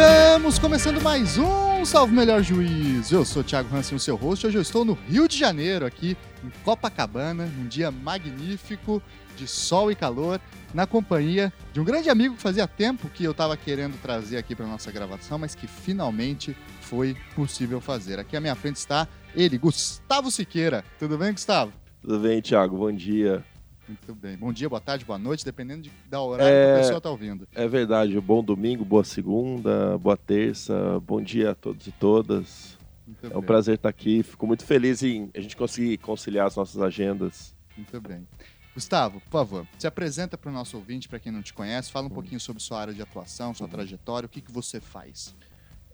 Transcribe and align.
Estamos 0.00 0.58
começando 0.58 1.02
mais 1.02 1.36
um 1.36 1.84
Salve 1.84 2.14
Melhor 2.14 2.42
Juiz. 2.42 3.12
Eu 3.12 3.22
sou 3.22 3.42
o 3.42 3.44
Thiago 3.44 3.76
Hansen, 3.76 3.96
o 3.96 4.00
seu 4.00 4.16
host. 4.16 4.46
Hoje 4.46 4.56
eu 4.56 4.62
estou 4.62 4.82
no 4.82 4.94
Rio 4.94 5.28
de 5.28 5.36
Janeiro, 5.36 5.84
aqui 5.84 6.16
em 6.42 6.48
Copacabana, 6.64 7.44
num 7.44 7.68
dia 7.68 7.90
magnífico 7.90 9.02
de 9.36 9.46
sol 9.46 9.92
e 9.92 9.94
calor, 9.94 10.40
na 10.72 10.86
companhia 10.86 11.52
de 11.74 11.80
um 11.80 11.84
grande 11.84 12.08
amigo 12.08 12.34
que 12.34 12.40
fazia 12.40 12.66
tempo 12.66 13.10
que 13.10 13.24
eu 13.24 13.32
estava 13.32 13.58
querendo 13.58 14.00
trazer 14.00 14.38
aqui 14.38 14.56
para 14.56 14.66
nossa 14.66 14.90
gravação, 14.90 15.38
mas 15.38 15.54
que 15.54 15.66
finalmente 15.66 16.56
foi 16.80 17.14
possível 17.36 17.78
fazer. 17.78 18.18
Aqui 18.18 18.38
à 18.38 18.40
minha 18.40 18.54
frente 18.54 18.76
está 18.76 19.06
ele, 19.36 19.58
Gustavo 19.58 20.30
Siqueira. 20.30 20.82
Tudo 20.98 21.18
bem, 21.18 21.32
Gustavo? 21.32 21.74
Tudo 22.00 22.18
bem, 22.20 22.40
Thiago. 22.40 22.78
Bom 22.78 22.90
dia. 22.90 23.44
Muito 23.90 24.14
bem. 24.14 24.36
Bom 24.36 24.52
dia, 24.52 24.68
boa 24.68 24.80
tarde, 24.80 25.04
boa 25.04 25.18
noite, 25.18 25.44
dependendo 25.44 25.82
de, 25.82 25.92
da 26.08 26.22
horário 26.22 26.54
é, 26.54 26.64
que 26.64 26.72
a 26.72 26.82
pessoa 26.82 26.98
está 26.98 27.10
ouvindo. 27.10 27.48
É 27.52 27.66
verdade. 27.66 28.20
Bom 28.20 28.40
domingo, 28.40 28.84
boa 28.84 29.02
segunda, 29.02 29.98
boa 29.98 30.16
terça. 30.16 31.00
Bom 31.00 31.20
dia 31.20 31.50
a 31.50 31.54
todos 31.56 31.88
e 31.88 31.90
todas. 31.90 32.78
Muito 33.04 33.26
é 33.26 33.36
um 33.36 33.40
bem. 33.40 33.42
prazer 33.42 33.74
estar 33.74 33.88
aqui. 33.88 34.22
Fico 34.22 34.46
muito 34.46 34.64
feliz 34.64 35.02
em 35.02 35.28
a 35.34 35.40
gente 35.40 35.56
conseguir 35.56 35.98
conciliar 35.98 36.46
as 36.46 36.54
nossas 36.54 36.80
agendas. 36.80 37.52
Muito 37.76 38.00
bem. 38.00 38.24
Gustavo, 38.72 39.20
por 39.22 39.30
favor, 39.30 39.66
se 39.76 39.88
apresenta 39.88 40.38
para 40.38 40.50
o 40.50 40.54
nosso 40.54 40.76
ouvinte, 40.76 41.08
para 41.08 41.18
quem 41.18 41.32
não 41.32 41.42
te 41.42 41.52
conhece, 41.52 41.90
fala 41.90 42.06
um 42.06 42.10
hum. 42.10 42.14
pouquinho 42.14 42.38
sobre 42.38 42.62
sua 42.62 42.80
área 42.80 42.94
de 42.94 43.02
atuação, 43.02 43.52
sua 43.52 43.66
hum. 43.66 43.70
trajetória, 43.70 44.26
o 44.26 44.28
que, 44.28 44.40
que 44.40 44.52
você 44.52 44.80
faz. 44.80 45.34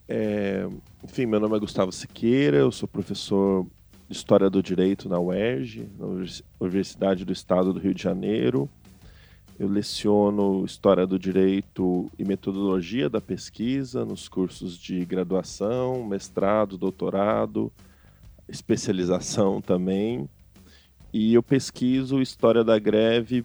É, 0.06 0.68
enfim, 1.02 1.24
meu 1.24 1.40
nome 1.40 1.56
é 1.56 1.58
Gustavo 1.58 1.90
Siqueira, 1.90 2.58
eu 2.58 2.70
sou 2.70 2.86
professor 2.86 3.66
História 4.08 4.48
do 4.48 4.62
Direito 4.62 5.08
na 5.08 5.18
UERJ, 5.18 5.88
na 5.98 6.06
Universidade 6.60 7.24
do 7.24 7.32
Estado 7.32 7.72
do 7.72 7.80
Rio 7.80 7.94
de 7.94 8.02
Janeiro. 8.02 8.68
Eu 9.58 9.68
leciono 9.68 10.64
História 10.64 11.06
do 11.06 11.18
Direito 11.18 12.10
e 12.18 12.24
Metodologia 12.24 13.08
da 13.08 13.20
Pesquisa 13.20 14.04
nos 14.04 14.28
cursos 14.28 14.78
de 14.78 15.04
graduação, 15.04 16.04
mestrado, 16.04 16.76
doutorado, 16.76 17.72
especialização 18.48 19.60
também. 19.62 20.28
E 21.12 21.34
eu 21.34 21.42
pesquiso 21.42 22.20
História 22.20 22.62
da 22.62 22.78
Greve 22.78 23.44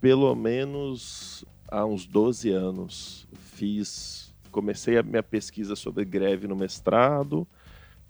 pelo 0.00 0.34
menos 0.34 1.44
há 1.68 1.84
uns 1.84 2.06
12 2.06 2.50
anos. 2.50 3.28
Fiz, 3.34 4.34
comecei 4.50 4.96
a 4.96 5.02
minha 5.02 5.22
pesquisa 5.22 5.76
sobre 5.76 6.04
greve 6.04 6.48
no 6.48 6.56
mestrado, 6.56 7.46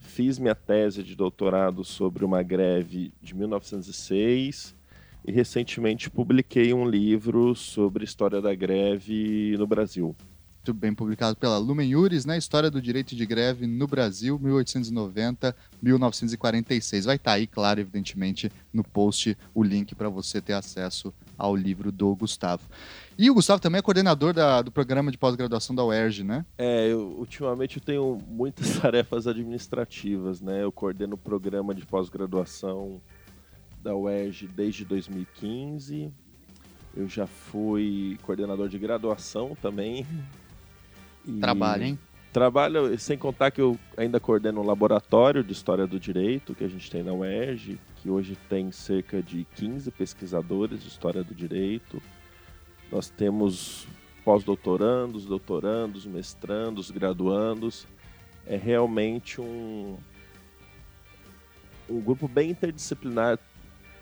fiz 0.01 0.39
minha 0.39 0.55
tese 0.55 1.03
de 1.03 1.15
doutorado 1.15 1.85
sobre 1.85 2.25
uma 2.25 2.43
greve 2.43 3.13
de 3.23 3.35
1906 3.35 4.75
e 5.25 5.31
recentemente 5.31 6.11
publiquei 6.11 6.73
um 6.73 6.89
livro 6.89 7.55
sobre 7.55 8.05
história 8.05 8.41
da 8.41 8.55
greve 8.55 9.55
no 9.59 9.67
Brasil. 9.67 10.17
Muito 10.61 10.75
bem, 10.75 10.95
publicado 10.95 11.37
pela 11.37 11.57
Lumen 11.57 11.89
Iuris, 11.89 12.27
né? 12.27 12.37
História 12.37 12.71
do 12.71 12.83
Direito 12.83 13.17
de 13.17 13.25
Greve 13.25 13.67
no 13.67 13.87
Brasil, 13.87 14.39
1890-1946. 14.39 17.07
Vai 17.07 17.17
estar 17.17 17.31
tá 17.31 17.37
aí, 17.37 17.47
claro, 17.47 17.81
evidentemente, 17.81 18.53
no 18.71 18.85
post 18.85 19.39
o 19.55 19.63
link 19.63 19.95
para 19.95 20.11
você 20.11 20.39
ter 20.39 20.53
acesso 20.53 21.15
ao 21.39 21.57
livro 21.57 21.91
do 21.91 22.15
Gustavo. 22.15 22.69
E 23.21 23.31
o 23.31 23.35
Gustavo 23.35 23.61
também 23.61 23.81
é 23.81 23.83
coordenador 23.83 24.33
da, 24.33 24.63
do 24.63 24.73
programa 24.73 25.13
de 25.13 25.19
pós-graduação 25.19 25.77
da 25.77 25.85
UERJ, 25.85 26.25
né? 26.25 26.47
É, 26.57 26.91
eu, 26.91 27.01
ultimamente 27.19 27.77
eu 27.77 27.85
tenho 27.85 28.19
muitas 28.27 28.71
tarefas 28.81 29.27
administrativas, 29.27 30.41
né? 30.41 30.65
Eu 30.65 30.73
coordeno 30.73 31.17
o 31.17 31.19
programa 31.19 31.75
de 31.75 31.85
pós-graduação 31.85 32.99
da 33.83 33.95
UERJ 33.95 34.49
desde 34.49 34.87
2015. 34.87 36.11
Eu 36.97 37.07
já 37.11 37.27
fui 37.27 38.19
coordenador 38.23 38.71
de 38.71 38.79
graduação 38.79 39.55
também. 39.61 40.07
Trabalho, 41.41 41.85
hein? 41.85 41.99
Trabalho, 42.33 42.99
sem 42.99 43.19
contar 43.19 43.51
que 43.51 43.61
eu 43.61 43.79
ainda 43.99 44.19
coordeno 44.19 44.63
um 44.63 44.67
laboratório 44.67 45.45
de 45.45 45.53
História 45.53 45.87
do 45.87 46.01
Direito 46.01 46.55
que 46.55 46.65
a 46.65 46.69
gente 46.69 46.91
tem 46.91 47.03
na 47.03 47.13
UERJ, 47.13 47.79
que 47.97 48.09
hoje 48.09 48.35
tem 48.49 48.73
cerca 48.73 49.23
de 49.23 49.47
15 49.57 49.91
pesquisadores 49.91 50.83
de 50.83 50.89
História 50.89 51.23
do 51.23 51.35
Direito 51.35 52.01
nós 52.91 53.09
temos 53.09 53.87
pós-doutorandos, 54.25 55.25
doutorandos, 55.25 56.05
mestrandos, 56.05 56.91
graduandos. 56.91 57.87
É 58.47 58.57
realmente 58.57 59.41
um, 59.41 59.97
um 61.89 62.01
grupo 62.01 62.27
bem 62.27 62.51
interdisciplinar, 62.51 63.39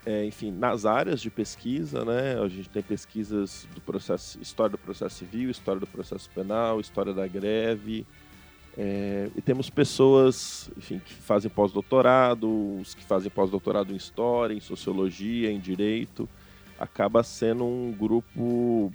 é, 0.05 0.25
enfim, 0.25 0.51
nas 0.51 0.85
áreas 0.85 1.21
de 1.21 1.29
pesquisa, 1.29 2.03
né? 2.03 2.39
A 2.41 2.47
gente 2.47 2.69
tem 2.69 2.81
pesquisas 2.81 3.67
do 3.75 3.81
processo, 3.81 4.41
história 4.41 4.71
do 4.71 4.77
processo 4.77 5.17
civil, 5.17 5.49
história 5.49 5.79
do 5.79 5.87
processo 5.87 6.29
penal, 6.33 6.79
história 6.79 7.13
da 7.13 7.27
greve. 7.27 8.05
É, 8.77 9.29
e 9.35 9.41
temos 9.41 9.69
pessoas, 9.69 10.69
enfim, 10.77 10.99
que 10.99 11.13
fazem 11.13 11.51
pós-doutorado, 11.51 12.79
os 12.79 12.95
que 12.95 13.03
fazem 13.03 13.29
pós-doutorado 13.29 13.93
em 13.93 13.95
história, 13.95 14.53
em 14.53 14.61
sociologia, 14.61 15.51
em 15.51 15.59
direito 15.59 16.27
acaba 16.79 17.21
sendo 17.21 17.65
um 17.65 17.91
grupo 17.91 18.91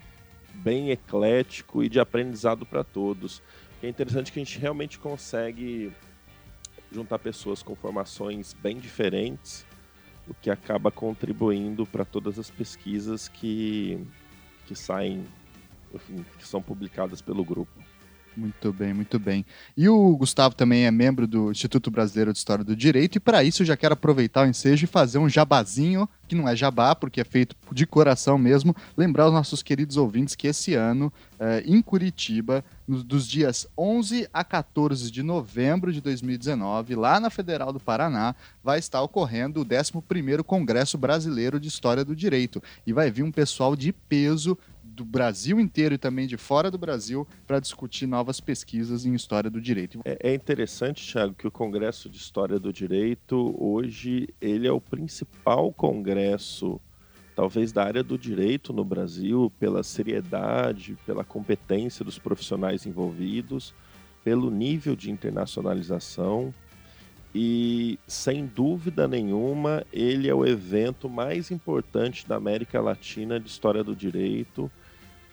bem 0.54 0.90
eclético 0.90 1.84
e 1.84 1.88
de 1.88 2.00
aprendizado 2.00 2.64
para 2.64 2.82
todos. 2.82 3.42
É 3.82 3.88
interessante 3.88 4.32
que 4.32 4.40
a 4.40 4.44
gente 4.44 4.58
realmente 4.58 4.98
consegue 4.98 5.92
juntar 6.90 7.18
pessoas 7.18 7.62
com 7.62 7.74
formações 7.74 8.54
bem 8.54 8.78
diferentes, 8.78 9.66
o 10.26 10.32
que 10.32 10.48
acaba 10.48 10.90
contribuindo 10.90 11.84
para 11.84 12.04
todas 12.04 12.38
as 12.38 12.48
pesquisas 12.48 13.28
que, 13.28 14.06
que 14.64 14.74
saem, 14.74 15.26
enfim, 15.92 16.24
que 16.38 16.48
são 16.48 16.62
publicadas 16.62 17.20
pelo 17.20 17.44
grupo. 17.44 17.83
Muito 18.36 18.72
bem, 18.72 18.92
muito 18.92 19.18
bem. 19.18 19.46
E 19.76 19.88
o 19.88 20.16
Gustavo 20.16 20.54
também 20.56 20.86
é 20.86 20.90
membro 20.90 21.26
do 21.26 21.52
Instituto 21.52 21.90
Brasileiro 21.90 22.32
de 22.32 22.38
História 22.38 22.64
do 22.64 22.74
Direito, 22.74 23.16
e 23.16 23.20
para 23.20 23.44
isso 23.44 23.62
eu 23.62 23.66
já 23.66 23.76
quero 23.76 23.94
aproveitar 23.94 24.44
o 24.44 24.50
ensejo 24.50 24.84
e 24.84 24.88
fazer 24.88 25.18
um 25.18 25.28
jabazinho, 25.28 26.08
que 26.26 26.34
não 26.34 26.48
é 26.48 26.56
jabá, 26.56 26.96
porque 26.96 27.20
é 27.20 27.24
feito 27.24 27.54
de 27.70 27.86
coração 27.86 28.36
mesmo, 28.36 28.74
lembrar 28.96 29.26
os 29.26 29.32
nossos 29.32 29.62
queridos 29.62 29.96
ouvintes 29.96 30.34
que 30.34 30.48
esse 30.48 30.74
ano, 30.74 31.12
eh, 31.38 31.62
em 31.66 31.80
Curitiba, 31.80 32.64
dos 32.88 33.28
dias 33.28 33.68
11 33.78 34.28
a 34.32 34.42
14 34.42 35.10
de 35.10 35.22
novembro 35.22 35.92
de 35.92 36.00
2019, 36.00 36.96
lá 36.96 37.20
na 37.20 37.30
Federal 37.30 37.72
do 37.72 37.80
Paraná, 37.80 38.34
vai 38.62 38.78
estar 38.78 39.00
ocorrendo 39.00 39.60
o 39.60 39.64
11º 39.64 40.42
Congresso 40.42 40.98
Brasileiro 40.98 41.60
de 41.60 41.68
História 41.68 42.04
do 42.04 42.16
Direito, 42.16 42.62
e 42.86 42.92
vai 42.92 43.10
vir 43.10 43.22
um 43.22 43.30
pessoal 43.30 43.76
de 43.76 43.92
peso 43.92 44.58
do 44.94 45.04
Brasil 45.04 45.58
inteiro 45.58 45.94
e 45.94 45.98
também 45.98 46.26
de 46.26 46.36
fora 46.36 46.70
do 46.70 46.78
Brasil 46.78 47.26
para 47.46 47.58
discutir 47.58 48.06
novas 48.06 48.40
pesquisas 48.40 49.04
em 49.04 49.14
história 49.14 49.50
do 49.50 49.60
direito. 49.60 50.00
É, 50.04 50.30
é 50.30 50.34
interessante, 50.34 51.10
Thiago, 51.10 51.34
que 51.34 51.46
o 51.46 51.50
Congresso 51.50 52.08
de 52.08 52.16
História 52.16 52.58
do 52.58 52.72
Direito 52.72 53.54
hoje 53.58 54.28
ele 54.40 54.68
é 54.68 54.72
o 54.72 54.80
principal 54.80 55.72
congresso 55.72 56.80
talvez 57.34 57.72
da 57.72 57.82
área 57.82 58.04
do 58.04 58.16
direito 58.16 58.72
no 58.72 58.84
Brasil, 58.84 59.52
pela 59.58 59.82
seriedade, 59.82 60.96
pela 61.04 61.24
competência 61.24 62.04
dos 62.04 62.16
profissionais 62.16 62.86
envolvidos, 62.86 63.74
pelo 64.22 64.52
nível 64.52 64.94
de 64.94 65.10
internacionalização 65.10 66.54
e, 67.34 67.98
sem 68.06 68.46
dúvida 68.46 69.08
nenhuma, 69.08 69.84
ele 69.92 70.28
é 70.28 70.34
o 70.34 70.46
evento 70.46 71.08
mais 71.08 71.50
importante 71.50 72.28
da 72.28 72.36
América 72.36 72.80
Latina 72.80 73.40
de 73.40 73.48
história 73.48 73.82
do 73.82 73.96
direito 73.96 74.70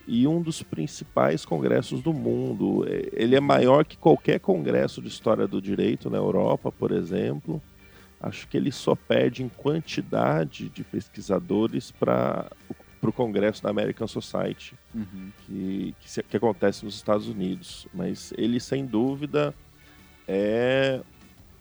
e 0.08 0.28
um 0.28 0.42
dos 0.42 0.64
principais 0.64 1.46
congressos 1.46 2.02
do 2.02 2.14
mundo. 2.14 2.86
É, 2.88 3.10
ele 3.14 3.36
é 3.36 3.40
maior 3.40 3.86
que 3.86 3.98
qualquer 3.98 4.40
congresso 4.40 5.02
de 5.02 5.08
história 5.08 5.48
do 5.48 5.62
direito 5.62 6.10
na 6.10 6.18
Europa, 6.18 6.72
por 6.72 6.92
exemplo. 6.92 7.62
Acho 8.20 8.48
que 8.48 8.56
ele 8.56 8.72
só 8.72 8.96
perde 8.96 9.44
em 9.44 9.50
quantidade 9.50 10.70
de 10.70 10.84
pesquisadores 10.84 11.92
para 11.92 12.52
o 13.02 13.12
congresso 13.12 13.64
da 13.64 13.70
American 13.70 14.08
Society, 14.08 14.76
uhum. 14.94 15.32
que, 15.46 15.96
que, 16.00 16.24
que 16.24 16.38
acontece 16.38 16.86
nos 16.86 16.96
Estados 16.96 17.28
Unidos. 17.28 17.88
Mas 17.92 18.32
ele, 18.38 18.60
sem 18.60 18.86
dúvida, 18.86 19.56
é 20.28 21.02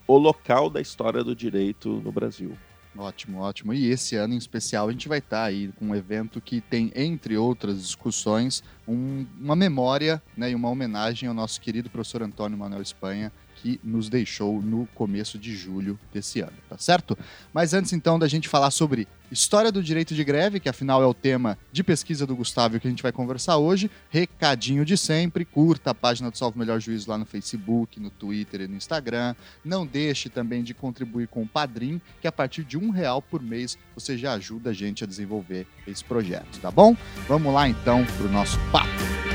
o 0.07 0.19
local 0.19 0.69
da 0.69 0.81
história 0.81 1.25
do 1.25 1.35
direito 1.35 1.89
no 2.05 2.13
Brasil. 2.13 2.53
Ótimo, 2.97 3.39
ótimo. 3.39 3.73
E 3.73 3.89
esse 3.89 4.17
ano 4.17 4.35
em 4.35 4.37
especial 4.37 4.89
a 4.89 4.93
gente 4.93 5.09
vai 5.09 5.19
estar 5.19 5.45
aí 5.45 5.71
com 5.79 5.87
um 5.87 5.95
evento 5.95 6.41
que 6.41 6.61
tem, 6.61 6.91
entre 6.95 7.37
outras 7.37 7.81
discussões, 7.81 8.65
um, 8.87 9.25
uma 9.39 9.55
memória 9.55 10.21
né, 10.37 10.51
e 10.51 10.55
uma 10.55 10.69
homenagem 10.69 11.29
ao 11.29 11.35
nosso 11.35 11.61
querido 11.61 11.89
professor 11.89 12.23
Antônio 12.23 12.59
Manuel 12.59 12.83
Espanha, 12.83 13.33
que 13.61 13.79
nos 13.85 14.09
deixou 14.09 14.61
no 14.63 14.87
começo 14.95 15.39
de 15.39 15.55
julho 15.55 15.99
desse 16.13 16.41
ano, 16.41 16.53
tá 16.69 16.79
certo? 16.79 17.17
Mas 17.53 17.75
antes 17.75 17.93
então 17.93 18.19
da 18.19 18.27
gente 18.27 18.49
falar 18.49 18.71
sobre 18.71 19.07
história 19.31 19.71
do 19.71 19.83
direito 19.83 20.15
de 20.15 20.25
greve, 20.25 20.59
que 20.59 20.69
afinal 20.69 21.03
é 21.03 21.07
o 21.07 21.15
tema 21.15 21.57
de 21.71 21.85
pesquisa 21.85 22.27
do 22.27 22.35
Gustavo 22.35 22.81
que 22.81 22.87
a 22.87 22.91
gente 22.91 23.03
vai 23.03 23.13
conversar 23.13 23.59
hoje, 23.59 23.91
recadinho 24.09 24.85
de 24.85 24.97
sempre, 24.97 25.45
curta 25.45 25.91
a 25.91 25.95
página 25.95 26.31
do 26.31 26.39
Salve 26.39 26.59
Melhor 26.59 26.81
Juízo 26.81 27.11
lá 27.11 27.19
no 27.19 27.27
Facebook, 27.27 28.01
no 28.01 28.11
Twitter 28.11 28.63
e 28.63 28.69
no 28.69 28.77
Instagram. 28.77 29.35
Não 29.65 29.87
deixe 29.87 30.29
também 30.29 30.63
de 30.63 30.75
contribuir 30.75 31.29
com 31.29 31.43
o 31.43 31.49
Padrim, 31.49 32.01
que 32.21 32.27
a 32.27 32.33
partir 32.33 32.65
de 32.65 32.79
um 32.79 32.91
real 32.91 33.23
por 33.23 33.43
mês 33.43 33.79
você 33.95 34.17
já 34.17 34.33
ajuda 34.33 34.71
a 34.71 34.73
gente 34.73 35.05
a 35.05 35.07
desenvolver 35.07 35.67
esse 35.87 36.03
projeto, 36.03 36.59
tá 36.61 36.71
bom? 36.71 36.97
Vamos 37.29 37.53
lá 37.53 37.69
então 37.69 38.05
para 38.17 38.27
o 38.27 38.33
nosso 38.33 38.59
papo. 38.73 39.30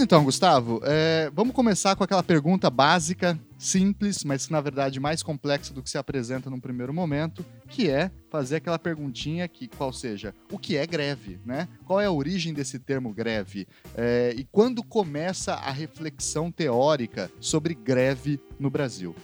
Então, 0.00 0.24
Gustavo. 0.24 0.80
É, 0.84 1.30
vamos 1.34 1.54
começar 1.54 1.94
com 1.96 2.04
aquela 2.04 2.22
pergunta 2.22 2.70
básica, 2.70 3.38
simples, 3.58 4.24
mas 4.24 4.46
que 4.46 4.52
na 4.52 4.60
verdade 4.60 5.00
mais 5.00 5.22
complexa 5.22 5.74
do 5.74 5.82
que 5.82 5.90
se 5.90 5.98
apresenta 5.98 6.48
num 6.48 6.60
primeiro 6.60 6.92
momento, 6.92 7.44
que 7.68 7.90
é 7.90 8.10
fazer 8.30 8.56
aquela 8.56 8.78
perguntinha 8.78 9.46
que, 9.48 9.68
qual 9.68 9.92
seja, 9.92 10.34
o 10.50 10.58
que 10.58 10.76
é 10.76 10.86
greve, 10.86 11.38
né? 11.44 11.68
Qual 11.84 12.00
é 12.00 12.06
a 12.06 12.10
origem 12.10 12.54
desse 12.54 12.78
termo 12.78 13.12
greve? 13.12 13.66
É, 13.94 14.34
e 14.36 14.44
quando 14.44 14.82
começa 14.82 15.54
a 15.54 15.70
reflexão 15.70 16.50
teórica 16.50 17.30
sobre 17.40 17.74
greve 17.74 18.40
no 18.58 18.70
Brasil? 18.70 19.14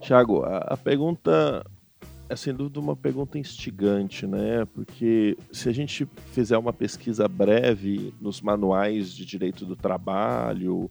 Tiago, 0.00 0.42
a, 0.42 0.58
a 0.58 0.76
pergunta 0.76 1.64
é 2.34 2.36
sem 2.36 2.52
dúvida 2.52 2.78
uma 2.78 2.94
pergunta 2.94 3.38
instigante, 3.38 4.26
né? 4.26 4.64
Porque 4.74 5.36
se 5.50 5.68
a 5.68 5.72
gente 5.72 6.06
fizer 6.32 6.58
uma 6.58 6.72
pesquisa 6.72 7.26
breve 7.26 8.12
nos 8.20 8.40
manuais 8.40 9.12
de 9.12 9.24
direito 9.24 9.64
do 9.64 9.74
trabalho 9.74 10.90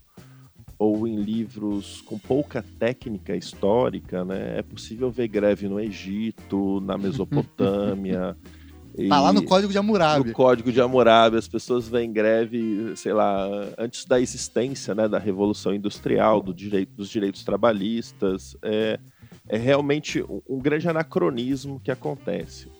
ou 0.79 1.07
em 1.07 1.17
livros 1.17 2.01
com 2.01 2.17
pouca 2.17 2.63
técnica 2.79 3.35
histórica, 3.35 4.25
né? 4.25 4.57
É 4.57 4.61
possível 4.63 5.11
ver 5.11 5.27
greve 5.27 5.67
no 5.67 5.79
Egito, 5.79 6.81
na 6.81 6.97
Mesopotâmia. 6.97 8.35
Tá 9.09 9.19
lá 9.19 9.33
no 9.33 9.43
Código 9.43 9.71
de 9.71 9.77
Hammurabi. 9.79 10.27
No 10.27 10.33
Código 10.35 10.71
de 10.71 10.79
Hammurabi, 10.79 11.37
as 11.37 11.47
pessoas 11.47 11.89
veem 11.89 12.13
greve, 12.13 12.95
sei 12.95 13.11
lá, 13.11 13.49
antes 13.75 14.05
da 14.05 14.21
existência, 14.21 14.93
né, 14.93 15.07
da 15.07 15.17
Revolução 15.17 15.73
Industrial, 15.73 16.39
do 16.43 16.53
direito, 16.53 16.93
dos 16.93 17.09
direitos 17.09 17.43
trabalhistas. 17.43 18.55
É, 18.61 18.99
é 19.47 19.57
realmente 19.57 20.23
um 20.47 20.59
grande 20.59 20.87
anacronismo 20.87 21.79
que 21.79 21.91
acontece. 21.91 22.71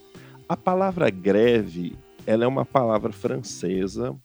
A 0.48 0.56
palavra 0.56 1.10
greve, 1.10 1.96
ela 2.26 2.46
é 2.46 2.48
uma 2.48 2.66
palavra 2.66 3.12
francesa 3.12 4.16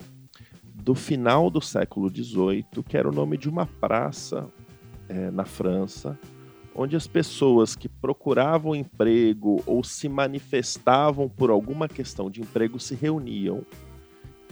do 0.74 0.94
final 0.94 1.50
do 1.50 1.60
século 1.60 2.08
XVIII, 2.08 2.82
que 2.86 2.96
era 2.96 3.08
o 3.08 3.12
nome 3.12 3.36
de 3.36 3.48
uma 3.48 3.66
praça 3.66 4.48
é, 5.08 5.30
na 5.30 5.44
França, 5.44 6.18
onde 6.74 6.94
as 6.94 7.06
pessoas 7.06 7.74
que 7.74 7.88
procuravam 7.88 8.74
emprego 8.74 9.60
ou 9.66 9.82
se 9.82 10.08
manifestavam 10.08 11.28
por 11.28 11.50
alguma 11.50 11.88
questão 11.88 12.30
de 12.30 12.40
emprego 12.40 12.78
se 12.78 12.94
reuniam. 12.94 13.64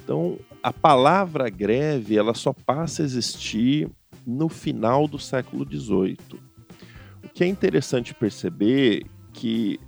Então, 0.02 0.38
a 0.62 0.72
palavra 0.72 1.48
greve 1.48 2.16
ela 2.16 2.34
só 2.34 2.52
passa 2.52 3.02
a 3.02 3.04
existir 3.04 3.88
no 4.26 4.48
final 4.48 5.06
do 5.06 5.18
século 5.18 5.64
XVIII 5.64 6.55
que 7.36 7.44
é 7.44 7.46
interessante 7.46 8.14
perceber 8.14 9.04
que 9.34 9.78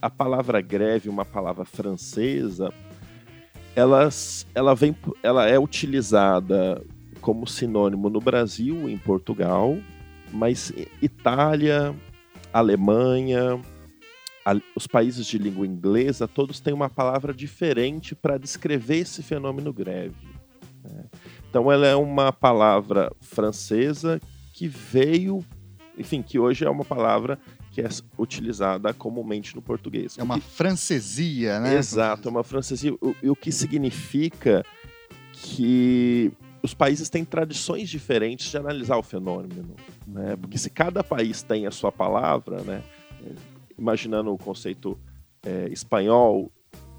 a 0.00 0.08
palavra 0.08 0.62
greve, 0.62 1.10
uma 1.10 1.26
palavra 1.26 1.66
francesa, 1.66 2.72
ela, 3.74 4.08
ela, 4.54 4.74
vem, 4.74 4.96
ela 5.22 5.46
é 5.46 5.58
utilizada 5.58 6.82
como 7.20 7.46
sinônimo 7.46 8.08
no 8.08 8.18
Brasil, 8.18 8.88
em 8.88 8.96
Portugal, 8.96 9.76
mas 10.32 10.72
Itália, 11.02 11.94
Alemanha, 12.50 13.60
os 14.74 14.86
países 14.86 15.26
de 15.26 15.36
língua 15.36 15.66
inglesa, 15.66 16.26
todos 16.26 16.60
têm 16.60 16.72
uma 16.72 16.88
palavra 16.88 17.34
diferente 17.34 18.14
para 18.14 18.38
descrever 18.38 19.00
esse 19.00 19.22
fenômeno 19.22 19.70
greve. 19.70 20.26
Né? 20.82 21.04
Então, 21.50 21.70
ela 21.70 21.86
é 21.86 21.94
uma 21.94 22.32
palavra 22.32 23.12
francesa 23.20 24.18
que 24.54 24.66
veio 24.66 25.44
enfim, 25.98 26.22
que 26.22 26.38
hoje 26.38 26.64
é 26.64 26.70
uma 26.70 26.84
palavra 26.84 27.38
que 27.72 27.80
é 27.80 27.88
utilizada 28.18 28.92
comumente 28.94 29.54
no 29.54 29.62
português. 29.62 30.16
É 30.18 30.22
uma 30.22 30.40
francesia, 30.40 31.60
né? 31.60 31.76
Exato, 31.76 32.28
é 32.28 32.30
uma 32.30 32.44
francesia. 32.44 32.92
O, 32.94 33.14
o 33.22 33.36
que 33.36 33.52
significa 33.52 34.64
que 35.32 36.32
os 36.62 36.74
países 36.74 37.08
têm 37.08 37.24
tradições 37.24 37.88
diferentes 37.88 38.50
de 38.50 38.56
analisar 38.56 38.96
o 38.96 39.02
fenômeno, 39.02 39.76
né? 40.06 40.36
Porque 40.36 40.58
se 40.58 40.70
cada 40.70 41.04
país 41.04 41.42
tem 41.42 41.66
a 41.66 41.70
sua 41.70 41.92
palavra, 41.92 42.62
né? 42.62 42.82
Imaginando 43.78 44.32
o 44.32 44.38
conceito 44.38 44.98
é, 45.44 45.68
espanhol 45.70 46.50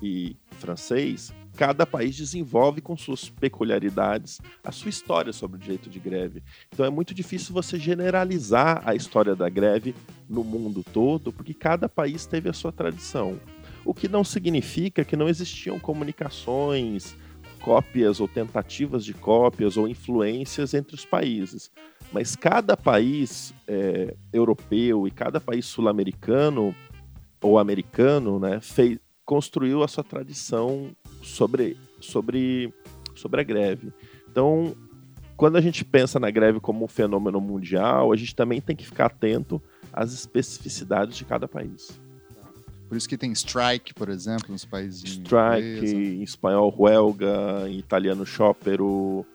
e 0.01 0.38
francês, 0.51 1.33
cada 1.57 1.88
país 1.88 2.15
desenvolve 2.15 2.81
com 2.81 2.95
suas 2.95 3.30
peculiaridades 3.30 4.39
a 4.63 4.71
sua 4.71 4.89
história 4.89 5.33
sobre 5.33 5.57
o 5.57 5.59
direito 5.59 5.89
de 5.89 6.00
greve. 6.00 6.44
Então 6.71 6.86
é 6.86 6.89
muito 6.89 7.15
difícil 7.15 7.51
você 7.51 7.80
generalizar 7.80 8.83
a 8.86 8.94
história 8.94 9.36
da 9.36 9.50
greve 9.50 9.95
no 10.30 10.44
mundo 10.44 10.86
todo, 10.94 11.33
porque 11.33 11.56
cada 11.56 11.89
país 11.89 12.27
teve 12.27 12.48
a 12.48 12.54
sua 12.54 12.71
tradição. 12.71 13.39
O 13.83 13.92
que 13.92 14.07
não 14.07 14.24
significa 14.24 15.04
que 15.04 15.15
não 15.15 15.27
existiam 15.27 15.80
comunicações, 15.80 17.15
cópias 17.59 18.19
ou 18.19 18.27
tentativas 18.27 19.04
de 19.04 19.15
cópias 19.15 19.77
ou 19.77 19.88
influências 19.88 20.75
entre 20.75 20.94
os 20.94 21.06
países. 21.06 21.71
Mas 22.13 22.36
cada 22.36 22.77
país 22.77 23.51
é, 23.68 24.15
europeu 24.31 25.07
e 25.07 25.12
cada 25.12 25.42
país 25.42 25.65
sul-americano 25.65 26.75
ou 27.42 27.57
americano 27.57 28.39
né, 28.39 28.59
fez, 28.62 29.00
construiu 29.25 29.83
a 29.83 29.88
sua 29.88 30.04
tradição 30.04 30.95
sobre, 31.27 31.77
sobre, 32.00 32.74
sobre 33.15 33.41
a 33.41 33.44
greve. 33.44 33.91
Então, 34.29 34.75
quando 35.35 35.57
a 35.57 35.62
gente 35.62 35.85
pensa 35.85 36.19
na 36.19 36.31
greve 36.31 36.59
como 36.59 36.85
um 36.85 36.88
fenômeno 36.88 37.39
mundial, 37.39 38.12
a 38.12 38.15
gente 38.15 38.35
também 38.35 38.59
tem 38.59 38.75
que 38.75 38.85
ficar 38.85 39.06
atento 39.06 39.62
às 39.94 40.13
especificidades 40.13 41.15
de 41.15 41.25
cada 41.25 41.47
país. 41.47 42.00
Por 42.88 42.97
isso 42.97 43.07
que 43.07 43.18
tem 43.18 43.31
strike, 43.33 43.94
por 43.94 44.07
exemplo, 44.07 44.50
nos 44.50 44.63
países 44.63 45.03
Strike, 45.03 45.85
em 45.85 46.24
espanhol, 46.24 46.74
huelga, 46.75 47.68
em 47.68 47.77
italiano, 47.77 48.25
sciopero, 48.25 49.25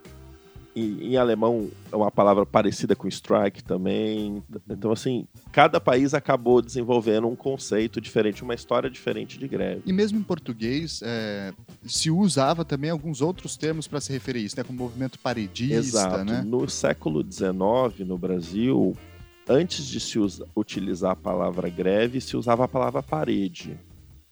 em, 0.75 1.13
em, 1.13 1.17
alemão 1.17 1.71
é 1.91 1.97
uma 1.97 2.11
palavra 2.11 2.47
parecida 2.47 2.97
com 2.97 3.07
strike 3.07 3.63
também. 3.63 4.43
Então, 4.69 4.91
assim, 4.93 5.27
cada 5.51 5.81
país 5.81 6.15
acabou 6.15 6.63
desenvolvendo 6.63 7.29
um 7.29 7.37
conceito 7.37 8.01
diferente, 8.01 8.43
uma 8.43 8.55
história 8.55 8.89
diferente 8.89 9.39
de 9.39 9.47
greve. 9.47 9.83
E 9.85 9.93
mesmo 9.93 10.19
em 10.19 10.23
português, 10.23 11.01
é, 11.05 11.53
se 11.85 12.11
usava 12.11 12.65
também 12.65 12.91
alguns 12.91 13.21
outros 13.21 13.57
termos 13.57 13.87
para 13.87 14.01
se 14.01 14.13
referir 14.13 14.41
a 14.41 14.43
isso, 14.43 14.57
né? 14.57 14.65
Como 14.65 14.79
movimento 14.79 15.19
paredista, 15.19 15.77
Exato. 15.77 16.25
né? 16.25 16.43
No 16.43 16.69
século 16.69 17.23
XIX, 17.23 18.07
no 18.07 18.17
Brasil, 18.17 18.97
antes 19.49 19.87
de 19.87 20.01
se 20.01 20.19
usa, 20.19 20.47
utilizar 20.57 21.13
a 21.13 21.17
palavra 21.17 21.69
greve, 21.69 22.21
se 22.21 22.37
usava 22.37 22.65
a 22.65 22.69
palavra 22.69 23.03
parede. 23.03 23.79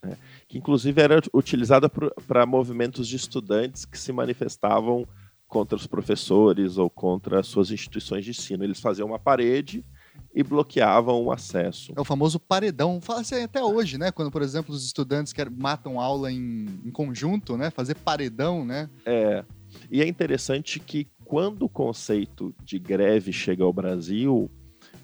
Né? 0.03 0.17
Que 0.47 0.57
inclusive 0.57 0.99
era 0.99 1.21
utilizada 1.33 1.87
para 1.89 2.45
movimentos 2.45 3.07
de 3.07 3.15
estudantes 3.15 3.85
que 3.85 3.97
se 3.97 4.11
manifestavam 4.11 5.07
contra 5.51 5.75
os 5.75 5.85
professores 5.85 6.77
ou 6.77 6.89
contra 6.89 7.43
suas 7.43 7.71
instituições 7.71 8.23
de 8.23 8.31
ensino. 8.31 8.63
Eles 8.63 8.79
faziam 8.79 9.09
uma 9.09 9.19
parede 9.19 9.85
e 10.33 10.41
bloqueavam 10.41 11.21
o 11.21 11.29
acesso. 11.29 11.91
É 11.93 11.99
o 11.99 12.05
famoso 12.05 12.39
paredão. 12.39 13.01
Fala 13.01 13.19
assim 13.19 13.43
até 13.43 13.61
hoje, 13.61 13.97
né? 13.97 14.13
Quando, 14.13 14.31
por 14.31 14.41
exemplo, 14.41 14.73
os 14.73 14.85
estudantes 14.85 15.33
querem, 15.33 15.53
matam 15.53 15.99
aula 15.99 16.31
em, 16.31 16.67
em 16.85 16.89
conjunto, 16.89 17.57
né? 17.57 17.69
Fazer 17.69 17.95
paredão, 17.95 18.63
né? 18.63 18.89
É. 19.05 19.43
E 19.91 20.01
é 20.01 20.07
interessante 20.07 20.79
que 20.79 21.05
quando 21.25 21.63
o 21.63 21.69
conceito 21.69 22.55
de 22.63 22.79
greve 22.79 23.33
chega 23.33 23.65
ao 23.65 23.73
Brasil, 23.73 24.49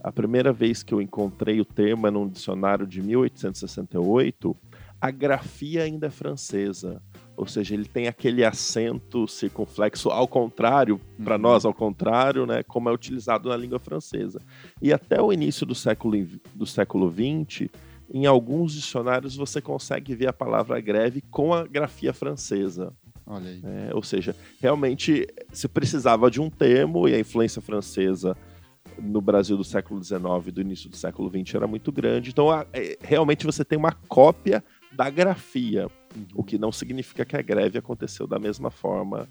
a 0.02 0.14
primeira 0.14 0.54
vez 0.54 0.82
que 0.82 0.94
eu 0.94 1.02
encontrei 1.02 1.60
o 1.60 1.66
termo 1.66 2.08
é 2.08 2.12
num 2.12 2.28
dicionário 2.28 2.88
de 2.88 3.02
1868, 3.02 4.56
a 5.02 5.12
grafia 5.12 5.84
ainda 5.84 6.08
é 6.08 6.10
francesa 6.10 7.02
ou 7.38 7.46
seja, 7.46 7.76
ele 7.76 7.86
tem 7.86 8.08
aquele 8.08 8.44
acento 8.44 9.28
circunflexo 9.28 10.10
ao 10.10 10.28
contrário, 10.28 11.00
para 11.24 11.36
uhum. 11.36 11.42
nós 11.42 11.66
ao 11.66 11.74
contrário, 11.74 12.48
né, 12.48 12.64
como 12.64 12.90
é 12.90 12.92
utilizado 12.92 13.48
na 13.48 13.56
língua 13.56 13.78
francesa. 13.78 14.42
E 14.82 14.92
até 14.92 15.22
o 15.22 15.32
início 15.32 15.64
do 15.64 15.76
século, 15.76 16.18
do 16.56 16.66
século 16.66 17.14
XX, 17.14 17.70
em 18.12 18.26
alguns 18.26 18.74
dicionários 18.74 19.36
você 19.36 19.62
consegue 19.62 20.16
ver 20.16 20.28
a 20.28 20.34
palavra 20.34 20.82
greve 20.82 21.22
com 21.30 21.54
a 21.54 21.66
grafia 21.66 22.12
francesa. 22.12 22.92
Olha 23.24 23.50
aí. 23.50 23.62
É, 23.64 23.94
ou 23.94 24.02
seja, 24.02 24.36
realmente 24.60 25.28
se 25.52 25.68
precisava 25.68 26.32
de 26.32 26.42
um 26.42 26.50
termo 26.50 27.08
e 27.08 27.14
a 27.14 27.20
influência 27.20 27.62
francesa 27.62 28.36
no 29.00 29.22
Brasil 29.22 29.56
do 29.56 29.64
século 29.64 30.04
XIX 30.04 30.24
e 30.48 30.52
do 30.52 30.62
início 30.62 30.90
do 30.90 30.96
século 30.96 31.30
XX 31.30 31.56
era 31.56 31.68
muito 31.68 31.92
grande. 31.92 32.32
Então, 32.32 32.50
a, 32.50 32.66
é, 32.74 32.98
realmente 33.00 33.46
você 33.46 33.64
tem 33.64 33.78
uma 33.78 33.92
cópia 33.92 34.64
da 34.92 35.10
grafia. 35.10 35.88
O 36.34 36.44
que 36.44 36.58
não 36.58 36.72
significa 36.72 37.26
que 37.26 37.36
a 37.36 37.42
greve 37.42 37.78
aconteceu 37.78 38.28
da 38.28 38.40
mesma 38.40 38.72
forma 38.72 39.28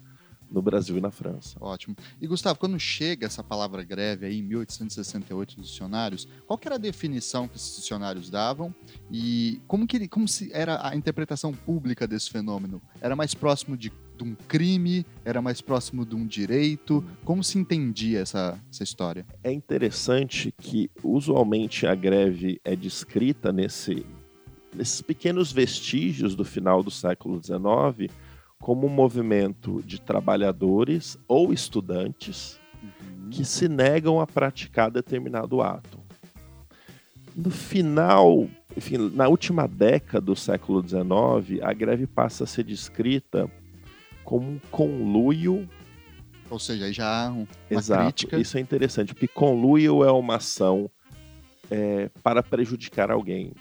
no 0.49 0.61
Brasil 0.61 0.97
e 0.97 1.01
na 1.01 1.11
França. 1.11 1.57
Ótimo. 1.59 1.95
E 2.21 2.27
Gustavo, 2.27 2.59
quando 2.59 2.79
chega 2.79 3.25
essa 3.25 3.43
palavra 3.43 3.83
greve 3.83 4.25
aí 4.25 4.39
em 4.39 4.43
1868 4.43 5.57
nos 5.57 5.69
dicionários, 5.69 6.27
qual 6.45 6.59
era 6.65 6.75
a 6.75 6.79
definição 6.79 7.47
que 7.47 7.57
esses 7.57 7.77
dicionários 7.77 8.29
davam 8.29 8.73
e 9.11 9.61
como 9.67 9.85
que 9.85 10.07
como 10.07 10.27
se 10.27 10.51
era 10.53 10.87
a 10.87 10.95
interpretação 10.95 11.53
pública 11.53 12.07
desse 12.07 12.29
fenômeno? 12.29 12.81
Era 13.01 13.15
mais 13.15 13.33
próximo 13.33 13.75
de, 13.75 13.91
de 14.17 14.23
um 14.23 14.35
crime? 14.47 15.05
Era 15.25 15.41
mais 15.41 15.61
próximo 15.61 16.05
de 16.05 16.15
um 16.15 16.25
direito? 16.25 17.03
Como 17.23 17.43
se 17.43 17.57
entendia 17.57 18.19
essa, 18.19 18.59
essa 18.71 18.83
história? 18.83 19.25
É 19.43 19.51
interessante 19.51 20.53
que 20.57 20.89
usualmente 21.03 21.85
a 21.85 21.95
greve 21.95 22.59
é 22.63 22.75
descrita 22.75 23.51
nesse 23.51 24.05
nesses 24.77 25.01
pequenos 25.01 25.51
vestígios 25.51 26.35
do 26.35 26.45
final 26.45 26.83
do 26.83 26.91
século 26.91 27.41
XIX 27.43 28.11
como 28.59 28.85
um 28.87 28.89
movimento 28.89 29.81
de 29.83 29.99
trabalhadores 29.99 31.17
ou 31.27 31.51
estudantes 31.51 32.59
Uhum. 32.83 33.29
que 33.31 33.43
se 33.43 33.67
negam 33.67 34.19
a 34.21 34.27
praticar 34.27 34.91
determinado 34.91 35.61
ato. 35.63 35.99
No 37.35 37.49
final, 37.49 38.47
enfim, 38.75 38.97
na 39.13 39.27
última 39.27 39.67
década 39.67 40.21
do 40.25 40.35
século 40.35 40.81
XIX, 40.87 41.61
a 41.63 41.73
greve 41.73 42.05
passa 42.05 42.43
a 42.43 42.47
ser 42.47 42.63
descrita 42.63 43.49
como 44.23 44.47
um 44.47 44.59
conluio. 44.71 45.67
Ou 46.49 46.59
seja, 46.59 46.91
já 46.93 47.29
um- 47.31 47.47
uma 47.69 47.79
Exato, 47.79 48.03
crítica. 48.03 48.39
isso 48.39 48.57
é 48.57 48.61
interessante, 48.61 49.13
porque 49.13 49.27
conluio 49.27 50.03
é 50.03 50.11
uma 50.11 50.35
ação 50.35 50.89
é, 51.69 52.09
para 52.23 52.41
prejudicar 52.41 53.11
alguém. 53.11 53.51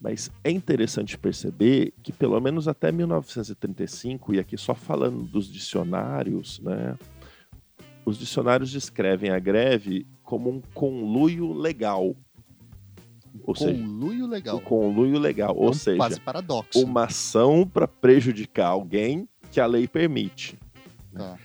Mas 0.00 0.30
é 0.42 0.50
interessante 0.50 1.18
perceber 1.18 1.92
que, 2.02 2.10
pelo 2.10 2.40
menos 2.40 2.66
até 2.66 2.90
1935, 2.90 4.34
e 4.34 4.38
aqui 4.40 4.56
só 4.56 4.74
falando 4.74 5.22
dos 5.24 5.46
dicionários, 5.52 6.58
né, 6.60 6.96
os 8.06 8.18
dicionários 8.18 8.70
descrevem 8.70 9.30
a 9.30 9.38
greve 9.38 10.06
como 10.22 10.48
um 10.50 10.60
conluio 10.72 11.52
legal. 11.52 12.16
Ou 13.44 13.54
seja, 13.54 13.72
Conluio 13.78 14.26
legal. 14.26 14.56
o 14.56 14.60
conluio 14.60 15.18
legal. 15.18 15.54
Ou 15.56 15.66
É 15.66 15.70
um 15.70 15.72
seja, 15.74 16.20
paradoxo. 16.24 16.82
uma 16.84 17.04
ação 17.04 17.66
para 17.66 17.86
prejudicar 17.86 18.68
alguém 18.68 19.28
que 19.52 19.60
a 19.60 19.66
lei 19.66 19.86
permite. 19.86 20.58
Tá. 21.12 21.38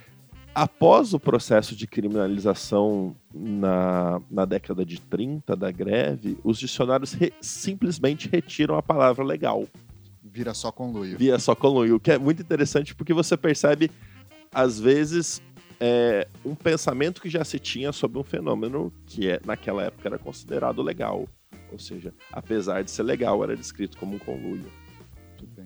Após 0.55 1.13
o 1.13 1.19
processo 1.19 1.75
de 1.75 1.85
criminalização 1.85 3.13
na, 3.33 4.21
na 4.31 4.45
década 4.45 4.85
de 4.85 5.01
30 5.01 5.53
da 5.53 5.69
greve, 5.69 6.37
os 6.45 6.57
dicionários 6.57 7.11
re- 7.11 7.33
simplesmente 7.41 8.29
retiram 8.29 8.77
a 8.77 8.81
palavra 8.81 9.23
legal, 9.25 9.67
Vira 10.23 10.53
só 10.53 10.71
conluio. 10.71 11.17
via 11.17 11.37
só 11.39 11.53
conluio, 11.53 11.95
o 11.97 11.99
que 11.99 12.11
é 12.11 12.17
muito 12.17 12.41
interessante 12.41 12.95
porque 12.95 13.13
você 13.13 13.35
percebe, 13.35 13.91
às 14.53 14.79
vezes, 14.79 15.41
é, 15.79 16.25
um 16.45 16.55
pensamento 16.55 17.21
que 17.21 17.29
já 17.29 17.43
se 17.43 17.59
tinha 17.59 17.91
sobre 17.91 18.17
um 18.17 18.23
fenômeno 18.23 18.93
que 19.05 19.29
é, 19.29 19.41
naquela 19.45 19.83
época 19.83 20.07
era 20.07 20.17
considerado 20.17 20.81
legal. 20.81 21.27
Ou 21.71 21.77
seja, 21.79 22.13
apesar 22.31 22.81
de 22.81 22.91
ser 22.91 23.03
legal, 23.03 23.43
era 23.43 23.55
descrito 23.57 23.97
como 23.97 24.15
um 24.15 24.19
conluio. 24.19 24.71
Muito 25.37 25.47
bem. 25.55 25.65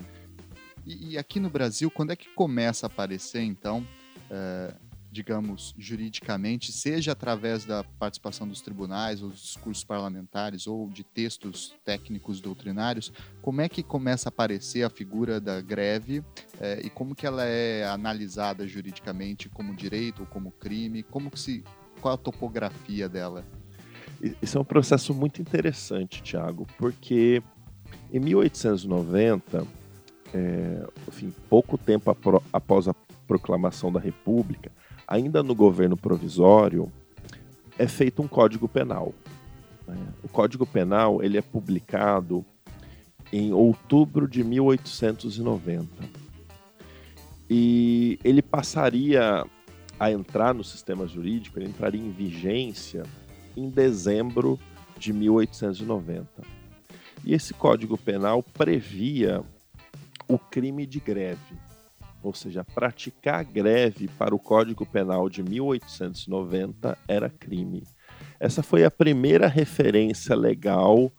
E, 0.86 1.12
e 1.12 1.18
aqui 1.18 1.40
no 1.40 1.50
Brasil, 1.50 1.92
quando 1.92 2.12
é 2.12 2.16
que 2.16 2.30
começa 2.30 2.86
a 2.86 2.88
aparecer, 2.88 3.42
então, 3.42 3.86
eh, 4.30 4.74
digamos, 5.12 5.74
juridicamente, 5.78 6.72
seja 6.72 7.14
através 7.14 7.66
da 7.66 7.84
participação 7.84 8.48
dos 8.48 8.62
tribunais, 8.62 9.24
ou 9.24 9.30
dos 9.30 9.42
discursos 9.42 9.84
parlamentares, 9.84 10.68
ou 10.68 10.88
de 10.88 11.04
textos 11.04 11.74
técnicos 11.84 12.40
doutrinários, 12.40 13.12
como 13.42 13.62
é 13.62 13.68
que 13.68 13.82
começa 13.82 14.30
a 14.30 14.32
aparecer 14.32 14.84
a 14.84 14.90
figura 14.90 15.42
da 15.42 15.62
greve 15.62 16.24
eh, 16.60 16.82
e 16.84 16.90
como 16.90 17.16
que 17.16 17.26
ela 17.26 17.44
é 17.44 17.86
analisada 17.86 18.68
juridicamente 18.68 19.50
como 19.50 19.76
direito 19.76 20.22
ou 20.22 20.26
como 20.28 20.52
crime? 20.52 21.02
Como 21.02 21.32
que 21.32 21.40
se, 21.40 21.64
qual 22.00 22.14
a 22.14 22.18
topografia 22.18 23.10
dela? 23.10 23.44
Isso 24.42 24.58
é 24.58 24.62
um 24.62 24.66
processo 24.66 25.14
muito 25.14 25.42
interessante, 25.42 26.22
Tiago, 26.22 26.68
porque 26.78 27.42
em 28.12 28.20
1890, 28.20 29.66
é, 30.34 30.88
enfim, 31.08 31.34
pouco 31.50 31.78
tempo 31.78 32.12
após 32.52 32.88
a 32.88 32.94
proclamação 33.30 33.92
da 33.92 34.00
República, 34.00 34.72
ainda 35.08 35.44
no 35.44 35.54
governo 35.54 35.96
provisório, 35.96 36.92
é 37.78 37.88
feito 37.88 38.24
um 38.24 38.28
Código 38.28 38.68
Penal. 38.68 39.14
né? 39.88 39.96
O 40.24 40.28
Código 40.28 40.66
Penal 40.66 41.24
ele 41.24 41.38
é 41.38 41.42
publicado 41.42 42.44
em 43.32 43.54
outubro 43.54 44.28
de 44.28 44.44
1890 44.44 45.88
e 47.48 48.18
ele 48.24 48.42
passaria 48.42 49.46
a 50.00 50.12
entrar 50.12 50.56
no 50.56 50.64
sistema 50.64 51.06
jurídico, 51.06 51.60
ele 51.60 51.70
entraria 51.70 52.02
em 52.02 52.12
vigência 52.12 53.04
em 53.56 53.70
dezembro 53.70 54.60
de 54.98 55.14
1890. 55.14 56.28
E 57.24 57.34
esse 57.34 57.54
Código 57.54 57.96
Penal 57.96 58.42
previa 58.42 59.44
o 60.28 60.40
crime 60.40 60.88
de 60.88 61.00
greve, 61.00 61.69
ou 62.22 62.34
seja, 62.34 62.64
praticar 62.64 63.44
greve 63.44 64.08
para 64.18 64.36
o 64.36 64.40
Código 64.40 64.86
Penal 64.86 65.30
de 65.30 65.42
1890 65.42 66.98
era 67.08 67.30
crime. 67.30 67.84
Essa 68.40 68.62
foi 68.62 68.84
a 68.84 68.92
primeira 68.92 69.48
referência 69.48 70.36
legal 70.36 71.12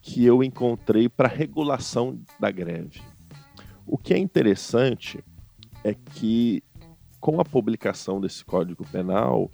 que 0.00 0.24
eu 0.24 0.42
encontrei 0.42 1.08
para 1.08 1.28
regulação 1.28 2.20
da 2.38 2.50
greve. 2.50 3.00
O 3.86 3.98
que 3.98 4.14
é 4.14 4.18
interessante 4.18 5.22
é 5.84 5.94
que, 5.94 6.62
com 7.18 7.40
a 7.40 7.44
publicação 7.44 8.20
desse 8.20 8.44
Código 8.44 8.86
Penal, 8.90 9.50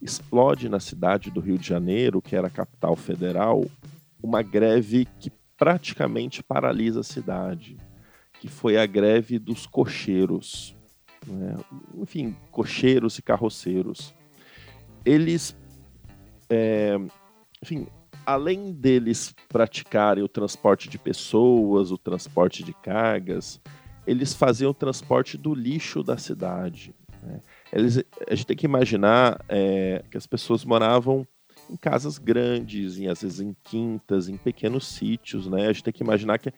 explode 0.00 0.68
na 0.68 0.78
cidade 0.78 1.30
do 1.30 1.40
Rio 1.40 1.58
de 1.58 1.66
Janeiro, 1.66 2.22
que 2.22 2.36
era 2.36 2.46
a 2.46 2.50
capital 2.50 2.94
federal, 2.94 3.64
uma 4.22 4.42
greve 4.42 5.06
que 5.18 5.32
praticamente 5.56 6.42
paralisa 6.42 7.00
a 7.00 7.04
cidade, 7.04 7.76
que 8.40 8.48
foi 8.48 8.76
a 8.76 8.86
greve 8.86 9.38
dos 9.38 9.66
cocheiros. 9.66 10.76
né? 11.26 11.54
Enfim, 11.96 12.36
cocheiros 12.50 13.18
e 13.18 13.22
carroceiros. 13.22 14.14
Eles, 15.04 15.56
é, 16.48 16.96
enfim, 17.62 17.86
além 18.24 18.72
deles 18.72 19.34
praticarem 19.48 20.22
o 20.22 20.28
transporte 20.28 20.88
de 20.88 20.98
pessoas, 20.98 21.90
o 21.90 21.98
transporte 21.98 22.62
de 22.62 22.72
cargas, 22.74 23.60
eles 24.06 24.34
faziam 24.34 24.70
o 24.70 24.74
transporte 24.74 25.36
do 25.36 25.54
lixo 25.54 26.02
da 26.02 26.16
cidade. 26.16 26.94
né? 27.22 27.40
Eles, 27.72 27.98
a 28.28 28.34
gente 28.34 28.46
tem 28.46 28.56
que 28.56 28.66
imaginar 28.66 29.44
é, 29.48 30.02
que 30.10 30.16
as 30.16 30.26
pessoas 30.26 30.64
moravam 30.64 31.26
em 31.70 31.76
casas 31.76 32.18
grandes, 32.18 32.98
em, 32.98 33.08
às 33.08 33.22
vezes 33.22 33.40
em 33.40 33.54
quintas, 33.64 34.28
em 34.28 34.36
pequenos 34.36 34.86
sítios, 34.86 35.46
né? 35.46 35.66
A 35.66 35.72
gente 35.72 35.84
tem 35.84 35.92
que 35.92 36.02
imaginar 36.02 36.38
que 36.38 36.52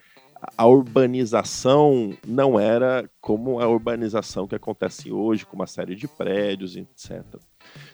a 0.57 0.67
urbanização 0.67 2.17
não 2.27 2.59
era 2.59 3.09
como 3.21 3.61
a 3.61 3.69
urbanização 3.69 4.47
que 4.47 4.55
acontece 4.55 5.13
hoje, 5.13 5.45
com 5.45 5.57
uma 5.57 5.67
série 5.67 5.95
de 5.95 6.09
prédios, 6.09 6.77
etc. 6.77 7.23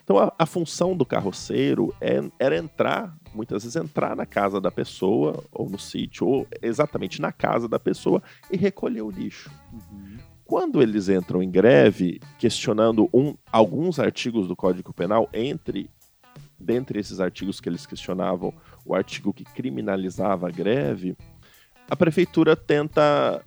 Então 0.05 0.19
a, 0.19 0.33
a 0.39 0.47
função 0.47 0.97
do 0.97 1.05
carroceiro 1.05 1.95
é, 2.01 2.21
era 2.39 2.57
entrar, 2.57 3.17
muitas 3.35 3.65
vezes 3.65 3.77
entrar 3.77 4.15
na 4.15 4.27
casa 4.27 4.61
da 4.61 4.71
pessoa, 4.71 5.43
ou 5.51 5.69
no 5.69 5.79
sítio, 5.79 6.27
ou 6.27 6.47
exatamente 6.63 7.21
na 7.21 7.33
casa 7.33 7.69
da 7.69 7.79
pessoa 7.79 8.23
e 8.51 8.57
recolher 8.57 9.03
o 9.03 9.11
lixo. 9.11 9.51
Quando 10.45 10.81
eles 10.81 11.09
entram 11.09 11.43
em 11.43 11.51
greve, 11.51 12.21
questionando 12.39 13.11
um, 13.13 13.35
alguns 13.51 13.99
artigos 13.99 14.47
do 14.47 14.55
Código 14.55 14.93
Penal, 14.93 15.29
entre 15.33 15.91
dentre 16.59 16.99
esses 16.99 17.21
artigos 17.21 17.61
que 17.61 17.69
eles 17.69 17.87
questionavam, 17.87 18.53
o 18.85 18.95
artigo 18.95 19.33
que 19.33 19.45
criminalizava 19.45 20.49
a 20.49 20.51
greve, 20.51 21.17
a 21.89 21.97
prefeitura 21.97 22.57
tenta 22.57 23.43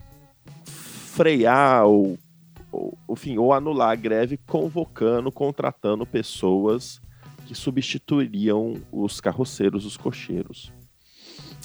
frear 0.66 1.86
ou, 1.86 2.18
ou, 2.72 2.98
enfim, 3.10 3.38
ou 3.38 3.54
anular 3.54 3.92
a 3.92 3.96
greve, 3.96 4.38
convocando, 4.48 5.32
contratando 5.32 6.06
pessoas 6.06 7.02
que 7.46 7.54
substituiriam 7.56 8.76
os 8.92 9.20
carroceiros, 9.20 9.86
os 9.86 9.98
cocheiros. 9.98 10.72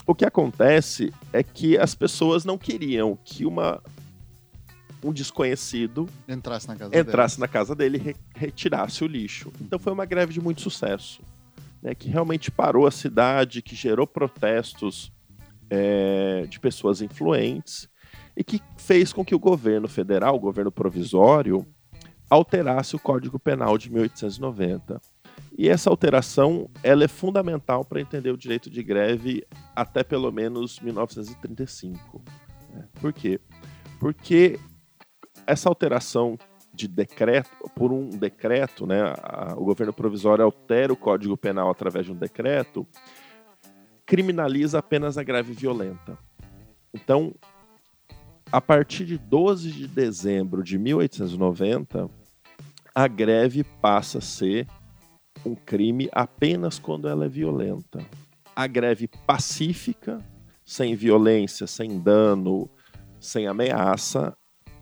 O 0.07 0.14
que 0.14 0.25
acontece 0.25 1.12
é 1.33 1.43
que 1.43 1.78
as 1.78 1.95
pessoas 1.95 2.45
não 2.45 2.59
queriam 2.59 3.19
que 3.25 3.47
uma 3.47 3.83
um 5.02 5.12
desconhecido 5.12 6.09
Entrasse 6.26 6.66
na 6.66 6.76
casa 6.76 6.99
entrasse 6.99 7.38
na 7.40 7.47
casa 7.47 7.75
dele 7.75 7.99
e 7.99 8.00
re- 8.00 8.16
retirasse 8.35 9.04
o 9.04 9.07
lixo. 9.07 9.52
Então 9.61 9.78
foi 9.78 9.93
uma 9.93 10.07
greve 10.07 10.33
de 10.33 10.40
muito 10.40 10.62
sucesso, 10.62 11.21
né, 11.83 11.95
que 11.95 12.09
realmente 12.09 12.50
parou 12.50 12.87
a 12.87 12.90
cidade, 12.90 13.61
que 13.61 13.76
gerou 13.76 14.07
protestos 14.07 15.12
é, 15.76 16.47
de 16.49 16.61
pessoas 16.61 17.00
influentes 17.02 17.88
e 18.37 18.45
que 18.45 18.61
fez 18.76 19.12
com 19.12 19.25
que 19.25 19.35
o 19.35 19.38
governo 19.38 19.88
federal, 19.88 20.37
o 20.37 20.40
governo 20.40 20.71
provisório, 20.71 21.66
alterasse 22.31 22.97
o 22.97 22.99
Código 22.99 23.38
Penal 23.38 23.76
de 23.76 23.90
1890. 23.93 25.00
E 25.57 25.69
essa 25.69 25.90
alteração 25.90 26.69
ela 26.83 27.04
é 27.04 27.09
fundamental 27.09 27.85
para 27.85 28.00
entender 28.00 28.31
o 28.31 28.37
direito 28.37 28.71
de 28.71 28.83
greve 28.83 29.45
até 29.75 30.02
pelo 30.04 30.31
menos 30.33 30.81
1935. 30.81 32.23
né? 32.73 32.85
Por 33.00 33.12
quê? 33.12 33.40
Porque 34.00 34.59
essa 35.47 35.69
alteração 35.69 36.37
de 36.73 36.88
decreto, 36.88 37.50
por 37.76 37.93
um 37.93 38.09
decreto, 38.09 38.85
né, 38.87 39.00
a- 39.23 39.54
o 39.57 39.64
governo 39.64 39.93
provisório 39.93 40.45
altera 40.45 40.93
o 40.93 40.97
Código 40.97 41.37
Penal 41.37 41.71
através 41.71 42.04
de 42.07 42.12
um 42.12 42.16
decreto, 42.16 42.85
criminaliza 44.07 44.79
apenas 44.79 45.17
a 45.17 45.23
greve 45.23 45.53
violenta. 45.53 46.19
Então, 46.93 47.35
a 48.53 48.61
partir 48.61 49.05
de 49.05 49.19
12 49.19 49.73
de 49.73 49.89
dezembro 49.89 50.63
de 50.63 50.79
1890, 50.79 52.09
a 52.95 53.09
greve 53.09 53.65
passa 53.65 54.19
a 54.19 54.21
ser 54.21 54.69
um 55.45 55.55
crime 55.55 56.09
apenas 56.13 56.79
quando 56.79 57.09
ela 57.09 57.25
é 57.25 57.29
violenta. 57.29 58.05
A 58.55 58.67
greve 58.67 59.09
pacífica, 59.27 60.25
sem 60.65 60.95
violência, 60.95 61.67
sem 61.67 61.99
dano, 61.99 62.71
sem 63.19 63.47
ameaça, 63.47 64.37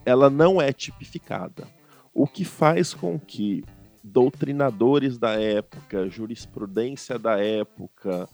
ela 0.04 0.28
não 0.28 0.60
é 0.60 0.72
tipificada. 0.72 1.66
O 2.12 2.26
que 2.26 2.44
faz 2.44 2.92
com 2.92 3.18
que 3.18 3.64
doutrinadores 4.04 5.16
da 5.16 5.40
época, 5.40 6.10
jurisprudência 6.10 7.18
da 7.18 7.38
época, 7.42 8.28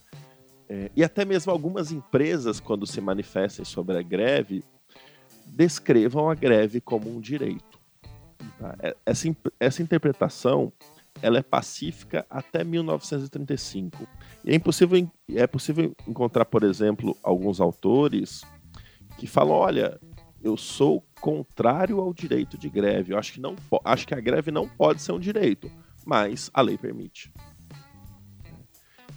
é, 0.69 0.91
e 0.95 1.03
até 1.03 1.25
mesmo 1.25 1.51
algumas 1.51 1.91
empresas, 1.91 2.61
quando 2.61 2.87
se 2.87 3.01
manifestem 3.01 3.65
sobre 3.65 3.97
a 3.97 4.03
greve, 4.03 4.63
descrevam 5.47 6.29
a 6.29 6.35
greve 6.35 6.81
como 6.81 7.15
um 7.15 7.21
direito. 7.21 7.79
Tá? 8.59 8.77
É, 8.81 8.97
essa, 9.07 9.35
essa 9.59 9.83
interpretação 9.83 10.73
ela 11.23 11.39
é 11.39 11.43
pacífica 11.43 12.25
até 12.29 12.63
1935. 12.63 14.07
E 14.45 14.53
é, 14.53 14.55
impossível, 14.55 15.11
é 15.35 15.47
possível 15.47 15.95
encontrar, 16.07 16.45
por 16.45 16.63
exemplo, 16.63 17.17
alguns 17.23 17.61
autores 17.61 18.43
que 19.17 19.27
falam: 19.27 19.57
olha, 19.57 19.99
eu 20.43 20.57
sou 20.57 21.05
contrário 21.21 22.01
ao 22.01 22.13
direito 22.13 22.57
de 22.57 22.69
greve. 22.69 23.13
Eu 23.13 23.19
acho 23.19 23.33
que, 23.33 23.41
não, 23.41 23.57
acho 23.85 24.07
que 24.07 24.15
a 24.15 24.21
greve 24.21 24.51
não 24.51 24.69
pode 24.69 25.03
ser 25.03 25.13
um 25.13 25.19
direito, 25.19 25.71
mas 26.07 26.51
a 26.55 26.61
lei 26.61 26.79
permite. 26.79 27.33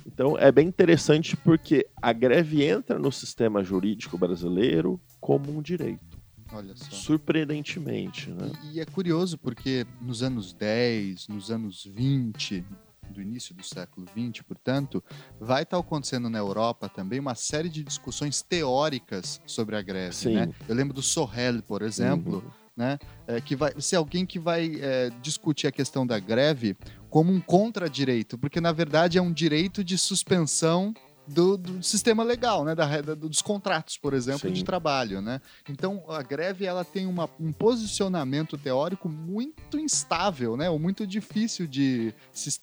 Então 0.06 0.38
é 0.38 0.52
bem 0.52 0.68
interessante 0.68 1.36
porque 1.38 1.88
a 2.02 2.14
greve 2.14 2.64
entra 2.64 2.98
no 2.98 3.12
sistema 3.12 3.64
jurídico 3.64 4.18
brasileiro 4.18 5.00
como 5.20 5.58
um 5.58 5.62
direito. 5.62 6.22
Olha 6.54 6.76
só. 6.76 6.92
Surpreendentemente, 6.92 8.30
né? 8.30 8.52
E, 8.64 8.78
e, 8.78 8.80
é 8.82 8.86
curioso 8.86 9.38
porque 9.38 9.86
nos 10.02 10.22
anos 10.22 10.52
10, 10.54 11.30
nos 11.30 11.50
anos 11.50 11.86
20, 11.86 12.66
do 13.12 13.22
início 13.22 13.54
do 13.54 13.64
século 13.64 14.08
20, 14.16 14.44
portanto, 14.44 15.04
vai 15.40 15.64
estar 15.64 15.78
acontecendo 15.78 16.30
na 16.30 16.40
Europa 16.40 16.90
também 16.90 17.20
uma 17.20 17.36
série 17.36 17.70
de 17.70 17.84
discussões 17.84 18.42
teóricas 18.42 19.42
sobre 19.46 19.76
a 19.76 19.82
greve, 19.82 20.14
Sim. 20.14 20.36
né? 20.36 20.50
Eu 20.68 20.76
lembro 20.76 20.94
do 20.94 21.02
Sorrel, 21.02 21.62
por 21.62 21.82
exemplo, 21.82 22.38
uhum. 22.38 22.52
né? 22.76 22.98
É, 23.28 23.40
que 23.40 23.56
vai 23.56 23.74
ser 23.80 23.98
alguém 23.98 24.26
que 24.26 24.40
vai 24.40 24.78
é, 24.82 25.10
discutir 25.22 25.68
a 25.68 25.72
questão 25.72 26.08
da 26.08 26.20
greve 26.20 26.76
como 27.12 27.30
um 27.30 27.42
contradireito, 27.42 28.38
porque 28.38 28.62
na 28.62 28.72
verdade 28.72 29.18
é 29.18 29.22
um 29.22 29.34
direito 29.34 29.84
de 29.84 29.98
suspensão 29.98 30.94
do, 31.28 31.58
do, 31.58 31.84
sistema 31.84 32.24
legal, 32.24 32.64
né? 32.64 32.76
Da, 32.76 33.02
da, 33.02 33.16
dos 33.16 33.42
contratos, 33.42 33.98
por 33.98 34.14
exemplo, 34.14 34.50
Sim. 34.50 34.54
de 34.54 34.64
trabalho, 34.64 35.22
né? 35.22 35.42
Então 35.70 36.04
a 36.10 36.22
greve 36.22 36.66
ela 36.66 36.84
tem 36.84 37.06
uma, 37.06 37.30
um 37.40 37.52
posicionamento 37.52 38.58
teórico 38.58 39.08
muito 39.08 39.80
instável, 39.80 40.58
né? 40.58 40.70
Ou 40.70 40.80
muito 40.80 41.06
difícil 41.06 41.68
de 41.68 42.14
se, 42.32 42.60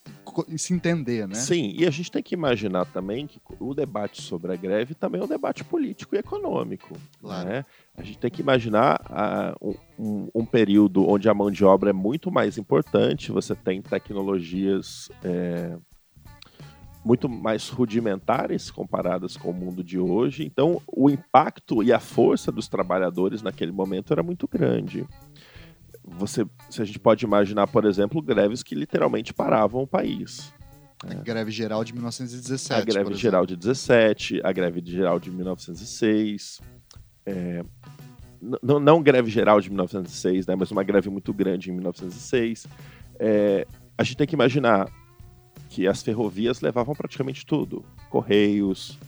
se 0.57 0.75
entender, 0.75 1.27
né? 1.27 1.35
Sim, 1.35 1.75
e 1.77 1.87
a 1.87 1.91
gente 1.91 2.11
tem 2.11 2.23
que 2.23 2.35
imaginar 2.35 2.85
também 2.87 3.27
que 3.27 3.41
o 3.59 3.75
debate 3.75 4.23
sobre 4.23 4.53
a 4.53 4.57
greve 4.57 4.95
também 4.95 5.21
é 5.21 5.25
um 5.25 5.29
debate 5.29 5.65
político 5.65 6.15
e 6.15 6.19
econômico, 6.19 6.97
claro. 7.21 7.49
né? 7.49 7.65
A 7.97 8.03
gente 8.03 8.19
tem 8.19 8.31
que 8.31 8.41
imaginar 8.41 9.01
uh, 9.61 9.77
um, 9.99 10.29
um, 10.33 10.47
período 10.47 11.09
onde 11.09 11.29
a 11.29 11.35
mão 11.35 11.51
de 11.51 11.65
obra 11.65 11.91
é 11.91 11.93
muito 11.93 12.31
mais 12.31 12.57
importante, 12.57 13.33
você 13.33 13.57
tem 13.57 13.83
tecnologias 13.83 15.11
é, 15.25 15.77
muito 17.09 17.27
mais 17.27 17.71
rudimentares 17.71 18.71
comparadas 18.71 19.35
com 19.35 19.51
o 19.51 19.55
mundo 19.55 19.83
de 19.83 19.99
hoje. 19.99 20.45
Então, 20.45 20.83
o 20.87 21.09
impacto 21.09 21.83
e 21.83 21.91
a 21.91 21.99
força 21.99 22.53
dos 22.53 22.69
trabalhadores 22.69 23.41
naquele 23.41 23.73
momento 23.73 24.13
era 24.13 24.23
muito 24.23 24.47
grande. 24.47 25.07
Você, 26.05 26.45
se 26.69 26.83
a 26.83 26.85
gente 26.85 26.99
pode 26.99 27.25
imaginar, 27.25 27.67
por 27.67 27.87
exemplo, 27.87 28.21
greves 28.21 28.63
que 28.63 28.75
literalmente 28.75 29.33
paravam 29.33 29.83
o 29.83 29.87
país. 29.87 30.53
A 31.03 31.15
greve 31.15 31.51
geral 31.51 31.83
de 31.83 31.95
1917. 31.95 32.83
A 32.83 32.85
greve 32.85 33.15
geral 33.15 33.47
de 33.47 33.57
17, 33.57 34.43
a 34.45 34.53
greve 34.53 34.83
geral 34.85 35.19
de 35.19 35.31
1906. 35.31 36.61
É, 37.25 37.65
não, 38.63 38.79
não 38.79 39.03
greve 39.03 39.31
geral 39.31 39.63
de 39.63 39.71
1906, 39.71 40.47
né, 40.47 40.55
mas 40.55 40.71
uma 40.71 40.83
greve 40.83 41.09
muito 41.09 41.33
grande 41.33 41.71
em 41.71 41.73
1906. 41.73 42.67
É, 43.19 43.67
a 43.97 44.03
gente 44.03 44.17
tem 44.19 44.27
que 44.27 44.35
imaginar 44.35 44.91
que 45.69 45.87
as 45.87 46.03
ferrovias 46.03 46.61
levavam 46.61 46.95
praticamente 46.95 47.45
tudo: 47.45 47.85
correios, 48.11 48.99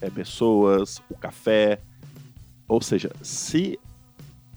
é, 0.00 0.10
pessoas, 0.10 1.02
o 1.10 1.14
café. 1.14 1.80
Ou 2.66 2.80
seja, 2.80 3.10
se 3.22 3.78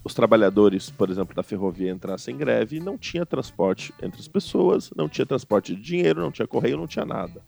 os 0.04 0.14
trabalhadores, 0.14 0.90
por 0.90 1.10
exemplo, 1.10 1.34
da 1.34 1.42
ferrovia 1.42 1.90
entrassem 1.90 2.34
em 2.34 2.38
greve, 2.38 2.80
não 2.80 2.96
tinha 2.96 3.26
transporte 3.26 3.92
entre 4.02 4.20
as 4.20 4.28
pessoas, 4.28 4.90
não 4.96 5.08
tinha 5.08 5.26
transporte 5.26 5.74
de 5.74 5.82
dinheiro, 5.82 6.20
não 6.20 6.32
tinha 6.32 6.46
correio, 6.46 6.76
não 6.76 6.86
tinha 6.86 7.04
nada. 7.04 7.42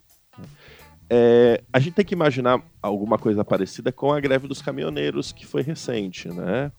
É, 1.08 1.62
a 1.72 1.80
gente 1.80 1.94
tem 1.94 2.04
que 2.04 2.14
imaginar 2.14 2.62
alguma 2.80 3.18
coisa 3.18 3.44
parecida 3.44 3.90
com 3.90 4.12
a 4.12 4.20
greve 4.20 4.46
dos 4.46 4.62
caminhoneiros, 4.62 5.32
que 5.32 5.46
foi 5.46 5.62
recente, 5.62 6.28
né? 6.28 6.70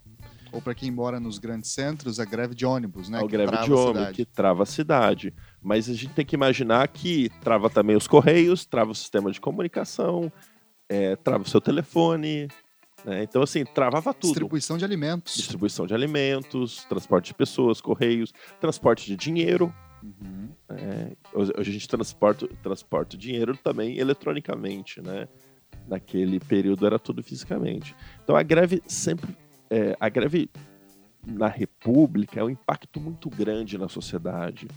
Ou 0.54 0.62
para 0.62 0.76
quem 0.76 0.92
mora 0.92 1.20
nos 1.20 1.38
grandes 1.38 1.72
centros, 1.72 2.20
a 2.20 2.26
greve 2.26 2.54
de 2.54 2.66
ônibus, 2.66 3.10
né? 3.10 3.20
A 3.20 3.26
greve 3.26 3.58
de 3.64 3.74
ônibus, 3.74 4.12
que 4.12 4.26
trava 4.26 4.64
a 4.64 4.66
cidade. 4.66 5.34
Mas 5.62 5.90
a 5.90 5.94
gente 5.94 6.14
tem 6.14 6.26
que 6.26 6.36
imaginar 6.36 6.88
que 6.88 7.30
trava 7.42 7.70
também 7.70 7.96
os 7.96 8.08
correios, 8.08 8.66
trava 8.66 8.92
o 8.92 8.96
sistema 8.96 9.32
de 9.32 9.40
comunicação, 9.40 10.32
é, 10.90 11.16
trava 11.16 11.44
o 11.44 11.48
seu 11.48 11.62
telefone. 11.62 12.48
Né? 13.06 13.24
Então, 13.24 13.42
assim, 13.42 13.64
travava 13.64 14.14
tudo. 14.14 14.32
Distribuição 14.32 14.78
de 14.78 14.86
alimentos. 14.86 15.36
Distribuição 15.36 15.86
de 15.86 15.94
alimentos, 15.94 16.84
transporte 16.86 17.28
de 17.28 17.34
pessoas, 17.36 17.80
correios, 17.80 18.34
transporte 18.60 19.06
de 19.06 19.16
dinheiro. 19.16 19.74
Uhum. 20.04 20.50
É, 20.70 21.16
hoje 21.34 21.54
a 21.56 21.64
gente 21.64 21.88
transporta, 21.88 22.48
transporta 22.64 23.16
dinheiro 23.16 23.56
também 23.56 24.00
eletronicamente, 24.00 25.00
né? 25.00 25.28
Naquele 25.88 26.40
período 26.40 26.86
era 26.86 26.98
tudo 26.98 27.22
fisicamente. 27.22 27.96
Então 28.24 28.36
a 28.36 28.42
greve 28.42 28.82
sempre 28.88 29.36
é, 29.72 29.96
a 29.98 30.10
greve 30.10 30.50
na 31.26 31.48
República 31.48 32.42
é 32.42 32.44
um 32.44 32.50
impacto 32.50 33.00
muito 33.00 33.30
grande 33.30 33.78
na 33.78 33.88
sociedade. 33.88 34.68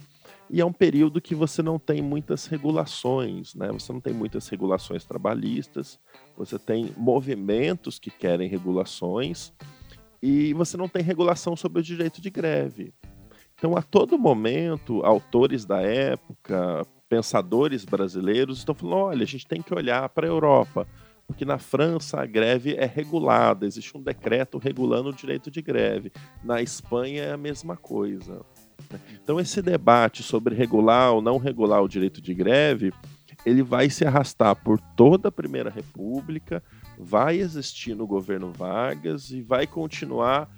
E 0.49 0.61
é 0.61 0.65
um 0.65 0.71
período 0.71 1.21
que 1.21 1.33
você 1.33 1.61
não 1.61 1.79
tem 1.79 2.01
muitas 2.01 2.45
regulações, 2.45 3.55
né? 3.55 3.71
Você 3.71 3.91
não 3.91 3.99
tem 3.99 4.13
muitas 4.13 4.47
regulações 4.47 5.03
trabalhistas, 5.03 5.99
você 6.37 6.59
tem 6.59 6.93
movimentos 6.95 7.97
que 7.97 8.11
querem 8.11 8.47
regulações 8.47 9.51
e 10.21 10.53
você 10.53 10.77
não 10.77 10.87
tem 10.87 11.01
regulação 11.01 11.55
sobre 11.55 11.79
o 11.79 11.83
direito 11.83 12.21
de 12.21 12.29
greve. 12.29 12.93
Então, 13.55 13.75
a 13.75 13.81
todo 13.81 14.19
momento, 14.19 15.03
autores 15.03 15.65
da 15.65 15.81
época, 15.81 16.85
pensadores 17.09 17.83
brasileiros 17.83 18.59
estão 18.59 18.75
falando: 18.75 18.97
olha, 18.97 19.23
a 19.23 19.27
gente 19.27 19.47
tem 19.47 19.61
que 19.61 19.73
olhar 19.73 20.07
para 20.09 20.27
a 20.27 20.29
Europa 20.29 20.87
porque 21.27 21.43
na 21.43 21.57
França 21.57 22.21
a 22.21 22.25
greve 22.25 22.75
é 22.75 22.85
regulada, 22.85 23.65
existe 23.65 23.97
um 23.97 24.01
decreto 24.01 24.57
regulando 24.57 25.09
o 25.09 25.13
direito 25.13 25.49
de 25.49 25.61
greve. 25.61 26.11
Na 26.43 26.61
Espanha 26.61 27.23
é 27.23 27.31
a 27.33 27.37
mesma 27.37 27.75
coisa. 27.75 28.45
Então 29.23 29.39
esse 29.39 29.61
debate 29.61 30.23
sobre 30.23 30.55
regular 30.55 31.13
ou 31.13 31.21
não 31.21 31.37
regular 31.37 31.81
o 31.81 31.87
direito 31.87 32.21
de 32.21 32.33
greve, 32.33 32.93
ele 33.45 33.61
vai 33.61 33.89
se 33.89 34.05
arrastar 34.05 34.55
por 34.55 34.79
toda 34.95 35.29
a 35.29 35.31
Primeira 35.31 35.69
República, 35.69 36.63
vai 36.97 37.37
existir 37.37 37.95
no 37.95 38.07
governo 38.07 38.51
Vargas 38.51 39.29
e 39.31 39.41
vai 39.41 39.67
continuar 39.67 40.49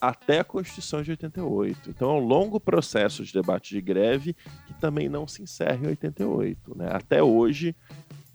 até 0.00 0.40
a 0.40 0.44
Constituição 0.44 1.02
de 1.02 1.10
88. 1.12 1.90
Então 1.90 2.10
é 2.10 2.20
um 2.20 2.24
longo 2.24 2.60
processo 2.60 3.24
de 3.24 3.32
debate 3.32 3.74
de 3.74 3.80
greve 3.80 4.34
que 4.66 4.74
também 4.74 5.08
não 5.08 5.26
se 5.26 5.42
encerra 5.42 5.84
em 5.84 5.88
88. 5.88 6.76
Né? 6.76 6.88
Até 6.90 7.22
hoje 7.22 7.74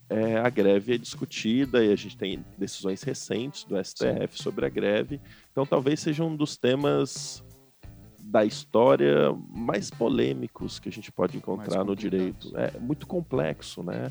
é, 0.10 0.38
a 0.38 0.50
greve 0.50 0.96
é 0.96 0.98
discutida 0.98 1.84
e 1.86 1.92
a 1.92 1.96
gente 1.96 2.18
tem 2.18 2.44
decisões 2.58 3.04
recentes 3.04 3.64
do 3.64 3.82
STF 3.82 4.36
Sim. 4.36 4.44
sobre 4.44 4.66
a 4.66 4.70
greve. 4.70 5.22
Então 5.52 5.66
talvez 5.66 6.00
seja 6.00 6.24
um 6.24 6.36
dos 6.36 6.58
temas 6.58 7.44
da 8.32 8.46
história 8.46 9.36
mais 9.54 9.92
polêmicos 9.92 10.80
que 10.80 10.88
a 10.88 10.92
gente 10.92 11.12
pode 11.12 11.36
encontrar 11.36 11.84
no 11.84 11.94
direito. 11.94 12.50
É 12.56 12.80
muito 12.80 13.06
complexo, 13.06 13.84
né? 13.84 14.10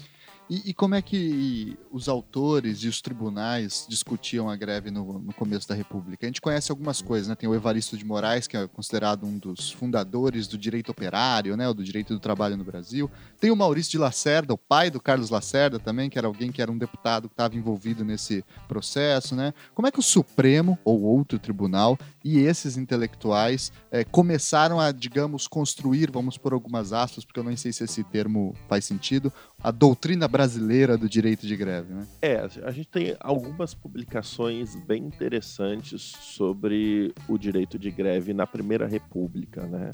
E, 0.50 0.70
e, 0.70 0.74
como 0.74 0.96
é 0.96 1.00
que 1.00 1.78
os 1.92 2.08
autores 2.08 2.78
e 2.78 2.88
os 2.88 3.00
tribunais 3.00 3.86
discutiam 3.88 4.50
a 4.50 4.56
greve 4.56 4.90
no, 4.90 5.20
no, 5.20 5.32
começo 5.32 5.68
da 5.68 5.76
República? 5.76 6.26
A 6.26 6.28
gente 6.28 6.40
conhece 6.40 6.72
algumas 6.72 7.00
coisas, 7.00 7.28
né? 7.28 7.36
Tem 7.36 7.48
o 7.48 7.54
Evaristo 7.54 7.96
de 7.96 8.04
Moraes, 8.04 8.48
que 8.48 8.56
é 8.56 8.66
considerado 8.66 9.24
um 9.24 9.38
dos 9.38 9.70
fundadores 9.70 10.48
do 10.48 10.58
direito 10.58 10.90
operário, 10.90 11.56
né? 11.56 11.68
O 11.68 11.72
do 11.72 11.84
direito 11.84 12.12
do 12.12 12.18
trabalho 12.18 12.56
no 12.56 12.64
Brasil. 12.64 13.08
Tem 13.38 13.52
o 13.52 13.56
Maurício 13.56 13.92
de 13.92 13.98
Lacerda, 13.98 14.52
o 14.52 14.58
pai 14.58 14.90
do 14.90 14.98
Carlos 14.98 15.30
Lacerda 15.30 15.78
também, 15.78 16.10
que 16.10 16.18
era 16.18 16.26
alguém 16.26 16.50
que 16.50 16.60
era 16.60 16.72
um 16.72 16.76
deputado 16.78 17.28
que 17.28 17.34
estava 17.34 17.54
envolvido 17.54 18.04
nesse 18.04 18.44
processo, 18.66 19.36
né? 19.36 19.54
Como 19.72 19.86
é 19.86 19.92
que 19.92 20.00
o 20.00 20.02
Supremo 20.02 20.76
ou 20.84 21.00
outro 21.02 21.38
tribunal 21.38 21.96
e 22.24 22.40
esses 22.40 22.76
intelectuais 22.76 23.70
é, 23.88 24.02
começaram 24.02 24.80
a, 24.80 24.90
digamos, 24.90 25.46
construir, 25.46 26.10
vamos 26.10 26.36
por 26.36 26.52
algumas 26.52 26.92
aspas, 26.92 27.24
porque 27.24 27.38
eu 27.38 27.44
não 27.44 27.56
sei 27.56 27.72
se 27.72 27.84
esse 27.84 28.02
termo 28.02 28.52
faz 28.68 28.84
sentido, 28.84 29.32
a 29.62 29.70
doutrina 29.70 30.26
brasileira 30.26 30.96
do 30.96 31.08
direito 31.08 31.46
de 31.46 31.54
greve, 31.56 31.92
né? 31.92 32.06
É, 32.22 32.36
a 32.64 32.70
gente 32.70 32.88
tem 32.88 33.16
algumas 33.20 33.74
publicações 33.74 34.74
bem 34.74 35.04
interessantes 35.04 36.02
sobre 36.02 37.12
o 37.28 37.36
direito 37.36 37.78
de 37.78 37.90
greve 37.90 38.32
na 38.32 38.46
Primeira 38.46 38.86
República, 38.86 39.66
né? 39.66 39.90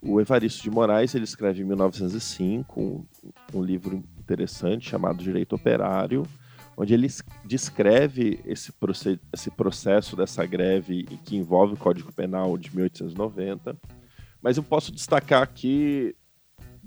O 0.00 0.20
Evaristo 0.20 0.62
de 0.62 0.70
Moraes, 0.70 1.14
ele 1.14 1.24
escreve 1.24 1.62
em 1.62 1.64
1905 1.64 2.80
um, 2.80 3.04
um 3.54 3.62
livro 3.62 4.02
interessante 4.18 4.90
chamado 4.90 5.22
Direito 5.22 5.54
Operário. 5.54 6.24
onde 6.76 6.94
ele 6.94 7.08
descreve 7.44 8.40
esse, 8.44 8.72
esse 9.32 9.50
processo 9.50 10.16
dessa 10.16 10.44
greve 10.46 11.04
que 11.24 11.36
envolve 11.36 11.74
o 11.74 11.76
Código 11.76 12.12
Penal 12.12 12.56
de 12.56 12.74
1890. 12.74 13.76
Mas 14.40 14.56
eu 14.56 14.62
posso 14.62 14.90
destacar 14.90 15.42
aqui 15.42 16.16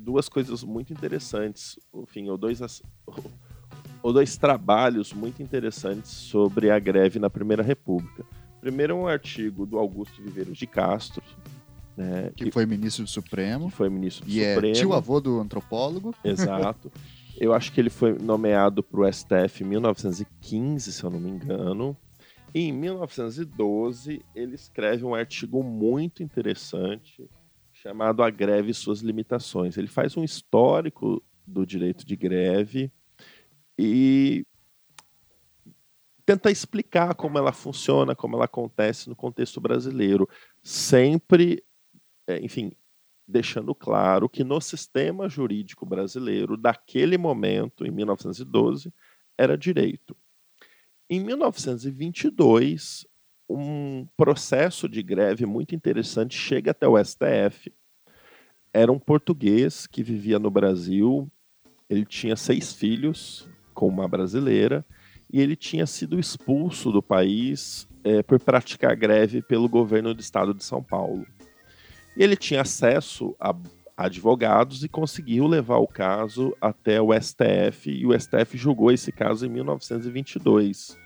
duas 0.05 0.29
coisas 0.29 0.63
muito 0.63 0.93
interessantes, 0.93 1.79
enfim, 1.93 2.29
ou 2.29 2.37
dois, 2.37 2.61
ou 4.03 4.13
dois 4.13 4.37
trabalhos 4.37 5.11
muito 5.11 5.41
interessantes 5.41 6.11
sobre 6.11 6.69
a 6.69 6.77
greve 6.77 7.17
na 7.17 7.29
Primeira 7.29 7.63
República. 7.63 8.23
Primeiro 8.61 8.93
é 8.93 8.95
um 8.95 9.07
artigo 9.07 9.65
do 9.65 9.79
Augusto 9.79 10.21
Viveiros 10.21 10.57
de 10.57 10.67
Castro, 10.67 11.23
né, 11.97 12.31
que, 12.35 12.45
que, 12.45 12.51
foi 12.51 12.65
ministro 12.65 13.03
do 13.03 13.09
Supremo. 13.09 13.69
Que 13.69 13.75
foi 13.75 13.89
ministro 13.89 14.25
do 14.25 14.31
e 14.31 14.53
Supremo. 14.53 14.67
E 14.67 14.69
é 14.69 14.73
tio-avô 14.73 15.19
do 15.19 15.39
antropólogo. 15.39 16.13
Exato. 16.23 16.91
Eu 17.37 17.53
acho 17.53 17.71
que 17.71 17.81
ele 17.81 17.89
foi 17.89 18.13
nomeado 18.13 18.83
para 18.83 19.01
o 19.01 19.11
STF 19.11 19.63
em 19.63 19.67
1915, 19.67 20.93
se 20.93 21.03
eu 21.03 21.09
não 21.09 21.19
me 21.19 21.29
engano. 21.29 21.97
E 22.53 22.61
em 22.61 22.71
1912, 22.71 24.21
ele 24.33 24.55
escreve 24.55 25.03
um 25.03 25.13
artigo 25.13 25.61
muito 25.61 26.23
interessante 26.23 27.27
chamado 27.85 28.23
A 28.23 28.31
Greve 28.31 28.71
e 28.71 28.73
Suas 28.73 29.01
Limitações. 29.01 29.77
Ele 29.77 29.87
faz 29.87 30.17
um 30.17 30.23
histórico 30.23 31.21
do 31.45 31.63
direito 31.63 32.03
de 32.03 32.15
greve 32.15 32.91
e 33.77 34.43
tenta 36.25 36.49
explicar 36.49 37.13
como 37.13 37.37
ela 37.37 37.51
funciona, 37.51 38.15
como 38.15 38.35
ela 38.35 38.45
acontece 38.45 39.07
no 39.07 39.15
contexto 39.15 39.61
brasileiro, 39.61 40.27
sempre, 40.63 41.63
é, 42.25 42.39
enfim, 42.43 42.71
deixando 43.27 43.75
claro 43.75 44.27
que 44.27 44.43
no 44.43 44.59
sistema 44.59 45.29
jurídico 45.29 45.85
brasileiro, 45.85 46.57
daquele 46.57 47.19
momento, 47.19 47.85
em 47.85 47.91
1912, 47.91 48.91
era 49.37 49.55
direito. 49.55 50.17
Em 51.07 51.19
1922, 51.19 53.05
um 53.49 54.07
processo 54.17 54.89
de 54.89 55.01
greve 55.03 55.45
muito 55.45 55.75
interessante 55.75 56.37
chega 56.37 56.71
até 56.71 56.87
o 56.87 57.01
STF. 57.03 57.73
Era 58.73 58.91
um 58.91 58.99
português 58.99 59.87
que 59.87 60.03
vivia 60.03 60.37
no 60.39 60.51
Brasil, 60.51 61.29
ele 61.89 62.05
tinha 62.05 62.35
seis 62.35 62.73
filhos 62.73 63.47
com 63.73 63.87
uma 63.87 64.07
brasileira 64.07 64.85
e 65.31 65.39
ele 65.39 65.55
tinha 65.55 65.85
sido 65.85 66.19
expulso 66.19 66.91
do 66.91 67.01
país 67.01 67.87
é, 68.03 68.21
por 68.21 68.39
praticar 68.39 68.95
greve 68.95 69.41
pelo 69.41 69.69
governo 69.69 70.13
do 70.13 70.21
estado 70.21 70.53
de 70.53 70.63
São 70.63 70.83
Paulo. 70.83 71.25
E 72.17 72.23
ele 72.23 72.35
tinha 72.35 72.61
acesso 72.61 73.35
a 73.39 73.53
advogados 73.97 74.83
e 74.83 74.89
conseguiu 74.89 75.47
levar 75.47 75.77
o 75.77 75.87
caso 75.87 76.55
até 76.59 77.01
o 77.01 77.13
STF, 77.13 77.89
e 77.89 78.05
o 78.05 78.17
STF 78.19 78.57
julgou 78.57 78.91
esse 78.91 79.11
caso 79.11 79.45
em 79.45 79.49
1922. 79.49 80.97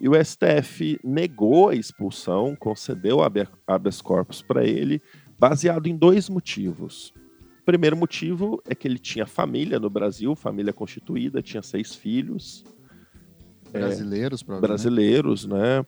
E 0.00 0.08
o 0.08 0.12
STF 0.14 0.98
negou 1.04 1.68
a 1.68 1.74
expulsão, 1.74 2.56
concedeu 2.56 3.18
habeas 3.22 4.00
corpus 4.00 4.40
para 4.40 4.64
ele, 4.64 5.00
baseado 5.38 5.86
em 5.86 5.96
dois 5.96 6.28
motivos. 6.28 7.12
O 7.60 7.64
primeiro 7.64 7.96
motivo 7.96 8.62
é 8.66 8.74
que 8.74 8.88
ele 8.88 8.98
tinha 8.98 9.26
família 9.26 9.78
no 9.78 9.90
Brasil, 9.90 10.34
família 10.34 10.72
constituída, 10.72 11.42
tinha 11.42 11.62
seis 11.62 11.94
filhos. 11.94 12.64
Brasileiros, 13.70 14.42
é, 14.48 14.60
Brasileiros, 14.60 15.44
né? 15.44 15.84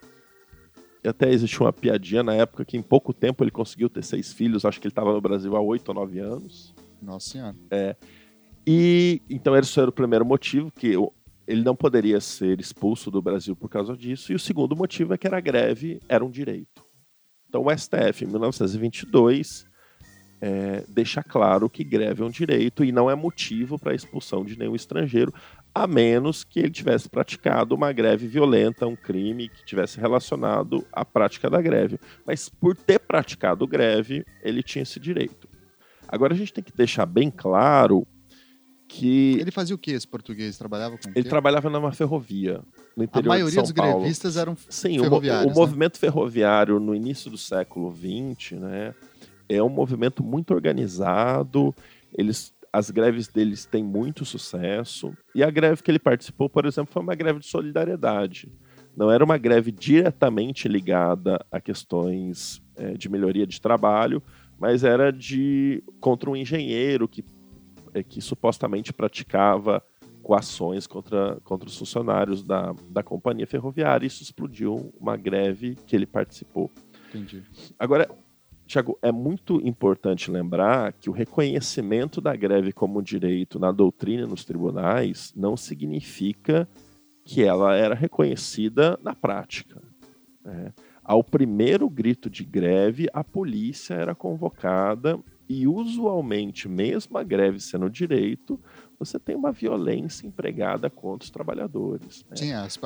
E 1.02 1.08
até 1.08 1.32
existe 1.32 1.58
uma 1.60 1.72
piadinha 1.72 2.22
na 2.22 2.34
época 2.34 2.64
que 2.64 2.76
em 2.76 2.82
pouco 2.82 3.12
tempo 3.12 3.42
ele 3.42 3.50
conseguiu 3.50 3.88
ter 3.88 4.04
seis 4.04 4.32
filhos. 4.32 4.64
Acho 4.64 4.78
que 4.78 4.86
ele 4.86 4.92
estava 4.92 5.12
no 5.12 5.20
Brasil 5.20 5.56
há 5.56 5.60
oito 5.60 5.88
ou 5.88 5.94
nove 5.94 6.20
anos. 6.20 6.74
Nossa 7.00 7.30
Senhora. 7.30 7.56
É. 7.70 7.96
E 8.64 9.20
então 9.28 9.56
esse 9.56 9.80
era 9.80 9.88
o 9.88 9.92
primeiro 9.92 10.24
motivo, 10.24 10.70
que 10.70 10.94
ele 11.46 11.62
não 11.62 11.74
poderia 11.74 12.20
ser 12.20 12.60
expulso 12.60 13.10
do 13.10 13.22
Brasil 13.22 13.56
por 13.56 13.68
causa 13.68 13.96
disso. 13.96 14.32
E 14.32 14.34
o 14.34 14.38
segundo 14.38 14.76
motivo 14.76 15.14
é 15.14 15.18
que 15.18 15.26
era 15.26 15.40
greve, 15.40 16.00
era 16.08 16.24
um 16.24 16.30
direito. 16.30 16.84
Então 17.48 17.64
o 17.66 17.70
STF, 17.70 18.24
em 18.24 18.28
1922, 18.28 19.66
é, 20.40 20.84
deixa 20.88 21.22
claro 21.22 21.70
que 21.70 21.84
greve 21.84 22.20
é 22.20 22.26
um 22.26 22.30
direito 22.30 22.84
e 22.84 22.90
não 22.90 23.08
é 23.08 23.14
motivo 23.14 23.78
para 23.78 23.92
a 23.92 23.94
expulsão 23.94 24.44
de 24.44 24.58
nenhum 24.58 24.74
estrangeiro, 24.74 25.32
a 25.72 25.86
menos 25.86 26.42
que 26.42 26.58
ele 26.58 26.70
tivesse 26.70 27.08
praticado 27.08 27.76
uma 27.76 27.92
greve 27.92 28.26
violenta, 28.26 28.86
um 28.86 28.96
crime 28.96 29.48
que 29.48 29.64
tivesse 29.64 30.00
relacionado 30.00 30.84
à 30.92 31.04
prática 31.04 31.48
da 31.48 31.62
greve. 31.62 31.96
Mas 32.26 32.48
por 32.48 32.76
ter 32.76 32.98
praticado 32.98 33.66
greve, 33.68 34.24
ele 34.42 34.64
tinha 34.64 34.82
esse 34.82 34.98
direito. 34.98 35.48
Agora 36.08 36.34
a 36.34 36.36
gente 36.36 36.52
tem 36.52 36.64
que 36.64 36.76
deixar 36.76 37.06
bem 37.06 37.30
claro 37.30 38.04
que. 38.92 39.38
Ele 39.40 39.50
fazia 39.50 39.74
o 39.74 39.78
que 39.78 39.90
esse 39.92 40.06
português? 40.06 40.58
Trabalhava 40.58 40.98
com 40.98 41.10
Ele 41.14 41.28
trabalhava 41.28 41.70
numa 41.70 41.92
ferrovia. 41.92 42.60
No 42.94 43.04
interior 43.04 43.30
a 43.30 43.34
maioria 43.34 43.62
dos 43.62 43.72
Paulo. 43.72 44.00
grevistas 44.00 44.36
eram 44.36 44.54
Sim, 44.68 44.98
ferroviários. 45.00 45.44
O, 45.44 45.46
o 45.46 45.48
né? 45.48 45.54
movimento 45.54 45.98
ferroviário 45.98 46.78
no 46.78 46.94
início 46.94 47.30
do 47.30 47.38
século 47.38 47.90
XX 47.90 48.52
né, 48.52 48.94
é 49.48 49.62
um 49.62 49.70
movimento 49.70 50.22
muito 50.22 50.52
organizado. 50.52 51.74
Eles 52.16 52.52
as 52.72 52.90
greves 52.90 53.28
deles 53.28 53.66
têm 53.66 53.84
muito 53.84 54.24
sucesso. 54.24 55.12
E 55.34 55.42
a 55.42 55.50
greve 55.50 55.82
que 55.82 55.90
ele 55.90 55.98
participou, 55.98 56.48
por 56.48 56.64
exemplo, 56.64 56.92
foi 56.92 57.02
uma 57.02 57.14
greve 57.14 57.38
de 57.38 57.46
solidariedade. 57.46 58.50
Não 58.96 59.10
era 59.10 59.22
uma 59.22 59.36
greve 59.36 59.70
diretamente 59.70 60.68
ligada 60.68 61.44
a 61.50 61.60
questões 61.60 62.62
é, 62.76 62.92
de 62.92 63.10
melhoria 63.10 63.46
de 63.46 63.60
trabalho, 63.60 64.22
mas 64.58 64.84
era 64.84 65.10
de 65.10 65.82
contra 66.00 66.30
um 66.30 66.36
engenheiro 66.36 67.08
que, 67.08 67.22
que 68.00 68.20
supostamente 68.20 68.92
praticava 68.92 69.82
coações 70.22 70.86
contra, 70.86 71.40
contra 71.42 71.68
os 71.68 71.76
funcionários 71.76 72.44
da, 72.44 72.74
da 72.88 73.02
companhia 73.02 73.46
ferroviária. 73.46 74.06
Isso 74.06 74.22
explodiu 74.22 74.94
uma 74.98 75.16
greve 75.16 75.76
que 75.86 75.96
ele 75.96 76.06
participou. 76.06 76.70
Entendi. 77.08 77.42
Agora, 77.78 78.08
Tiago, 78.66 78.98
é 79.02 79.10
muito 79.10 79.60
importante 79.66 80.30
lembrar 80.30 80.92
que 80.92 81.10
o 81.10 81.12
reconhecimento 81.12 82.20
da 82.20 82.34
greve 82.34 82.72
como 82.72 83.02
direito 83.02 83.58
na 83.58 83.72
doutrina 83.72 84.26
nos 84.26 84.44
tribunais 84.44 85.32
não 85.36 85.56
significa 85.56 86.68
que 87.24 87.42
ela 87.42 87.76
era 87.76 87.94
reconhecida 87.94 88.98
na 89.02 89.14
prática. 89.14 89.82
Né? 90.44 90.72
Ao 91.04 91.22
primeiro 91.22 91.90
grito 91.90 92.30
de 92.30 92.44
greve, 92.44 93.08
a 93.12 93.22
polícia 93.24 93.94
era 93.94 94.14
convocada 94.14 95.18
e, 95.48 95.66
usualmente, 95.66 96.68
mesmo 96.68 97.18
a 97.18 97.22
greve 97.22 97.60
sendo 97.60 97.90
direito, 97.90 98.58
você 98.98 99.18
tem 99.18 99.34
uma 99.34 99.52
violência 99.52 100.26
empregada 100.26 100.88
contra 100.88 101.24
os 101.24 101.30
trabalhadores. 101.30 102.24
Né? 102.30 102.36
Sim, 102.36 102.52
as, 102.52 102.78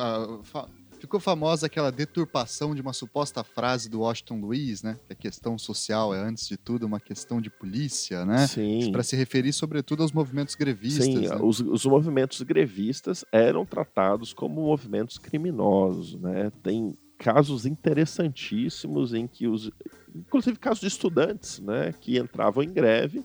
Ficou 0.99 1.19
famosa 1.19 1.67
aquela 1.67 1.91
deturpação 1.91 2.73
de 2.73 2.81
uma 2.81 2.91
suposta 2.91 3.43
frase 3.43 3.87
do 3.87 3.99
Washington 3.99 4.39
Luiz, 4.39 4.81
né? 4.81 4.99
Que 5.05 5.13
a 5.13 5.15
questão 5.15 5.57
social 5.57 6.13
é, 6.13 6.19
antes 6.19 6.47
de 6.47 6.57
tudo, 6.57 6.87
uma 6.87 6.99
questão 6.99 7.39
de 7.39 7.49
polícia, 7.49 8.25
né? 8.25 8.47
Sim. 8.47 8.91
Para 8.91 9.03
se 9.03 9.15
referir, 9.15 9.53
sobretudo, 9.53 10.01
aos 10.01 10.11
movimentos 10.11 10.55
grevistas. 10.55 11.05
Sim, 11.05 11.27
né? 11.27 11.35
os, 11.35 11.59
os, 11.59 11.85
movimentos 11.85 12.41
grevistas 12.41 13.23
eram 13.31 13.65
tratados 13.65 14.33
como 14.33 14.61
movimentos 14.63 15.19
criminosos, 15.19 16.19
né? 16.19 16.51
Tem 16.63 16.97
casos 17.17 17.65
interessantíssimos 17.65 19.13
em 19.13 19.27
que 19.27 19.47
os. 19.47 19.71
Inclusive 20.15 20.57
casos 20.57 20.79
de 20.79 20.87
estudantes, 20.87 21.59
né? 21.59 21.93
Que 21.99 22.17
entravam 22.17 22.63
em 22.63 22.71
greve 22.71 23.23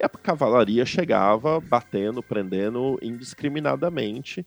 e 0.00 0.04
a 0.04 0.08
cavalaria 0.08 0.86
chegava 0.86 1.60
batendo, 1.60 2.22
prendendo 2.22 2.98
indiscriminadamente 3.02 4.46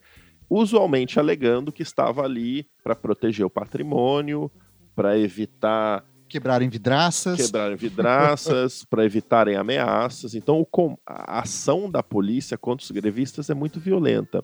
usualmente 0.52 1.18
alegando 1.18 1.72
que 1.72 1.82
estava 1.82 2.24
ali 2.24 2.68
para 2.84 2.94
proteger 2.94 3.46
o 3.46 3.50
patrimônio, 3.50 4.52
para 4.94 5.18
evitar 5.18 6.06
quebrarem 6.28 6.68
vidraças, 6.68 7.38
quebrarem 7.38 7.78
vidraças, 7.78 8.84
para 8.90 9.06
evitarem 9.06 9.56
ameaças. 9.56 10.36
Então, 10.36 10.68
a 11.06 11.40
ação 11.40 11.90
da 11.90 12.04
polícia 12.04 12.58
contra 12.58 12.84
os 12.84 12.92
grevistas 12.92 13.50
é 13.50 13.54
muito 13.54 13.80
violenta. 13.80 14.44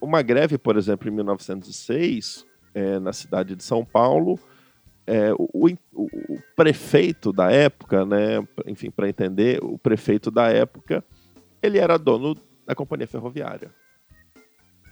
Uma 0.00 0.22
greve, 0.22 0.58
por 0.58 0.76
exemplo, 0.76 1.08
em 1.08 1.12
1906, 1.12 2.44
é, 2.74 2.98
na 2.98 3.12
cidade 3.12 3.54
de 3.54 3.62
São 3.62 3.84
Paulo, 3.84 4.38
é, 5.06 5.32
o, 5.34 5.68
o, 5.92 6.04
o, 6.04 6.42
prefeito 6.54 7.32
da 7.32 7.50
época, 7.50 8.04
né, 8.04 8.46
enfim, 8.66 8.90
para 8.90 9.08
entender, 9.08 9.58
o 9.62 9.76
prefeito 9.76 10.30
da 10.30 10.48
época, 10.48 11.04
ele 11.62 11.78
era 11.78 11.98
dono 11.98 12.36
da 12.66 12.74
companhia 12.74 13.06
ferroviária. 13.06 13.70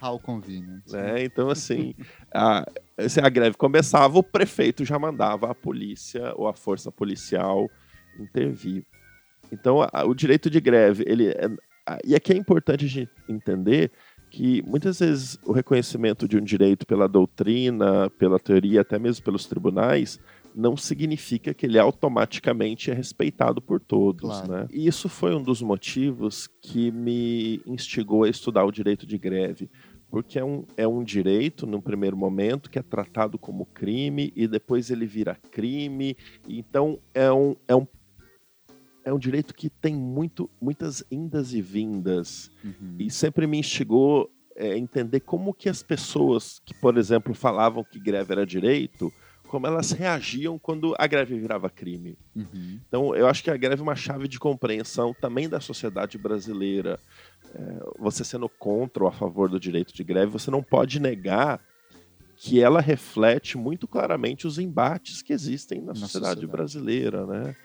How 0.03 0.19
convenient. 0.19 0.83
Né? 0.90 1.25
Então, 1.25 1.51
assim, 1.51 1.95
a, 2.35 2.64
se 3.07 3.21
a 3.21 3.29
greve 3.29 3.57
começava, 3.57 4.19
o 4.19 4.23
prefeito 4.23 4.85
já 4.85 4.99
mandava 4.99 5.51
a 5.51 5.55
polícia 5.55 6.33
ou 6.37 6.49
a 6.49 6.55
força 6.55 6.90
policial 6.90 7.69
intervir. 8.19 8.85
Então, 9.53 9.87
a, 9.93 10.05
o 10.05 10.14
direito 10.14 10.49
de 10.49 10.61
greve, 10.61 11.05
ele 11.07 11.29
é, 11.29 11.51
a, 11.87 11.99
e 12.05 12.14
aqui 12.14 12.33
é 12.33 12.37
importante 12.37 12.85
a 12.85 12.88
gente 12.88 13.11
entender 13.29 13.93
que 14.31 14.62
muitas 14.62 15.01
vezes 15.01 15.38
o 15.45 15.53
reconhecimento 15.53 16.29
de 16.29 16.37
um 16.38 16.40
direito 16.40 16.87
pela 16.87 17.09
doutrina, 17.09 18.09
pela 18.11 18.38
teoria, 18.38 18.81
até 18.81 18.99
mesmo 18.99 19.25
pelos 19.25 19.45
tribunais, 19.47 20.21
não 20.55 20.77
significa 20.77 21.53
que 21.53 21.66
ele 21.66 21.79
automaticamente 21.79 22.90
é 22.90 22.95
respeitado 22.95 23.61
por 23.61 23.81
todos, 23.81 24.31
claro. 24.31 24.53
né? 24.53 24.66
E 24.73 24.87
isso 24.87 25.09
foi 25.09 25.35
um 25.35 25.43
dos 25.43 25.61
motivos 25.62 26.49
que 26.61 26.90
me 26.90 27.61
instigou 27.66 28.25
a 28.25 28.29
estudar 28.29 28.64
o 28.64 28.73
direito 28.73 29.07
de 29.07 29.19
greve, 29.19 29.71
porque 30.11 30.38
é 30.38 30.45
um, 30.45 30.64
é 30.77 30.87
um 30.87 31.05
direito, 31.05 31.66
num 31.66 31.81
primeiro 31.81 32.16
momento, 32.16 32.69
que 32.69 32.79
é 32.79 32.83
tratado 32.83 33.38
como 33.38 33.64
crime 33.66 34.33
e 34.35 34.49
depois 34.49 34.90
ele 34.90 35.07
vira 35.07 35.37
crime. 35.51 36.16
Então, 36.49 36.99
é 37.14 37.31
um, 37.31 37.55
é 37.69 37.77
um, 37.77 37.87
é 39.05 39.13
um 39.13 39.19
direito 39.19 39.55
que 39.55 39.71
tem 39.71 39.95
muito, 39.95 40.49
muitas 40.61 41.05
indas 41.11 41.53
e 41.53 41.63
vindas. 41.63 42.51
Uhum. 42.65 42.97
E 42.99 43.11
sempre 43.11 43.47
me 43.47 43.59
instigou 43.59 44.31
é, 44.57 44.77
entender 44.77 45.21
como 45.21 45.55
que 45.55 45.69
as 45.69 45.83
pessoas 45.83 46.61
que, 46.65 46.75
por 46.75 46.97
exemplo, 46.99 47.35
falavam 47.35 47.85
que 47.85 47.99
greve 47.99 48.33
era 48.33 48.47
direito, 48.47 49.13
como 49.49 49.67
elas 49.67 49.91
reagiam 49.91 50.59
quando 50.59 50.95
a 50.99 51.07
greve 51.07 51.39
virava 51.39 51.69
crime. 51.69 52.17
Uhum. 52.37 52.79
Então, 52.87 53.17
eu 53.17 53.27
acho 53.27 53.43
que 53.43 53.51
a 53.51 53.57
greve 53.57 53.81
é 53.81 53.83
uma 53.83 53.97
chave 53.97 54.29
de 54.29 54.39
compreensão 54.39 55.15
também 55.15 55.49
da 55.49 55.61
sociedade 55.61 56.17
brasileira 56.19 57.01
é, 57.55 57.83
você 57.99 58.25
sendo 58.25 58.49
contra 58.49 59.03
ou 59.03 59.09
a 59.09 59.13
favor 59.13 59.49
do 59.49 59.59
direito 59.59 59.95
de 59.95 60.05
greve, 60.05 60.31
você 60.31 60.51
não 60.51 60.63
pode 60.63 61.01
negar 61.01 61.61
que 62.37 62.63
ela 62.63 62.81
reflete 62.81 63.59
muito 63.59 63.87
claramente 63.87 64.47
os 64.47 64.59
embates 64.59 65.21
que 65.21 65.33
existem 65.33 65.81
na, 65.81 65.89
na 65.89 65.95
sociedade, 65.95 66.41
sociedade, 66.41 66.47
brasileira, 66.47 67.27
né? 67.27 67.57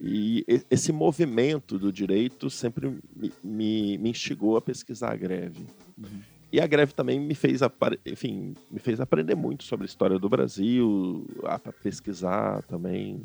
E 0.00 0.44
esse 0.70 0.92
movimento 0.92 1.78
do 1.78 1.92
direito 1.92 2.50
sempre 2.50 2.98
me, 3.14 3.32
me, 3.42 3.98
me 3.98 4.10
instigou 4.10 4.56
a 4.56 4.62
pesquisar 4.62 5.12
a 5.12 5.16
greve. 5.16 5.66
Uhum. 5.98 6.20
E 6.52 6.60
a 6.60 6.66
greve 6.66 6.94
também 6.94 7.18
me 7.18 7.34
fez, 7.34 7.60
enfim, 8.04 8.54
me 8.70 8.78
fez 8.78 9.00
aprender 9.00 9.34
muito 9.34 9.64
sobre 9.64 9.84
a 9.84 9.88
história 9.88 10.18
do 10.18 10.28
Brasil, 10.28 11.26
a 11.44 11.58
pesquisar 11.58 12.62
também. 12.62 13.22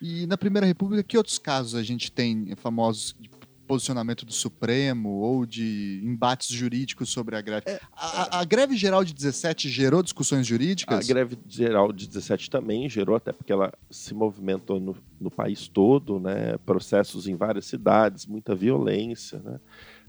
E 0.00 0.26
na 0.26 0.38
Primeira 0.38 0.66
República, 0.66 1.02
que 1.02 1.18
outros 1.18 1.38
casos 1.38 1.74
a 1.74 1.82
gente 1.82 2.10
tem 2.10 2.54
famosos 2.56 3.14
de 3.20 3.28
posicionamento 3.68 4.24
do 4.24 4.32
Supremo 4.32 5.10
ou 5.10 5.44
de 5.44 6.00
embates 6.02 6.48
jurídicos 6.48 7.10
sobre 7.10 7.36
a 7.36 7.40
greve. 7.42 7.64
É, 7.66 7.78
a, 7.92 8.40
a, 8.40 8.44
greve 8.44 8.76
geral 8.76 9.04
de 9.04 9.12
17 9.12 9.68
gerou 9.68 10.02
discussões 10.02 10.46
jurídicas? 10.46 11.04
A 11.04 11.12
greve 11.12 11.38
geral 11.46 11.92
de 11.92 12.08
17 12.08 12.48
também 12.48 12.88
gerou, 12.88 13.14
até 13.14 13.30
porque 13.30 13.52
ela 13.52 13.70
se 13.90 14.14
movimentou 14.14 14.80
no, 14.80 14.96
no 15.20 15.30
país 15.30 15.68
todo, 15.68 16.18
né? 16.18 16.56
processos 16.64 17.28
em 17.28 17.36
várias 17.36 17.66
cidades, 17.66 18.26
muita 18.26 18.54
violência. 18.54 19.38
Né? 19.44 19.60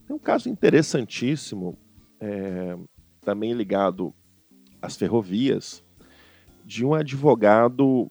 Tem 0.07 0.15
um 0.15 0.19
caso 0.19 0.47
interessantíssimo, 0.47 1.77
é, 2.19 2.77
também 3.21 3.51
ligado 3.53 4.13
às 4.81 4.95
ferrovias, 4.95 5.83
de 6.65 6.85
um 6.85 6.93
advogado 6.93 8.09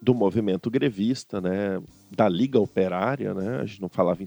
do 0.00 0.14
movimento 0.14 0.70
grevista, 0.70 1.40
né, 1.40 1.80
da 2.10 2.28
Liga 2.28 2.58
Operária, 2.58 3.34
né, 3.34 3.60
a 3.60 3.66
gente 3.66 3.80
não 3.80 3.88
falava 3.88 4.22
em, 4.22 4.26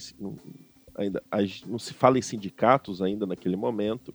ainda 0.95 1.21
não 1.65 1.79
se 1.79 1.93
fala 1.93 2.17
em 2.17 2.21
sindicatos 2.21 3.01
ainda 3.01 3.25
naquele 3.25 3.55
momento. 3.55 4.13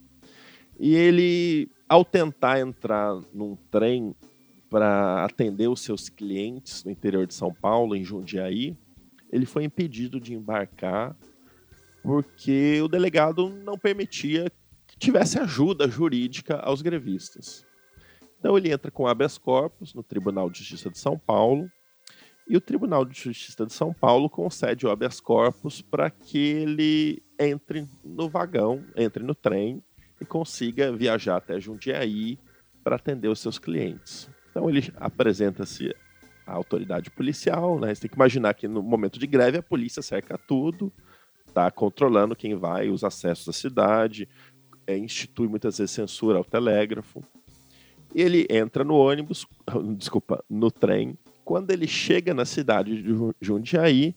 E 0.79 0.95
ele, 0.95 1.69
ao 1.89 2.05
tentar 2.05 2.61
entrar 2.61 3.21
num 3.33 3.57
trem 3.71 4.15
para 4.71 5.25
atender 5.25 5.69
os 5.69 5.81
seus 5.81 6.09
clientes 6.09 6.85
no 6.85 6.91
interior 6.91 7.27
de 7.27 7.35
São 7.35 7.53
Paulo, 7.53 7.97
em 7.97 8.05
Jundiaí, 8.05 8.77
ele 9.31 9.47
foi 9.47 9.65
impedido 9.65 10.21
de 10.21 10.35
embarcar 10.35 11.17
porque 12.03 12.81
o 12.81 12.89
delegado 12.89 13.49
não 13.49 13.77
permitia 13.77 14.51
que 14.87 14.99
tivesse 14.99 15.39
ajuda 15.39 15.89
jurídica 15.89 16.57
aos 16.57 16.81
grevistas. 16.81 17.67
Então 18.39 18.57
ele 18.57 18.73
entra 18.73 18.91
com 18.91 19.07
habeas 19.07 19.37
corpus 19.37 19.93
no 19.93 20.03
Tribunal 20.03 20.49
de 20.49 20.59
Justiça 20.59 20.91
de 20.91 20.99
São 20.99 21.19
Paulo 21.19 21.71
e 22.49 22.57
o 22.57 22.61
Tribunal 22.61 23.05
de 23.05 23.19
Justiça 23.21 23.67
de 23.67 23.73
São 23.73 23.93
Paulo 23.93 24.31
concede 24.31 24.87
o 24.87 24.91
habeas 24.91 25.21
corpus 25.21 25.83
para 25.83 26.09
que 26.09 26.39
ele 26.39 27.23
entre 27.39 27.87
no 28.03 28.29
vagão, 28.29 28.83
entre 28.97 29.23
no 29.23 29.35
trem 29.35 29.83
e 30.21 30.25
consiga 30.25 30.91
viajar 30.91 31.37
até 31.37 31.61
Jundiaí 31.61 32.39
para 32.83 32.97
atender 32.97 33.29
os 33.29 33.39
seus 33.39 33.59
clientes. 33.59 34.31
Então 34.51 34.69
ele 34.69 34.91
apresenta-se 34.97 35.95
à 36.47 36.55
autoridade 36.55 37.11
policial, 37.11 37.79
né? 37.79 37.95
Você 37.95 38.03
tem 38.03 38.11
que 38.11 38.17
imaginar 38.17 38.55
que 38.55 38.67
no 38.67 38.83
momento 38.83 39.19
de 39.19 39.27
greve 39.27 39.59
a 39.59 39.63
polícia 39.63 40.01
cerca 40.01 40.39
tudo, 40.39 40.91
tá 41.53 41.71
controlando 41.71 42.35
quem 42.35 42.57
vai, 42.57 42.89
os 42.89 43.05
acessos 43.05 43.49
à 43.49 43.53
cidade, 43.53 44.27
é, 44.87 44.97
institui 44.97 45.47
muitas 45.47 45.77
vezes 45.77 45.91
censura 45.91 46.39
ao 46.39 46.45
telégrafo. 46.45 47.23
E 48.15 48.23
ele 48.23 48.47
entra 48.49 48.83
no 48.85 48.95
ônibus, 48.95 49.47
desculpa, 49.99 50.43
no 50.49 50.71
trem, 50.71 51.17
quando 51.49 51.71
ele 51.71 51.89
chega 51.89 52.35
na 52.35 52.45
cidade 52.45 53.03
de 53.03 53.11
Jundiaí, 53.41 54.15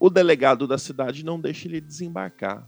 o 0.00 0.08
delegado 0.08 0.66
da 0.66 0.78
cidade 0.78 1.22
não 1.22 1.38
deixa 1.38 1.68
ele 1.68 1.78
desembarcar. 1.78 2.66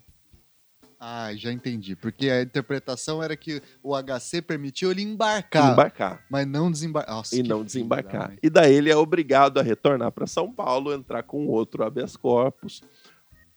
Ah, 1.00 1.34
já 1.34 1.50
entendi. 1.50 1.96
Porque 1.96 2.28
a 2.28 2.42
interpretação 2.42 3.22
era 3.22 3.34
que 3.34 3.62
o 3.82 3.94
HC 3.96 4.42
permitiu 4.42 4.90
ele 4.90 5.00
embarcar. 5.00 5.72
Embarcar. 5.72 6.22
Mas 6.30 6.46
não 6.46 6.70
desembarcar. 6.70 7.22
e 7.32 7.42
não 7.42 7.64
desembarcar. 7.64 8.34
e 8.42 8.50
daí 8.50 8.74
ele 8.74 8.90
é 8.90 8.96
obrigado 8.96 9.58
a 9.58 9.62
retornar 9.62 10.12
para 10.12 10.26
São 10.26 10.52
Paulo, 10.52 10.92
entrar 10.92 11.22
com 11.22 11.46
outro 11.46 11.82
habeas 11.82 12.18
corpus. 12.18 12.82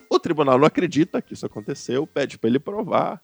O 0.10 0.18
tribunal 0.18 0.58
não 0.58 0.66
acredita 0.66 1.22
que 1.22 1.34
isso 1.34 1.46
aconteceu, 1.46 2.08
pede 2.08 2.38
para 2.38 2.50
ele 2.50 2.60
provar. 2.60 3.22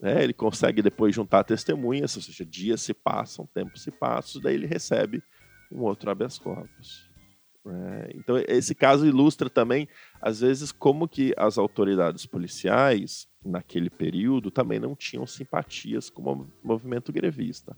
Né? 0.00 0.22
Ele 0.22 0.32
consegue 0.32 0.80
depois 0.80 1.12
juntar 1.12 1.42
testemunhas, 1.42 2.14
ou 2.14 2.22
seja, 2.22 2.44
dias 2.44 2.82
se 2.82 2.94
passam, 2.94 3.48
tempos 3.52 3.82
se 3.82 3.90
passam, 3.90 4.40
daí 4.40 4.54
ele 4.54 4.68
recebe 4.68 5.20
um 5.74 5.82
outro 5.82 6.10
habeas 6.10 6.38
corpus. 6.38 7.10
É, 7.66 8.12
então, 8.14 8.36
esse 8.46 8.74
caso 8.74 9.06
ilustra 9.06 9.48
também, 9.48 9.88
às 10.20 10.40
vezes, 10.40 10.70
como 10.70 11.08
que 11.08 11.34
as 11.36 11.56
autoridades 11.56 12.26
policiais, 12.26 13.26
naquele 13.44 13.88
período, 13.88 14.50
também 14.50 14.78
não 14.78 14.94
tinham 14.94 15.26
simpatias 15.26 16.10
com 16.10 16.22
o 16.22 16.46
movimento 16.62 17.12
grevista. 17.12 17.76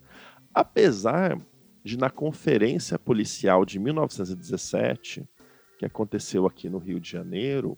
Apesar 0.53 1.39
de, 1.83 1.97
na 1.97 2.09
conferência 2.09 2.99
policial 2.99 3.65
de 3.65 3.79
1917, 3.79 5.27
que 5.79 5.85
aconteceu 5.85 6.45
aqui 6.45 6.69
no 6.69 6.79
Rio 6.79 6.99
de 6.99 7.09
Janeiro, 7.09 7.77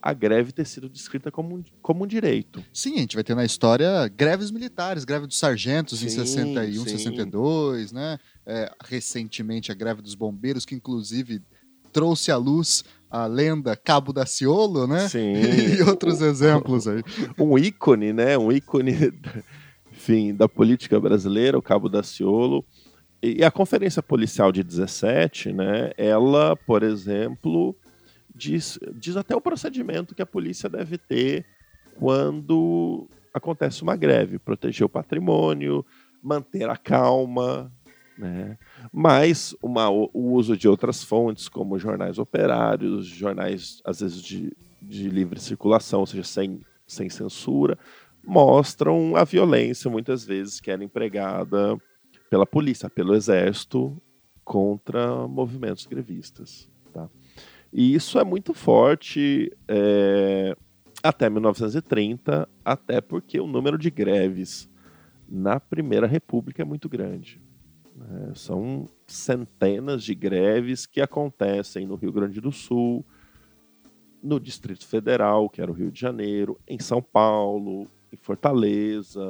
a 0.00 0.12
greve 0.12 0.52
ter 0.52 0.64
sido 0.64 0.88
descrita 0.88 1.30
como 1.30 1.56
um, 1.56 1.64
como 1.82 2.04
um 2.04 2.06
direito. 2.06 2.64
Sim, 2.72 2.96
a 2.96 2.98
gente 2.98 3.16
vai 3.16 3.24
ter 3.24 3.34
na 3.34 3.44
história 3.44 4.08
greves 4.08 4.50
militares, 4.50 5.04
greve 5.04 5.26
dos 5.26 5.38
sargentos 5.38 5.98
sim, 5.98 6.06
em 6.06 6.10
61, 6.10 6.84
sim. 6.84 6.90
62, 6.90 7.92
né? 7.92 8.18
É, 8.46 8.72
recentemente 8.84 9.70
a 9.72 9.74
greve 9.74 10.00
dos 10.00 10.14
bombeiros, 10.14 10.64
que 10.64 10.74
inclusive 10.74 11.42
trouxe 11.92 12.30
à 12.30 12.36
luz 12.36 12.84
a 13.10 13.26
lenda 13.26 13.74
Cabo 13.74 14.12
da 14.12 14.26
Ciolo, 14.26 14.86
né? 14.86 15.08
Sim. 15.08 15.32
e 15.78 15.82
outros 15.82 16.20
exemplos 16.20 16.86
aí. 16.86 17.02
Um 17.38 17.58
ícone, 17.58 18.12
né? 18.12 18.36
Um 18.36 18.52
ícone, 18.52 18.92
enfim, 19.92 20.34
da 20.34 20.48
política 20.48 21.00
brasileira, 21.00 21.58
o 21.58 21.62
Cabo 21.62 21.88
da 21.88 22.02
Ciolo. 22.02 22.64
E 23.20 23.42
a 23.42 23.50
Conferência 23.50 24.02
Policial 24.02 24.52
de 24.52 24.62
17, 24.62 25.52
né? 25.52 25.90
Ela, 25.96 26.54
por 26.54 26.84
exemplo, 26.84 27.74
diz, 28.38 28.78
diz 28.94 29.16
até 29.16 29.34
o 29.34 29.40
procedimento 29.40 30.14
que 30.14 30.22
a 30.22 30.26
polícia 30.26 30.68
deve 30.68 30.96
ter 30.96 31.44
quando 31.98 33.08
acontece 33.34 33.82
uma 33.82 33.96
greve, 33.96 34.38
proteger 34.38 34.86
o 34.86 34.88
patrimônio, 34.88 35.84
manter 36.22 36.70
a 36.70 36.76
calma, 36.76 37.72
né? 38.16 38.58
Mas 38.92 39.54
uma, 39.62 39.88
o 39.88 40.10
uso 40.32 40.56
de 40.56 40.68
outras 40.68 41.04
fontes, 41.04 41.48
como 41.48 41.78
jornais 41.78 42.18
operários, 42.18 43.06
jornais, 43.06 43.80
às 43.84 44.00
vezes, 44.00 44.20
de, 44.20 44.52
de 44.82 45.08
livre 45.08 45.40
circulação, 45.40 46.00
ou 46.00 46.06
seja, 46.06 46.24
sem, 46.24 46.60
sem 46.86 47.08
censura, 47.08 47.78
mostram 48.24 49.14
a 49.16 49.22
violência, 49.22 49.90
muitas 49.90 50.24
vezes, 50.24 50.60
que 50.60 50.70
era 50.70 50.82
empregada 50.82 51.76
pela 52.28 52.44
polícia, 52.44 52.90
pelo 52.90 53.14
exército, 53.14 53.96
contra 54.44 55.28
movimentos 55.28 55.86
grevistas. 55.86 56.68
Tá? 56.92 57.08
E 57.72 57.94
isso 57.94 58.18
é 58.18 58.24
muito 58.24 58.54
forte 58.54 59.52
é, 59.66 60.56
até 61.02 61.28
1930, 61.28 62.48
até 62.64 63.00
porque 63.00 63.38
o 63.40 63.46
número 63.46 63.78
de 63.78 63.90
greves 63.90 64.68
na 65.28 65.60
Primeira 65.60 66.06
República 66.06 66.62
é 66.62 66.64
muito 66.64 66.88
grande. 66.88 67.40
Né? 67.94 68.32
São 68.34 68.88
centenas 69.06 70.02
de 70.02 70.14
greves 70.14 70.86
que 70.86 71.00
acontecem 71.00 71.86
no 71.86 71.96
Rio 71.96 72.12
Grande 72.12 72.40
do 72.40 72.50
Sul, 72.50 73.04
no 74.22 74.40
Distrito 74.40 74.86
Federal, 74.86 75.48
que 75.48 75.60
era 75.60 75.70
o 75.70 75.74
Rio 75.74 75.90
de 75.90 76.00
Janeiro, 76.00 76.58
em 76.66 76.78
São 76.78 77.02
Paulo, 77.02 77.86
em 78.12 78.16
Fortaleza, 78.16 79.22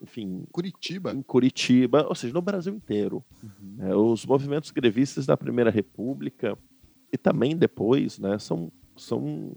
enfim. 0.00 0.44
Curitiba. 0.52 1.12
Em 1.12 1.22
Curitiba, 1.22 2.06
ou 2.08 2.14
seja, 2.14 2.32
no 2.32 2.40
Brasil 2.40 2.74
inteiro. 2.74 3.24
Uhum. 3.42 3.76
É, 3.80 3.94
os 3.94 4.24
movimentos 4.24 4.70
grevistas 4.70 5.26
da 5.26 5.36
Primeira 5.36 5.70
República 5.70 6.56
e 7.12 7.18
também 7.18 7.56
depois, 7.56 8.18
né, 8.18 8.38
são, 8.38 8.70
são, 8.96 9.52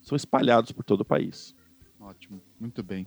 são 0.00 0.16
espalhados 0.16 0.72
por 0.72 0.84
todo 0.84 1.00
o 1.02 1.04
país. 1.04 1.54
Ótimo, 2.00 2.40
muito 2.60 2.82
bem. 2.82 3.06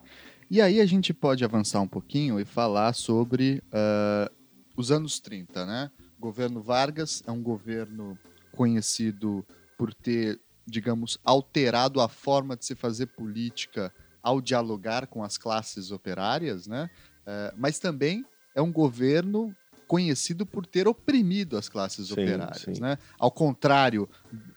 E 0.50 0.62
aí 0.62 0.80
a 0.80 0.86
gente 0.86 1.14
pode 1.14 1.44
avançar 1.44 1.82
um 1.82 1.88
pouquinho 1.88 2.40
e 2.40 2.46
falar 2.46 2.94
sobre 2.94 3.62
uh, 3.68 4.34
os 4.76 4.92
anos 4.92 5.20
30, 5.20 5.66
né? 5.66 5.92
O 6.18 6.22
governo 6.22 6.62
Vargas 6.62 7.22
é 7.28 7.32
um 7.32 7.44
governo 7.44 8.18
conhecido 8.54 9.46
por 9.78 9.94
ter, 9.94 10.40
digamos, 10.66 11.20
alterado 11.24 12.02
a 12.02 12.08
forma 12.08 12.58
de 12.58 12.66
se 12.66 12.76
fazer 12.76 13.08
política 13.08 13.94
ao 14.24 14.42
dialogar 14.42 15.08
com 15.08 15.24
as 15.24 15.38
classes 15.38 15.92
operárias, 15.92 16.66
né? 16.66 16.90
É, 17.26 17.54
mas 17.56 17.78
também 17.78 18.26
é 18.56 18.62
um 18.62 18.72
governo 18.72 19.56
conhecido 19.88 20.46
por 20.46 20.66
ter 20.66 20.88
oprimido 20.88 21.58
as 21.58 21.70
classes 21.70 22.08
sim, 22.08 22.14
operárias. 22.14 22.76
Sim. 22.76 22.82
Né? 22.82 22.98
Ao 23.18 23.32
contrário, 23.32 24.08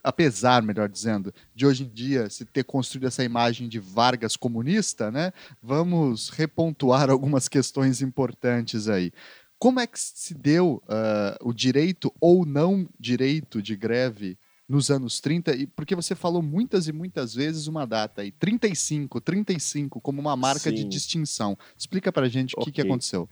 apesar, 0.02 0.62
melhor 0.62 0.88
dizendo, 0.88 1.32
de 1.54 1.64
hoje 1.64 1.84
em 1.84 1.88
dia 1.88 2.28
se 2.28 2.44
ter 2.44 2.64
construído 2.64 3.06
essa 3.06 3.24
imagem 3.24 3.68
de 3.68 3.78
Vargas 3.78 4.36
comunista, 4.36 5.10
né? 5.10 5.32
vamos 5.62 6.28
repontuar 6.30 7.08
algumas 7.10 7.48
questões 7.48 8.02
importantes 8.02 8.88
aí. 8.88 9.12
Como 9.58 9.78
é 9.78 9.86
que 9.86 10.00
se 10.00 10.34
deu 10.34 10.82
uh, 10.86 11.48
o 11.48 11.52
direito 11.52 12.12
ou 12.18 12.46
não 12.46 12.88
direito 12.98 13.60
de 13.60 13.76
greve 13.76 14.38
nos 14.66 14.90
anos 14.90 15.20
30? 15.20 15.54
E 15.54 15.66
porque 15.66 15.94
você 15.94 16.14
falou 16.14 16.40
muitas 16.40 16.88
e 16.88 16.92
muitas 16.92 17.34
vezes 17.34 17.66
uma 17.66 17.86
data 17.86 18.22
aí, 18.22 18.32
35, 18.32 19.20
35 19.20 20.00
como 20.00 20.18
uma 20.18 20.34
marca 20.34 20.70
Sim. 20.70 20.76
de 20.76 20.84
distinção. 20.84 21.58
Explica 21.76 22.10
pra 22.10 22.26
gente 22.26 22.54
okay. 22.54 22.62
o 22.62 22.64
que, 22.64 22.72
que 22.72 22.80
aconteceu 22.80 23.28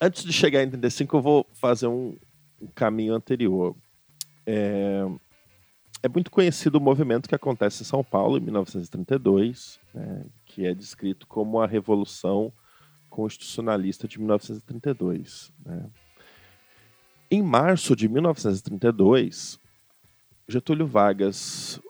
antes 0.00 0.24
de 0.24 0.32
chegar 0.32 0.62
em 0.62 0.70
35, 0.70 1.16
eu 1.16 1.22
vou 1.22 1.46
fazer 1.54 1.86
um, 1.86 2.16
um 2.60 2.66
caminho 2.68 3.14
anterior. 3.14 3.76
É, 4.46 5.04
é, 6.02 6.08
muito 6.08 6.30
conhecido 6.30 6.78
o 6.78 6.80
movimento 6.80 7.28
que 7.28 7.34
acontece 7.34 7.82
em 7.82 7.86
São 7.86 8.02
Paulo 8.02 8.38
em 8.38 8.40
1932, 8.40 9.80
né, 9.92 10.24
que 10.44 10.66
é 10.66 10.74
descrito 10.74 11.26
como 11.26 11.60
a 11.60 11.66
Revolução 11.66 12.52
Constitucionalista 13.10 14.06
de 14.06 14.18
1932. 14.18 15.52
Né. 15.64 15.90
Em 17.30 17.42
março 17.42 17.96
de 17.96 18.08
1932, 18.08 19.58
Getúlio 20.48 20.86
Vargas 20.86 21.80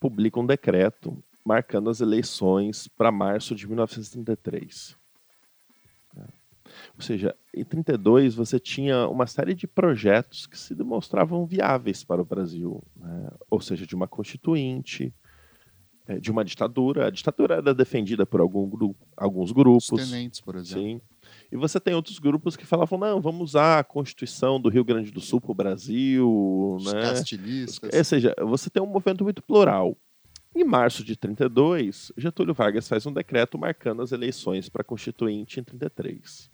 publica 0.00 0.40
um 0.40 0.46
decreto 0.46 1.22
marcando 1.44 1.90
as 1.90 2.00
eleições 2.00 2.88
para 2.88 3.12
março 3.12 3.54
de 3.54 3.68
1933. 3.68 4.96
Ou 6.96 7.02
seja, 7.02 7.34
em 7.52 7.64
32 7.64 8.34
você 8.34 8.60
tinha 8.60 9.08
uma 9.08 9.26
série 9.26 9.54
de 9.54 9.66
projetos 9.66 10.46
que 10.46 10.58
se 10.58 10.74
demonstravam 10.74 11.44
viáveis 11.44 12.04
para 12.04 12.22
o 12.22 12.24
Brasil, 12.24 12.82
né? 12.96 13.30
ou 13.50 13.60
seja, 13.60 13.84
de 13.84 13.96
uma 13.96 14.06
constituinte, 14.06 15.12
é, 16.06 16.18
de 16.18 16.30
uma 16.30 16.44
ditadura. 16.44 17.06
A 17.06 17.10
ditadura 17.10 17.56
era 17.56 17.74
defendida 17.74 18.24
por 18.24 18.40
algum 18.40 18.68
grupo, 18.68 19.06
alguns 19.16 19.50
grupos. 19.50 19.90
Os 19.90 20.10
tenentes, 20.10 20.40
por 20.40 20.54
exemplo. 20.54 20.82
Sim. 20.82 21.00
E 21.50 21.56
você 21.56 21.80
tem 21.80 21.94
outros 21.94 22.18
grupos 22.18 22.56
que 22.56 22.66
falavam, 22.66 22.98
não, 22.98 23.20
vamos 23.20 23.50
usar 23.50 23.78
a 23.78 23.84
Constituição 23.84 24.60
do 24.60 24.68
Rio 24.68 24.84
Grande 24.84 25.10
do 25.10 25.20
Sul 25.20 25.40
para 25.40 25.52
o 25.52 25.54
Brasil. 25.54 26.76
Os 26.76 26.92
né? 26.92 27.00
castilistas. 27.00 27.90
Ou 27.92 28.04
seja, 28.04 28.34
você 28.40 28.70
tem 28.70 28.82
um 28.82 28.86
movimento 28.86 29.24
muito 29.24 29.42
plural. 29.42 29.96
Em 30.54 30.62
março 30.62 31.02
de 31.02 31.16
32, 31.16 32.12
Getúlio 32.16 32.54
Vargas 32.54 32.86
faz 32.86 33.04
um 33.06 33.12
decreto 33.12 33.58
marcando 33.58 34.02
as 34.02 34.12
eleições 34.12 34.68
para 34.68 34.82
a 34.82 34.84
Constituinte 34.84 35.58
em 35.58 35.64
33. 35.64 36.48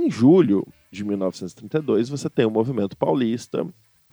Em 0.00 0.08
julho 0.08 0.64
de 0.92 1.02
1932, 1.02 2.08
você 2.08 2.30
tem 2.30 2.46
o 2.46 2.50
movimento 2.50 2.96
paulista 2.96 3.66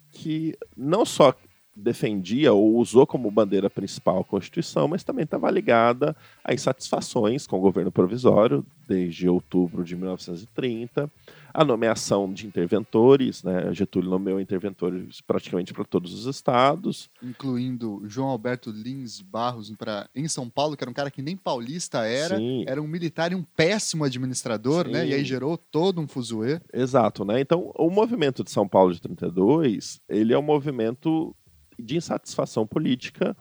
que 0.09 0.57
não 0.75 1.05
só 1.05 1.31
defendia 1.75 2.53
ou 2.53 2.77
usou 2.77 3.05
como 3.05 3.29
bandeira 3.29 3.69
principal 3.69 4.19
a 4.19 4.23
Constituição, 4.23 4.87
mas 4.87 5.03
também 5.03 5.23
estava 5.23 5.51
ligada 5.51 6.15
a 6.43 6.53
insatisfações 6.53 7.45
com 7.45 7.57
o 7.57 7.61
governo 7.61 7.91
provisório 7.91 8.65
desde 8.87 9.27
outubro 9.27 9.83
de 9.83 9.95
1930, 9.95 11.11
a 11.53 11.65
nomeação 11.65 12.31
de 12.31 12.45
interventores, 12.45 13.41
né? 13.43 13.73
Getúlio 13.73 14.09
nomeou 14.09 14.39
interventores 14.39 15.21
praticamente 15.21 15.73
para 15.73 15.83
todos 15.83 16.13
os 16.13 16.25
estados, 16.25 17.09
incluindo 17.23 18.03
João 18.05 18.27
Alberto 18.27 18.69
Lins 18.69 19.21
Barros 19.21 19.71
para 19.71 20.07
em 20.13 20.27
São 20.27 20.49
Paulo, 20.49 20.77
que 20.77 20.83
era 20.83 20.91
um 20.91 20.93
cara 20.93 21.09
que 21.09 21.21
nem 21.21 21.35
paulista 21.35 22.05
era, 22.05 22.37
Sim. 22.37 22.65
era 22.67 22.81
um 22.81 22.87
militar 22.87 23.31
e 23.31 23.35
um 23.35 23.43
péssimo 23.43 24.03
administrador, 24.03 24.85
Sim. 24.85 24.91
né? 24.91 25.07
E 25.07 25.13
aí 25.13 25.23
gerou 25.23 25.57
todo 25.57 25.99
um 25.99 26.07
fuzuê. 26.07 26.61
Exato, 26.73 27.25
né? 27.25 27.39
Então, 27.39 27.71
o 27.75 27.89
movimento 27.89 28.43
de 28.43 28.51
São 28.51 28.67
Paulo 28.67 28.93
de 28.93 29.01
32, 29.01 29.99
ele 30.07 30.33
é 30.33 30.37
um 30.37 30.43
movimento 30.43 31.35
de 31.77 31.97
insatisfação 31.97 32.65
política 32.65 33.35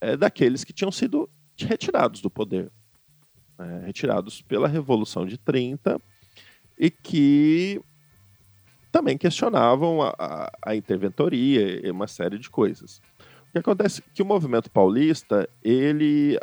é, 0.00 0.16
daqueles 0.16 0.64
que 0.64 0.72
tinham 0.72 0.92
sido 0.92 1.28
retirados 1.56 2.20
do 2.20 2.30
poder. 2.30 2.70
É, 3.58 3.86
retirados 3.86 4.40
pela 4.40 4.68
Revolução 4.68 5.26
de 5.26 5.36
30 5.36 6.00
e 6.78 6.90
que 6.90 7.80
também 8.92 9.18
questionavam 9.18 10.00
a, 10.00 10.14
a, 10.18 10.52
a, 10.62 10.76
interventoria 10.76 11.84
e 11.86 11.90
uma 11.90 12.06
série 12.06 12.38
de 12.38 12.48
coisas. 12.48 13.02
O 13.48 13.52
que 13.52 13.58
acontece 13.58 14.00
é 14.00 14.04
que 14.14 14.22
o 14.22 14.26
movimento 14.26 14.70
paulista, 14.70 15.48
ele, 15.62 16.38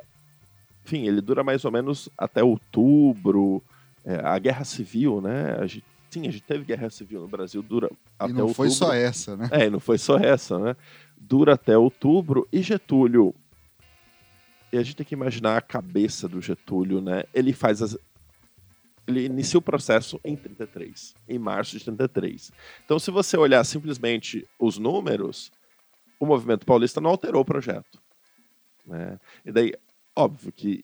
enfim, 0.84 1.08
ele 1.08 1.22
dura 1.22 1.44
mais 1.44 1.64
ou 1.64 1.72
menos 1.72 2.10
até 2.18 2.44
outubro, 2.44 3.64
é, 4.04 4.16
a 4.18 4.38
guerra 4.38 4.66
civil, 4.66 5.22
né? 5.22 5.56
A 5.60 5.66
gente, 5.66 5.86
sim, 6.16 6.28
a 6.28 6.32
gente 6.32 6.44
teve 6.44 6.66
guerra 6.66 6.90
civil 6.90 7.22
no 7.22 7.28
Brasil, 7.28 7.62
dura 7.62 7.90
e 7.92 7.96
até 8.18 8.26
outubro. 8.26 8.48
não 8.48 8.54
foi 8.54 8.70
só 8.70 8.94
essa, 8.94 9.36
né? 9.36 9.50
É, 9.52 9.70
não 9.70 9.80
foi 9.80 9.98
só 9.98 10.18
essa, 10.18 10.58
né? 10.58 10.76
dura 11.26 11.54
até 11.54 11.78
outubro, 11.78 12.48
e 12.52 12.62
Getúlio. 12.62 13.34
E 14.72 14.78
a 14.78 14.84
gente 14.84 14.96
tem 14.96 15.06
que 15.06 15.16
imaginar 15.16 15.58
a 15.58 15.62
cabeça 15.62 16.28
do 16.28 16.42
Getúlio, 16.42 17.02
né? 17.02 17.24
Ele 17.34 17.54
faz 17.54 17.82
as. 17.82 17.98
Ele 19.08 19.26
inicia 19.26 19.60
o 19.60 19.62
processo 19.62 20.20
em 20.24 20.36
33, 20.36 21.14
em 21.30 21.38
março 21.38 21.78
de 21.78 21.84
33. 21.84 22.52
Então, 22.84 22.98
se 22.98 23.12
você 23.12 23.38
olhar 23.38 23.64
simplesmente 23.64 24.48
os 24.60 24.80
números, 24.80 25.52
o 26.20 26.26
movimento 26.26 26.66
paulista 26.66 27.00
não 27.00 27.12
alterou 27.12 27.42
o 27.42 27.46
projeto. 27.46 28.02
Né? 28.86 29.20
E 29.46 29.52
daí, 29.52 29.74
óbvio 30.16 30.52
que 30.52 30.84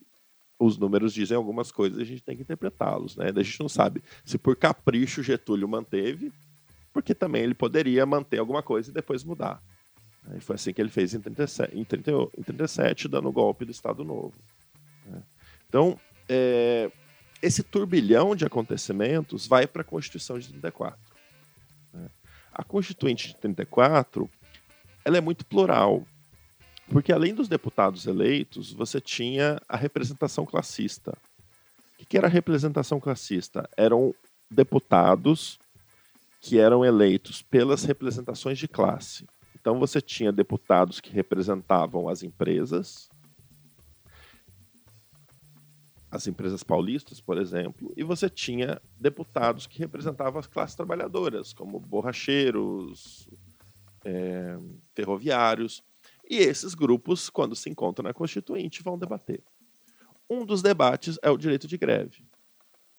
os 0.61 0.77
números 0.77 1.11
dizem 1.11 1.35
algumas 1.35 1.71
coisas 1.71 1.97
e 1.97 2.01
a 2.03 2.05
gente 2.05 2.21
tem 2.21 2.35
que 2.35 2.43
interpretá-los. 2.43 3.15
Né? 3.15 3.33
A 3.35 3.43
gente 3.43 3.59
não 3.59 3.67
sabe 3.67 4.03
se 4.23 4.37
por 4.37 4.55
capricho 4.55 5.23
Getúlio 5.23 5.67
manteve, 5.67 6.31
porque 6.93 7.15
também 7.15 7.41
ele 7.41 7.55
poderia 7.55 8.05
manter 8.05 8.37
alguma 8.37 8.61
coisa 8.61 8.91
e 8.91 8.93
depois 8.93 9.23
mudar. 9.23 9.61
E 10.37 10.39
foi 10.39 10.55
assim 10.55 10.71
que 10.71 10.79
ele 10.79 10.91
fez 10.91 11.15
em 11.15 11.19
37, 11.19 11.75
em 11.75 11.83
30, 11.83 12.11
em 12.37 12.43
37 12.43 13.07
dando 13.07 13.27
o 13.27 13.31
golpe 13.31 13.65
do 13.65 13.71
Estado 13.71 14.03
Novo. 14.03 14.35
Né? 15.07 15.23
Então, 15.67 15.99
é, 16.29 16.91
esse 17.41 17.63
turbilhão 17.63 18.35
de 18.35 18.45
acontecimentos 18.45 19.47
vai 19.47 19.65
para 19.65 19.81
a 19.81 19.85
Constituição 19.85 20.37
de 20.37 20.47
34. 20.49 20.99
Né? 21.91 22.07
A 22.53 22.63
Constituinte 22.63 23.29
de 23.29 23.37
34 23.37 24.29
ela 25.03 25.17
é 25.17 25.21
muito 25.21 25.43
plural, 25.43 26.05
porque 26.91 27.13
além 27.13 27.33
dos 27.33 27.47
deputados 27.47 28.05
eleitos, 28.05 28.73
você 28.73 28.99
tinha 28.99 29.61
a 29.67 29.77
representação 29.77 30.45
classista. 30.45 31.17
O 31.97 32.05
que 32.05 32.17
era 32.17 32.27
a 32.27 32.29
representação 32.29 32.99
classista? 32.99 33.69
Eram 33.77 34.13
deputados 34.49 35.57
que 36.41 36.59
eram 36.59 36.83
eleitos 36.83 37.41
pelas 37.41 37.85
representações 37.85 38.57
de 38.57 38.67
classe. 38.67 39.25
Então 39.55 39.79
você 39.79 40.01
tinha 40.01 40.33
deputados 40.33 40.99
que 40.99 41.11
representavam 41.11 42.09
as 42.09 42.23
empresas, 42.23 43.07
as 46.09 46.27
empresas 46.27 46.61
paulistas, 46.61 47.21
por 47.21 47.37
exemplo, 47.37 47.93
e 47.95 48.03
você 48.03 48.29
tinha 48.29 48.81
deputados 48.99 49.65
que 49.65 49.79
representavam 49.79 50.39
as 50.39 50.47
classes 50.47 50.75
trabalhadoras, 50.75 51.53
como 51.53 51.79
borracheiros, 51.79 53.29
é, 54.03 54.57
ferroviários. 54.93 55.81
E 56.31 56.37
esses 56.37 56.73
grupos, 56.73 57.29
quando 57.29 57.57
se 57.57 57.69
encontram 57.69 58.03
na 58.03 58.13
Constituinte, 58.13 58.81
vão 58.81 58.97
debater. 58.97 59.43
Um 60.29 60.45
dos 60.45 60.61
debates 60.61 61.19
é 61.21 61.29
o 61.29 61.37
direito 61.37 61.67
de 61.67 61.77
greve, 61.77 62.23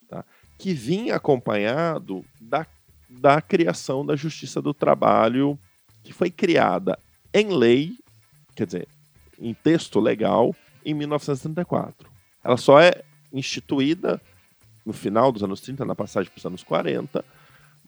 tá? 0.06 0.22
que 0.58 0.74
vinha 0.74 1.16
acompanhado 1.16 2.22
da, 2.38 2.66
da 3.08 3.40
criação 3.40 4.04
da 4.04 4.14
Justiça 4.16 4.60
do 4.60 4.74
Trabalho 4.74 5.58
que 6.02 6.12
foi 6.12 6.30
criada 6.30 6.98
em 7.32 7.56
lei, 7.56 7.96
quer 8.54 8.66
dizer, 8.66 8.88
em 9.38 9.54
texto 9.54 9.98
legal, 9.98 10.54
em 10.84 10.92
1934. 10.92 12.06
Ela 12.44 12.58
só 12.58 12.78
é 12.78 13.02
instituída 13.32 14.20
no 14.84 14.92
final 14.92 15.32
dos 15.32 15.42
anos 15.42 15.62
30, 15.62 15.86
na 15.86 15.94
passagem 15.94 16.30
para 16.30 16.38
os 16.38 16.44
anos 16.44 16.62
40, 16.62 17.24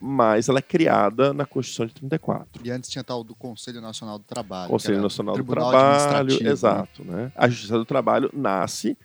mas 0.07 0.50
ela 0.50 0.59
é 0.59 0.62
criada 0.62 1.32
na 1.32 1.46
Constituição 1.46 1.86
de 1.86 1.94
34. 1.94 2.61
E 2.62 2.70
antes 2.70 2.90
tinha 2.90 3.02
tal 3.02 3.24
do 3.24 3.34
Conselho 3.34 3.80
Nacional 3.80 4.18
do 4.18 4.24
Trabalho. 4.24 4.70
Conselho 4.70 5.00
Nacional 5.00 5.34
do 5.34 5.42
Trabalho, 5.42 6.42
né? 6.42 6.50
exato. 6.50 7.02
Né? 7.02 7.32
A 7.34 7.48
Justiça 7.48 7.78
do 7.78 7.86
Trabalho 7.86 8.28
nasce, 8.34 8.98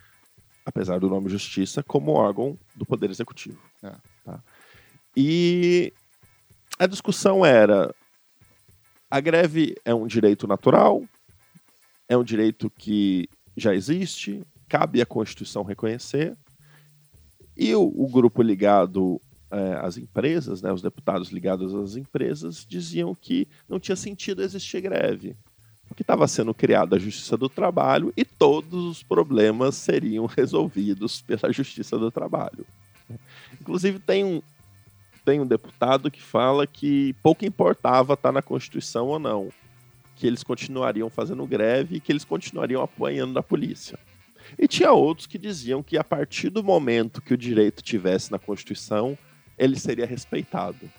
apesar 0.65 0.99
do 0.99 1.07
nome 1.07 1.29
Justiça, 1.29 1.81
como 1.81 2.11
órgão 2.11 2.59
do 2.75 2.85
Poder 2.85 3.09
Executivo. 3.09 3.61
É. 3.81 3.93
Tá? 4.25 4.43
E 5.15 5.93
a 6.77 6.85
discussão 6.85 7.45
era 7.45 7.95
a 9.09 9.21
greve 9.21 9.77
é 9.85 9.95
um 9.95 10.05
direito 10.05 10.45
natural, 10.47 11.01
é 12.09 12.17
um 12.17 12.25
direito 12.25 12.69
que 12.69 13.29
já 13.55 13.73
existe, 13.73 14.45
cabe 14.67 15.01
à 15.01 15.05
Constituição 15.05 15.63
reconhecer. 15.63 16.35
E 17.55 17.73
o, 17.73 17.83
o 17.83 18.09
grupo 18.09 18.41
ligado 18.41 19.21
é, 19.51 19.79
às 19.81 19.97
empresas, 19.97 20.61
né, 20.61 20.71
os 20.71 20.81
deputados 20.81 21.29
ligados 21.29 21.73
às 21.73 21.95
empresas, 21.95 22.65
diziam 22.67 23.15
que 23.15 23.47
não 23.67 23.79
tinha 23.79 23.95
sentido 23.95 24.41
existir 24.41 24.81
greve, 24.81 25.35
que 25.95 26.03
estava 26.03 26.27
sendo 26.27 26.53
criada 26.53 26.95
a 26.95 26.99
Justiça 26.99 27.35
do 27.35 27.49
Trabalho 27.49 28.13
e 28.15 28.23
todos 28.23 28.85
os 28.85 29.03
problemas 29.03 29.75
seriam 29.75 30.25
resolvidos 30.33 31.21
pela 31.21 31.51
Justiça 31.51 31.97
do 31.97 32.11
Trabalho. 32.11 32.65
Inclusive, 33.59 33.99
tem 33.99 34.23
um, 34.23 34.41
tem 35.25 35.41
um 35.41 35.45
deputado 35.45 36.11
que 36.11 36.21
fala 36.21 36.65
que 36.67 37.13
pouco 37.21 37.43
importava 37.43 38.13
estar 38.13 38.29
tá 38.29 38.31
na 38.31 38.41
Constituição 38.41 39.07
ou 39.07 39.19
não, 39.19 39.49
que 40.15 40.27
eles 40.27 40.43
continuariam 40.43 41.09
fazendo 41.09 41.45
greve 41.45 41.97
e 41.97 41.99
que 41.99 42.11
eles 42.11 42.23
continuariam 42.23 42.81
apanhando 42.81 43.33
da 43.33 43.43
polícia. 43.43 43.97
E 44.57 44.67
tinha 44.67 44.91
outros 44.91 45.27
que 45.27 45.37
diziam 45.37 45.83
que 45.83 45.97
a 45.97 46.03
partir 46.03 46.49
do 46.49 46.63
momento 46.63 47.21
que 47.21 47.33
o 47.33 47.37
direito 47.37 47.83
tivesse 47.83 48.31
na 48.31 48.39
Constituição, 48.39 49.17
ele 49.59 49.77
seria 49.77 50.05
respeitado. 50.05 50.89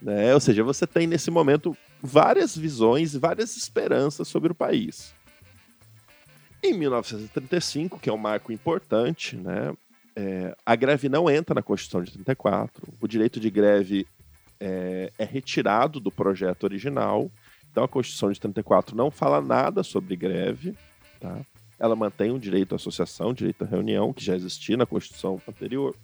Né? 0.00 0.32
Ou 0.32 0.40
seja, 0.40 0.64
você 0.64 0.86
tem 0.86 1.06
nesse 1.06 1.30
momento 1.30 1.76
várias 2.00 2.56
visões 2.56 3.14
várias 3.14 3.56
esperanças 3.56 4.28
sobre 4.28 4.52
o 4.52 4.54
país. 4.54 5.12
Em 6.62 6.72
1935, 6.74 7.98
que 7.98 8.08
é 8.08 8.12
um 8.12 8.18
marco 8.18 8.52
importante, 8.52 9.36
né, 9.36 9.74
é, 10.14 10.54
a 10.64 10.76
greve 10.76 11.08
não 11.08 11.30
entra 11.30 11.54
na 11.54 11.62
Constituição 11.62 12.02
de 12.02 12.12
34, 12.12 12.86
o 13.00 13.08
direito 13.08 13.40
de 13.40 13.50
greve 13.50 14.06
é, 14.58 15.10
é, 15.18 15.24
retirado 15.24 15.98
do 15.98 16.10
projeto 16.10 16.64
original, 16.64 17.30
então 17.70 17.82
a 17.82 17.88
Constituição 17.88 18.30
de 18.30 18.38
34 18.38 18.94
não 18.94 19.10
fala 19.10 19.40
nada 19.40 19.82
sobre 19.82 20.16
greve, 20.16 20.76
tá? 21.18 21.40
ela 21.78 21.96
mantém 21.96 22.30
o 22.30 22.38
direito 22.38 22.74
à 22.74 22.76
associação, 22.76 23.32
direito 23.32 23.64
à 23.64 23.66
reunião, 23.66 24.12
que 24.12 24.22
já 24.22 24.36
existia 24.36 24.76
na 24.76 24.84
Constituição 24.84 25.40
anterior. 25.48 25.96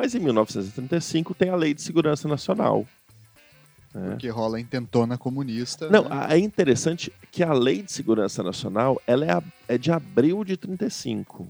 Mas 0.00 0.14
em 0.14 0.18
1935 0.18 1.34
tem 1.34 1.50
a 1.50 1.54
Lei 1.54 1.74
de 1.74 1.82
Segurança 1.82 2.26
Nacional. 2.26 2.86
Né? 3.94 4.16
Que 4.18 4.28
rola 4.28 4.56
a 4.56 4.60
intentona 4.60 5.18
comunista. 5.18 5.90
Não, 5.90 6.04
né? 6.04 6.28
é 6.30 6.38
interessante 6.38 7.12
que 7.30 7.42
a 7.42 7.52
Lei 7.52 7.82
de 7.82 7.92
Segurança 7.92 8.42
Nacional 8.42 8.98
ela 9.06 9.26
é, 9.26 9.30
a, 9.30 9.42
é 9.68 9.76
de 9.76 9.92
abril 9.92 10.42
de 10.42 10.56
35 10.56 11.46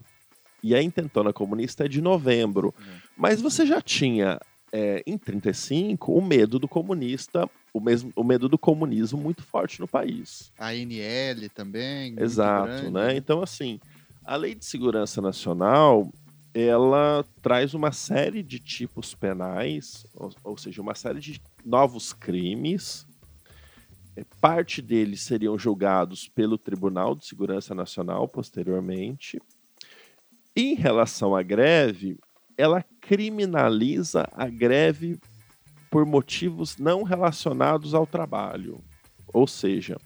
e 0.64 0.74
a 0.74 0.82
intentona 0.82 1.32
comunista 1.32 1.84
é 1.84 1.88
de 1.88 2.02
novembro. 2.02 2.74
Uhum. 2.76 2.94
Mas 3.16 3.40
você 3.40 3.64
já 3.64 3.80
tinha 3.80 4.40
é, 4.72 5.00
em 5.06 5.16
35 5.16 6.12
o 6.12 6.20
medo 6.20 6.58
do 6.58 6.66
comunista, 6.66 7.48
o, 7.72 7.78
mesmo, 7.78 8.12
o 8.16 8.24
medo 8.24 8.48
do 8.48 8.58
comunismo 8.58 9.20
muito 9.20 9.44
forte 9.44 9.78
no 9.78 9.86
país. 9.86 10.50
A 10.58 10.70
ANL 10.70 11.48
também. 11.54 12.16
Exato, 12.18 12.66
grande, 12.66 12.90
né? 12.90 13.16
Então, 13.16 13.42
assim, 13.42 13.78
a 14.24 14.34
Lei 14.34 14.56
de 14.56 14.64
Segurança 14.64 15.22
Nacional 15.22 16.12
ela 16.52 17.24
traz 17.42 17.74
uma 17.74 17.92
série 17.92 18.42
de 18.42 18.58
tipos 18.58 19.14
penais, 19.14 20.06
ou, 20.14 20.32
ou 20.42 20.56
seja, 20.56 20.82
uma 20.82 20.94
série 20.94 21.20
de 21.20 21.40
novos 21.64 22.12
crimes. 22.12 23.06
É, 24.16 24.24
parte 24.40 24.82
deles 24.82 25.22
seriam 25.22 25.58
julgados 25.58 26.28
pelo 26.28 26.58
Tribunal 26.58 27.14
de 27.14 27.26
Segurança 27.26 27.74
Nacional 27.74 28.26
posteriormente. 28.26 29.40
Em 30.56 30.74
relação 30.74 31.34
à 31.34 31.42
greve, 31.42 32.18
ela 32.58 32.84
criminaliza 33.00 34.28
a 34.32 34.48
greve 34.48 35.18
por 35.90 36.04
motivos 36.04 36.76
não 36.76 37.02
relacionados 37.02 37.94
ao 37.94 38.06
trabalho. 38.06 38.78
Ou 39.32 39.46
seja, 39.46 39.96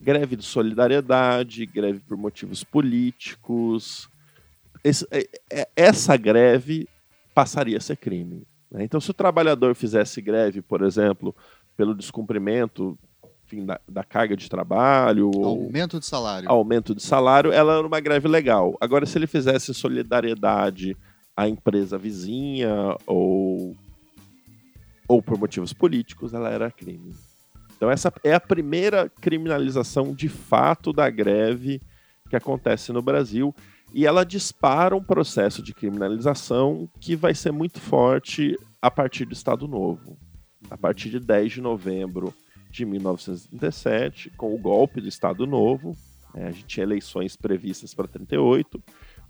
greve 0.00 0.36
de 0.36 0.44
solidariedade, 0.44 1.66
greve 1.66 2.00
por 2.00 2.16
motivos 2.16 2.64
políticos, 2.64 4.08
esse, 4.84 5.06
é, 5.10 5.26
é, 5.50 5.68
essa 5.74 6.16
greve 6.16 6.86
passaria 7.34 7.78
a 7.78 7.80
ser 7.80 7.96
crime. 7.96 8.46
Né? 8.70 8.84
Então, 8.84 9.00
se 9.00 9.10
o 9.10 9.14
trabalhador 9.14 9.74
fizesse 9.74 10.20
greve, 10.20 10.60
por 10.60 10.82
exemplo, 10.82 11.34
pelo 11.74 11.94
descumprimento 11.94 12.96
enfim, 13.46 13.64
da, 13.64 13.80
da, 13.88 14.04
carga 14.04 14.36
de 14.36 14.48
trabalho. 14.48 15.30
Aumento 15.44 15.98
de 15.98 16.06
salário. 16.06 16.48
Aumento 16.48 16.94
de 16.94 17.02
salário, 17.02 17.52
ela 17.52 17.78
era 17.78 17.86
uma 17.86 18.00
greve 18.00 18.28
legal. 18.28 18.76
Agora, 18.80 19.06
se 19.06 19.18
ele 19.18 19.26
fizesse 19.26 19.72
solidariedade 19.74 20.96
à 21.36 21.48
empresa 21.48 21.98
vizinha 21.98 22.96
ou, 23.06 23.76
ou 25.08 25.22
por 25.22 25.38
motivos 25.38 25.72
políticos, 25.72 26.32
ela 26.32 26.50
era 26.50 26.70
crime. 26.70 27.14
Então, 27.76 27.90
essa 27.90 28.12
é 28.22 28.32
a 28.34 28.40
primeira 28.40 29.10
criminalização 29.20 30.14
de 30.14 30.28
fato 30.28 30.92
da 30.92 31.10
greve 31.10 31.82
que 32.30 32.36
acontece 32.36 32.92
no 32.92 33.02
Brasil 33.02 33.54
e 33.94 34.04
ela 34.04 34.24
dispara 34.24 34.96
um 34.96 35.02
processo 35.02 35.62
de 35.62 35.72
criminalização 35.72 36.90
que 37.00 37.14
vai 37.14 37.32
ser 37.32 37.52
muito 37.52 37.80
forte 37.80 38.58
a 38.82 38.90
partir 38.90 39.24
do 39.24 39.32
Estado 39.32 39.68
Novo. 39.68 40.18
A 40.68 40.76
partir 40.76 41.10
de 41.10 41.20
10 41.20 41.52
de 41.52 41.60
novembro 41.60 42.34
de 42.68 42.84
1937, 42.84 44.30
com 44.30 44.52
o 44.52 44.58
golpe 44.58 45.00
do 45.00 45.06
Estado 45.06 45.46
Novo, 45.46 45.96
né, 46.34 46.48
a 46.48 46.50
gente 46.50 46.66
tinha 46.66 46.82
eleições 46.82 47.36
previstas 47.36 47.94
para 47.94 48.08
38, 48.08 48.82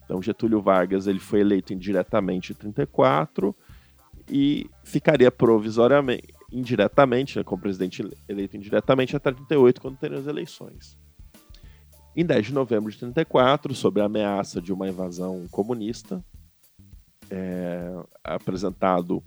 então 0.03 0.23
Getúlio 0.23 0.63
Vargas 0.63 1.07
ele 1.07 1.21
foi 1.21 1.41
eleito 1.41 1.75
indiretamente 1.75 2.53
em 2.53 2.55
34 2.55 3.55
e 4.31 4.67
ficaria 4.83 5.31
provisoriamente, 5.31 6.33
indiretamente, 6.51 7.37
né, 7.37 7.45
como 7.45 7.61
presidente 7.61 8.03
eleito 8.27 8.57
indiretamente 8.57 9.15
até 9.15 9.31
38, 9.31 9.79
quando 9.79 9.99
teriam 9.99 10.21
as 10.21 10.27
eleições. 10.27 11.04
Em 12.17 12.25
10 12.25 12.47
de 12.47 12.55
novembro 12.55 12.93
de 12.93 12.99
34, 12.99 13.75
sob 13.75 14.01
a 14.01 14.05
ameaça 14.05 14.63
de 14.63 14.73
uma 14.73 14.89
invasão 14.89 15.47
comunista, 15.51 16.25
é 17.29 17.93
apresentado 18.23 19.21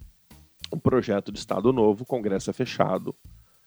um 0.72 0.80
projeto 0.80 1.30
de 1.30 1.38
Estado 1.38 1.74
novo, 1.74 2.04
o 2.04 2.06
Congresso 2.06 2.50
é 2.50 2.54
fechado, 2.54 3.14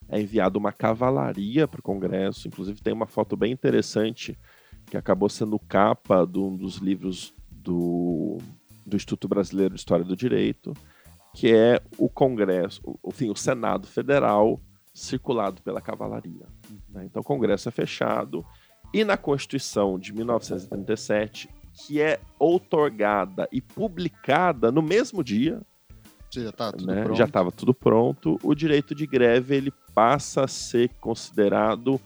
é 0.09 0.19
enviado 0.19 0.59
uma 0.59 0.73
cavalaria 0.73 1.69
para 1.69 1.81
o 1.81 1.83
Congresso, 1.83 2.49
inclusive 2.49 2.81
tem 2.81 2.95
uma 2.95 3.07
foto 3.07 3.37
bem 3.37 3.53
interessante 3.53 4.39
que 4.87 4.97
acabou 4.97 5.29
sendo 5.29 5.59
capa 5.59 6.27
de 6.27 6.39
um 6.39 6.57
dos 6.57 6.77
livros 6.77 7.35
do, 7.51 8.39
do 8.87 8.97
Instituto 8.97 9.29
Brasileiro 9.29 9.75
de 9.75 9.81
História 9.81 10.05
do 10.05 10.17
Direito, 10.17 10.75
que 11.35 11.53
é 11.53 11.81
o 11.99 12.09
Congresso, 12.09 12.81
enfim, 13.07 13.29
o 13.29 13.37
Senado 13.37 13.87
Federal 13.87 14.61
circulado 14.95 15.61
pela 15.63 15.81
cavalaria. 15.81 16.47
Né? 16.89 17.05
Então 17.05 17.21
o 17.21 17.25
Congresso 17.25 17.69
é 17.69 17.73
fechado 17.73 18.45
e 18.93 19.05
na 19.05 19.17
Constituição 19.17 19.99
de 19.99 20.13
1937, 20.13 21.49
que 21.73 22.01
é 22.01 22.21
outorgada 22.39 23.49
e 23.53 23.61
publicada 23.61 24.73
no 24.73 24.83
mesmo 24.83 25.23
dia, 25.23 25.63
já 26.33 26.53
tá 26.53 26.73
né, 26.81 27.07
estava 27.13 27.51
tudo 27.51 27.75
pronto, 27.75 28.39
o 28.43 28.55
direito 28.55 28.95
de 28.95 29.07
greve 29.07 29.57
ele 29.57 29.73
passa 29.95 30.45
a 30.45 30.49
ser 30.49 30.91
considerado 31.01 32.01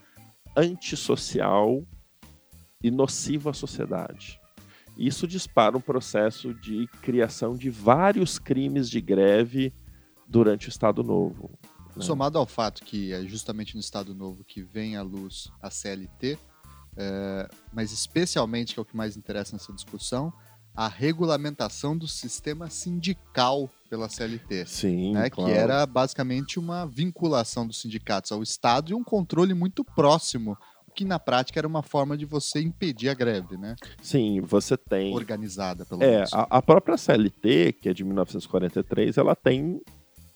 antissocial 0.57 1.83
e 2.83 2.91
nocivo 2.91 3.51
à 3.51 3.53
sociedade. 3.53 4.41
Isso 4.97 5.27
dispara 5.27 5.77
um 5.77 5.81
processo 5.81 6.55
de 6.55 6.87
criação 7.03 7.57
de 7.57 7.69
vários 7.69 8.39
crimes 8.39 8.89
de 8.89 9.01
greve 9.01 9.73
durante 10.27 10.69
o 10.69 10.71
Estado 10.71 11.03
Novo. 11.03 11.51
Né? 11.97 12.03
Somado 12.03 12.39
ao 12.39 12.47
fato 12.47 12.83
que 12.85 13.13
é 13.13 13.23
justamente 13.25 13.75
no 13.75 13.81
Estado 13.81 14.15
Novo 14.15 14.45
que 14.45 14.63
vem 14.63 14.97
à 14.97 15.03
luz 15.03 15.51
a 15.61 15.69
CLT, 15.69 16.39
é, 16.97 17.49
mas 17.73 17.93
especialmente, 17.93 18.75
que 18.75 18.81
é 18.81 18.83
o 18.83 18.87
que 18.87 18.97
mais 18.97 19.17
interessa 19.17 19.55
nessa 19.55 19.73
discussão, 19.73 20.33
a 20.75 20.89
regulamentação 20.89 21.97
do 21.97 22.09
sistema 22.09 22.69
sindical 22.69 23.71
pela 23.89 24.09
CLT. 24.09 24.67
Sim, 24.67 25.13
né, 25.13 25.31
claro. 25.31 25.53
Que 25.53 25.57
era 25.57 25.87
basicamente 25.87 26.59
uma 26.59 26.85
vinculação 26.85 27.67
dos 27.67 27.81
sindicatos 27.81 28.33
ao 28.33 28.43
Estado 28.43 28.91
e 28.91 28.95
um 28.95 29.05
controle 29.05 29.55
muito 29.55 29.85
próximo 29.85 30.59
que 30.95 31.05
na 31.05 31.19
prática 31.19 31.59
era 31.59 31.67
uma 31.67 31.83
forma 31.83 32.17
de 32.17 32.25
você 32.25 32.61
impedir 32.61 33.09
a 33.09 33.15
greve, 33.15 33.57
né? 33.57 33.75
Sim, 34.01 34.41
você 34.41 34.77
tem. 34.77 35.13
Organizada, 35.13 35.85
pelo 35.85 36.03
é, 36.03 36.11
menos. 36.19 36.33
A, 36.33 36.47
a 36.49 36.63
própria 36.63 36.97
CLT, 36.97 37.73
que 37.81 37.89
é 37.89 37.93
de 37.93 38.05
1943, 38.05 39.17
ela 39.17 39.35
tem, 39.35 39.81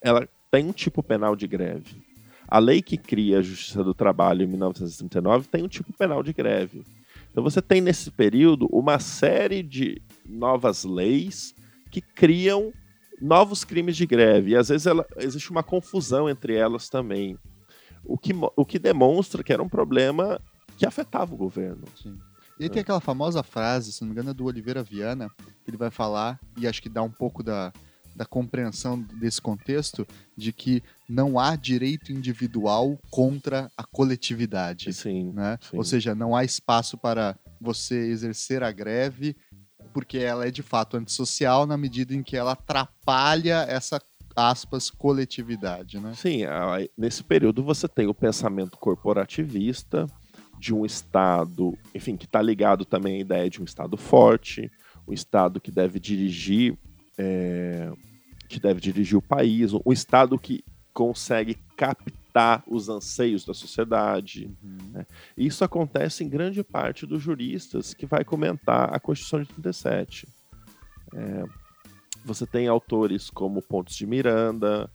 ela 0.03 0.29
tem 0.51 0.67
um 0.67 0.73
tipo 0.73 1.03
penal 1.03 1.37
de 1.37 1.47
greve. 1.47 2.03
A 2.49 2.59
lei 2.59 2.80
que 2.80 2.96
cria 2.96 3.38
a 3.38 3.42
Justiça 3.42 3.84
do 3.84 3.92
Trabalho 3.92 4.42
em 4.42 4.46
1939 4.46 5.49
tem 5.49 5.62
um 5.62 5.68
tipo 5.68 5.92
penal 5.92 6.22
de 6.22 6.32
greve. 6.32 6.82
Então 7.30 7.44
você 7.44 7.61
tem 7.61 7.80
nesse 7.80 8.11
período 8.11 8.66
uma 8.72 8.99
série 8.99 9.62
de 9.62 10.01
novas 10.26 10.82
leis 10.84 11.55
que 11.90 12.01
criam 12.01 12.72
novos 13.20 13.64
crimes 13.64 13.96
de 13.96 14.07
greve. 14.07 14.53
E 14.53 14.57
às 14.57 14.68
vezes 14.68 14.86
ela, 14.86 15.07
existe 15.18 15.51
uma 15.51 15.62
confusão 15.62 16.28
entre 16.28 16.55
elas 16.55 16.88
também. 16.88 17.38
O 18.05 18.16
que, 18.16 18.32
o 18.57 18.64
que 18.64 18.78
demonstra 18.78 19.42
que 19.44 19.53
era 19.53 19.62
um 19.62 19.68
problema 19.68 20.40
que 20.78 20.86
afetava 20.86 21.34
o 21.34 21.36
governo. 21.36 21.84
Sim. 22.03 22.16
E 22.59 22.64
aí 22.64 22.70
tem 22.70 22.80
aquela 22.80 23.01
famosa 23.01 23.42
frase, 23.42 23.92
se 23.92 24.01
não 24.01 24.09
me 24.09 24.12
engano, 24.12 24.30
é 24.30 24.34
do 24.34 24.46
Oliveira 24.46 24.82
Viana, 24.82 25.30
que 25.64 25.70
ele 25.70 25.76
vai 25.76 25.90
falar, 25.90 26.40
e 26.57 26.66
acho 26.66 26.82
que 26.82 26.88
dá 26.88 27.03
um 27.03 27.11
pouco 27.11 27.42
da, 27.42 27.72
da 28.15 28.25
compreensão 28.25 29.01
desse 29.01 29.41
contexto 29.41 30.07
de 30.37 30.53
que 30.53 30.83
não 31.09 31.39
há 31.39 31.57
direito 31.57 32.13
individual 32.13 32.99
contra 33.11 33.71
a 33.77 33.85
coletividade. 33.85 34.93
Sim, 34.93 35.33
né? 35.33 35.59
sim. 35.61 35.77
Ou 35.77 35.85
seja, 35.85 36.15
não 36.15 36.35
há 36.35 36.45
espaço 36.45 36.99
para 36.99 37.39
você 37.61 37.97
exercer 38.09 38.63
a 38.63 38.73
greve 38.73 39.37
porque 39.93 40.19
ela 40.19 40.47
é 40.47 40.51
de 40.51 40.63
fato 40.63 40.97
antissocial 40.97 41.67
na 41.67 41.77
medida 41.77 42.15
em 42.15 42.23
que 42.23 42.37
ela 42.37 42.53
atrapalha 42.53 43.65
essa 43.69 44.01
aspas, 44.39 44.89
coletividade, 44.89 45.99
né? 45.99 46.15
Sim, 46.15 46.43
nesse 46.97 47.25
período 47.25 47.63
você 47.65 47.89
tem 47.89 48.07
o 48.07 48.15
pensamento 48.15 48.79
corporativista 48.79 50.07
de 50.61 50.73
um 50.73 50.87
Estado, 50.87 51.77
enfim, 51.93 52.17
que 52.17 52.25
está 52.25 52.41
ligado 52.41 52.85
também 52.85 53.17
à 53.17 53.19
ideia 53.19 53.51
de 53.51 53.61
um 53.61 53.65
Estado 53.65 53.97
forte, 53.97 54.71
um 55.07 55.13
Estado 55.13 55.61
que 55.61 55.73
deve 55.73 55.99
dirigir, 55.99 56.79
é, 57.19 57.91
que 58.49 58.61
deve 58.61 58.81
dirigir 58.81 59.19
o 59.19 59.23
país, 59.23 59.73
um 59.75 59.93
Estado 59.93 60.39
que 60.39 60.64
consegue 60.95 61.57
captar 61.77 62.62
os 62.66 62.89
anseios 62.89 63.45
da 63.45 63.53
sociedade. 63.53 64.51
Uhum. 64.62 64.93
Né? 64.93 65.07
Isso 65.37 65.64
acontece 65.64 66.25
em 66.25 66.29
grande 66.29 66.62
parte 66.64 67.07
dos 67.07 67.23
juristas 67.23 67.93
que 67.93 68.07
vai 68.07 68.25
comentar 68.25 68.95
a 68.95 68.99
Constituição 68.99 69.43
de 69.43 69.49
37. 69.49 70.29
É, 71.14 71.45
você 72.25 72.47
tem 72.47 72.69
autores 72.69 73.31
como 73.31 73.62
Pontes 73.62 73.97
de 73.97 74.07
Miranda, 74.07 74.91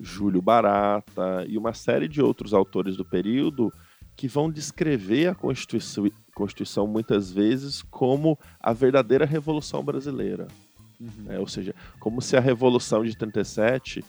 Júlio 0.00 0.40
Barata 0.40 1.44
e 1.48 1.58
uma 1.58 1.74
série 1.74 2.08
de 2.08 2.22
outros 2.22 2.54
autores 2.54 2.96
do 2.96 3.04
período 3.04 3.72
que 4.16 4.28
vão 4.28 4.50
descrever 4.50 5.28
a 5.28 5.34
Constituição, 5.34 6.10
Constituição 6.34 6.86
muitas 6.86 7.30
vezes 7.30 7.82
como 7.82 8.38
a 8.60 8.72
verdadeira 8.72 9.24
Revolução 9.24 9.82
Brasileira. 9.82 10.46
Uhum. 11.00 11.32
É, 11.32 11.38
ou 11.38 11.46
seja, 11.46 11.74
como 11.98 12.20
se 12.20 12.36
a 12.36 12.40
Revolução 12.40 13.02
de 13.02 13.16
37, 13.16 14.04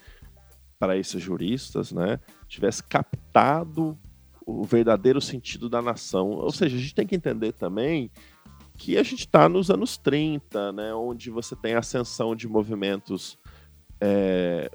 para 0.78 0.98
esses 0.98 1.22
juristas, 1.22 1.92
né, 1.92 2.20
tivesse 2.48 2.84
captado 2.84 3.98
o 4.46 4.64
verdadeiro 4.64 5.22
sentido 5.22 5.70
da 5.70 5.82
nação. 5.82 6.32
Ou 6.32 6.52
seja, 6.52 6.76
a 6.76 6.80
gente 6.80 6.96
tem 6.96 7.08
que 7.08 7.16
entender 7.16 7.54
também 7.54 8.12
que 8.78 8.98
a 8.98 9.04
gente 9.04 9.20
está 9.20 9.48
nos 9.48 9.70
anos 9.70 9.98
30, 9.98 10.72
né, 10.72 10.94
onde 10.94 11.30
você 11.30 11.56
tem 11.56 11.76
a 11.76 11.80
ascensão 11.80 12.36
de 12.36 12.48
movimentos 12.48 13.38
é, 14.02 14.72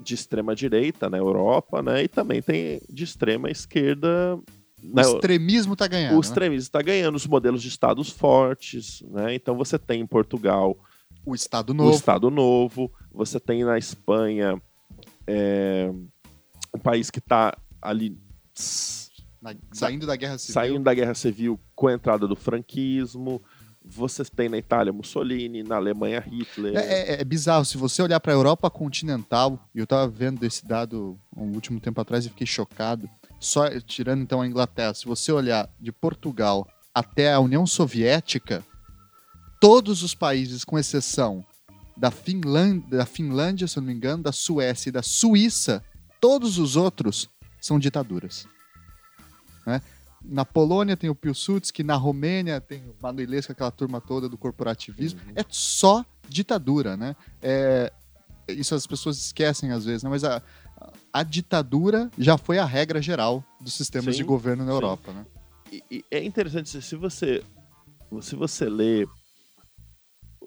de 0.00 0.14
extrema 0.14 0.54
direita 0.54 1.10
na 1.10 1.18
Europa, 1.18 1.82
né? 1.82 2.04
E 2.04 2.08
também 2.08 2.40
tem 2.40 2.80
de 2.88 3.04
extrema 3.04 3.50
esquerda. 3.50 4.38
O 4.82 5.00
extremismo 5.00 5.74
está 5.74 5.86
ganhando. 5.86 6.12
O 6.12 6.14
né? 6.14 6.20
extremismo 6.20 6.62
está 6.62 6.82
ganhando, 6.82 7.14
os 7.14 7.26
modelos 7.26 7.62
de 7.62 7.68
estados 7.68 8.10
fortes, 8.10 9.02
né? 9.02 9.34
Então 9.34 9.54
você 9.54 9.78
tem 9.78 10.00
em 10.00 10.06
Portugal 10.06 10.76
o 11.26 11.34
Estado 11.34 11.74
Novo. 11.74 11.90
O 11.90 11.94
Estado 11.94 12.30
Novo. 12.30 12.92
Você 13.12 13.40
tem 13.40 13.64
na 13.64 13.76
Espanha 13.76 14.62
é, 15.26 15.90
um 16.72 16.78
país 16.78 17.10
que 17.10 17.18
está 17.18 17.56
ali 17.82 18.16
na, 19.42 19.54
saindo 19.72 20.06
da 20.06 20.14
guerra 20.14 20.38
civil. 20.38 20.54
Saindo 20.54 20.84
da 20.84 20.94
guerra 20.94 21.14
civil 21.14 21.60
com 21.74 21.88
a 21.88 21.92
entrada 21.92 22.28
do 22.28 22.36
franquismo. 22.36 23.42
Você 23.84 24.24
tem 24.24 24.48
na 24.48 24.58
Itália 24.58 24.92
Mussolini, 24.92 25.62
na 25.62 25.76
Alemanha 25.76 26.20
Hitler. 26.20 26.76
É, 26.76 27.14
é, 27.14 27.20
é 27.20 27.24
bizarro. 27.24 27.64
Se 27.64 27.76
você 27.76 28.02
olhar 28.02 28.18
para 28.18 28.32
a 28.32 28.34
Europa 28.34 28.68
continental, 28.68 29.68
e 29.74 29.78
eu 29.78 29.84
estava 29.84 30.08
vendo 30.08 30.44
esse 30.44 30.66
dado 30.66 31.18
um 31.36 31.52
último 31.52 31.78
tempo 31.80 32.00
atrás 32.00 32.24
e 32.24 32.28
fiquei 32.28 32.46
chocado. 32.46 33.08
Só 33.38 33.68
tirando 33.80 34.22
então 34.22 34.40
a 34.40 34.46
Inglaterra, 34.46 34.94
se 34.94 35.06
você 35.06 35.30
olhar 35.30 35.68
de 35.78 35.92
Portugal 35.92 36.66
até 36.92 37.32
a 37.32 37.38
União 37.38 37.64
Soviética, 37.66 38.64
todos 39.60 40.02
os 40.02 40.14
países, 40.14 40.64
com 40.64 40.78
exceção 40.78 41.44
da 41.96 42.10
Finlândia, 42.10 42.98
da 42.98 43.06
Finlândia, 43.06 43.66
se 43.66 43.78
eu 43.78 43.80
não 43.80 43.88
me 43.88 43.94
engano, 43.94 44.22
da 44.22 44.32
Suécia 44.32 44.90
e 44.90 44.92
da 44.92 45.02
Suíça, 45.02 45.82
todos 46.20 46.58
os 46.58 46.76
outros 46.76 47.28
são 47.60 47.78
ditaduras. 47.78 48.46
Né? 49.66 49.80
na 50.28 50.44
Polônia 50.44 50.96
tem 50.96 51.08
o 51.08 51.14
Piłsudski, 51.14 51.82
na 51.82 51.94
Romênia 51.94 52.60
tem 52.60 52.82
o 52.82 52.94
Manuelesco, 53.00 53.52
aquela 53.52 53.70
turma 53.70 54.00
toda 54.00 54.28
do 54.28 54.36
corporativismo. 54.36 55.20
Uhum. 55.20 55.32
É 55.36 55.44
só 55.48 56.04
ditadura, 56.28 56.96
né? 56.96 57.14
É, 57.40 57.92
isso 58.48 58.74
as 58.74 58.86
pessoas 58.86 59.16
esquecem 59.18 59.70
às 59.70 59.84
vezes, 59.84 60.02
né? 60.02 60.10
mas 60.10 60.24
a, 60.24 60.42
a 61.12 61.22
ditadura 61.22 62.10
já 62.18 62.36
foi 62.36 62.58
a 62.58 62.64
regra 62.64 63.00
geral 63.00 63.44
dos 63.60 63.74
sistemas 63.74 64.16
sim, 64.16 64.22
de 64.22 64.24
governo 64.24 64.64
na 64.64 64.70
sim. 64.70 64.76
Europa, 64.76 65.12
né? 65.12 65.26
E, 65.70 65.82
e 65.90 66.04
é 66.10 66.24
interessante, 66.24 66.80
se 66.80 66.96
você, 66.96 67.42
se 68.20 68.36
você 68.36 68.68
lê 68.68 69.06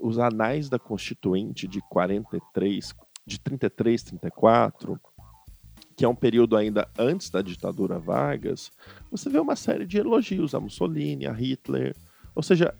os 0.01 0.19
anais 0.19 0.69
da 0.69 0.79
Constituinte 0.79 1.67
de 1.67 1.81
43, 1.89 2.93
de 3.25 3.39
33, 3.39 4.03
34, 4.03 4.99
que 5.95 6.05
é 6.05 6.07
um 6.07 6.15
período 6.15 6.55
ainda 6.55 6.89
antes 6.97 7.29
da 7.29 7.41
ditadura 7.41 7.99
Vargas, 7.99 8.71
você 9.11 9.29
vê 9.29 9.39
uma 9.39 9.55
série 9.55 9.85
de 9.85 9.97
elogios 9.97 10.55
a 10.55 10.59
Mussolini, 10.59 11.27
a 11.27 11.33
Hitler. 11.33 11.95
Ou 12.33 12.41
seja, 12.41 12.73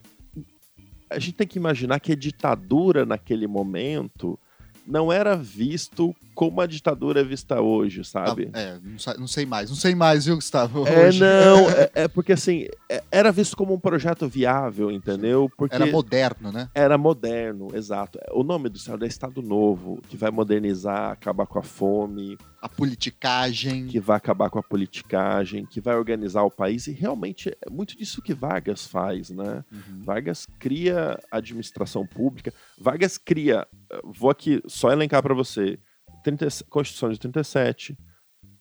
a 1.10 1.18
gente 1.18 1.34
tem 1.34 1.46
que 1.46 1.58
imaginar 1.58 2.00
que 2.00 2.12
a 2.12 2.16
ditadura 2.16 3.04
naquele 3.04 3.46
momento 3.46 4.38
não 4.86 5.12
era 5.12 5.36
visto 5.36 6.14
como 6.34 6.60
a 6.60 6.66
ditadura 6.66 7.20
é 7.20 7.24
vista 7.24 7.60
hoje, 7.60 8.04
sabe? 8.04 8.50
Ah, 8.52 8.60
é, 8.60 8.78
não, 9.18 9.26
sei 9.26 9.44
mais, 9.44 9.68
não 9.68 9.76
sei 9.76 9.94
mais, 9.94 10.24
viu, 10.24 10.36
Gustavo? 10.36 10.86
É, 10.86 11.06
hoje. 11.06 11.20
não, 11.20 11.68
é, 11.70 11.90
é, 11.94 12.08
porque 12.08 12.32
assim, 12.32 12.66
é, 12.88 13.02
era 13.10 13.30
visto 13.30 13.56
como 13.56 13.74
um 13.74 13.78
projeto 13.78 14.26
viável, 14.26 14.90
entendeu? 14.90 15.50
Porque 15.56 15.74
era 15.74 15.86
moderno, 15.86 16.50
né? 16.50 16.68
Era 16.74 16.96
moderno, 16.96 17.68
exato. 17.74 18.18
O 18.32 18.42
nome 18.42 18.68
do 18.68 18.76
Estado 18.76 19.04
é 19.04 19.08
Estado 19.08 19.42
Novo, 19.42 20.00
que 20.08 20.16
vai 20.16 20.30
modernizar, 20.30 21.10
acabar 21.10 21.46
com 21.46 21.58
a 21.58 21.62
fome. 21.62 22.38
A 22.60 22.68
politicagem. 22.68 23.86
Que 23.86 23.98
vai 23.98 24.16
acabar 24.16 24.50
com 24.50 24.58
a 24.58 24.62
politicagem, 24.62 25.64
que 25.64 25.80
vai 25.80 25.96
organizar 25.96 26.42
o 26.42 26.50
país, 26.50 26.86
e 26.86 26.92
realmente 26.92 27.56
é 27.64 27.70
muito 27.70 27.96
disso 27.96 28.20
que 28.20 28.34
Vargas 28.34 28.86
faz, 28.86 29.30
né? 29.30 29.64
Uhum. 29.72 30.02
Vargas 30.04 30.46
cria 30.58 31.18
administração 31.30 32.06
pública, 32.06 32.52
Vargas 32.78 33.16
cria, 33.16 33.66
vou 34.04 34.30
aqui 34.30 34.62
só 34.66 34.90
elencar 34.90 35.22
para 35.22 35.34
você, 35.34 35.78
30, 36.22 36.48
Constituição 36.68 37.10
de 37.10 37.18
37, 37.18 37.96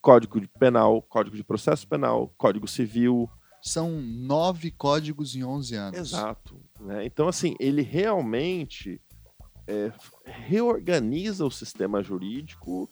Código 0.02 0.42
Penal, 0.60 1.02
Código 1.02 1.36
de 1.36 1.44
Processo 1.44 1.88
Penal, 1.88 2.34
Código 2.38 2.68
Civil. 2.68 3.30
São 3.62 4.02
nove 4.02 4.72
códigos 4.72 5.36
em 5.36 5.44
11 5.44 5.76
anos. 5.76 6.00
Exato. 6.00 6.62
Né? 6.80 7.06
Então, 7.06 7.28
assim, 7.28 7.56
ele 7.60 7.82
realmente 7.82 9.02
é, 9.68 9.92
reorganiza 10.26 11.46
o 11.46 11.52
sistema 11.52 12.02
jurídico 12.02 12.90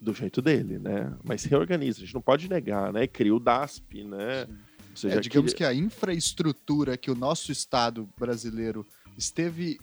do 0.00 0.12
jeito 0.14 0.40
dele, 0.40 0.78
né? 0.78 1.12
Mas 1.24 1.44
reorganiza, 1.44 1.98
a 1.98 2.00
gente 2.00 2.14
não 2.14 2.22
pode 2.22 2.48
negar, 2.48 2.92
né? 2.92 3.06
Cria 3.06 3.34
o 3.34 3.40
DASP, 3.40 4.04
né? 4.04 4.46
Seja, 4.94 5.16
é, 5.16 5.20
digamos 5.20 5.52
que... 5.52 5.58
que 5.58 5.64
a 5.64 5.74
infraestrutura 5.74 6.96
que 6.96 7.10
o 7.10 7.14
nosso 7.14 7.52
Estado 7.52 8.08
brasileiro 8.18 8.86
esteve 9.16 9.78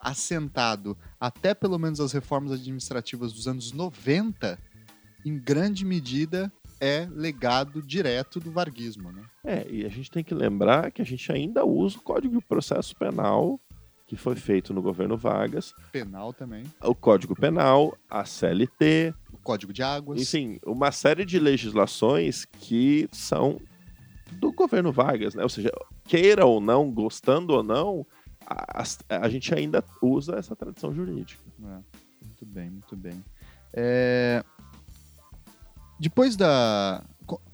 assentado 0.00 0.96
até 1.20 1.54
pelo 1.54 1.78
menos 1.78 2.00
as 2.00 2.12
reformas 2.12 2.52
administrativas 2.52 3.32
dos 3.32 3.48
anos 3.48 3.72
90, 3.72 4.58
em 5.24 5.38
grande 5.38 5.84
medida 5.84 6.52
é 6.80 7.08
legado 7.10 7.82
direto 7.82 8.38
do 8.38 8.50
varguismo. 8.50 9.10
Né? 9.12 9.22
É, 9.44 9.66
e 9.68 9.84
a 9.84 9.88
gente 9.88 10.10
tem 10.10 10.22
que 10.22 10.34
lembrar 10.34 10.90
que 10.92 11.02
a 11.02 11.04
gente 11.04 11.30
ainda 11.32 11.64
usa 11.64 11.98
o 11.98 12.02
Código 12.02 12.38
de 12.38 12.46
Processo 12.46 12.94
Penal 12.96 13.60
que 14.08 14.16
foi 14.16 14.34
feito 14.34 14.72
no 14.72 14.80
governo 14.80 15.18
Vargas. 15.18 15.74
Penal 15.92 16.32
também. 16.32 16.64
O 16.82 16.94
Código 16.94 17.36
Penal, 17.36 17.96
a 18.08 18.24
CLT. 18.24 19.14
O 19.30 19.36
Código 19.36 19.70
de 19.70 19.82
Águas. 19.82 20.20
Enfim, 20.20 20.58
uma 20.64 20.90
série 20.90 21.26
de 21.26 21.38
legislações 21.38 22.46
que 22.46 23.06
são 23.12 23.60
do 24.32 24.50
governo 24.50 24.90
Vargas, 24.90 25.34
né? 25.34 25.42
Ou 25.42 25.48
seja, 25.50 25.70
queira 26.04 26.46
ou 26.46 26.58
não, 26.58 26.90
gostando 26.90 27.52
ou 27.52 27.62
não, 27.62 28.06
a, 28.46 28.82
a, 29.10 29.28
gente 29.28 29.54
ainda 29.54 29.84
usa 30.00 30.36
essa 30.36 30.56
tradição 30.56 30.92
jurídica. 30.94 31.42
É, 31.62 32.24
muito 32.24 32.46
bem, 32.46 32.70
muito 32.70 32.96
bem. 32.96 33.22
É... 33.74 34.42
Depois 36.00 36.34
da. 36.34 37.04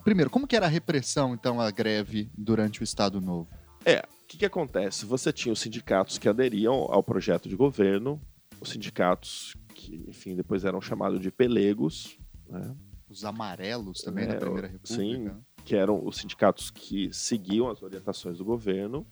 Primeiro, 0.04 0.30
como 0.30 0.46
que 0.46 0.54
era 0.54 0.66
a 0.66 0.68
repressão, 0.68 1.34
então, 1.34 1.60
à 1.60 1.68
greve 1.72 2.30
durante 2.38 2.80
o 2.80 2.84
Estado 2.84 3.20
Novo? 3.20 3.48
É, 3.84 3.98
o 3.98 4.26
que, 4.26 4.38
que 4.38 4.46
acontece? 4.46 5.04
Você 5.04 5.32
tinha 5.32 5.52
os 5.52 5.60
sindicatos 5.60 6.18
que 6.18 6.28
aderiam 6.28 6.74
ao 6.90 7.02
projeto 7.02 7.48
de 7.48 7.56
governo, 7.56 8.20
os 8.60 8.70
sindicatos 8.70 9.54
que, 9.74 10.04
enfim, 10.08 10.34
depois 10.34 10.64
eram 10.64 10.80
chamados 10.80 11.20
de 11.20 11.30
pelegos, 11.30 12.18
né? 12.48 12.74
Os 13.08 13.24
amarelos 13.24 14.00
também 14.00 14.24
é, 14.24 14.34
Primeira 14.34 14.66
República. 14.66 15.02
Sim, 15.02 15.30
que 15.64 15.76
eram 15.76 16.04
os 16.04 16.16
sindicatos 16.16 16.70
que 16.70 17.12
seguiam 17.12 17.68
as 17.68 17.82
orientações 17.82 18.38
do 18.38 18.44
governo. 18.44 19.06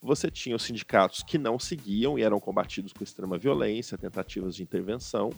Você 0.00 0.30
tinha 0.30 0.56
os 0.56 0.62
sindicatos 0.62 1.22
que 1.22 1.38
não 1.38 1.58
seguiam 1.58 2.18
e 2.18 2.22
eram 2.22 2.40
combatidos 2.40 2.92
com 2.92 3.04
extrema 3.04 3.38
violência, 3.38 3.96
tentativas 3.98 4.56
de 4.56 4.62
intervenção. 4.62 5.30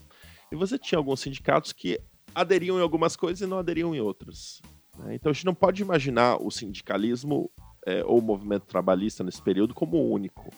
E 0.50 0.56
você 0.56 0.78
tinha 0.78 0.98
alguns 0.98 1.20
sindicatos 1.20 1.72
que 1.72 2.00
aderiam 2.34 2.78
em 2.78 2.82
algumas 2.82 3.16
coisas 3.16 3.40
e 3.40 3.46
não 3.46 3.58
aderiam 3.58 3.94
em 3.94 4.00
outras. 4.00 4.60
Né? 4.98 5.14
Então 5.14 5.30
a 5.30 5.32
gente 5.32 5.46
não 5.46 5.54
pode 5.54 5.82
imaginar 5.82 6.36
o 6.40 6.50
sindicalismo 6.50 7.50
é, 7.88 8.04
ou 8.04 8.18
o 8.18 8.22
movimento 8.22 8.66
trabalhista 8.66 9.24
nesse 9.24 9.40
período 9.40 9.72
como 9.72 10.12
único. 10.12 10.50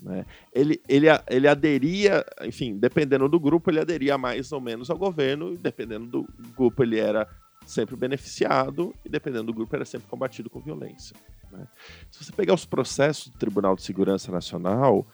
Né? 0.00 0.26
Ele, 0.52 0.82
ele, 0.88 1.06
ele 1.28 1.46
aderia, 1.46 2.24
enfim, 2.42 2.76
dependendo 2.76 3.28
do 3.28 3.38
grupo, 3.38 3.70
ele 3.70 3.78
aderia 3.78 4.18
mais 4.18 4.50
ou 4.50 4.60
menos 4.60 4.90
ao 4.90 4.98
governo, 4.98 5.52
e 5.52 5.56
dependendo 5.56 6.06
do 6.06 6.28
grupo, 6.56 6.82
ele 6.82 6.98
era 6.98 7.28
sempre 7.64 7.94
beneficiado, 7.94 8.92
e 9.04 9.08
dependendo 9.08 9.44
do 9.44 9.54
grupo, 9.54 9.74
era 9.76 9.84
sempre 9.84 10.08
combatido 10.08 10.50
com 10.50 10.60
violência. 10.60 11.16
Né? 11.52 11.66
Se 12.10 12.24
você 12.24 12.32
pegar 12.32 12.54
os 12.54 12.66
processos 12.66 13.28
do 13.28 13.38
Tribunal 13.38 13.76
de 13.76 13.82
Segurança 13.82 14.32
Nacional, 14.32 15.06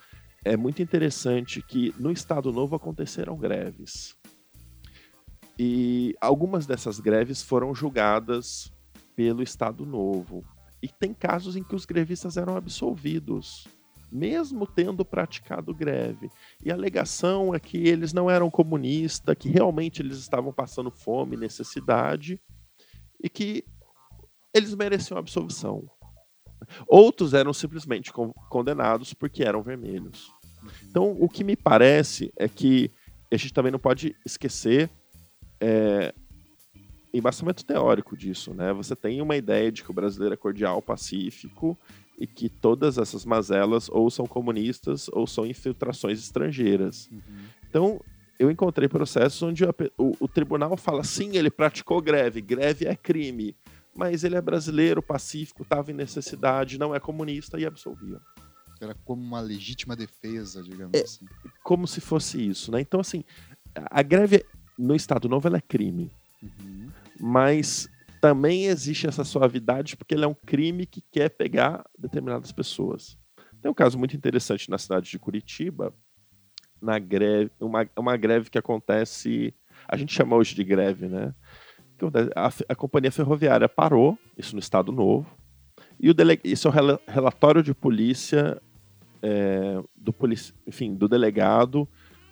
é 0.43 0.57
muito 0.57 0.81
interessante 0.81 1.61
que 1.61 1.93
no 1.99 2.11
Estado 2.11 2.51
Novo 2.51 2.75
aconteceram 2.75 3.37
greves. 3.37 4.15
E 5.59 6.15
algumas 6.19 6.65
dessas 6.65 6.99
greves 6.99 7.43
foram 7.43 7.75
julgadas 7.75 8.73
pelo 9.15 9.43
Estado 9.43 9.85
Novo. 9.85 10.43
E 10.81 10.87
tem 10.87 11.13
casos 11.13 11.55
em 11.55 11.63
que 11.63 11.75
os 11.75 11.85
grevistas 11.85 12.37
eram 12.37 12.55
absolvidos, 12.55 13.67
mesmo 14.11 14.65
tendo 14.65 15.05
praticado 15.05 15.73
greve. 15.73 16.29
E 16.63 16.71
a 16.71 16.75
alegação 16.75 17.53
é 17.53 17.59
que 17.59 17.77
eles 17.77 18.13
não 18.13 18.29
eram 18.29 18.49
comunistas, 18.49 19.35
que 19.37 19.49
realmente 19.49 20.01
eles 20.01 20.17
estavam 20.17 20.51
passando 20.51 20.89
fome, 20.89 21.37
necessidade, 21.37 22.41
e 23.23 23.29
que 23.29 23.63
eles 24.53 24.73
mereciam 24.73 25.17
absolvição. 25.17 25.87
Outros 26.87 27.33
eram 27.33 27.53
simplesmente 27.53 28.11
condenados 28.49 29.13
porque 29.13 29.43
eram 29.43 29.61
vermelhos. 29.61 30.31
Então, 30.89 31.15
o 31.19 31.27
que 31.27 31.43
me 31.43 31.55
parece 31.55 32.31
é 32.37 32.47
que 32.47 32.91
a 33.31 33.37
gente 33.37 33.53
também 33.53 33.71
não 33.71 33.79
pode 33.79 34.15
esquecer 34.25 34.89
é, 35.59 36.13
embasamento 37.13 37.65
teórico 37.65 38.15
disso, 38.15 38.53
né? 38.53 38.71
Você 38.73 38.95
tem 38.95 39.21
uma 39.21 39.35
ideia 39.35 39.71
de 39.71 39.83
que 39.83 39.91
o 39.91 39.93
brasileiro 39.93 40.33
é 40.33 40.37
cordial, 40.37 40.81
pacífico 40.81 41.77
e 42.17 42.27
que 42.27 42.49
todas 42.49 42.97
essas 42.97 43.25
mazelas 43.25 43.89
ou 43.89 44.09
são 44.09 44.25
comunistas 44.25 45.09
ou 45.09 45.25
são 45.25 45.45
infiltrações 45.45 46.19
estrangeiras. 46.19 47.09
Uhum. 47.11 47.19
Então, 47.67 48.01
eu 48.39 48.49
encontrei 48.49 48.87
processos 48.87 49.41
onde 49.41 49.63
o, 49.63 50.15
o, 50.19 50.27
tribunal 50.27 50.75
fala 50.77 51.03
sim, 51.03 51.37
ele 51.37 51.49
praticou 51.49 52.01
greve, 52.01 52.41
greve 52.41 52.85
é 52.85 52.95
crime, 52.95 53.55
mas 53.93 54.23
ele 54.23 54.35
é 54.35 54.41
brasileiro, 54.41 55.01
pacífico, 55.01 55.63
estava 55.63 55.91
em 55.91 55.93
necessidade, 55.93 56.77
não 56.77 56.95
é 56.95 56.99
comunista 56.99 57.59
e 57.59 57.65
absolvia. 57.65 58.19
Era 58.79 58.95
como 59.05 59.21
uma 59.21 59.39
legítima 59.39 59.95
defesa, 59.95 60.63
digamos 60.63 60.99
é, 60.99 61.03
assim. 61.03 61.25
Como 61.63 61.87
se 61.87 62.01
fosse 62.01 62.43
isso, 62.43 62.71
né? 62.71 62.81
Então, 62.81 62.99
assim, 62.99 63.23
a 63.75 64.01
greve 64.01 64.43
no 64.77 64.95
Estado 64.95 65.29
Novo 65.29 65.55
é 65.55 65.61
crime. 65.61 66.11
Uhum. 66.41 66.80
Mas 67.21 67.87
também 68.19 68.65
existe 68.65 69.07
essa 69.07 69.23
suavidade 69.23 69.95
porque 69.95 70.15
ele 70.15 70.25
é 70.25 70.27
um 70.27 70.33
crime 70.33 70.85
que 70.85 71.01
quer 71.11 71.29
pegar 71.29 71.83
determinadas 71.97 72.51
pessoas. 72.51 73.17
Tem 73.61 73.69
um 73.69 73.75
caso 73.75 73.97
muito 73.97 74.15
interessante 74.15 74.69
na 74.69 74.77
cidade 74.77 75.09
de 75.09 75.19
Curitiba, 75.19 75.93
na 76.81 76.97
greve, 76.97 77.51
uma, 77.59 77.87
uma 77.97 78.17
greve 78.17 78.49
que 78.49 78.57
acontece, 78.57 79.53
a 79.87 79.95
gente 79.95 80.13
chama 80.13 80.35
hoje 80.35 80.55
de 80.55 80.63
greve, 80.63 81.07
né? 81.07 81.33
A, 82.35 82.51
a 82.69 82.75
companhia 82.75 83.11
ferroviária 83.11 83.69
parou, 83.69 84.17
isso 84.35 84.55
no 84.55 84.59
Estado 84.59 84.91
Novo, 84.91 85.37
e 85.99 86.09
o 86.09 86.13
dele, 86.15 86.39
isso 86.43 86.67
é 86.67 86.71
o 86.71 86.73
rel, 86.73 86.99
relatório 87.07 87.61
de 87.61 87.75
polícia 87.75 88.59
é, 89.21 89.79
do, 89.95 90.11
polici, 90.11 90.51
enfim, 90.65 90.95
do 90.95 91.07
delegado 91.07 91.87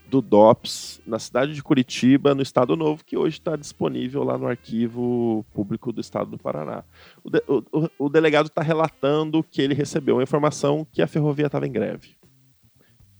do 0.10 0.22
DOPS 0.22 1.00
na 1.06 1.20
cidade 1.20 1.54
de 1.54 1.62
Curitiba, 1.62 2.34
no 2.34 2.42
Estado 2.42 2.76
Novo, 2.76 3.06
que 3.06 3.16
hoje 3.16 3.38
está 3.38 3.56
disponível 3.56 4.24
lá 4.24 4.38
no 4.38 4.48
arquivo 4.48 5.46
público 5.54 5.94
do 5.94 6.02
Estado 6.02 6.32
do 6.32 6.38
Paraná. 6.38 6.84
O, 7.24 7.30
de, 7.30 7.44
o, 7.48 7.90
o 8.06 8.10
delegado 8.10 8.48
está 8.48 8.62
relatando 8.62 9.44
que 9.44 9.62
ele 9.62 9.74
recebeu 9.74 10.16
uma 10.16 10.24
informação 10.24 10.86
que 10.92 11.02
a 11.02 11.08
ferrovia 11.08 11.46
estava 11.46 11.68
em 11.68 11.72
greve. 11.72 12.18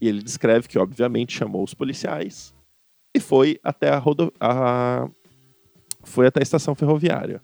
E 0.02 0.08
ele 0.08 0.24
descreve 0.24 0.68
que, 0.68 0.80
obviamente, 0.80 1.38
chamou 1.38 1.64
os 1.64 1.74
policiais 1.74 2.54
e 3.14 3.20
foi 3.20 3.60
até 3.64 3.90
a, 3.90 3.98
rodo, 3.98 4.34
a, 4.40 5.08
foi 6.04 6.28
até 6.28 6.40
a 6.40 6.44
estação 6.44 6.74
ferroviária. 6.74 7.42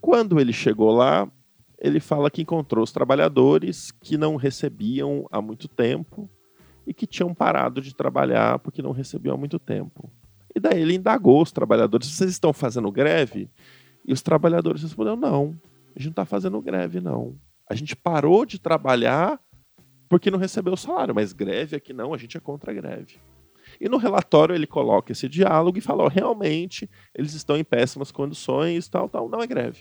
Quando 0.00 0.38
ele 0.38 0.52
chegou 0.52 0.92
lá, 0.92 1.30
ele 1.78 1.98
fala 1.98 2.30
que 2.30 2.42
encontrou 2.42 2.84
os 2.84 2.92
trabalhadores 2.92 3.90
que 3.90 4.16
não 4.16 4.36
recebiam 4.36 5.26
há 5.30 5.40
muito 5.40 5.66
tempo 5.66 6.30
e 6.86 6.94
que 6.94 7.06
tinham 7.06 7.34
parado 7.34 7.80
de 7.80 7.94
trabalhar 7.94 8.58
porque 8.58 8.82
não 8.82 8.92
recebiam 8.92 9.34
há 9.34 9.38
muito 9.38 9.58
tempo. 9.58 10.10
E 10.54 10.60
daí 10.60 10.80
ele 10.80 10.94
indagou 10.94 11.42
os 11.42 11.52
trabalhadores: 11.52 12.08
vocês 12.08 12.30
estão 12.30 12.52
fazendo 12.52 12.90
greve? 12.90 13.48
E 14.04 14.12
os 14.12 14.22
trabalhadores 14.22 14.82
responderam: 14.82 15.16
não, 15.16 15.60
a 15.94 15.98
gente 15.98 16.06
não 16.06 16.10
está 16.10 16.24
fazendo 16.24 16.60
greve, 16.60 17.00
não. 17.00 17.36
A 17.68 17.74
gente 17.74 17.94
parou 17.94 18.44
de 18.44 18.58
trabalhar 18.58 19.40
porque 20.08 20.30
não 20.30 20.38
recebeu 20.38 20.72
o 20.72 20.76
salário, 20.76 21.14
mas 21.14 21.32
greve 21.32 21.76
aqui 21.76 21.92
não, 21.92 22.12
a 22.12 22.18
gente 22.18 22.36
é 22.36 22.40
contra 22.40 22.72
a 22.72 22.74
greve. 22.74 23.20
E 23.80 23.88
no 23.88 23.96
relatório 23.96 24.54
ele 24.54 24.66
coloca 24.66 25.12
esse 25.12 25.28
diálogo 25.28 25.78
e 25.78 25.80
fala: 25.80 26.08
realmente, 26.08 26.90
eles 27.14 27.34
estão 27.34 27.56
em 27.56 27.64
péssimas 27.64 28.10
condições, 28.10 28.88
tal, 28.88 29.08
tal, 29.08 29.28
não 29.28 29.40
é 29.40 29.46
greve. 29.46 29.80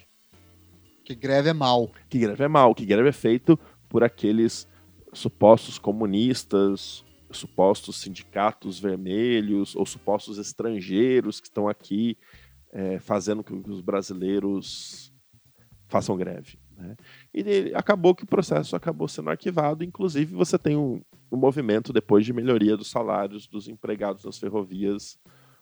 Que 1.04 1.16
greve 1.16 1.50
é 1.50 1.54
mal. 1.54 1.92
Que 2.08 2.20
greve 2.20 2.44
é 2.44 2.48
mal, 2.48 2.76
que 2.76 2.86
greve 2.86 3.10
é 3.10 3.12
feito 3.12 3.58
por 3.88 4.04
aqueles 4.04 4.68
supostos 5.14 5.78
comunistas, 5.78 7.04
supostos 7.32 7.98
sindicatos 7.98 8.80
vermelhos 8.80 9.76
ou 9.76 9.86
supostos 9.86 10.38
estrangeiros 10.38 11.40
que 11.40 11.48
estão 11.48 11.68
aqui 11.68 12.18
é, 12.72 13.00
fazendo 13.00 13.44
com 13.44 13.62
que 13.62 13.70
os 13.70 13.82
brasileiros 13.82 15.14
façam 15.88 16.18
greve. 16.18 16.60
Né? 16.78 16.96
E 17.34 17.40
ele, 17.40 17.76
acabou 17.76 18.16
que 18.16 18.24
o 18.24 18.28
processo 18.28 18.76
acabou 18.76 19.08
sendo 19.08 19.30
arquivado, 19.30 19.84
inclusive 19.84 20.34
você 20.34 20.58
tem 20.58 20.76
um, 20.76 21.02
um 21.32 21.38
movimento 21.38 21.92
depois 21.92 22.26
de 22.26 22.34
melhoria 22.34 22.78
dos 22.78 22.90
salários 22.90 23.48
dos 23.48 23.68
empregados 23.68 24.24
nas 24.24 24.38
ferrovias 24.38 25.20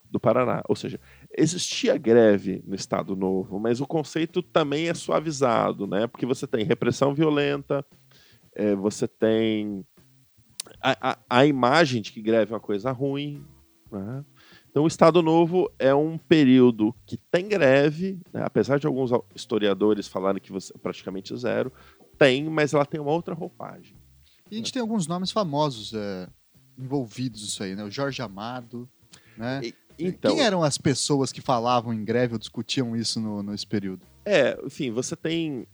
do 0.10 0.20
Paraná. 0.20 0.62
Ou 0.70 0.76
seja, 0.76 1.00
existia 1.36 1.98
greve 1.98 2.64
no 2.66 2.76
Estado 2.76 3.16
Novo, 3.16 3.60
mas 3.60 3.82
o 3.82 3.88
conceito 3.88 4.42
também 4.42 4.88
é 4.88 4.94
suavizado, 4.94 5.88
né? 5.88 6.08
porque 6.08 6.26
você 6.26 6.48
tem 6.48 6.64
repressão 6.64 7.14
violenta, 7.14 7.86
é, 8.58 8.76
você 8.76 9.08
tem 9.08 9.86
a, 10.82 11.12
a, 11.12 11.18
a, 11.30 11.46
imagem 11.46 12.02
de 12.02 12.12
que 12.12 12.22
greve 12.22 12.52
é 12.52 12.56
uma 12.56 12.60
coisa 12.60 12.92
ruim. 12.92 13.46
Né? 13.92 14.26
Então, 14.70 14.84
o 14.84 14.88
Estado 14.88 15.22
Novo 15.22 15.72
é 15.78 15.94
um 15.94 16.18
período 16.18 16.94
que 17.06 17.18
tem 17.18 17.48
greve, 17.48 18.20
né? 18.34 18.42
apesar 18.44 18.80
de 18.80 18.88
alguns 18.88 19.12
historiadores 19.36 20.08
falarem 20.08 20.42
que 20.42 20.52
você 20.52 20.74
praticamente 20.80 21.38
zero, 21.38 21.72
tem, 22.18 22.50
mas 22.50 22.74
ela 22.74 22.86
tem 22.86 23.00
uma 23.00 23.12
outra 23.12 23.36
roupagem. 23.36 23.96
E 24.50 24.56
a 24.56 24.58
gente 24.58 24.74
tem 24.74 24.82
alguns 24.82 25.06
nomes 25.06 25.32
famosos 25.32 25.94
é, 25.94 26.28
envolvidos 26.78 27.42
nisso 27.44 27.62
aí, 27.62 27.76
né? 27.76 27.84
O 27.84 27.92
Jorge 27.92 28.22
Amado, 28.24 28.90
né? 29.38 29.62
E, 29.64 29.76
então, 30.00 30.36
Quem 30.36 30.44
eram 30.44 30.64
as 30.64 30.78
pessoas 30.78 31.32
que 31.32 31.42
falavam 31.42 31.94
em 31.94 32.04
greve 32.04 32.34
ou 32.34 32.40
discutiam 32.40 32.96
isso 32.96 33.20
no, 33.20 33.44
nesse 33.44 33.68
período? 33.68 34.06
É, 34.24 34.58
enfim, 34.64 34.90
você 34.92 35.16
tem 35.16 35.68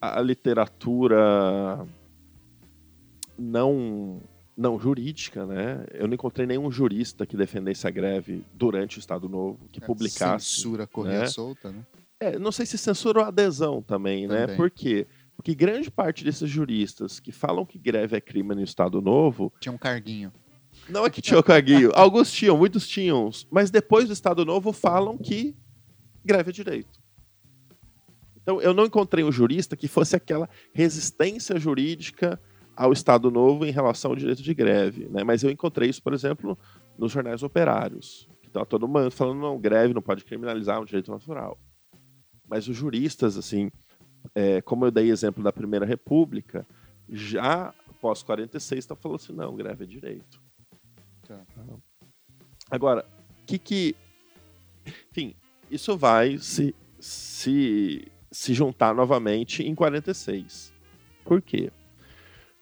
a 0.00 0.20
literatura 0.20 1.86
não 3.38 4.20
não 4.56 4.78
jurídica, 4.78 5.44
né? 5.44 5.84
Eu 5.92 6.06
não 6.06 6.14
encontrei 6.14 6.46
nenhum 6.46 6.70
jurista 6.70 7.26
que 7.26 7.36
defendesse 7.36 7.86
a 7.88 7.90
greve 7.90 8.44
durante 8.52 8.98
o 8.98 9.00
Estado 9.00 9.28
Novo, 9.28 9.58
que 9.72 9.82
é, 9.82 9.86
publicasse. 9.86 10.46
Censura 10.46 10.86
corria 10.86 11.20
né? 11.20 11.26
solta, 11.26 11.72
né? 11.72 11.84
É, 12.20 12.38
não 12.38 12.52
sei 12.52 12.64
se 12.64 12.78
censura 12.78 13.20
ou 13.20 13.26
adesão 13.26 13.82
também, 13.82 14.28
né? 14.28 14.42
também, 14.42 14.46
né? 14.48 14.56
Por 14.56 14.70
quê? 14.70 15.06
Porque 15.36 15.54
grande 15.54 15.90
parte 15.90 16.24
desses 16.24 16.48
juristas 16.48 17.18
que 17.18 17.32
falam 17.32 17.66
que 17.66 17.78
greve 17.78 18.16
é 18.16 18.20
crime 18.20 18.54
no 18.54 18.62
Estado 18.62 19.00
Novo. 19.00 19.52
Tinha 19.58 19.72
um 19.72 19.78
carguinho. 19.78 20.32
Não 20.88 21.04
é 21.04 21.10
que 21.10 21.20
tinha 21.20 21.38
um 21.38 21.42
carguinho. 21.42 21.90
Alguns 21.94 22.30
tinham, 22.30 22.56
muitos 22.56 22.86
tinham. 22.86 23.30
Mas 23.50 23.70
depois 23.70 24.06
do 24.06 24.12
Estado 24.12 24.44
Novo 24.44 24.72
falam 24.72 25.18
que 25.18 25.56
greve 26.24 26.50
é 26.50 26.52
direito. 26.52 27.02
Então 28.40 28.60
eu 28.60 28.72
não 28.72 28.84
encontrei 28.84 29.24
um 29.24 29.32
jurista 29.32 29.76
que 29.76 29.88
fosse 29.88 30.14
aquela 30.14 30.48
resistência 30.72 31.58
jurídica 31.58 32.40
ao 32.76 32.92
Estado 32.92 33.30
Novo 33.30 33.64
em 33.64 33.70
relação 33.70 34.10
ao 34.10 34.16
direito 34.16 34.42
de 34.42 34.54
greve. 34.54 35.08
Né? 35.08 35.22
Mas 35.24 35.42
eu 35.42 35.50
encontrei 35.50 35.88
isso, 35.88 36.02
por 36.02 36.12
exemplo, 36.12 36.58
nos 36.98 37.12
jornais 37.12 37.42
operários. 37.42 38.28
Que 38.42 38.50
tá 38.50 38.64
todo 38.64 38.88
mundo 38.88 39.10
falando, 39.10 39.40
não, 39.40 39.58
greve 39.58 39.94
não 39.94 40.02
pode 40.02 40.24
criminalizar 40.24 40.80
um 40.80 40.84
direito 40.84 41.10
natural. 41.10 41.58
Mas 42.48 42.68
os 42.68 42.76
juristas, 42.76 43.36
assim, 43.36 43.70
é, 44.34 44.60
como 44.62 44.84
eu 44.84 44.90
dei 44.90 45.10
exemplo 45.10 45.42
da 45.42 45.52
Primeira 45.52 45.86
República, 45.86 46.66
já 47.08 47.72
pós 48.00 48.22
46 48.22 48.78
está 48.78 48.96
falando 48.96 49.16
assim, 49.16 49.32
não, 49.32 49.54
greve 49.54 49.84
é 49.84 49.86
direito. 49.86 50.42
Tá. 51.26 51.40
Agora, 52.70 53.06
o 53.42 53.46
que 53.46 53.58
que... 53.58 53.96
Enfim, 55.10 55.34
isso 55.70 55.96
vai 55.96 56.36
se, 56.38 56.74
se, 57.00 58.06
se 58.30 58.52
juntar 58.52 58.94
novamente 58.94 59.62
em 59.62 59.74
46. 59.74 60.72
Por 61.24 61.40
quê? 61.40 61.72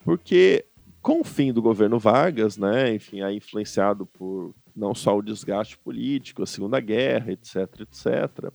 Porque 0.05 0.65
com 1.01 1.21
o 1.21 1.25
fim 1.25 1.53
do 1.53 1.61
governo 1.61 1.99
Vargas, 1.99 2.57
né, 2.57 2.95
enfim, 2.95 3.23
aí 3.23 3.37
influenciado 3.37 4.07
por 4.07 4.55
não 4.75 4.95
só 4.95 5.17
o 5.17 5.23
desgaste 5.23 5.77
político, 5.79 6.43
a 6.43 6.47
Segunda 6.47 6.81
Guerra, 6.81 7.33
etc, 7.33 7.81
etc, 7.81 8.53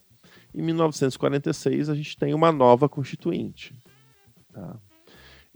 em 0.53 0.61
1946 0.61 1.89
a 1.89 1.95
gente 1.95 2.17
tem 2.17 2.33
uma 2.33 2.51
nova 2.51 2.89
constituinte. 2.89 3.75
Tá? 4.51 4.75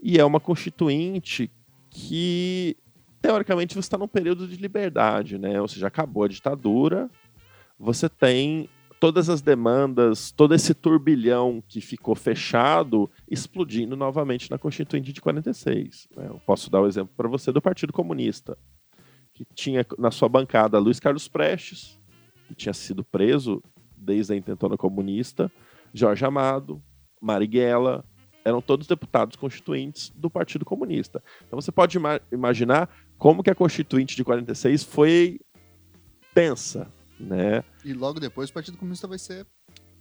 E 0.01 0.19
é 0.19 0.25
uma 0.25 0.39
constituinte 0.39 1.49
que, 1.89 2.77
teoricamente, 3.21 3.73
você 3.73 3.79
está 3.79 3.97
num 3.97 4.07
período 4.07 4.47
de 4.47 4.55
liberdade, 4.57 5.37
né? 5.37 5.59
Ou 5.61 5.67
seja, 5.67 5.87
acabou 5.87 6.23
a 6.23 6.27
ditadura, 6.27 7.09
você 7.79 8.07
tem 8.07 8.69
todas 9.01 9.29
as 9.29 9.41
demandas, 9.41 10.31
todo 10.31 10.53
esse 10.53 10.75
turbilhão 10.75 11.63
que 11.67 11.81
ficou 11.81 12.13
fechado, 12.13 13.09
explodindo 13.27 13.97
novamente 13.97 14.51
na 14.51 14.59
Constituinte 14.59 15.11
de 15.11 15.19
46. 15.19 16.07
Né? 16.15 16.27
Eu 16.29 16.39
posso 16.45 16.69
dar 16.69 16.81
o 16.81 16.83
um 16.83 16.87
exemplo 16.87 17.11
para 17.17 17.27
você 17.27 17.51
do 17.51 17.59
Partido 17.59 17.91
Comunista, 17.91 18.55
que 19.33 19.43
tinha 19.55 19.83
na 19.97 20.11
sua 20.11 20.29
bancada 20.29 20.77
Luiz 20.77 20.99
Carlos 20.99 21.27
Prestes, 21.27 21.99
que 22.47 22.53
tinha 22.53 22.73
sido 22.73 23.03
preso 23.03 23.63
desde 23.97 24.33
a 24.33 24.37
intentona 24.37 24.77
comunista, 24.77 25.51
Jorge 25.91 26.23
Amado, 26.23 26.79
Marighella, 27.19 28.05
eram 28.45 28.61
todos 28.61 28.85
deputados 28.85 29.35
constituintes 29.35 30.11
do 30.15 30.29
Partido 30.29 30.63
Comunista. 30.63 31.23
Então 31.47 31.59
você 31.59 31.71
pode 31.71 31.97
ima 31.97 32.21
imaginar 32.31 32.87
como 33.17 33.41
que 33.41 33.49
a 33.49 33.55
Constituinte 33.55 34.15
de 34.15 34.23
46 34.23 34.83
foi 34.83 35.39
tensa, 36.35 36.87
né? 37.21 37.63
E 37.85 37.93
logo 37.93 38.19
depois 38.19 38.49
o 38.49 38.53
Partido 38.53 38.77
Comunista 38.77 39.07
vai 39.07 39.19
ser 39.19 39.45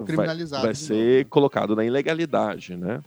criminalizado. 0.04 0.62
Vai, 0.62 0.72
vai 0.72 0.74
ser 0.74 1.18
novo. 1.18 1.30
colocado 1.30 1.76
na 1.76 1.84
ilegalidade, 1.84 2.76
né? 2.76 3.02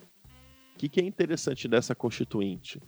O 0.76 0.78
que, 0.78 0.90
que 0.90 1.00
é 1.00 1.04
interessante 1.04 1.68
dessa 1.68 1.94
Constituinte? 1.96 2.82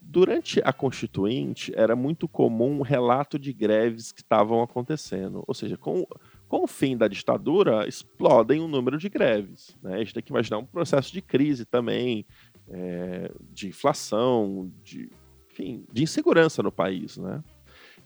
Durante 0.00 0.60
a 0.64 0.72
Constituinte, 0.72 1.70
era 1.76 1.94
muito 1.94 2.26
comum 2.26 2.78
um 2.78 2.82
relato 2.82 3.38
de 3.38 3.52
greves 3.52 4.10
que 4.10 4.22
estavam 4.22 4.62
acontecendo. 4.62 5.44
Ou 5.46 5.52
seja, 5.52 5.76
com, 5.76 6.06
com 6.48 6.64
o 6.64 6.66
fim 6.66 6.96
da 6.96 7.06
ditadura, 7.06 7.86
explodem 7.86 8.60
um 8.60 8.68
número 8.68 8.96
de 8.96 9.10
greves. 9.10 9.76
Né? 9.82 9.96
A 9.96 9.98
gente 9.98 10.14
tem 10.14 10.22
que 10.22 10.32
imaginar 10.32 10.58
um 10.58 10.64
processo 10.64 11.12
de 11.12 11.20
crise 11.20 11.66
também, 11.66 12.24
é, 12.70 13.30
de 13.52 13.68
inflação, 13.68 14.72
de, 14.82 15.10
enfim, 15.52 15.84
de 15.92 16.02
insegurança 16.02 16.62
no 16.62 16.72
país. 16.72 17.18
Né? 17.18 17.44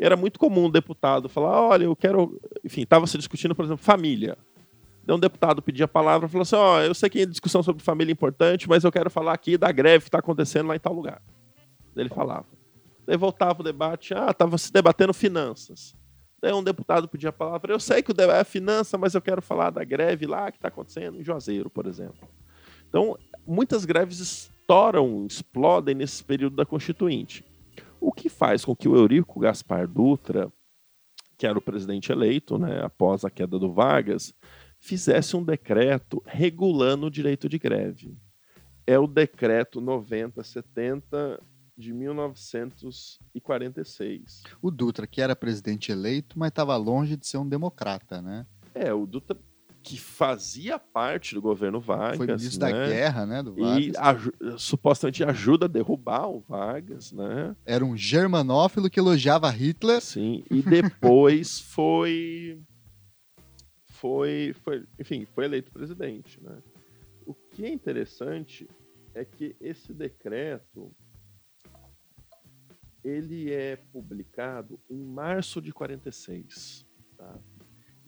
Era 0.03 0.16
muito 0.16 0.38
comum 0.38 0.66
um 0.66 0.70
deputado 0.70 1.28
falar: 1.28 1.61
olha, 1.61 1.84
eu 1.84 1.94
quero. 1.94 2.40
Enfim, 2.64 2.82
estava 2.82 3.07
se 3.07 3.16
discutindo, 3.16 3.55
por 3.55 3.64
exemplo, 3.64 3.84
família. 3.84 4.36
Daí 5.05 5.16
um 5.16 5.20
deputado 5.20 5.62
pedia 5.62 5.84
a 5.84 5.88
palavra 5.88 6.26
e 6.26 6.30
falou 6.30 6.42
assim: 6.42 6.57
ó, 6.57 6.78
oh, 6.78 6.80
eu 6.80 6.94
sei 6.94 7.09
que 7.09 7.22
a 7.22 7.26
discussão 7.26 7.62
sobre 7.62 7.82
família 7.82 8.11
é 8.11 8.14
importante, 8.14 8.68
mas 8.68 8.84
eu 8.84 8.90
quero 8.92 9.09
falar 9.09 9.32
aqui 9.32 9.57
da 9.57 9.70
greve 9.70 10.05
que 10.05 10.09
está 10.09 10.18
acontecendo 10.18 10.66
lá 10.68 10.76
em 10.76 10.80
tal 10.80 10.92
lugar. 10.92 11.22
Ele 11.96 12.09
falava. 12.09 12.46
Daí 13.07 13.16
voltava 13.16 13.61
o 13.61 13.64
debate: 13.64 14.12
ah, 14.14 14.30
estava 14.30 14.59
se 14.59 14.72
debatendo 14.72 15.14
finanças. 15.14 15.94
Daí 16.40 16.53
um 16.53 16.64
deputado 16.64 17.07
pedia 17.07 17.28
a 17.28 17.32
palavra: 17.32 17.72
eu 17.72 17.78
sei 17.78 18.03
que 18.03 18.11
o 18.11 18.14
debate 18.14 18.40
é 18.40 18.44
finança, 18.44 18.98
mas 18.98 19.14
eu 19.14 19.22
quero 19.22 19.40
falar 19.40 19.70
da 19.70 19.84
greve 19.84 20.26
lá 20.26 20.50
que 20.50 20.59
está 20.59 20.68
acontecendo 20.68 21.20
em 21.20 21.24
Juazeiro, 21.24 21.70
por 21.70 21.86
exemplo. 21.86 22.28
Então, 22.88 23.16
muitas 23.46 23.84
greves 23.84 24.18
estouram, 24.18 25.26
explodem 25.26 25.94
nesse 25.94 26.22
período 26.22 26.57
da 26.57 26.66
Constituinte. 26.66 27.44
O 28.03 28.11
que 28.11 28.28
faz 28.28 28.64
com 28.64 28.74
que 28.74 28.88
o 28.88 28.96
Eurico 28.96 29.38
Gaspar 29.38 29.86
Dutra, 29.86 30.53
que 31.38 31.46
era 31.46 31.57
o 31.57 31.62
presidente 31.62 32.11
eleito 32.11 32.59
né, 32.59 32.84
após 32.84 33.24
a 33.24 33.30
queda 33.30 33.61
do 33.61 33.72
Vargas, 33.72 34.34
fizesse 34.80 35.36
um 35.36 35.44
decreto 35.44 36.20
regulando 36.26 37.07
o 37.07 37.11
direito 37.11 37.48
de 37.48 37.61
greve. 37.61 38.18
É 38.84 38.98
o 38.98 39.07
decreto 39.07 39.80
9070 39.80 41.40
de 41.78 41.92
1946. 41.92 44.42
O 44.61 44.68
Dutra, 44.68 45.07
que 45.07 45.22
era 45.22 45.36
presidente 45.36 45.92
eleito, 45.92 46.36
mas 46.36 46.48
estava 46.48 46.76
longe 46.76 47.16
de 47.16 47.24
ser 47.24 47.38
um 47.38 47.48
democrata, 47.48 48.20
né? 48.20 48.44
É, 48.74 48.92
o 48.92 49.07
Dutra 49.07 49.38
que 49.83 49.99
fazia 49.99 50.78
parte 50.78 51.35
do 51.35 51.43
governo 51.43 51.80
Vargas. 51.80 52.18
Foi 52.18 52.26
ministro 52.26 52.64
né? 52.64 52.72
da 52.72 52.87
guerra, 52.87 53.26
né? 53.26 53.43
Do 53.43 53.55
Vargas. 53.55 54.26
E 54.41 54.59
supostamente 54.59 55.24
ajuda 55.24 55.66
a 55.66 55.68
derrubar 55.68 56.28
o 56.28 56.41
Vargas, 56.41 57.12
né? 57.12 57.57
Era 57.66 57.85
um 57.85 57.97
germanófilo 57.97 58.89
que 58.89 59.01
elogiava 59.01 59.51
Hitler. 59.51 60.01
Sim, 60.01 60.45
e 60.51 60.62
depois 60.62 61.59
foi. 61.74 62.61
Foi, 63.87 64.55
foi, 64.64 64.85
enfim, 64.99 65.26
foi 65.33 65.45
eleito 65.45 65.70
presidente, 65.70 66.43
né? 66.43 66.59
O 67.24 67.35
que 67.35 67.64
é 67.64 67.72
interessante 67.72 68.68
é 69.14 69.24
que 69.24 69.55
esse 69.61 69.93
decreto 69.93 70.91
ele 73.05 73.53
é 73.53 73.76
publicado 73.76 74.78
em 74.89 75.05
março 75.05 75.61
de 75.61 75.72
46, 75.72 76.87
tá? 77.16 77.39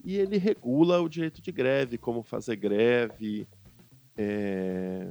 E 0.04 0.16
ele 0.16 0.36
regula 0.36 1.00
o 1.00 1.08
direito 1.08 1.40
de 1.40 1.50
greve, 1.50 1.96
como 1.96 2.22
fazer 2.22 2.56
greve, 2.56 3.48
é... 4.16 5.10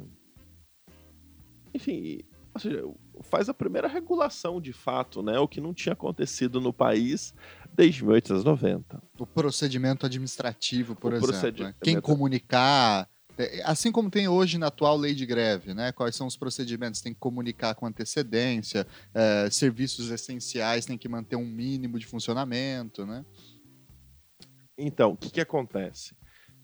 enfim, 1.74 2.20
seja, 2.60 2.84
faz 3.22 3.50
a 3.50 3.54
primeira 3.54 3.88
regulação 3.88 4.62
de 4.62 4.74
fato, 4.74 5.24
né, 5.24 5.40
o 5.40 5.48
que 5.48 5.60
não 5.60 5.74
tinha 5.74 5.94
acontecido 5.94 6.62
no 6.62 6.72
país 6.72 7.34
desde 7.74 8.04
1890. 8.04 9.02
O 9.18 9.26
procedimento 9.26 10.06
administrativo, 10.06 10.96
por 10.96 11.14
o 11.14 11.16
exemplo, 11.16 11.32
procedimento... 11.32 11.76
né? 11.76 11.82
quem 11.82 12.00
comunicar, 12.00 13.10
é, 13.38 13.64
assim 13.66 13.92
como 13.92 14.10
tem 14.10 14.28
hoje 14.28 14.58
na 14.58 14.68
atual 14.68 14.96
lei 14.96 15.16
de 15.16 15.26
greve, 15.26 15.74
né? 15.74 15.92
Quais 15.92 16.16
são 16.16 16.28
os 16.28 16.38
procedimentos? 16.38 17.02
Tem 17.02 17.14
que 17.14 17.20
comunicar 17.20 17.74
com 17.74 17.88
antecedência, 17.88 18.86
é, 19.14 19.50
serviços 19.50 20.12
essenciais 20.12 20.86
tem 20.86 20.98
que 20.98 21.10
manter 21.10 21.36
um 21.36 21.46
mínimo 21.46 21.98
de 21.98 22.06
funcionamento, 22.06 23.06
né? 23.06 23.26
Então, 24.86 25.12
o 25.12 25.18
que, 25.18 25.32
que 25.32 25.40
acontece? 25.40 26.14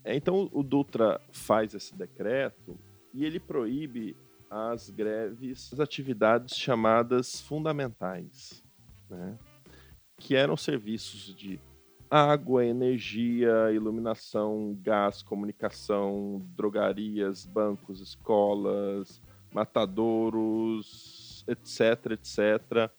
É, 0.03 0.13
então, 0.13 0.49
o 0.51 0.61
Dutra 0.61 1.21
faz 1.31 1.73
esse 1.73 1.95
decreto 1.95 2.77
e 3.13 3.23
ele 3.23 3.39
proíbe 3.39 4.15
as 4.49 4.89
greves, 4.89 5.71
as 5.71 5.79
atividades 5.79 6.57
chamadas 6.57 7.39
fundamentais, 7.39 8.61
né? 9.09 9.37
que 10.17 10.35
eram 10.35 10.57
serviços 10.57 11.33
de 11.33 11.61
água, 12.11 12.65
energia, 12.65 13.71
iluminação, 13.71 14.77
gás, 14.81 15.21
comunicação, 15.21 16.45
drogarias, 16.57 17.45
bancos, 17.45 18.01
escolas, 18.01 19.21
matadouros, 19.53 21.45
etc, 21.47 22.11
etc. 22.11 22.91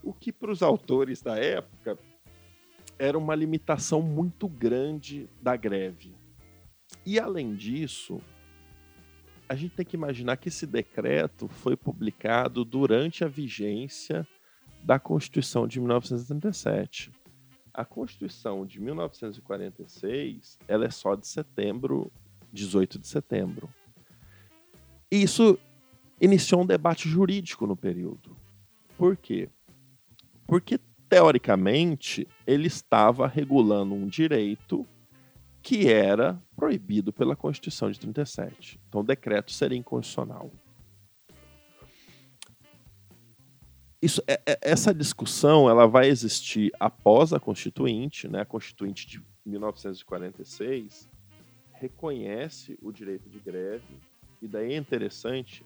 O 0.00 0.12
que 0.12 0.30
para 0.30 0.52
os 0.52 0.62
autores 0.62 1.20
da 1.22 1.36
época 1.38 1.98
era 2.98 3.18
uma 3.18 3.34
limitação 3.34 4.00
muito 4.00 4.48
grande 4.48 5.28
da 5.40 5.56
greve. 5.56 6.14
E 7.04 7.18
além 7.18 7.54
disso, 7.54 8.20
a 9.48 9.54
gente 9.54 9.74
tem 9.74 9.84
que 9.84 9.96
imaginar 9.96 10.36
que 10.36 10.48
esse 10.48 10.66
decreto 10.66 11.48
foi 11.48 11.76
publicado 11.76 12.64
durante 12.64 13.24
a 13.24 13.28
vigência 13.28 14.26
da 14.82 14.98
Constituição 14.98 15.66
de 15.66 15.80
1937. 15.80 17.10
A 17.72 17.84
Constituição 17.84 18.66
de 18.66 18.80
1946, 18.80 20.58
ela 20.68 20.84
é 20.84 20.90
só 20.90 21.14
de 21.14 21.26
setembro, 21.26 22.10
18 22.52 22.98
de 22.98 23.06
setembro. 23.06 23.68
Isso 25.10 25.58
iniciou 26.20 26.62
um 26.62 26.66
debate 26.66 27.08
jurídico 27.08 27.66
no 27.66 27.76
período. 27.76 28.36
Por 28.96 29.16
quê? 29.16 29.48
Porque 30.46 30.78
teoricamente, 31.12 32.26
ele 32.46 32.68
estava 32.68 33.26
regulando 33.26 33.94
um 33.94 34.06
direito 34.06 34.88
que 35.60 35.86
era 35.86 36.42
proibido 36.56 37.12
pela 37.12 37.36
Constituição 37.36 37.90
de 37.90 38.00
37. 38.00 38.80
Então, 38.88 39.02
o 39.02 39.04
decreto 39.04 39.52
seria 39.52 39.76
inconstitucional. 39.76 40.50
Isso, 44.00 44.22
é, 44.26 44.40
é, 44.46 44.58
essa 44.62 44.94
discussão 44.94 45.68
ela 45.68 45.86
vai 45.86 46.08
existir 46.08 46.72
após 46.80 47.34
a 47.34 47.38
Constituinte, 47.38 48.26
né? 48.26 48.40
A 48.40 48.46
Constituinte 48.46 49.06
de 49.06 49.22
1946 49.44 51.10
reconhece 51.74 52.78
o 52.80 52.90
direito 52.90 53.28
de 53.28 53.38
greve 53.38 54.00
e 54.40 54.48
daí 54.48 54.72
é 54.72 54.78
interessante 54.78 55.62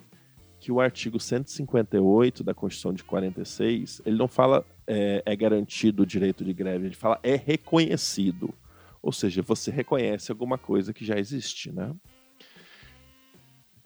que 0.66 0.72
o 0.72 0.80
artigo 0.80 1.20
158 1.20 2.42
da 2.42 2.52
Constituição 2.52 2.92
de 2.92 3.04
46, 3.04 4.02
ele 4.04 4.16
não 4.16 4.26
fala 4.26 4.66
é, 4.84 5.22
é 5.24 5.36
garantido 5.36 6.02
o 6.02 6.06
direito 6.06 6.44
de 6.44 6.52
greve, 6.52 6.86
ele 6.86 6.96
fala 6.96 7.20
é 7.22 7.36
reconhecido. 7.36 8.52
Ou 9.00 9.12
seja, 9.12 9.42
você 9.42 9.70
reconhece 9.70 10.32
alguma 10.32 10.58
coisa 10.58 10.92
que 10.92 11.04
já 11.04 11.20
existe, 11.20 11.70
né? 11.70 11.94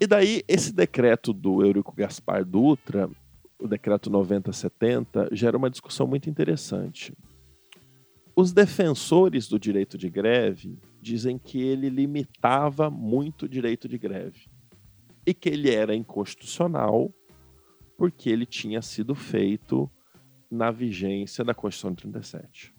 E 0.01 0.07
daí, 0.07 0.43
esse 0.49 0.73
decreto 0.73 1.35
do 1.35 1.63
Eurico 1.63 1.95
Gaspar 1.95 2.47
Dutra, 2.47 3.11
o 3.59 3.69
decreto 3.69 4.09
9070, 4.09 5.29
gera 5.33 5.59
uma 5.59 5.69
discussão 5.69 6.07
muito 6.07 6.31
interessante. 6.31 7.13
Os 8.35 8.55
defensores 8.55 9.49
do 9.49 9.59
direito 9.59 9.99
de 9.99 10.09
greve 10.09 10.79
dizem 10.99 11.37
que 11.37 11.61
ele 11.61 11.91
limitava 11.91 12.89
muito 12.89 13.43
o 13.43 13.49
direito 13.51 13.87
de 13.87 13.99
greve 13.99 14.50
e 15.27 15.35
que 15.35 15.49
ele 15.49 15.71
era 15.71 15.95
inconstitucional 15.95 17.13
porque 17.97 18.31
ele 18.31 18.47
tinha 18.47 18.81
sido 18.81 19.15
feito 19.15 19.91
na 20.51 20.71
vigência 20.71 21.45
da 21.45 21.55
Constituição 21.55 21.93
de 21.93 22.03
37. 22.03 22.75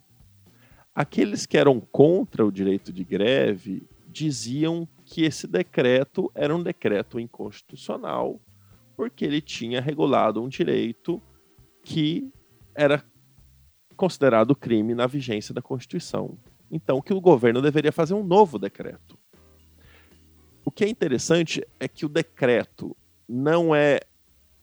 Aqueles 0.94 1.46
que 1.46 1.58
eram 1.58 1.80
contra 1.80 2.46
o 2.46 2.52
direito 2.52 2.92
de 2.92 3.04
greve 3.04 3.88
diziam 4.08 4.88
que 5.06 5.24
esse 5.24 5.48
decreto 5.48 6.30
era 6.36 6.56
um 6.56 6.62
decreto 6.62 7.20
inconstitucional 7.20 8.42
porque 8.96 9.24
ele 9.24 9.42
tinha 9.42 9.80
regulado 9.80 10.44
um 10.44 10.50
direito 10.50 11.22
que 11.84 12.32
era 12.76 13.04
considerado 13.96 14.56
crime 14.56 14.94
na 14.94 15.08
vigência 15.08 15.54
da 15.54 15.62
Constituição. 15.62 16.38
Então, 16.70 17.02
que 17.02 17.14
o 17.14 17.22
governo 17.22 17.62
deveria 17.62 17.92
fazer 17.92 18.14
um 18.14 18.24
novo 18.24 18.58
decreto. 18.58 19.18
O 20.72 20.74
que 20.74 20.86
é 20.86 20.90
interessante 20.90 21.62
é 21.82 21.86
que 21.86 22.06
o 22.06 22.10
decreto 22.10 22.96
não 23.28 23.76
é 23.76 24.00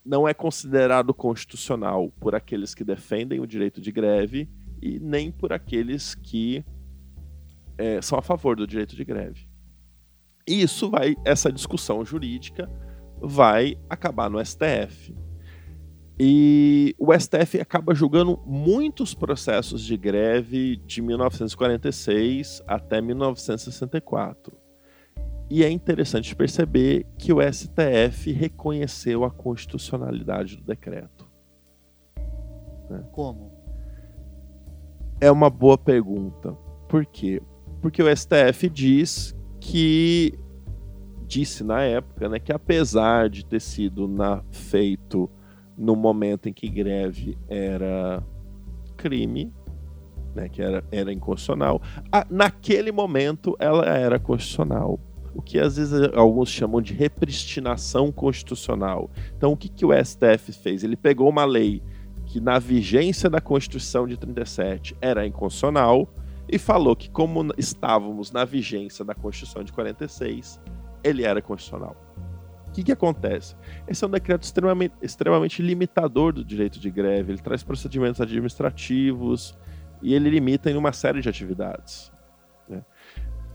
não 0.03 0.27
é 0.27 0.33
considerado 0.33 1.13
constitucional 1.13 2.11
por 2.19 2.35
aqueles 2.35 2.75
que 2.75 2.83
defendem 2.83 3.41
o 3.41 3.47
direito 3.47 3.79
de 3.79 3.93
greve 3.93 4.49
e 4.81 4.99
nem 4.99 5.31
por 5.31 5.53
aqueles 5.53 6.15
que 6.15 6.65
é, 7.77 8.01
são 8.01 8.19
a 8.19 8.23
favor 8.23 8.57
do 8.57 8.67
direito 8.67 8.97
de 8.97 9.05
greve. 9.05 9.51
E 10.49 10.63
isso 10.63 10.89
vai, 10.89 11.15
essa 11.27 11.53
discussão 11.53 12.03
jurídica 12.07 12.67
vai 13.21 13.77
acabar 13.91 14.31
no 14.31 14.43
STF. 14.43 15.15
E 16.19 16.97
o 16.99 17.13
STF 17.13 17.61
acaba 17.61 17.95
julgando 17.95 18.43
muitos 18.47 19.13
processos 19.13 19.85
de 19.85 19.95
greve 19.95 20.77
de 20.87 21.03
1946 21.03 22.63
até 22.67 22.99
1964. 23.03 24.68
E 25.51 25.65
é 25.65 25.71
interessante 25.71 26.37
perceber 26.37 27.07
que 27.17 27.33
o 27.33 27.39
STF 27.41 28.33
reconheceu 28.33 29.25
a 29.25 29.31
constitucionalidade 29.31 30.57
do 30.57 30.65
decreto. 30.65 31.27
Né? 32.91 33.03
Como? 33.13 33.51
É 35.21 35.31
uma 35.31 35.49
boa 35.49 35.79
pergunta. 35.79 36.53
Por 36.89 37.07
quê? 37.07 37.43
Porque 37.81 38.03
o 38.03 38.15
STF 38.15 38.69
diz 38.69 39.35
que 39.61 40.39
disse 41.27 41.63
na 41.63 41.83
época, 41.83 42.29
né, 42.29 42.39
que 42.39 42.53
apesar 42.53 43.29
de 43.29 43.45
ter 43.45 43.61
sido 43.61 44.09
na, 44.09 44.43
feito 44.51 45.31
no 45.77 45.95
momento 45.95 46.49
em 46.49 46.53
que 46.53 46.69
greve 46.69 47.39
era 47.49 48.23
crime, 48.97 49.53
né, 50.35 50.49
que 50.49 50.63
era, 50.63 50.83
era 50.91 51.13
inconstitucional, 51.13 51.81
a, 52.11 52.27
naquele 52.31 52.91
momento 52.91 53.55
ela 53.59 53.85
era 53.85 54.19
constitucional. 54.19 54.99
O 55.39 55.41
que 55.41 55.57
às 55.57 55.77
vezes 55.77 55.93
alguns 56.15 56.49
chamam 56.49 56.83
de 56.83 56.93
repristinação 56.93 58.11
constitucional. 58.11 59.09
Então, 59.37 59.53
o 59.53 59.57
que, 59.57 59.69
que 59.69 59.87
o 59.87 59.93
STF 59.93 60.53
fez? 60.53 60.83
Ele 60.83 60.97
pegou 60.97 61.29
uma 61.29 61.45
lei 61.45 61.81
que, 62.27 62.41
na 62.41 62.59
vigência 62.59 63.31
da 63.31 63.41
Constituição 63.41 64.05
de 64.09 64.17
37, 64.17 64.97
era 65.01 65.25
inconstitucional 65.25 66.13
e 66.49 66.59
falou 66.59 66.97
que, 66.97 67.09
como 67.09 67.55
estávamos 67.57 68.33
na 68.33 68.45
vigência 68.45 69.05
da 69.05 69.15
Constituição 69.15 69.63
de 69.63 69.73
46, 69.73 70.61
ele 71.05 71.23
era 71.23 71.41
constitucional. 71.41 71.97
O 72.67 72.73
que, 72.73 72.83
que 72.83 72.91
acontece? 72.91 73.55
Esse 73.87 74.03
é 74.03 74.09
um 74.09 74.11
decreto 74.11 74.43
extremamente, 74.43 74.95
extremamente 75.01 75.63
limitador 75.63 76.33
do 76.33 76.45
direito 76.45 76.81
de 76.81 76.91
greve. 76.91 77.31
Ele 77.31 77.41
traz 77.41 77.63
procedimentos 77.63 78.21
administrativos 78.21 79.57
e 80.03 80.15
ele 80.15 80.29
limita 80.31 80.69
em 80.69 80.77
uma 80.77 80.93
série 80.93 81.21
de 81.21 81.29
atividades. 81.29 82.11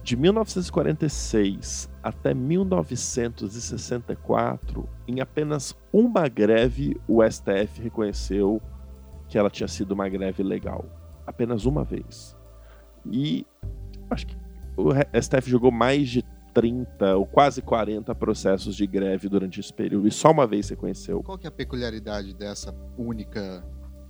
De 0.04 0.16
1946 0.16 1.90
até 2.02 2.34
1964, 2.34 4.88
em 5.08 5.22
apenas 5.22 5.74
uma 5.90 6.28
greve, 6.28 7.00
o 7.08 7.22
STF 7.24 7.80
reconheceu 7.82 8.60
que 9.26 9.38
ela 9.38 9.48
tinha 9.48 9.66
sido 9.66 9.92
uma 9.92 10.06
greve 10.06 10.42
legal. 10.42 10.84
Apenas 11.26 11.64
uma 11.64 11.84
vez. 11.84 12.36
E 13.10 13.46
acho 14.10 14.26
que 14.26 14.36
o 14.76 14.90
STF 15.18 15.48
jogou 15.48 15.70
mais 15.70 16.10
de 16.10 16.22
30 16.52 17.16
ou 17.16 17.24
quase 17.24 17.62
40 17.62 18.14
processos 18.14 18.76
de 18.76 18.86
greve 18.86 19.26
durante 19.26 19.58
esse 19.58 19.72
período 19.72 20.06
e 20.06 20.10
só 20.10 20.30
uma 20.30 20.46
vez 20.46 20.66
você 20.66 20.76
conheceu. 20.76 21.22
Qual 21.22 21.38
que 21.38 21.46
é 21.46 21.48
a 21.48 21.50
peculiaridade 21.50 22.34
dessa 22.34 22.74
única? 22.98 23.64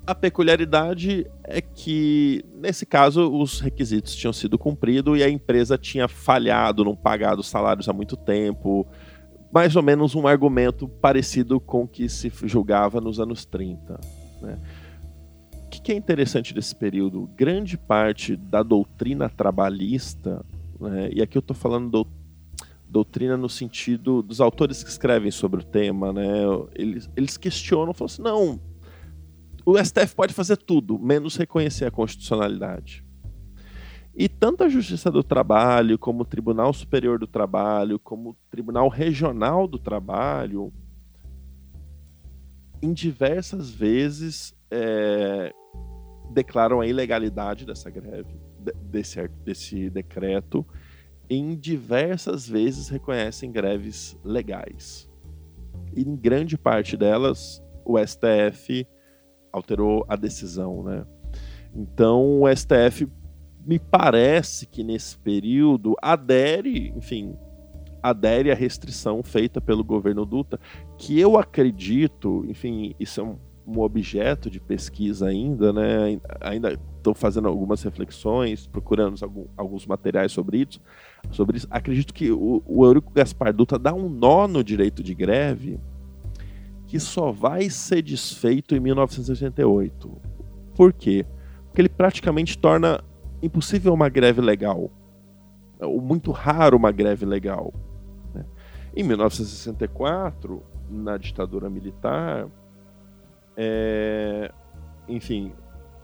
A 0.06 0.14
peculiaridade 0.14 1.26
é 1.44 1.62
que, 1.62 2.44
nesse 2.54 2.84
caso, 2.84 3.32
os 3.32 3.60
requisitos 3.60 4.14
tinham 4.14 4.34
sido 4.34 4.58
cumpridos 4.58 5.18
e 5.18 5.22
a 5.22 5.30
empresa 5.30 5.78
tinha 5.78 6.06
falhado, 6.06 6.84
não 6.84 6.94
pagado 6.94 7.42
salários 7.42 7.88
há 7.88 7.92
muito 7.92 8.14
tempo. 8.14 8.86
Mais 9.50 9.76
ou 9.76 9.82
menos 9.82 10.14
um 10.14 10.26
argumento 10.26 10.86
parecido 10.86 11.58
com 11.58 11.84
o 11.84 11.88
que 11.88 12.06
se 12.08 12.30
julgava 12.44 13.00
nos 13.00 13.18
anos 13.18 13.46
30. 13.46 13.98
Né? 14.42 14.58
O 15.64 15.68
que 15.70 15.92
é 15.92 15.96
interessante 15.96 16.52
desse 16.52 16.74
período? 16.74 17.30
Grande 17.34 17.78
parte 17.78 18.36
da 18.36 18.62
doutrina 18.62 19.30
trabalhista, 19.30 20.44
né? 20.78 21.08
e 21.14 21.22
aqui 21.22 21.38
eu 21.38 21.40
estou 21.40 21.56
falando 21.56 21.90
do 21.90 22.24
doutrina 22.86 23.36
no 23.36 23.48
sentido 23.48 24.22
dos 24.22 24.40
autores 24.40 24.84
que 24.84 24.88
escrevem 24.88 25.30
sobre 25.32 25.60
o 25.60 25.64
tema, 25.64 26.12
né? 26.12 26.44
Eles, 26.76 27.10
eles 27.16 27.36
questionam, 27.36 27.92
falam 27.92 28.06
assim, 28.06 28.22
não, 28.22 28.60
o 29.64 29.82
STF 29.82 30.14
pode 30.14 30.34
fazer 30.34 30.56
tudo, 30.56 30.98
menos 30.98 31.36
reconhecer 31.36 31.86
a 31.86 31.90
constitucionalidade. 31.90 33.04
E 34.16 34.28
tanto 34.28 34.62
a 34.62 34.68
Justiça 34.68 35.10
do 35.10 35.24
Trabalho, 35.24 35.98
como 35.98 36.22
o 36.22 36.24
Tribunal 36.24 36.72
Superior 36.72 37.18
do 37.18 37.26
Trabalho, 37.26 37.98
como 37.98 38.30
o 38.30 38.36
Tribunal 38.50 38.88
Regional 38.88 39.66
do 39.66 39.78
Trabalho, 39.78 40.72
em 42.80 42.92
diversas 42.92 43.70
vezes 43.70 44.54
é, 44.70 45.52
declaram 46.30 46.80
a 46.80 46.86
ilegalidade 46.86 47.64
dessa 47.64 47.90
greve, 47.90 48.38
desse, 48.82 49.26
desse 49.44 49.90
decreto, 49.90 50.64
em 51.28 51.56
diversas 51.56 52.46
vezes 52.46 52.88
reconhecem 52.88 53.50
greves 53.50 54.16
legais. 54.22 55.10
E 55.96 56.02
em 56.02 56.14
grande 56.14 56.58
parte 56.58 56.96
delas, 56.96 57.62
o 57.84 57.98
STF 57.98 58.86
alterou 59.54 60.04
a 60.08 60.16
decisão, 60.16 60.82
né? 60.82 61.06
Então, 61.74 62.42
o 62.42 62.54
STF 62.54 63.08
me 63.64 63.78
parece 63.78 64.66
que 64.66 64.82
nesse 64.82 65.16
período 65.16 65.94
adere, 66.02 66.92
enfim, 66.96 67.36
adere 68.02 68.50
à 68.50 68.54
restrição 68.54 69.22
feita 69.22 69.60
pelo 69.60 69.84
governo 69.84 70.26
Dutra, 70.26 70.58
que 70.98 71.18
eu 71.18 71.38
acredito, 71.38 72.44
enfim, 72.48 72.94
isso 72.98 73.20
é 73.20 73.24
um, 73.24 73.38
um 73.66 73.80
objeto 73.80 74.50
de 74.50 74.60
pesquisa 74.60 75.28
ainda, 75.28 75.72
né? 75.72 76.20
Ainda 76.40 76.78
estou 76.96 77.14
fazendo 77.14 77.48
algumas 77.48 77.82
reflexões, 77.82 78.66
procurando 78.66 79.16
alguns 79.56 79.86
materiais 79.86 80.32
sobre 80.32 80.58
isso, 80.58 80.80
sobre 81.30 81.58
isso. 81.58 81.66
Acredito 81.70 82.12
que 82.12 82.30
o, 82.30 82.62
o 82.66 82.84
Eurico 82.84 83.12
Gaspar 83.12 83.52
Dutra 83.52 83.78
dá 83.78 83.94
um 83.94 84.08
nó 84.08 84.48
no 84.48 84.62
direito 84.62 85.02
de 85.02 85.14
greve 85.14 85.78
que 86.94 87.00
só 87.00 87.32
vai 87.32 87.68
ser 87.70 88.02
desfeito 88.02 88.76
em 88.76 88.78
1988. 88.78 90.16
Por 90.76 90.92
quê? 90.92 91.26
Porque 91.64 91.80
ele 91.80 91.88
praticamente 91.88 92.56
torna 92.56 93.02
impossível 93.42 93.92
uma 93.92 94.08
greve 94.08 94.40
legal. 94.40 94.88
Ou 95.80 96.00
muito 96.00 96.30
raro 96.30 96.76
uma 96.76 96.92
greve 96.92 97.26
legal. 97.26 97.74
Né? 98.32 98.44
Em 98.94 99.02
1964, 99.02 100.62
na 100.88 101.16
ditadura 101.16 101.68
militar, 101.68 102.46
é... 103.56 104.52
enfim, 105.08 105.52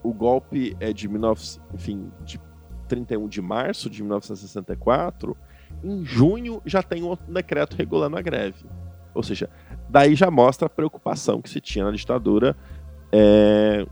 o 0.03 0.13
golpe 0.13 0.77
é 0.81 0.93
de 0.93 1.07
19, 1.07 1.61
enfim, 1.73 2.11
de 2.25 2.41
31 2.89 3.29
de 3.29 3.41
março 3.41 3.89
de 3.89 4.03
1964, 4.03 5.37
em 5.85 6.05
junho 6.05 6.61
já 6.67 6.83
tem 6.83 7.05
um 7.05 7.17
decreto 7.33 7.77
regulando 7.77 8.17
a 8.17 8.21
greve. 8.21 8.67
Ou 9.21 9.25
seja, 9.25 9.51
daí 9.87 10.15
já 10.15 10.31
mostra 10.31 10.67
a 10.67 10.71
preocupação 10.71 11.43
que 11.43 11.51
se 11.51 11.61
tinha 11.61 11.85
na 11.85 11.91
ditadura 11.91 12.57
é, 13.13 13.87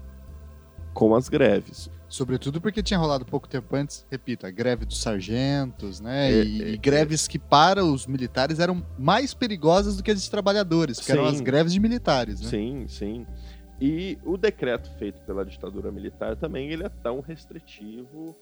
com 0.95 1.15
as 1.15 1.29
greves. 1.29 1.91
Sobretudo 2.09 2.63
porque 2.63 2.83
tinha 2.83 2.99
rolado 2.99 3.27
pouco 3.27 3.47
tempo 3.47 3.77
antes, 3.77 4.07
repito, 4.11 4.47
a 4.47 4.51
greve 4.51 4.87
dos 4.87 5.03
sargentos, 5.03 6.01
né? 6.01 6.33
É, 6.33 6.43
e, 6.43 6.63
é, 6.63 6.69
e, 6.71 6.79
greves 6.79 7.29
que 7.29 7.39
para 7.39 7.85
os 7.85 8.07
militares 8.07 8.59
eram 8.59 8.83
mais 8.99 9.35
perigosas 9.35 9.99
do 9.99 10.03
que 10.03 10.11
as 10.11 10.23
de 10.23 10.31
trabalhadores, 10.31 10.99
que 10.99 11.05
sim, 11.05 11.13
eram 11.13 11.27
as 11.27 11.43
greves 11.43 11.75
de 11.75 11.81
militares, 11.81 12.41
né? 12.41 12.49
Sim, 12.49 12.87
sim. 12.89 13.27
E 13.79 14.19
o 14.25 14.39
decreto 14.39 14.91
feito 14.99 15.21
pela 15.27 15.45
ditadura 15.45 15.93
militar 15.93 16.35
também 16.37 16.71
ele 16.71 16.85
é 16.85 16.89
tão 16.89 17.21
restritivo 17.21 18.35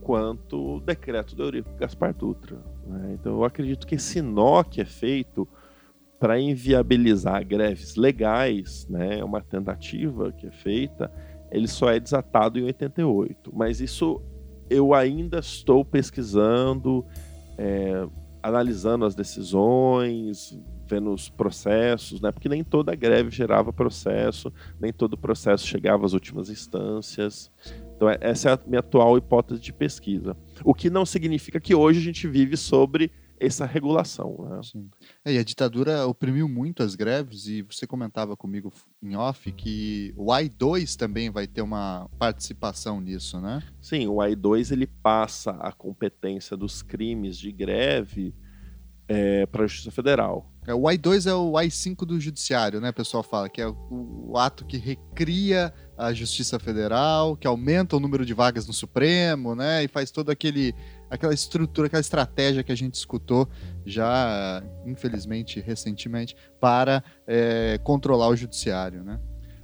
quanto 0.00 0.76
o 0.76 0.80
decreto 0.80 1.36
do 1.36 1.42
Eurico 1.42 1.70
Gaspar 1.76 2.14
Dutra. 2.14 2.56
Né? 2.86 3.18
Então 3.20 3.32
eu 3.32 3.44
acredito 3.44 3.86
que 3.86 3.96
esse 3.96 4.22
nó 4.22 4.62
que 4.62 4.80
é 4.80 4.86
feito 4.86 5.46
para 6.18 6.40
inviabilizar 6.40 7.44
greves 7.46 7.96
legais, 7.96 8.86
né, 8.88 9.22
uma 9.22 9.40
tentativa 9.40 10.32
que 10.32 10.46
é 10.46 10.50
feita, 10.50 11.12
ele 11.50 11.68
só 11.68 11.90
é 11.90 12.00
desatado 12.00 12.58
em 12.58 12.64
88. 12.64 13.52
Mas 13.54 13.80
isso 13.80 14.22
eu 14.68 14.94
ainda 14.94 15.38
estou 15.38 15.84
pesquisando, 15.84 17.04
é, 17.56 18.06
analisando 18.42 19.04
as 19.04 19.14
decisões, 19.14 20.58
vendo 20.88 21.12
os 21.12 21.28
processos, 21.28 22.20
né? 22.20 22.30
Porque 22.30 22.48
nem 22.48 22.62
toda 22.62 22.94
greve 22.94 23.30
gerava 23.30 23.72
processo, 23.72 24.52
nem 24.80 24.92
todo 24.92 25.16
processo 25.16 25.66
chegava 25.66 26.06
às 26.06 26.12
últimas 26.12 26.48
instâncias. 26.48 27.50
Então, 27.96 28.08
essa 28.20 28.50
é 28.50 28.52
a 28.52 28.60
minha 28.66 28.80
atual 28.80 29.16
hipótese 29.18 29.60
de 29.60 29.72
pesquisa. 29.72 30.36
O 30.64 30.74
que 30.74 30.90
não 30.90 31.04
significa 31.04 31.58
que 31.58 31.74
hoje 31.74 31.98
a 31.98 32.02
gente 32.02 32.28
vive 32.28 32.56
sobre 32.56 33.10
essa 33.38 33.66
regulação. 33.66 34.36
Né? 34.48 34.60
Sim. 34.62 34.90
É, 35.24 35.32
e 35.32 35.38
a 35.38 35.44
ditadura 35.44 36.06
oprimiu 36.06 36.48
muito 36.48 36.82
as 36.82 36.94
greves, 36.94 37.46
e 37.46 37.62
você 37.62 37.86
comentava 37.86 38.36
comigo 38.36 38.72
em 39.02 39.16
off 39.16 39.50
que 39.52 40.12
o 40.16 40.32
AI-2 40.32 40.96
também 40.96 41.30
vai 41.30 41.46
ter 41.46 41.62
uma 41.62 42.08
participação 42.18 43.00
nisso, 43.00 43.40
né? 43.40 43.62
Sim, 43.80 44.06
o 44.06 44.20
AI-2 44.20 44.72
ele 44.72 44.86
passa 44.86 45.52
a 45.52 45.72
competência 45.72 46.56
dos 46.56 46.82
crimes 46.82 47.36
de 47.36 47.52
greve 47.52 48.34
é, 49.08 49.46
para 49.46 49.64
a 49.64 49.66
Justiça 49.66 49.90
Federal. 49.90 50.50
É, 50.66 50.74
o 50.74 50.88
AI-2 50.88 51.30
é 51.30 51.34
o 51.34 51.56
AI-5 51.56 52.04
do 52.04 52.20
Judiciário, 52.20 52.80
né? 52.80 52.90
O 52.90 52.94
pessoal 52.94 53.22
fala 53.22 53.48
que 53.48 53.60
é 53.60 53.68
o, 53.68 53.76
o, 54.30 54.36
ato 54.36 54.64
que 54.64 54.76
recria 54.76 55.72
a 55.96 56.12
Justiça 56.12 56.58
Federal, 56.58 57.36
que 57.36 57.46
aumenta 57.46 57.96
o 57.96 58.00
número 58.00 58.26
de 58.26 58.34
vagas 58.34 58.66
no 58.66 58.72
Supremo, 58.72 59.54
né? 59.54 59.84
E 59.84 59.88
faz 59.88 60.10
todo 60.10 60.30
aquele 60.30 60.74
aquela 61.10 61.34
estrutura, 61.34 61.86
aquela 61.86 62.00
estratégia 62.00 62.62
que 62.62 62.72
a 62.72 62.76
gente 62.76 62.94
escutou 62.94 63.48
já, 63.84 64.62
infelizmente, 64.84 65.60
recentemente, 65.60 66.36
para 66.60 67.02
é, 67.26 67.78
controlar 67.82 68.28
o 68.28 68.36
judiciário, 68.36 69.02
né? 69.02 69.20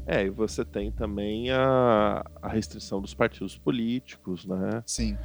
É, 0.07 0.25
e 0.25 0.31
você 0.31 0.65
tem 0.65 0.91
também 0.91 1.51
a, 1.51 2.25
a 2.41 2.49
restrição 2.49 3.01
dos 3.01 3.15
partidos 3.15 3.57
políticos, 3.57 4.45
né? 4.45 4.83
Sim. 4.85 5.17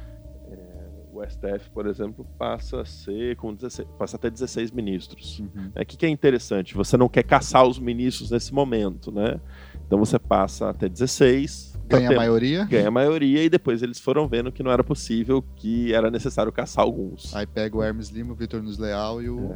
É, 0.50 0.78
o 1.12 1.24
STF, 1.24 1.70
por 1.70 1.86
exemplo, 1.86 2.24
passa 2.38 2.80
a 2.80 2.84
ser 2.84 3.36
com 3.36 3.52
16, 3.52 3.88
passa 3.98 4.16
até 4.16 4.30
16 4.30 4.70
ministros. 4.70 5.40
Uhum. 5.40 5.72
O 5.74 5.80
é, 5.80 5.84
que, 5.84 5.96
que 5.96 6.06
é 6.06 6.08
interessante? 6.08 6.74
Você 6.74 6.96
não 6.96 7.08
quer 7.08 7.24
caçar 7.24 7.66
os 7.66 7.78
ministros 7.78 8.30
nesse 8.30 8.54
momento, 8.54 9.10
né? 9.10 9.40
Então 9.86 9.98
você 9.98 10.18
passa 10.18 10.70
até 10.70 10.88
16, 10.88 11.67
Ganha 11.88 12.10
a 12.10 12.16
maioria? 12.16 12.64
Ganha 12.64 12.88
a 12.88 12.90
maioria 12.90 13.44
e 13.44 13.48
depois 13.48 13.82
eles 13.82 13.98
foram 13.98 14.28
vendo 14.28 14.52
que 14.52 14.62
não 14.62 14.70
era 14.70 14.84
possível, 14.84 15.42
que 15.56 15.92
era 15.94 16.10
necessário 16.10 16.52
caçar 16.52 16.84
alguns. 16.84 17.34
Aí 17.34 17.46
pega 17.46 17.76
o 17.76 17.82
Hermes 17.82 18.10
Lima, 18.10 18.32
o 18.32 18.36
Vitor 18.36 18.62
Nunes 18.62 18.78
Leal 18.78 19.22
e 19.22 19.30
o 19.30 19.52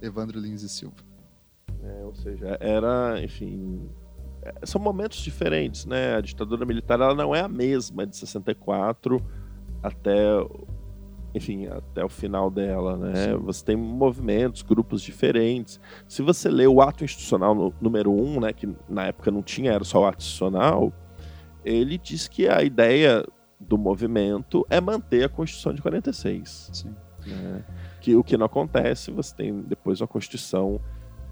é. 0.00 0.06
Evandro 0.06 0.38
Lins 0.38 0.62
e 0.62 0.68
Silva. 0.68 0.96
É, 1.82 2.04
ou 2.04 2.14
seja, 2.14 2.56
era, 2.60 3.20
enfim, 3.22 3.88
é, 4.42 4.52
são 4.64 4.80
momentos 4.80 5.18
diferentes, 5.18 5.86
né? 5.86 6.16
A 6.16 6.20
ditadura 6.20 6.66
militar 6.66 7.00
ela 7.00 7.14
não 7.14 7.34
é 7.34 7.40
a 7.40 7.48
mesma 7.48 8.06
de 8.06 8.16
64 8.16 9.20
até, 9.82 10.12
enfim, 11.34 11.66
até 11.66 12.04
o 12.04 12.08
final 12.08 12.50
dela, 12.50 12.96
né? 12.96 13.14
Sim. 13.14 13.36
Você 13.38 13.64
tem 13.64 13.76
movimentos, 13.76 14.62
grupos 14.62 15.02
diferentes. 15.02 15.80
Se 16.08 16.22
você 16.22 16.48
lê 16.48 16.66
o 16.66 16.80
ato 16.80 17.04
institucional 17.04 17.72
número 17.80 18.12
1, 18.12 18.24
um, 18.24 18.40
né, 18.40 18.52
que 18.52 18.68
na 18.88 19.06
época 19.06 19.30
não 19.30 19.42
tinha, 19.42 19.72
era 19.72 19.84
só 19.84 20.02
o 20.02 20.06
ato 20.06 20.18
institucional, 20.18 20.92
ele 21.64 21.98
diz 21.98 22.28
que 22.28 22.48
a 22.48 22.62
ideia 22.62 23.24
do 23.58 23.78
movimento 23.78 24.66
é 24.68 24.80
manter 24.80 25.24
a 25.24 25.28
Constituição 25.28 25.72
de 25.72 25.82
46. 25.82 26.70
Sim. 26.72 26.94
Né? 27.26 27.64
Que 28.00 28.16
o 28.16 28.24
que 28.24 28.36
não 28.36 28.46
acontece, 28.46 29.10
você 29.10 29.34
tem 29.34 29.62
depois 29.62 30.00
uma 30.00 30.08
Constituição 30.08 30.80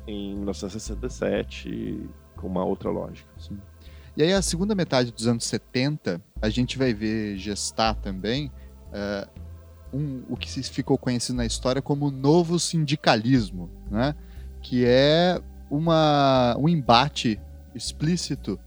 em 0.07 0.35
1967 0.35 2.09
com 2.37 2.47
uma 2.47 2.65
outra 2.65 2.91
lógica. 2.91 3.29
Sim. 3.39 3.59
E 4.17 4.23
aí 4.23 4.33
a 4.33 4.43
segunda 4.43 4.75
metade 4.75 5.13
dos 5.13 5.27
anos 5.27 5.45
70, 5.45 6.21
a 6.41 6.49
gente 6.49 6.79
vai 6.79 6.93
ver 6.93 7.37
gestar 7.37 7.95
também 7.95 8.51
uh, 8.89 9.41
um, 9.93 10.23
o 10.29 10.37
que 10.37 10.49
ficou 10.63 10.99
conhecido 10.99 11.37
na 11.37 11.47
história 11.47 11.83
como 11.83 12.11
novo 12.11 12.59
sindicalismo, 12.59 13.71
né? 13.91 14.15
que 14.63 14.85
é 14.85 15.41
uma, 15.71 16.57
um 16.59 16.69
embate 16.69 17.41
explícito 17.75 18.59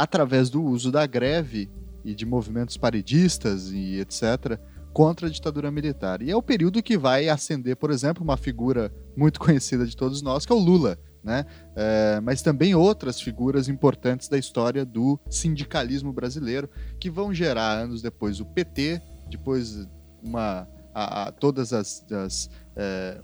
através 0.00 0.48
do 0.48 0.62
uso 0.62 0.90
da 0.90 1.06
greve 1.06 1.70
e 2.02 2.14
de 2.14 2.24
movimentos 2.24 2.78
paredistas 2.78 3.70
e 3.70 4.00
etc., 4.00 4.58
contra 4.94 5.26
a 5.26 5.30
ditadura 5.30 5.70
militar. 5.70 6.22
E 6.22 6.30
é 6.30 6.36
o 6.36 6.42
período 6.42 6.82
que 6.82 6.96
vai 6.96 7.28
acender, 7.28 7.76
por 7.76 7.90
exemplo, 7.90 8.24
uma 8.24 8.38
figura 8.38 8.90
muito 9.14 9.38
conhecida 9.38 9.86
de 9.86 9.94
todos 9.94 10.22
nós, 10.22 10.46
que 10.46 10.52
é 10.52 10.56
o 10.56 10.58
Lula. 10.58 10.98
Né? 11.22 11.44
É, 11.76 12.18
mas 12.22 12.40
também 12.40 12.74
outras 12.74 13.20
figuras 13.20 13.68
importantes 13.68 14.26
da 14.26 14.38
história 14.38 14.86
do 14.86 15.20
sindicalismo 15.28 16.14
brasileiro, 16.14 16.70
que 16.98 17.10
vão 17.10 17.34
gerar 17.34 17.72
anos 17.72 18.00
depois 18.00 18.40
o 18.40 18.46
PT, 18.46 19.02
depois 19.28 19.86
uma, 20.22 20.66
a, 20.94 21.24
a, 21.24 21.32
todas 21.32 21.74
as, 21.74 22.10
as 22.10 22.48
é, 22.74 23.20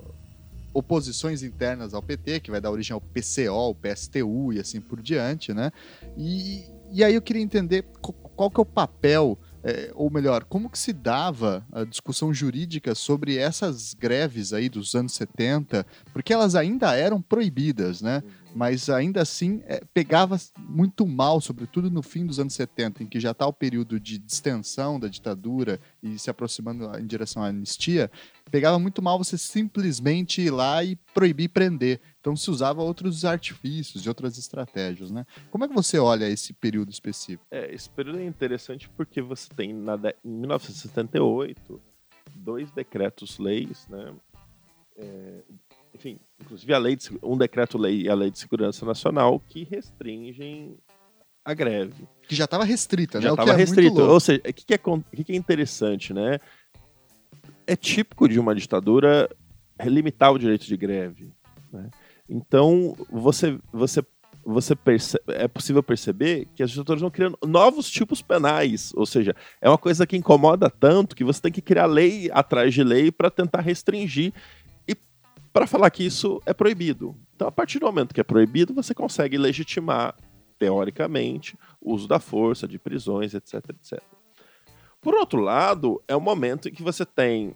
oposições 0.76 1.42
internas 1.42 1.94
ao 1.94 2.02
PT, 2.02 2.40
que 2.40 2.50
vai 2.50 2.60
dar 2.60 2.70
origem 2.70 2.92
ao 2.92 3.00
PCO, 3.00 3.50
ao 3.50 3.74
PSTU 3.74 4.52
e 4.52 4.60
assim 4.60 4.78
por 4.78 5.00
diante, 5.00 5.54
né? 5.54 5.72
E, 6.18 6.66
e 6.92 7.02
aí 7.02 7.14
eu 7.14 7.22
queria 7.22 7.42
entender 7.42 7.82
qual 8.36 8.50
que 8.50 8.60
é 8.60 8.62
o 8.62 8.66
papel, 8.66 9.38
é, 9.64 9.90
ou 9.94 10.10
melhor, 10.10 10.44
como 10.44 10.68
que 10.68 10.78
se 10.78 10.92
dava 10.92 11.66
a 11.72 11.82
discussão 11.82 12.32
jurídica 12.32 12.94
sobre 12.94 13.38
essas 13.38 13.94
greves 13.94 14.52
aí 14.52 14.68
dos 14.68 14.94
anos 14.94 15.14
70, 15.14 15.86
porque 16.12 16.34
elas 16.34 16.54
ainda 16.54 16.94
eram 16.94 17.22
proibidas, 17.22 18.02
né? 18.02 18.22
Mas 18.54 18.90
ainda 18.90 19.22
assim 19.22 19.62
é, 19.66 19.82
pegava 19.94 20.38
muito 20.58 21.06
mal, 21.06 21.40
sobretudo 21.40 21.90
no 21.90 22.02
fim 22.02 22.26
dos 22.26 22.38
anos 22.38 22.52
70, 22.52 23.02
em 23.02 23.06
que 23.06 23.18
já 23.18 23.30
está 23.30 23.46
o 23.46 23.52
período 23.52 23.98
de 23.98 24.18
distensão 24.18 25.00
da 25.00 25.08
ditadura 25.08 25.80
e 26.02 26.18
se 26.18 26.28
aproximando 26.28 26.84
em 26.98 27.06
direção 27.06 27.42
à 27.42 27.46
anistia, 27.46 28.10
pegava 28.50 28.78
muito 28.78 29.02
mal 29.02 29.18
você 29.18 29.36
simplesmente 29.36 30.40
ir 30.40 30.50
lá 30.50 30.82
e 30.82 30.96
proibir 31.14 31.48
prender. 31.48 32.00
Então 32.20 32.36
se 32.36 32.50
usava 32.50 32.82
outros 32.82 33.24
artifícios 33.24 34.04
e 34.04 34.08
outras 34.08 34.38
estratégias, 34.38 35.10
né? 35.10 35.26
Como 35.50 35.64
é 35.64 35.68
que 35.68 35.74
você 35.74 35.98
olha 35.98 36.28
esse 36.28 36.52
período 36.52 36.90
específico? 36.90 37.44
É, 37.50 37.72
esse 37.74 37.88
período 37.90 38.18
é 38.18 38.24
interessante 38.24 38.88
porque 38.90 39.20
você 39.20 39.48
tem 39.54 39.72
na 39.72 39.96
de... 39.96 40.14
em 40.24 40.30
1978 40.30 41.80
dois 42.34 42.70
decretos-leis, 42.70 43.86
né? 43.88 44.14
É, 44.96 45.42
enfim, 45.94 46.18
inclusive 46.40 46.72
a 46.72 46.78
lei 46.78 46.96
de... 46.96 47.10
um 47.22 47.36
decreto-lei 47.36 48.02
e 48.02 48.08
a 48.08 48.14
lei 48.14 48.30
de 48.30 48.38
segurança 48.38 48.84
nacional 48.84 49.40
que 49.40 49.64
restringem 49.64 50.76
a 51.44 51.54
greve. 51.54 52.08
Que 52.26 52.34
já 52.34 52.44
estava 52.44 52.64
restrita, 52.64 53.20
já 53.20 53.30
né? 53.30 53.36
Já 53.36 53.42
estava 53.42 53.52
é 53.52 53.56
restrita. 53.56 54.02
Ou 54.02 54.18
seja, 54.18 54.40
o 54.40 54.52
que, 54.52 54.64
que, 54.66 54.74
é, 54.74 54.78
que, 54.78 55.24
que 55.24 55.32
é 55.32 55.36
interessante, 55.36 56.12
né? 56.12 56.40
É 57.66 57.76
típico 57.76 58.28
de 58.28 58.38
uma 58.38 58.54
ditadura 58.54 59.28
limitar 59.84 60.32
o 60.32 60.38
direito 60.38 60.66
de 60.66 60.76
greve. 60.76 61.32
Né? 61.72 61.90
Então, 62.28 62.96
você, 63.10 63.58
você, 63.72 64.04
você 64.44 64.74
percebe, 64.74 65.24
é 65.28 65.48
possível 65.48 65.82
perceber 65.82 66.46
que 66.54 66.62
as 66.62 66.70
ditaduras 66.70 67.00
vão 67.00 67.10
criando 67.10 67.38
novos 67.44 67.90
tipos 67.90 68.22
penais. 68.22 68.92
Ou 68.94 69.04
seja, 69.04 69.34
é 69.60 69.68
uma 69.68 69.78
coisa 69.78 70.06
que 70.06 70.16
incomoda 70.16 70.70
tanto 70.70 71.14
que 71.16 71.24
você 71.24 71.40
tem 71.42 71.52
que 71.52 71.60
criar 71.60 71.86
lei 71.86 72.30
atrás 72.32 72.72
de 72.72 72.82
lei 72.82 73.10
para 73.10 73.30
tentar 73.30 73.60
restringir 73.60 74.32
e 74.88 74.96
para 75.52 75.66
falar 75.66 75.90
que 75.90 76.04
isso 76.04 76.40
é 76.46 76.54
proibido. 76.54 77.16
Então, 77.34 77.48
a 77.48 77.52
partir 77.52 77.78
do 77.78 77.86
momento 77.86 78.14
que 78.14 78.20
é 78.20 78.24
proibido, 78.24 78.72
você 78.72 78.94
consegue 78.94 79.36
legitimar, 79.36 80.14
teoricamente, 80.58 81.58
o 81.80 81.92
uso 81.92 82.08
da 82.08 82.18
força, 82.18 82.66
de 82.66 82.78
prisões, 82.78 83.34
etc, 83.34 83.56
etc. 83.70 84.02
Por 85.06 85.14
outro 85.14 85.40
lado, 85.40 86.02
é 86.08 86.16
um 86.16 86.20
momento 86.20 86.68
em 86.68 86.72
que 86.72 86.82
você 86.82 87.06
tem, 87.06 87.54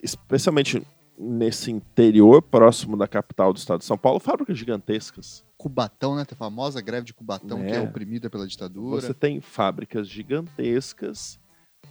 especialmente 0.00 0.80
nesse 1.18 1.68
interior 1.68 2.40
próximo 2.40 2.96
da 2.96 3.08
capital 3.08 3.52
do 3.52 3.56
estado 3.56 3.80
de 3.80 3.86
São 3.86 3.98
Paulo, 3.98 4.20
fábricas 4.20 4.56
gigantescas. 4.56 5.44
Cubatão, 5.58 6.14
né? 6.14 6.24
Tem 6.24 6.36
a 6.36 6.38
famosa 6.38 6.80
greve 6.80 7.06
de 7.06 7.12
Cubatão, 7.12 7.60
é. 7.64 7.66
que 7.66 7.72
é 7.72 7.80
oprimida 7.80 8.30
pela 8.30 8.46
ditadura. 8.46 9.00
Você 9.00 9.12
tem 9.12 9.40
fábricas 9.40 10.06
gigantescas 10.06 11.40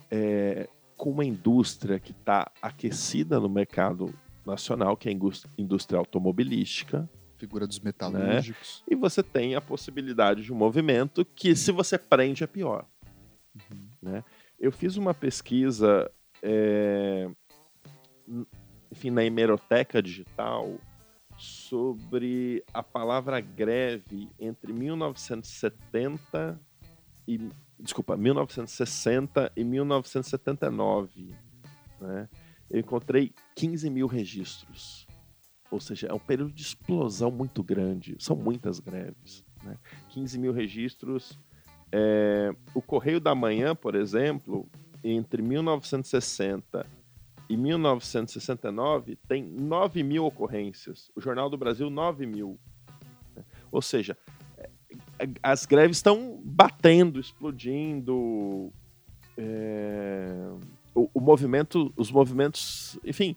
é, 0.10 0.70
com 0.96 1.12
uma 1.12 1.26
indústria 1.26 2.00
que 2.00 2.12
está 2.12 2.50
aquecida 2.62 3.38
no 3.38 3.50
mercado 3.50 4.16
nacional, 4.46 4.96
que 4.96 5.10
é 5.10 5.12
a 5.12 5.18
indústria 5.58 6.00
automobilística. 6.00 7.10
Figura 7.38 7.68
dos 7.68 7.82
metalúrgicos. 7.82 8.82
Né? 8.88 8.94
E 8.94 8.96
você 8.96 9.22
tem 9.22 9.56
a 9.56 9.62
possibilidade 9.62 10.42
de 10.42 10.54
um 10.54 10.56
movimento 10.56 11.26
que, 11.26 11.54
se 11.54 11.70
você 11.70 11.98
prende, 11.98 12.46
é 12.46 12.48
pior. 12.48 12.86
Uhum. 13.54 13.90
Né? 14.02 14.24
Eu 14.60 14.72
fiz 14.72 14.98
uma 14.98 15.14
pesquisa, 15.14 16.12
é, 16.42 17.30
enfim, 18.92 19.10
na 19.10 19.24
hemeroteca 19.24 20.02
digital 20.02 20.78
sobre 21.38 22.64
a 22.74 22.84
palavra 22.84 23.40
greve 23.40 24.30
entre 24.38 24.74
1970 24.74 26.60
e 27.28 27.50
desculpa, 27.80 28.18
1960 28.18 29.52
e 29.56 29.64
1979, 29.64 31.34
né? 32.02 32.28
Eu 32.70 32.80
encontrei 32.80 33.34
15 33.56 33.90
mil 33.90 34.06
registros. 34.06 35.08
Ou 35.72 35.80
seja, 35.80 36.08
é 36.08 36.14
um 36.14 36.20
período 36.20 36.52
de 36.52 36.62
explosão 36.62 37.32
muito 37.32 37.64
grande. 37.64 38.16
São 38.20 38.36
muitas 38.36 38.80
greves. 38.80 39.44
Né? 39.64 39.78
15 40.10 40.38
mil 40.38 40.52
registros 40.52 41.40
é, 41.92 42.52
o 42.74 42.82
Correio 42.82 43.20
da 43.20 43.34
Manhã, 43.34 43.76
por 43.76 43.96
exemplo, 43.96 44.68
entre 45.04 45.42
1960 45.42 46.86
e 47.50 47.58
1969, 47.58 49.18
tem 49.28 49.44
9 49.44 50.04
mil 50.04 50.26
ocorrências. 50.26 51.10
O 51.16 51.22
Jornal 51.22 51.50
do 51.50 51.58
Brasil, 51.58 51.90
9 51.90 52.26
mil. 52.26 52.60
Ou 53.72 53.82
seja, 53.82 54.16
é, 54.58 54.70
as 55.42 55.66
greves 55.66 55.98
estão 55.98 56.40
batendo, 56.44 57.20
explodindo. 57.20 58.72
É, 59.36 60.50
o, 60.94 61.10
o, 61.14 61.22
movimento, 61.22 61.94
os 61.96 62.12
movimentos, 62.12 63.00
enfim, 63.06 63.36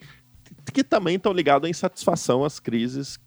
que 0.75 0.83
também 0.83 1.17
estão 1.17 1.33
ligados 1.33 1.67
à 1.67 1.71
insatisfação 1.71 2.45
às 2.45 2.59
crises 2.59 3.19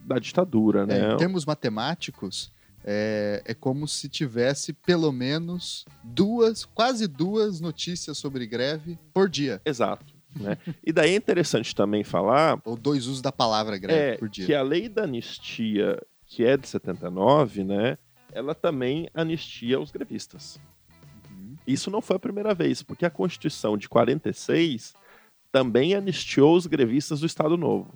da 0.00 0.18
ditadura, 0.18 0.86
né? 0.86 1.10
É, 1.10 1.12
em 1.12 1.16
termos 1.16 1.44
matemáticos, 1.44 2.50
é, 2.84 3.42
é, 3.46 3.54
como 3.54 3.88
se 3.88 4.08
tivesse 4.08 4.72
pelo 4.72 5.10
menos 5.10 5.86
duas, 6.02 6.64
quase 6.64 7.06
duas 7.08 7.60
notícias 7.60 8.18
sobre 8.18 8.46
greve 8.46 8.98
por 9.12 9.28
dia. 9.28 9.60
Exato. 9.64 10.12
Né? 10.34 10.58
e 10.84 10.92
daí 10.92 11.12
é 11.12 11.16
interessante 11.16 11.74
também 11.74 12.04
falar. 12.04 12.60
Ou 12.64 12.76
dois 12.76 13.06
usos 13.06 13.22
da 13.22 13.32
palavra 13.32 13.78
greve 13.78 13.98
é, 13.98 14.16
por 14.16 14.28
dia. 14.28 14.46
Que 14.46 14.54
a 14.54 14.62
lei 14.62 14.88
da 14.88 15.04
anistia, 15.04 16.00
que 16.26 16.44
é 16.44 16.56
de 16.56 16.68
79, 16.68 17.64
né? 17.64 17.96
Ela 18.32 18.54
também 18.54 19.08
anistia 19.14 19.80
os 19.80 19.90
grevistas. 19.90 20.60
Uhum. 21.30 21.56
Isso 21.66 21.90
não 21.90 22.02
foi 22.02 22.16
a 22.16 22.20
primeira 22.20 22.52
vez, 22.52 22.82
porque 22.82 23.06
a 23.06 23.10
Constituição 23.10 23.78
de 23.78 23.88
46 23.88 24.94
também 25.52 25.94
anistiou 25.94 26.56
os 26.56 26.66
grevistas 26.66 27.20
do 27.20 27.26
Estado 27.26 27.56
Novo. 27.56 27.94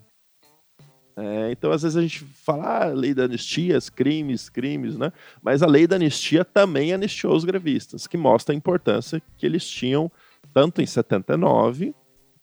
É, 1.21 1.51
então, 1.51 1.73
às 1.73 1.83
vezes 1.83 1.97
a 1.97 2.01
gente 2.01 2.21
fala, 2.21 2.85
ah, 2.85 2.87
lei 2.87 3.13
da 3.13 3.25
anistia, 3.25 3.77
crimes, 3.95 4.49
crimes, 4.49 4.97
né? 4.97 5.13
Mas 5.43 5.63
a 5.65 5.67
lei 5.67 5.85
da 5.85 5.97
anistia 5.97 6.45
também 6.45 6.93
anistiou 6.93 7.35
os 7.35 7.45
grevistas, 7.45 8.07
que 8.07 8.17
mostra 8.17 8.55
a 8.55 8.57
importância 8.57 9.21
que 9.37 9.45
eles 9.45 9.69
tinham 9.69 10.11
tanto 10.55 10.81
em 10.81 10.87
79 10.87 11.93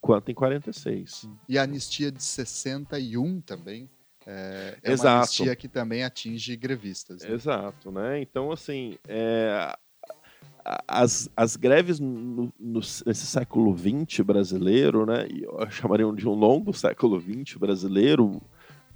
quanto 0.02 0.30
em 0.30 0.34
46. 0.34 1.30
E 1.48 1.58
a 1.58 1.64
anistia 1.64 2.12
de 2.12 2.22
61 2.22 3.40
também 3.40 3.90
é, 4.28 4.78
é 4.84 4.92
Exato. 4.92 5.08
uma 5.08 5.18
anistia 5.20 5.56
que 5.56 5.68
também 5.70 6.04
atinge 6.04 6.56
grevistas. 6.58 7.22
Né? 7.22 7.32
Exato, 7.32 7.92
né? 7.92 8.20
Então, 8.22 8.52
assim, 8.52 8.98
é, 9.08 9.74
as, 10.88 11.30
as 11.38 11.56
greves 11.56 12.00
no, 12.00 12.52
no, 12.60 12.80
nesse 13.06 13.26
século 13.26 13.76
XX 13.78 14.22
brasileiro, 14.22 15.06
né? 15.06 15.28
Eu 15.32 15.70
chamaria 15.70 16.12
de 16.12 16.28
um 16.28 16.34
longo 16.34 16.74
século 16.74 17.22
XX 17.22 17.58
brasileiro, 17.58 18.42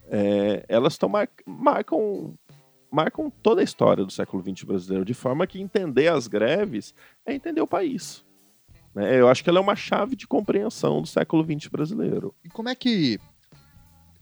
é, 0.09 0.65
elas 0.67 0.97
tão 0.97 1.09
mar, 1.09 1.29
marcam 1.45 2.33
marcam 2.91 3.29
toda 3.29 3.61
a 3.61 3.63
história 3.63 4.03
do 4.03 4.11
século 4.11 4.43
XX 4.43 4.63
brasileiro, 4.63 5.05
de 5.05 5.13
forma 5.13 5.45
que 5.45 5.61
entender 5.61 6.07
as 6.07 6.27
greves 6.27 6.93
é 7.23 7.33
entender 7.33 7.61
o 7.61 7.67
país. 7.67 8.25
Né? 8.95 9.19
Eu 9.19 9.27
acho 9.27 9.43
que 9.43 9.49
ela 9.49 9.59
é 9.59 9.61
uma 9.61 9.75
chave 9.75 10.15
de 10.15 10.27
compreensão 10.27 11.01
do 11.01 11.07
século 11.07 11.43
XX 11.43 11.69
brasileiro. 11.69 12.33
E 12.43 12.49
como 12.49 12.69
é 12.69 12.75
que. 12.75 13.19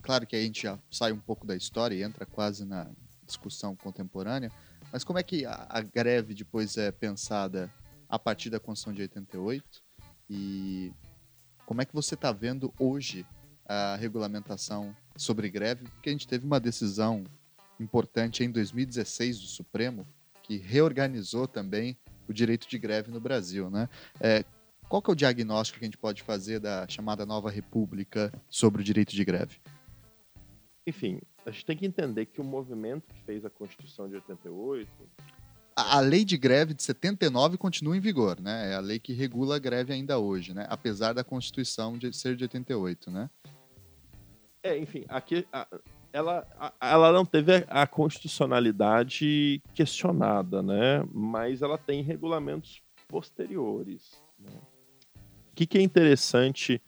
Claro 0.01 0.27
que 0.27 0.35
a 0.35 0.41
gente 0.41 0.63
já 0.63 0.77
sai 0.91 1.11
um 1.11 1.19
pouco 1.19 1.45
da 1.45 1.55
história 1.55 1.95
e 1.95 2.03
entra 2.03 2.25
quase 2.25 2.65
na 2.65 2.89
discussão 3.25 3.75
contemporânea, 3.75 4.51
mas 4.91 5.03
como 5.03 5.19
é 5.19 5.23
que 5.23 5.45
a, 5.45 5.65
a 5.69 5.81
greve 5.81 6.33
depois 6.33 6.77
é 6.77 6.91
pensada 6.91 7.71
a 8.07 8.17
partir 8.17 8.49
da 8.49 8.59
Constituição 8.59 8.93
de 8.93 9.01
88? 9.01 9.83
E 10.29 10.93
como 11.65 11.81
é 11.81 11.85
que 11.85 11.93
você 11.93 12.15
está 12.15 12.31
vendo 12.31 12.73
hoje 12.79 13.25
a 13.67 13.97
regulamentação 13.97 14.95
sobre 15.21 15.49
greve, 15.49 15.85
porque 15.85 16.09
a 16.09 16.11
gente 16.11 16.27
teve 16.27 16.45
uma 16.45 16.59
decisão 16.59 17.23
importante 17.79 18.43
em 18.43 18.51
2016 18.51 19.39
do 19.39 19.47
Supremo 19.47 20.07
que 20.43 20.57
reorganizou 20.57 21.47
também 21.47 21.97
o 22.27 22.33
direito 22.33 22.67
de 22.67 22.77
greve 22.77 23.11
no 23.11 23.19
Brasil, 23.19 23.69
né? 23.69 23.89
É, 24.19 24.43
qual 24.87 25.01
que 25.01 25.09
é 25.09 25.13
o 25.13 25.15
diagnóstico 25.15 25.79
que 25.79 25.85
a 25.85 25.87
gente 25.87 25.97
pode 25.97 26.23
fazer 26.23 26.59
da 26.59 26.87
chamada 26.87 27.25
nova 27.25 27.49
república 27.49 28.31
sobre 28.49 28.81
o 28.81 28.85
direito 28.85 29.13
de 29.13 29.25
greve? 29.25 29.57
Enfim, 30.85 31.19
a 31.45 31.51
gente 31.51 31.65
tem 31.65 31.77
que 31.77 31.85
entender 31.85 32.25
que 32.25 32.39
o 32.39 32.43
movimento 32.43 33.13
que 33.13 33.21
fez 33.23 33.43
a 33.43 33.49
Constituição 33.49 34.07
de 34.07 34.15
88 34.15 34.89
a, 35.77 35.99
lei 35.99 36.25
de 36.25 36.37
greve 36.37 36.73
de 36.73 36.81
79 36.81 37.55
continua 37.55 37.95
em 37.95 37.99
vigor, 37.99 38.41
né? 38.41 38.71
É 38.71 38.75
a 38.75 38.79
lei 38.79 38.97
que 38.97 39.13
regula 39.13 39.57
a 39.57 39.59
greve 39.59 39.93
ainda 39.93 40.17
hoje, 40.17 40.51
né? 40.51 40.65
Apesar 40.69 41.13
da 41.13 41.23
Constituição 41.23 41.95
de 41.95 42.11
ser 42.11 42.35
de 42.35 42.45
88, 42.45 43.11
né? 43.11 43.29
É, 44.67 44.77
enfim, 44.77 45.05
aqui 45.07 45.47
a, 45.51 45.65
ela, 46.11 46.45
a, 46.59 46.89
ela 46.89 47.11
não 47.11 47.25
teve 47.25 47.65
a 47.69 47.87
constitucionalidade 47.87 49.61
questionada, 49.73 50.61
né? 50.61 51.07
Mas 51.13 51.61
ela 51.61 51.77
tem 51.77 52.01
regulamentos 52.01 52.81
posteriores. 53.07 54.21
Né? 54.37 54.51
O 55.51 55.55
que, 55.55 55.65
que 55.65 55.77
é 55.77 55.81
interessante 55.81 56.81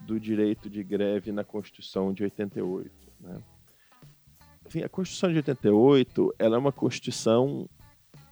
do 0.00 0.18
direito 0.18 0.68
de 0.68 0.82
greve 0.82 1.30
na 1.30 1.44
Constituição 1.44 2.12
de 2.12 2.24
88? 2.24 2.90
Né? 3.20 3.40
Enfim, 4.66 4.82
a 4.82 4.88
Constituição 4.88 5.30
de 5.30 5.36
88 5.36 6.34
ela 6.38 6.56
é 6.56 6.58
uma 6.58 6.72
Constituição, 6.72 7.68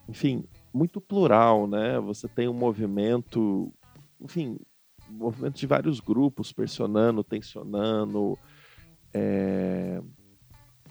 enfim, 0.09 0.45
muito 0.73 1.01
plural, 1.01 1.67
né? 1.67 2.01
Você 2.01 2.27
tem 2.27 2.49
um 2.49 2.55
movimento, 2.55 3.73
enfim, 4.21 4.59
um 5.11 5.15
movimento 5.15 5.57
de 5.57 5.67
vários 5.67 6.01
grupos 6.01 6.53
pressionando, 6.53 7.23
tensionando, 7.23 8.39
é, 9.13 10.01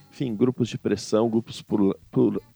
enfim, 0.09 0.35
grupos 0.35 0.67
de 0.69 0.77
pressão, 0.77 1.29
grupos 1.29 1.63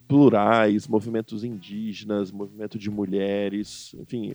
plurais, 0.08 0.88
movimentos 0.88 1.44
indígenas, 1.44 2.32
movimento 2.32 2.78
de 2.80 2.90
mulheres, 2.90 3.96
enfim. 4.00 4.34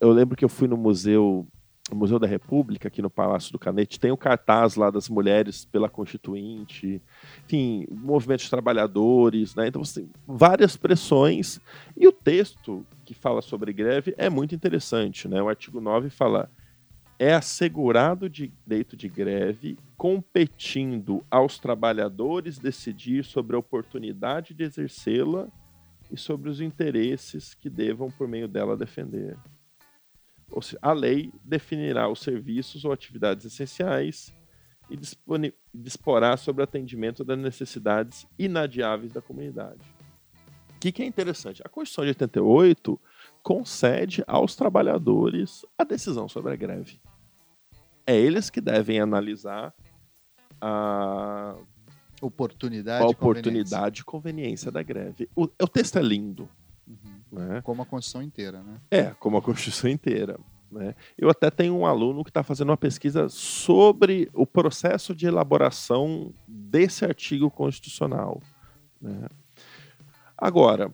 Eu 0.00 0.12
lembro 0.12 0.36
que 0.36 0.44
eu 0.44 0.48
fui 0.48 0.68
no 0.68 0.76
museu, 0.76 1.46
no 1.90 1.96
Museu 1.96 2.18
da 2.18 2.26
República, 2.26 2.88
aqui 2.88 3.02
no 3.02 3.10
Palácio 3.10 3.50
do 3.52 3.58
Canete, 3.58 3.98
tem 3.98 4.10
o 4.10 4.16
cartaz 4.16 4.76
lá 4.76 4.90
das 4.90 5.08
mulheres 5.08 5.64
pela 5.64 5.88
Constituinte, 5.88 7.02
enfim, 7.44 7.86
movimento 7.90 8.42
de 8.42 8.50
trabalhadores, 8.50 9.54
né? 9.54 9.68
Então 9.68 9.84
você 9.84 10.00
tem 10.00 10.10
várias 10.26 10.76
pressões. 10.76 11.58
E 11.96 12.06
o 12.06 12.12
texto 12.12 12.86
que 13.04 13.14
fala 13.14 13.42
sobre 13.42 13.72
greve 13.72 14.14
é 14.16 14.30
muito 14.30 14.54
interessante, 14.54 15.26
né? 15.28 15.42
O 15.42 15.48
artigo 15.48 15.80
9 15.80 16.10
fala 16.10 16.50
é 17.18 17.34
assegurado 17.34 18.26
o 18.26 18.30
direito 18.30 18.96
de 18.96 19.08
greve, 19.08 19.78
competindo 19.96 21.24
aos 21.30 21.58
trabalhadores 21.58 22.58
decidir 22.58 23.24
sobre 23.24 23.56
a 23.56 23.58
oportunidade 23.58 24.52
de 24.52 24.64
exercê-la 24.64 25.48
e 26.10 26.18
sobre 26.18 26.50
os 26.50 26.60
interesses 26.60 27.54
que 27.54 27.70
devam, 27.70 28.10
por 28.10 28.28
meio 28.28 28.48
dela, 28.48 28.76
defender. 28.76 29.36
A 30.80 30.92
lei 30.92 31.32
definirá 31.44 32.08
os 32.08 32.20
serviços 32.20 32.84
ou 32.84 32.92
atividades 32.92 33.44
essenciais 33.44 34.32
e 34.90 34.98
disporá 35.72 36.36
sobre 36.36 36.62
o 36.62 36.64
atendimento 36.64 37.24
das 37.24 37.38
necessidades 37.38 38.26
inadiáveis 38.38 39.12
da 39.12 39.22
comunidade. 39.22 39.80
O 40.76 40.78
que, 40.78 40.92
que 40.92 41.02
é 41.02 41.06
interessante? 41.06 41.62
A 41.64 41.68
Constituição 41.68 42.04
de 42.04 42.10
88 42.10 43.00
concede 43.42 44.22
aos 44.26 44.54
trabalhadores 44.54 45.64
a 45.78 45.84
decisão 45.84 46.28
sobre 46.28 46.52
a 46.52 46.56
greve. 46.56 47.00
É 48.06 48.16
eles 48.16 48.50
que 48.50 48.60
devem 48.60 49.00
analisar 49.00 49.74
a 50.60 51.56
oportunidade, 52.20 53.04
a 53.04 53.06
oportunidade 53.06 54.00
e 54.00 54.04
conveniência 54.04 54.70
da 54.70 54.82
greve. 54.82 55.28
O, 55.34 55.44
o 55.44 55.68
texto 55.68 55.98
é 55.98 56.02
lindo. 56.02 56.48
Uhum. 56.86 57.20
Né? 57.32 57.60
Como 57.62 57.82
a 57.82 57.86
Constituição 57.86 58.22
inteira, 58.22 58.62
né? 58.62 58.80
É, 58.90 59.04
como 59.18 59.36
a 59.36 59.42
Constituição 59.42 59.90
inteira. 59.90 60.38
Né? 60.70 60.94
Eu 61.16 61.30
até 61.30 61.50
tenho 61.50 61.76
um 61.76 61.86
aluno 61.86 62.24
que 62.24 62.30
está 62.30 62.42
fazendo 62.42 62.70
uma 62.70 62.76
pesquisa 62.76 63.28
sobre 63.28 64.28
o 64.32 64.46
processo 64.46 65.14
de 65.14 65.26
elaboração 65.26 66.34
desse 66.46 67.04
artigo 67.04 67.50
constitucional. 67.50 68.42
Né? 69.00 69.28
Agora, 70.36 70.92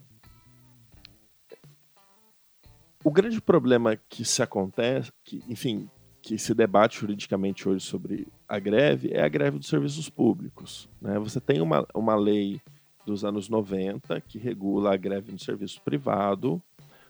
o 3.03 3.11
grande 3.11 3.41
problema 3.41 3.97
que 3.97 4.25
se 4.25 4.43
acontece, 4.43 5.11
que, 5.25 5.43
enfim, 5.49 5.89
que 6.31 6.39
se 6.39 6.55
debate 6.55 7.01
juridicamente 7.01 7.69
hoje 7.69 7.85
sobre 7.85 8.29
a 8.49 8.57
greve 8.61 9.11
é 9.13 9.21
a 9.21 9.29
greve 9.29 9.59
dos 9.59 9.67
serviços 9.67 10.09
públicos. 10.09 10.89
Né? 11.03 11.19
Você 11.19 11.41
tem 11.41 11.61
uma, 11.61 11.85
uma 11.93 12.15
lei 12.15 12.61
dos 13.05 13.25
anos 13.25 13.49
90 13.49 14.21
que 14.21 14.39
regula 14.39 14.95
a 14.95 14.97
greve 14.97 15.33
no 15.33 15.41
serviço 15.41 15.83
privado, 15.83 16.63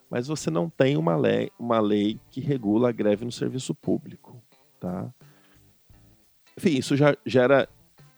mas 0.09 0.27
você 0.27 0.51
não 0.51 0.71
tem 0.71 0.97
uma 0.97 1.17
lei, 1.17 1.53
uma 1.59 1.81
lei 1.81 2.19
que 2.31 2.41
regula 2.41 2.89
a 2.89 2.93
greve 2.93 3.27
no 3.27 3.31
serviço 3.31 3.75
público. 3.75 4.43
Tá? 4.81 5.13
Enfim, 6.57 6.79
isso 6.79 6.97
já 6.97 7.15
gera 7.27 7.69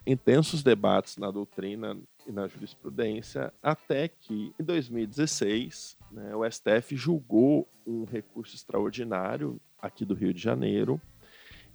intensos 0.06 0.62
debates 0.62 1.16
na 1.16 1.32
doutrina 1.32 1.98
e 2.24 2.30
na 2.30 2.46
jurisprudência, 2.46 3.52
até 3.60 4.06
que, 4.06 4.54
em 4.56 4.62
2016, 4.62 5.96
né, 6.12 6.32
o 6.36 6.48
STF 6.48 6.94
julgou 6.94 7.66
um 7.84 8.04
recurso 8.04 8.54
extraordinário 8.54 9.60
aqui 9.82 10.04
do 10.04 10.14
Rio 10.14 10.32
de 10.32 10.40
Janeiro 10.40 11.00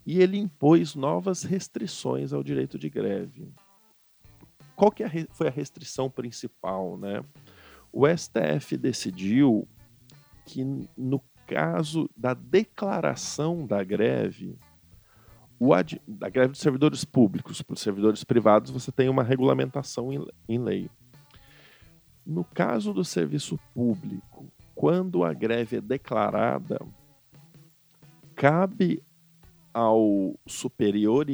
e 0.05 0.21
ele 0.21 0.37
impôs 0.37 0.95
novas 0.95 1.43
restrições 1.43 2.31
ao 2.31 2.41
direito 2.41 2.79
de 2.79 2.89
greve. 2.89 3.53
Qual 4.73 4.89
que 4.89 5.03
é 5.03 5.09
foi 5.31 5.49
a 5.49 5.51
restrição 5.51 6.09
principal? 6.09 6.97
Né? 6.97 7.21
O 7.91 8.07
STF 8.07 8.77
decidiu 8.77 9.67
que, 10.45 10.63
no 10.97 11.21
caso 11.45 12.09
da 12.15 12.33
declaração 12.33 13.67
da 13.67 13.83
greve, 13.83 14.57
ad, 15.73 16.01
da 16.07 16.29
greve 16.29 16.51
dos 16.51 16.61
servidores 16.61 17.03
públicos, 17.03 17.61
para 17.61 17.73
os 17.73 17.81
servidores 17.81 18.23
privados, 18.23 18.71
você 18.71 18.91
tem 18.93 19.09
uma 19.09 19.23
regulamentação 19.23 20.09
em 20.47 20.57
lei. 20.57 20.89
No 22.25 22.45
caso 22.45 22.93
do 22.93 23.03
serviço 23.03 23.59
público, 23.73 24.45
quando 24.73 25.23
a 25.23 25.33
greve 25.33 25.77
é 25.77 25.81
declarada, 25.81 26.79
cabe 28.37 29.03
ao 29.73 30.39
superior 30.45 31.25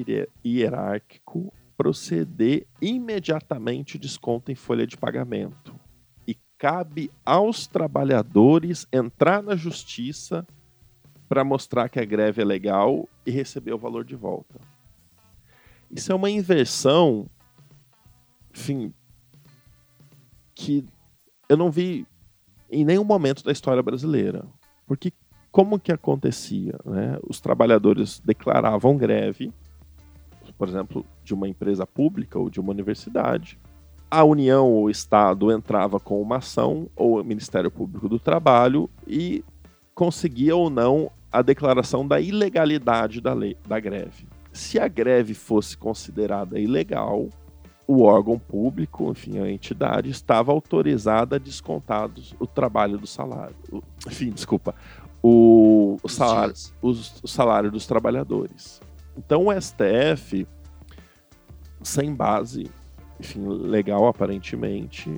hierárquico 0.43 1.53
proceder 1.75 2.65
imediatamente 2.81 3.97
desconto 3.97 4.51
em 4.51 4.55
folha 4.55 4.87
de 4.87 4.95
pagamento. 4.95 5.77
E 6.25 6.37
cabe 6.57 7.11
aos 7.25 7.67
trabalhadores 7.67 8.87
entrar 8.91 9.43
na 9.43 9.53
justiça 9.53 10.47
para 11.27 11.43
mostrar 11.43 11.89
que 11.89 11.99
a 11.99 12.05
greve 12.05 12.41
é 12.41 12.45
legal 12.45 13.07
e 13.25 13.31
receber 13.31 13.73
o 13.73 13.77
valor 13.77 14.05
de 14.05 14.15
volta. 14.15 14.61
Isso 15.91 16.09
é 16.09 16.15
uma 16.15 16.29
inversão, 16.29 17.29
enfim, 18.55 18.93
que 20.55 20.85
eu 21.49 21.57
não 21.57 21.69
vi 21.69 22.07
em 22.71 22.85
nenhum 22.85 23.03
momento 23.03 23.43
da 23.43 23.51
história 23.51 23.83
brasileira. 23.83 24.45
Porque 24.85 25.11
como 25.53 25.79
que 25.79 25.91
acontecia? 25.91 26.73
Né? 26.83 27.19
Os 27.29 27.39
trabalhadores 27.39 28.19
declaravam 28.25 28.97
greve, 28.97 29.53
por 30.57 30.67
exemplo, 30.67 31.05
de 31.23 31.31
uma 31.31 31.47
empresa 31.47 31.85
pública 31.85 32.39
ou 32.39 32.49
de 32.49 32.59
uma 32.59 32.71
universidade. 32.71 33.59
A 34.09 34.23
União 34.23 34.67
ou 34.67 34.85
o 34.85 34.89
Estado 34.89 35.51
entrava 35.51 35.99
com 35.99 36.19
uma 36.19 36.37
ação, 36.37 36.89
ou 36.95 37.21
o 37.21 37.23
Ministério 37.23 37.69
Público 37.69 38.09
do 38.09 38.17
Trabalho, 38.17 38.89
e 39.07 39.45
conseguia 39.93 40.55
ou 40.55 40.71
não 40.71 41.11
a 41.31 41.43
declaração 41.43 42.07
da 42.07 42.19
ilegalidade 42.19 43.21
da, 43.21 43.33
lei, 43.33 43.55
da 43.67 43.79
greve. 43.79 44.27
Se 44.51 44.79
a 44.79 44.87
greve 44.87 45.35
fosse 45.35 45.77
considerada 45.77 46.59
ilegal, 46.59 47.27
o 47.87 48.01
órgão 48.01 48.39
público, 48.39 49.11
enfim, 49.11 49.39
a 49.39 49.51
entidade, 49.51 50.09
estava 50.09 50.51
autorizada 50.51 51.35
a 51.35 51.39
descontar 51.39 52.09
o 52.39 52.47
trabalho 52.47 52.97
do 52.97 53.05
salário. 53.05 53.55
Enfim, 54.07 54.29
desculpa, 54.29 54.73
o, 55.23 55.97
o 56.03 56.09
salário, 56.09 56.53
os, 56.81 57.23
o 57.23 57.27
salário 57.27 57.71
dos 57.71 57.87
trabalhadores. 57.87 58.81
Então 59.17 59.47
o 59.47 59.61
STF, 59.61 60.45
sem 61.81 62.13
base, 62.13 62.69
enfim, 63.19 63.47
legal 63.47 64.05
aparentemente, 64.05 65.09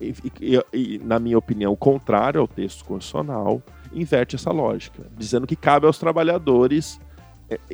e, 0.00 0.14
e, 0.40 0.62
e, 0.72 0.98
na 1.00 1.18
minha 1.18 1.36
opinião, 1.36 1.74
contrário 1.74 2.40
ao 2.40 2.46
texto 2.46 2.84
constitucional, 2.84 3.60
inverte 3.92 4.36
essa 4.36 4.52
lógica, 4.52 5.10
dizendo 5.16 5.46
que 5.46 5.56
cabe 5.56 5.86
aos 5.86 5.98
trabalhadores 5.98 7.00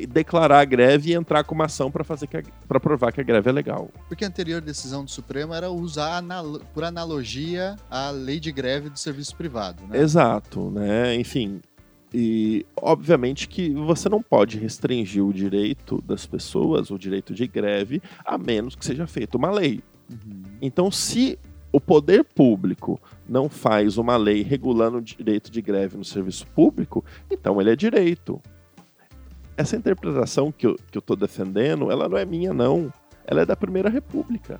declarar 0.07 0.59
a 0.59 0.65
greve 0.65 1.11
e 1.11 1.13
entrar 1.13 1.43
com 1.43 1.55
uma 1.55 1.65
ação 1.65 1.91
para 1.91 2.03
fazer 2.03 2.29
para 2.67 2.79
provar 2.79 3.11
que 3.11 3.21
a 3.21 3.23
greve 3.23 3.49
é 3.49 3.53
legal. 3.53 3.89
Porque 4.07 4.23
a 4.23 4.27
anterior 4.27 4.61
decisão 4.61 5.03
do 5.03 5.11
Supremo 5.11 5.53
era 5.53 5.69
usar 5.69 6.23
por 6.73 6.83
analogia 6.83 7.75
a 7.89 8.09
lei 8.09 8.39
de 8.39 8.51
greve 8.51 8.89
do 8.89 8.97
serviço 8.97 9.35
privado, 9.35 9.83
né? 9.87 9.99
Exato, 9.99 10.69
né? 10.69 11.15
Enfim, 11.15 11.61
e 12.13 12.65
obviamente 12.75 13.47
que 13.47 13.69
você 13.69 14.09
não 14.09 14.21
pode 14.21 14.57
restringir 14.57 15.23
o 15.23 15.33
direito 15.33 16.01
das 16.01 16.25
pessoas, 16.25 16.89
o 16.89 16.97
direito 16.97 17.33
de 17.33 17.47
greve, 17.47 18.01
a 18.25 18.37
menos 18.37 18.75
que 18.75 18.85
seja 18.85 19.05
feita 19.05 19.37
uma 19.37 19.51
lei. 19.51 19.83
Uhum. 20.09 20.41
Então, 20.61 20.89
se 20.89 21.37
o 21.71 21.79
poder 21.79 22.23
público 22.23 22.99
não 23.27 23.47
faz 23.47 23.97
uma 23.97 24.17
lei 24.17 24.41
regulando 24.41 24.97
o 24.97 25.01
direito 25.01 25.51
de 25.51 25.61
greve 25.61 25.97
no 25.97 26.05
serviço 26.05 26.47
público, 26.47 27.05
então 27.29 27.61
ele 27.61 27.71
é 27.71 27.75
direito 27.75 28.41
essa 29.59 29.75
interpretação 29.75 30.53
que 30.53 30.65
eu, 30.65 30.77
que 30.89 30.97
eu 30.97 31.01
tô 31.01 31.17
defendendo, 31.17 31.91
ela 31.91 32.07
não 32.07 32.17
é 32.17 32.23
minha, 32.23 32.53
não. 32.53 32.91
Ela 33.27 33.41
é 33.41 33.45
da 33.45 33.57
Primeira 33.57 33.89
República. 33.89 34.57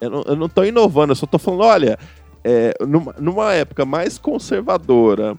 Eu 0.00 0.08
não, 0.08 0.22
eu 0.22 0.36
não 0.36 0.48
tô 0.48 0.62
inovando, 0.62 1.10
eu 1.10 1.16
só 1.16 1.26
tô 1.26 1.36
falando, 1.36 1.64
olha, 1.64 1.98
é, 2.44 2.74
numa, 2.86 3.12
numa 3.18 3.52
época 3.54 3.84
mais 3.84 4.16
conservadora, 4.16 5.36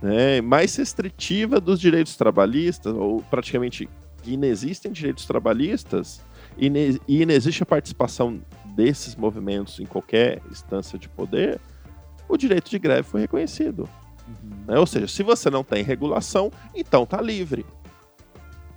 né, 0.00 0.40
mais 0.40 0.74
restritiva 0.76 1.60
dos 1.60 1.78
direitos 1.78 2.16
trabalhistas, 2.16 2.94
ou 2.94 3.20
praticamente 3.30 3.86
que 4.22 4.32
inexistem 4.32 4.90
direitos 4.90 5.26
trabalhistas, 5.26 6.22
e, 6.56 6.68
ine, 6.68 6.98
inexiste 7.06 7.62
a 7.62 7.66
participação 7.66 8.40
desses 8.74 9.14
movimentos 9.14 9.78
em 9.78 9.84
qualquer 9.84 10.40
instância 10.50 10.98
de 10.98 11.06
poder, 11.06 11.60
o 12.26 12.38
direito 12.38 12.70
de 12.70 12.78
greve 12.78 13.02
foi 13.02 13.20
reconhecido. 13.20 13.86
Uhum. 14.26 14.64
Né? 14.66 14.78
Ou 14.78 14.86
seja, 14.86 15.06
se 15.06 15.22
você 15.22 15.50
não 15.50 15.62
tem 15.62 15.82
regulação, 15.82 16.50
então 16.74 17.04
tá 17.04 17.20
livre. 17.20 17.66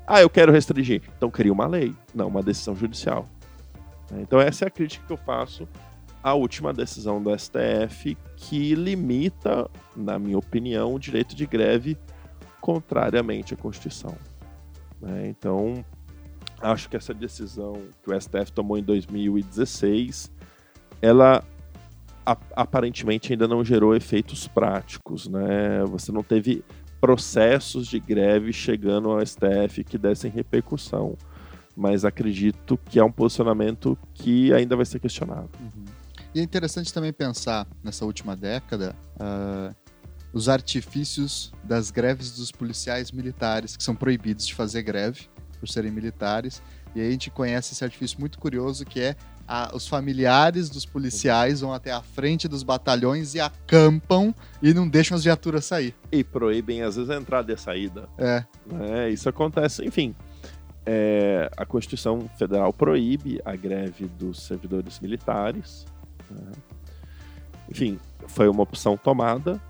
Ah, 0.06 0.22
eu 0.22 0.30
quero 0.30 0.52
restringir. 0.52 1.02
Então 1.18 1.30
cria 1.30 1.52
uma 1.52 1.68
lei, 1.68 1.94
não 2.14 2.28
uma 2.28 2.44
decisão 2.44 2.76
judicial. 2.76 3.28
Então 4.20 4.40
essa 4.40 4.66
é 4.66 4.68
a 4.68 4.72
crítica 4.72 5.06
que 5.06 5.14
eu 5.14 5.18
faço 5.18 5.68
à 6.22 6.34
última 6.34 6.74
decisão 6.74 7.22
do 7.22 7.38
STF 7.38 8.18
que 8.36 8.76
limita, 8.76 9.70
na 9.96 10.20
minha 10.20 10.38
opinião, 10.38 10.94
o 10.94 11.00
direito 11.00 11.36
de 11.36 11.46
greve 11.46 11.98
contrariamente 12.62 13.54
à 13.54 13.58
Constituição. 13.58 14.16
Né? 15.02 15.28
Então 15.28 15.84
acho 16.62 16.90
que 16.90 16.96
essa 16.96 17.14
decisão 17.14 17.74
que 18.02 18.10
o 18.10 18.20
STF 18.20 18.52
tomou 18.54 18.78
em 18.78 18.84
2016, 18.84 20.32
ela 21.02 21.44
aparentemente 22.56 23.34
ainda 23.34 23.48
não 23.48 23.66
gerou 23.66 23.94
efeitos 23.94 24.48
práticos, 24.48 25.28
né? 25.28 25.84
Você 25.88 26.10
não 26.10 26.24
teve 26.24 26.64
processos 27.04 27.86
de 27.86 28.00
greve 28.00 28.54
chegando 28.54 29.10
ao 29.10 29.20
STF 29.20 29.84
que 29.84 29.98
dessem 29.98 30.32
repercussão. 30.32 31.18
Mas 31.76 32.06
acredito 32.06 32.80
que 32.86 32.98
é 32.98 33.04
um 33.04 33.12
posicionamento 33.12 33.98
que 34.14 34.54
ainda 34.54 34.74
vai 34.78 34.86
ser 34.86 35.02
questionado. 35.02 35.50
Uhum. 35.60 35.84
E 36.34 36.40
é 36.40 36.44
interessante 36.44 36.94
também 36.94 37.12
pensar 37.12 37.68
nessa 37.84 38.06
última 38.06 38.38
década 38.38 38.96
uh, 39.16 39.76
os 40.32 40.48
artifícios 40.48 41.52
das 41.62 41.92
greves 41.92 42.32
dos 42.32 42.54
policiais 42.54 43.12
militares, 43.12 43.76
que 43.76 43.84
são 43.84 43.94
proibidos 43.94 44.48
de 44.48 44.56
fazer 44.56 44.82
greve 44.82 45.28
por 45.60 45.68
serem 45.68 45.92
militares. 45.92 46.64
E 46.96 47.02
aí 47.02 47.10
a 47.10 47.12
gente 47.12 47.30
conhece 47.30 47.74
esse 47.74 47.84
artifício 47.84 48.18
muito 48.18 48.40
curioso 48.40 48.86
que 48.86 49.02
é 49.02 49.18
a, 49.48 49.76
os 49.76 49.88
familiares 49.88 50.70
dos 50.70 50.86
policiais 50.86 51.62
vão 51.62 51.74
até 51.74 51.92
a 51.92 52.02
frente 52.02 52.48
dos 52.48 52.64
batalhões 52.64 53.36
e 53.36 53.40
acampam 53.40 54.34
e 54.62 54.74
não 54.74 54.88
deixam 54.88 55.16
as 55.16 55.24
viaturas 55.24 55.66
sair. 55.66 55.94
E 56.12 56.24
proíbem, 56.24 56.82
às 56.82 56.96
vezes, 56.96 57.10
a 57.10 57.16
entrada 57.16 57.52
e 57.52 57.56
a 57.56 57.58
saída. 57.58 58.08
É. 58.18 58.44
é 58.82 59.10
isso 59.10 59.28
acontece, 59.28 59.86
enfim. 59.86 60.16
É, 60.86 61.50
a 61.56 61.66
Constituição 61.66 62.30
Federal 62.38 62.74
proíbe 62.74 63.40
a 63.46 63.56
greve 63.56 64.06
dos 64.06 64.42
servidores 64.42 65.00
militares. 65.00 65.86
Né? 66.30 66.52
Enfim, 67.70 68.00
foi 68.28 68.48
uma 68.48 68.64
opção 68.64 68.98
tomada, 68.98 69.62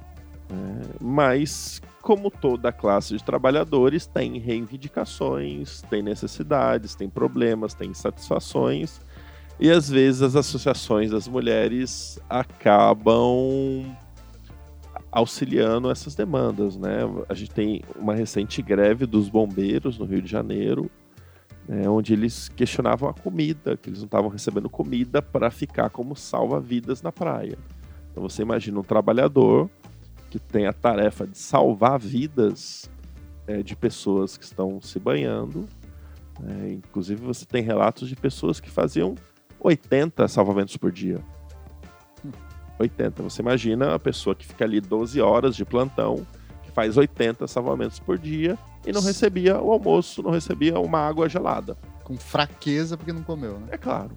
né? 0.49 0.81
mas 0.99 1.81
como 2.01 2.29
toda 2.29 2.71
classe 2.71 3.15
de 3.15 3.23
trabalhadores, 3.23 4.05
tem 4.05 4.37
reivindicações, 4.37 5.81
tem 5.83 6.01
necessidades, 6.01 6.95
tem 6.95 7.09
problemas, 7.09 7.73
tem 7.73 7.91
insatisfações 7.91 8.99
e 9.63 9.71
às 9.71 9.89
vezes 9.89 10.21
as 10.21 10.35
associações 10.35 11.11
das 11.11 11.25
mulheres 11.25 12.19
acabam 12.29 13.95
auxiliando 15.09 15.89
essas 15.89 16.15
demandas, 16.15 16.75
né? 16.75 16.99
A 17.29 17.33
gente 17.33 17.51
tem 17.51 17.81
uma 17.95 18.13
recente 18.13 18.61
greve 18.61 19.05
dos 19.05 19.29
bombeiros 19.29 19.97
no 19.97 20.03
Rio 20.03 20.21
de 20.21 20.29
Janeiro, 20.29 20.91
né, 21.65 21.87
onde 21.87 22.11
eles 22.11 22.49
questionavam 22.49 23.07
a 23.07 23.13
comida, 23.13 23.77
que 23.77 23.89
eles 23.89 23.99
não 23.99 24.05
estavam 24.05 24.29
recebendo 24.29 24.69
comida 24.69 25.21
para 25.21 25.49
ficar 25.49 25.89
como 25.89 26.13
salva-vidas 26.13 27.01
na 27.01 27.13
praia. 27.13 27.57
Então 28.11 28.21
você 28.21 28.41
imagina 28.41 28.77
um 28.77 28.83
trabalhador 28.83 29.69
que 30.29 30.39
tem 30.39 30.67
a 30.67 30.73
tarefa 30.73 31.25
de 31.25 31.37
salvar 31.37 31.97
vidas 31.97 32.91
é, 33.47 33.63
de 33.63 33.77
pessoas 33.77 34.35
que 34.35 34.43
estão 34.43 34.81
se 34.81 34.99
banhando. 34.99 35.65
É, 36.45 36.73
inclusive 36.73 37.23
você 37.23 37.45
tem 37.45 37.63
relatos 37.63 38.09
de 38.09 38.15
pessoas 38.17 38.59
que 38.59 38.69
faziam 38.69 39.15
80 39.63 40.27
salvamentos 40.27 40.75
por 40.77 40.91
dia. 40.91 41.19
80. 42.77 43.23
Você 43.23 43.41
imagina 43.41 43.95
a 43.95 43.99
pessoa 43.99 44.35
que 44.35 44.45
fica 44.45 44.65
ali 44.65 44.81
12 44.81 45.21
horas 45.21 45.55
de 45.55 45.63
plantão, 45.63 46.25
que 46.63 46.71
faz 46.71 46.97
80 46.97 47.47
salvamentos 47.47 47.99
por 47.99 48.17
dia 48.17 48.57
e 48.85 48.91
não 48.91 49.01
recebia 49.01 49.59
o 49.59 49.71
almoço, 49.71 50.21
não 50.21 50.31
recebia 50.31 50.79
uma 50.79 50.99
água 50.99 51.29
gelada. 51.29 51.77
Com 52.03 52.17
fraqueza 52.17 52.97
porque 52.97 53.13
não 53.13 53.23
comeu, 53.23 53.59
né? 53.59 53.67
É 53.71 53.77
claro. 53.77 54.11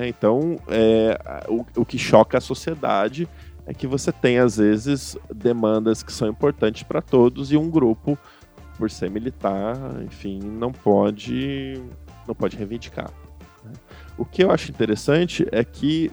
É, 0.00 0.08
então, 0.08 0.58
é, 0.68 1.18
o, 1.48 1.64
o 1.76 1.84
que 1.84 1.98
choca 1.98 2.38
a 2.38 2.40
sociedade 2.40 3.28
é 3.66 3.72
que 3.72 3.86
você 3.86 4.12
tem, 4.12 4.38
às 4.38 4.58
vezes, 4.58 5.16
demandas 5.34 6.02
que 6.02 6.12
são 6.12 6.28
importantes 6.28 6.82
para 6.82 7.00
todos 7.00 7.50
e 7.50 7.56
um 7.56 7.70
grupo, 7.70 8.18
por 8.76 8.90
ser 8.90 9.10
militar, 9.10 9.76
enfim, 10.04 10.38
não 10.38 10.70
pode, 10.70 11.82
não 12.28 12.34
pode 12.34 12.56
reivindicar. 12.56 13.10
O 14.16 14.24
que 14.24 14.44
eu 14.44 14.50
acho 14.50 14.70
interessante 14.70 15.46
é 15.50 15.64
que 15.64 16.10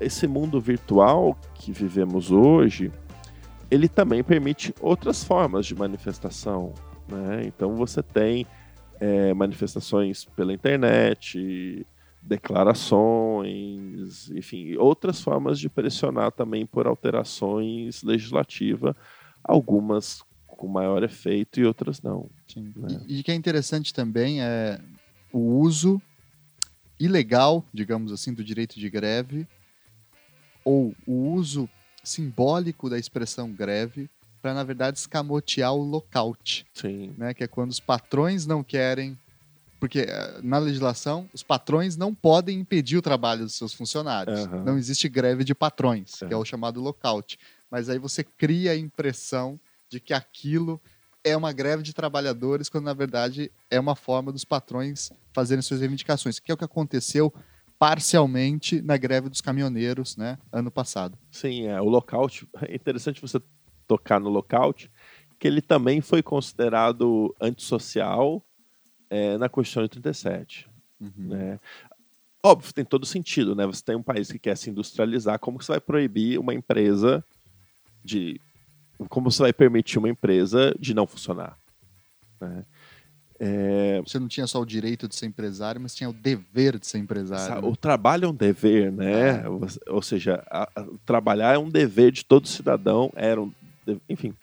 esse 0.00 0.26
mundo 0.26 0.60
virtual 0.60 1.38
que 1.54 1.72
vivemos 1.72 2.30
hoje, 2.30 2.92
ele 3.70 3.88
também 3.88 4.22
permite 4.22 4.74
outras 4.80 5.24
formas 5.24 5.66
de 5.66 5.74
manifestação. 5.74 6.74
Né? 7.08 7.44
Então 7.46 7.74
você 7.74 8.02
tem 8.02 8.46
é, 9.00 9.32
manifestações 9.32 10.24
pela 10.24 10.52
internet, 10.52 11.86
declarações, 12.20 14.30
enfim, 14.30 14.76
outras 14.76 15.20
formas 15.20 15.58
de 15.58 15.68
pressionar 15.68 16.32
também 16.32 16.66
por 16.66 16.86
alterações 16.86 18.02
legislativas, 18.02 18.94
algumas 19.42 20.22
com 20.46 20.66
maior 20.66 21.02
efeito 21.02 21.60
e 21.60 21.64
outras 21.64 22.02
não. 22.02 22.28
Né? 22.56 23.00
E, 23.06 23.20
e 23.20 23.22
que 23.22 23.30
é 23.30 23.34
interessante 23.34 23.94
também 23.94 24.42
é 24.42 24.80
o 25.32 25.58
uso 25.58 26.00
ilegal, 26.98 27.64
digamos 27.72 28.12
assim, 28.12 28.32
do 28.32 28.44
direito 28.44 28.78
de 28.78 28.88
greve 28.88 29.46
ou 30.64 30.94
o 31.06 31.32
uso 31.32 31.68
simbólico 32.02 32.90
da 32.90 32.98
expressão 32.98 33.52
greve 33.52 34.10
para, 34.42 34.54
na 34.54 34.64
verdade, 34.64 34.98
escamotear 34.98 35.72
o 35.72 35.82
lockout. 35.82 36.66
Sim. 36.74 37.14
Né? 37.16 37.34
Que 37.34 37.44
é 37.44 37.46
quando 37.46 37.70
os 37.70 37.80
patrões 37.80 38.46
não 38.46 38.62
querem. 38.62 39.18
Porque 39.78 40.00
eh, 40.00 40.40
na 40.42 40.58
legislação, 40.58 41.28
os 41.32 41.42
patrões 41.42 41.96
não 41.96 42.14
podem 42.14 42.60
impedir 42.60 42.96
o 42.96 43.02
trabalho 43.02 43.44
dos 43.44 43.54
seus 43.54 43.74
funcionários. 43.74 44.46
Uhum. 44.46 44.64
Não 44.64 44.78
existe 44.78 45.08
greve 45.08 45.44
de 45.44 45.54
patrões, 45.54 46.20
uhum. 46.22 46.28
que 46.28 46.34
é 46.34 46.36
o 46.36 46.44
chamado 46.44 46.80
lockout. 46.80 47.38
Mas 47.70 47.88
aí 47.88 47.98
você 47.98 48.24
cria 48.24 48.72
a 48.72 48.76
impressão 48.76 49.60
de 49.88 50.00
que 50.00 50.14
aquilo 50.14 50.80
é 51.26 51.36
uma 51.36 51.52
greve 51.52 51.82
de 51.82 51.92
trabalhadores, 51.92 52.68
quando 52.68 52.84
na 52.84 52.94
verdade 52.94 53.50
é 53.68 53.80
uma 53.80 53.96
forma 53.96 54.30
dos 54.30 54.44
patrões 54.44 55.10
fazerem 55.32 55.60
suas 55.60 55.80
reivindicações, 55.80 56.38
que 56.38 56.52
é 56.52 56.54
o 56.54 56.56
que 56.56 56.64
aconteceu 56.64 57.34
parcialmente 57.78 58.80
na 58.80 58.96
greve 58.96 59.28
dos 59.28 59.40
caminhoneiros, 59.40 60.16
né, 60.16 60.38
ano 60.52 60.70
passado. 60.70 61.18
Sim, 61.30 61.66
é 61.66 61.80
o 61.80 61.88
lockout. 61.88 62.48
É 62.62 62.74
interessante 62.74 63.20
você 63.20 63.42
tocar 63.88 64.20
no 64.20 64.30
lockout, 64.30 64.88
que 65.38 65.48
ele 65.48 65.60
também 65.60 66.00
foi 66.00 66.22
considerado 66.22 67.34
antissocial 67.40 68.40
é, 69.10 69.36
na 69.36 69.48
Constituição 69.48 69.82
de 69.82 69.90
37. 69.90 70.70
Uhum. 71.00 71.10
Né? 71.16 71.60
Óbvio, 72.42 72.72
tem 72.72 72.84
todo 72.84 73.04
sentido, 73.04 73.56
né? 73.56 73.66
Você 73.66 73.82
tem 73.82 73.96
um 73.96 74.02
país 74.02 74.30
que 74.30 74.38
quer 74.38 74.56
se 74.56 74.70
industrializar, 74.70 75.40
como 75.40 75.60
você 75.60 75.72
vai 75.72 75.80
proibir 75.80 76.38
uma 76.38 76.54
empresa 76.54 77.24
de. 78.04 78.40
Como 79.08 79.30
você 79.30 79.42
vai 79.42 79.52
permitir 79.52 79.98
uma 79.98 80.08
empresa 80.08 80.74
de 80.78 80.94
não 80.94 81.06
funcionar? 81.06 81.56
Né? 82.40 82.64
É... 83.38 84.00
Você 84.06 84.18
não 84.18 84.28
tinha 84.28 84.46
só 84.46 84.60
o 84.60 84.66
direito 84.66 85.06
de 85.06 85.14
ser 85.14 85.26
empresário, 85.26 85.80
mas 85.80 85.94
tinha 85.94 86.08
o 86.08 86.12
dever 86.12 86.78
de 86.78 86.86
ser 86.86 86.98
empresário. 86.98 87.62
Né? 87.62 87.68
O 87.68 87.76
trabalho 87.76 88.26
é 88.26 88.28
um 88.28 88.34
dever, 88.34 88.90
né? 88.90 89.42
É. 89.42 89.44
Ou 89.90 90.02
seja, 90.02 90.42
a, 90.50 90.62
a, 90.74 90.86
trabalhar 91.04 91.54
é 91.54 91.58
um 91.58 91.68
dever 91.68 92.10
de 92.12 92.24
todo 92.24 92.48
cidadão, 92.48 93.12
era 93.14 93.40
um, 93.40 93.52
enfim, 94.08 94.34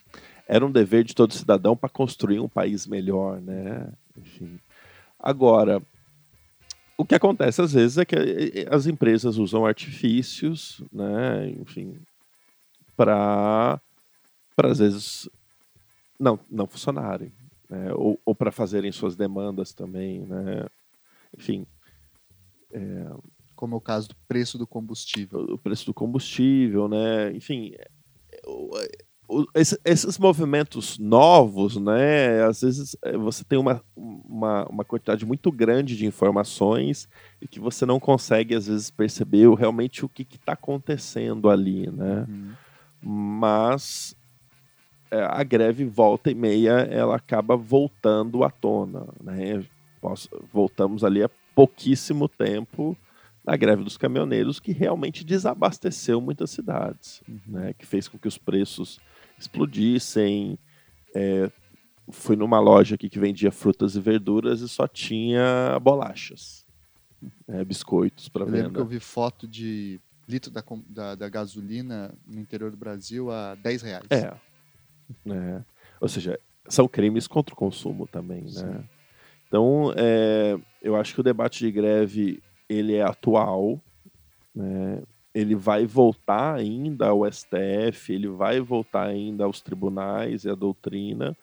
era 0.47 0.65
um 0.65 0.71
dever 0.71 1.03
de 1.03 1.15
todo 1.15 1.33
cidadão 1.33 1.75
para 1.75 1.89
construir 1.89 2.39
um 2.39 2.49
país 2.49 2.85
melhor, 2.85 3.41
né? 3.41 3.87
Enfim. 4.15 4.59
Agora, 5.19 5.81
o 6.97 7.05
que 7.05 7.15
acontece 7.15 7.61
às 7.61 7.73
vezes 7.73 7.97
é 7.97 8.05
que 8.05 8.15
as 8.69 8.85
empresas 8.85 9.37
usam 9.37 9.65
artifícios, 9.65 10.83
né? 10.91 11.49
Enfim, 11.59 11.97
para 12.95 13.79
para 14.55 14.71
às 14.71 14.79
vezes 14.79 15.29
não 16.19 16.39
não 16.49 16.67
funcionarem, 16.67 17.31
né? 17.69 17.93
ou, 17.93 18.19
ou 18.25 18.35
para 18.35 18.51
fazerem 18.51 18.91
suas 18.91 19.15
demandas 19.15 19.73
também, 19.73 20.21
né? 20.21 20.65
Enfim. 21.37 21.65
É... 22.71 23.07
Como 23.55 23.75
é 23.75 23.77
o 23.77 23.81
caso 23.81 24.09
do 24.09 24.15
preço 24.27 24.57
do 24.57 24.67
combustível. 24.67 25.39
O 25.41 25.57
preço 25.57 25.85
do 25.85 25.93
combustível, 25.93 26.89
né? 26.89 27.31
Enfim, 27.31 27.73
esses 29.85 30.17
movimentos 30.17 30.97
novos, 30.97 31.77
né? 31.77 32.43
Às 32.43 32.61
vezes 32.61 32.95
eh, 33.03 33.17
você 33.17 33.43
tem 33.43 33.57
uma, 33.57 33.81
uma, 33.95 34.65
uma, 34.65 34.83
quantidade 34.83 35.25
muito 35.25 35.51
grande 35.51 35.95
de 35.95 36.05
informações 36.05 37.07
e 37.41 37.47
que 37.47 37.59
você 37.59 37.85
não 37.85 37.99
consegue, 37.99 38.53
às 38.53 38.67
vezes, 38.67 38.91
perceber 38.91 39.49
realmente 39.55 40.03
o 40.05 40.09
que 40.09 40.23
está 40.23 40.53
acontecendo 40.53 41.49
ali, 41.49 41.89
né? 41.89 42.25
Uhum. 42.27 42.51
Mas 43.01 44.15
é, 44.15 44.22
a 45.29 45.43
greve 45.43 45.85
volta 45.85 46.31
e 46.31 46.35
meia, 46.35 46.79
ela 46.89 47.15
acaba 47.15 47.55
voltando 47.55 48.43
à 48.43 48.49
tona, 48.49 49.07
né? 49.21 49.63
voltamos 50.51 51.03
ali 51.03 51.23
há 51.23 51.29
pouquíssimo 51.55 52.27
tempo 52.27 52.97
na 53.45 53.55
greve 53.55 53.83
dos 53.83 53.97
caminhoneiros, 53.97 54.59
que 54.59 54.71
realmente 54.71 55.23
desabasteceu 55.23 56.21
muitas 56.21 56.49
cidades, 56.49 57.21
uhum. 57.27 57.39
né? 57.47 57.73
Que 57.73 57.85
fez 57.85 58.07
com 58.07 58.17
que 58.17 58.27
os 58.27 58.37
preços 58.37 58.99
explodissem. 59.37 60.57
É, 61.13 61.51
fui 62.09 62.35
numa 62.35 62.59
loja 62.59 62.95
aqui 62.95 63.09
que 63.09 63.19
vendia 63.19 63.51
frutas 63.51 63.95
e 63.95 63.99
verduras 63.99 64.61
e 64.61 64.69
só 64.69 64.87
tinha 64.87 65.77
bolachas, 65.81 66.65
é, 67.47 67.63
biscoitos 67.63 68.29
para 68.29 68.45
venda. 68.45 68.57
Lembro 68.57 68.73
que 68.73 68.79
eu 68.79 68.85
vi 68.85 68.99
foto 68.99 69.47
de 69.47 69.99
litro 70.27 70.49
da, 70.49 70.63
da, 70.87 71.15
da, 71.15 71.29
gasolina 71.29 72.13
no 72.25 72.39
interior 72.39 72.71
do 72.71 72.77
Brasil 72.77 73.29
a 73.29 73.55
10 73.55 73.81
reais. 73.81 74.07
É. 74.09 74.33
é. 75.27 75.61
Ou 75.99 76.07
seja, 76.07 76.39
são 76.67 76.87
crimes 76.87 77.27
contra 77.27 77.53
o 77.53 77.57
consumo 77.57 78.07
também, 78.07 78.43
né? 78.43 78.83
Então, 79.47 79.93
é, 79.95 80.57
eu 80.81 80.95
acho 80.95 81.13
que 81.13 81.19
o 81.19 81.23
debate 81.23 81.59
de 81.59 81.71
greve 81.71 82.41
ele 82.67 82.95
é 82.95 83.03
atual, 83.03 83.79
né? 84.55 85.01
ele 85.33 85.55
vai 85.55 85.85
voltar 85.85 86.55
ainda 86.55 87.07
ao 87.07 87.31
STF, 87.31 88.13
ele 88.13 88.27
vai 88.27 88.59
voltar 88.59 89.07
ainda 89.07 89.45
aos 89.45 89.61
tribunais 89.61 90.43
e 90.43 90.49
à 90.49 90.55
doutrina. 90.55 91.35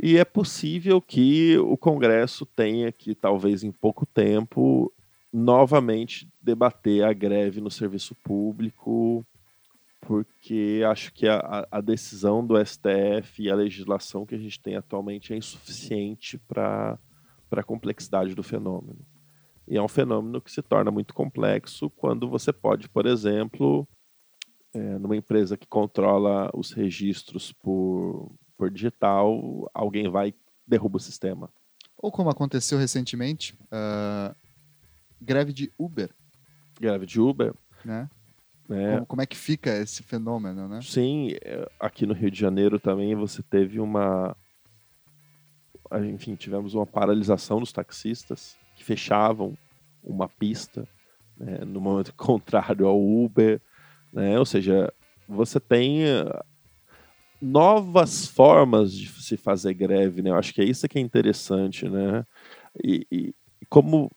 E 0.00 0.18
é 0.18 0.24
possível 0.24 1.00
que 1.00 1.56
o 1.58 1.76
Congresso 1.76 2.44
tenha 2.44 2.90
que, 2.90 3.14
talvez 3.14 3.62
em 3.62 3.70
pouco 3.70 4.04
tempo, 4.04 4.92
novamente 5.32 6.28
debater 6.42 7.04
a 7.04 7.12
greve 7.12 7.60
no 7.60 7.70
serviço 7.70 8.14
público, 8.16 9.24
porque 10.00 10.82
acho 10.88 11.12
que 11.12 11.26
a, 11.26 11.66
a 11.70 11.80
decisão 11.80 12.46
do 12.46 12.54
STF 12.64 13.42
e 13.42 13.50
a 13.50 13.54
legislação 13.54 14.24
que 14.24 14.34
a 14.34 14.38
gente 14.38 14.60
tem 14.60 14.76
atualmente 14.76 15.32
é 15.32 15.36
insuficiente 15.36 16.38
para 16.38 16.98
a 17.50 17.62
complexidade 17.62 18.34
do 18.34 18.42
fenômeno. 18.42 19.04
E 19.68 19.76
é 19.76 19.82
um 19.82 19.88
fenômeno 19.88 20.40
que 20.40 20.50
se 20.50 20.62
torna 20.62 20.90
muito 20.90 21.12
complexo 21.12 21.90
quando 21.90 22.28
você 22.28 22.52
pode, 22.52 22.88
por 22.88 23.04
exemplo, 23.04 23.86
é, 24.72 24.98
numa 24.98 25.16
empresa 25.16 25.56
que 25.56 25.66
controla 25.66 26.50
os 26.54 26.70
registros 26.70 27.52
por, 27.52 28.32
por 28.56 28.70
digital, 28.70 29.68
alguém 29.74 30.08
vai 30.08 30.28
e 30.28 30.34
derruba 30.66 30.98
o 30.98 31.00
sistema. 31.00 31.50
Ou 31.96 32.12
como 32.12 32.30
aconteceu 32.30 32.78
recentemente, 32.78 33.58
uh, 33.64 34.34
greve 35.20 35.52
de 35.52 35.72
Uber. 35.78 36.14
Greve 36.78 37.06
de 37.06 37.20
Uber. 37.20 37.54
Né? 37.84 38.08
É. 38.70 38.94
Como, 38.94 39.06
como, 39.06 39.22
é 39.22 39.26
que 39.26 39.36
fica 39.36 39.70
esse 39.70 40.02
fenômeno, 40.02 40.68
né? 40.68 40.80
Sim, 40.82 41.30
é, 41.42 41.68
aqui 41.78 42.06
no 42.06 42.14
Rio 42.14 42.30
de 42.30 42.40
Janeiro 42.40 42.78
também 42.78 43.14
você 43.14 43.42
teve 43.42 43.80
uma. 43.80 44.36
Enfim, 46.12 46.34
tivemos 46.34 46.74
uma 46.74 46.86
paralisação 46.86 47.60
dos 47.60 47.72
taxistas 47.72 48.56
que 48.74 48.84
fechavam 48.84 49.56
uma 50.02 50.28
pista, 50.28 50.86
né, 51.36 51.58
no 51.64 51.80
momento 51.80 52.12
contrário 52.16 52.86
ao 52.86 53.00
Uber, 53.00 53.60
né, 54.12 54.38
ou 54.38 54.44
seja, 54.44 54.92
você 55.28 55.60
tem 55.60 56.04
eh, 56.04 56.42
novas 57.40 58.26
formas 58.26 58.92
de 58.92 59.08
se 59.08 59.36
fazer 59.36 59.74
greve, 59.74 60.22
né? 60.22 60.30
Eu 60.30 60.36
acho 60.36 60.52
que 60.54 60.60
é 60.60 60.64
isso 60.64 60.88
que 60.88 60.98
é 60.98 61.00
interessante, 61.00 61.88
né? 61.88 62.24
E, 62.82 63.06
e 63.10 63.34
como 63.68 64.10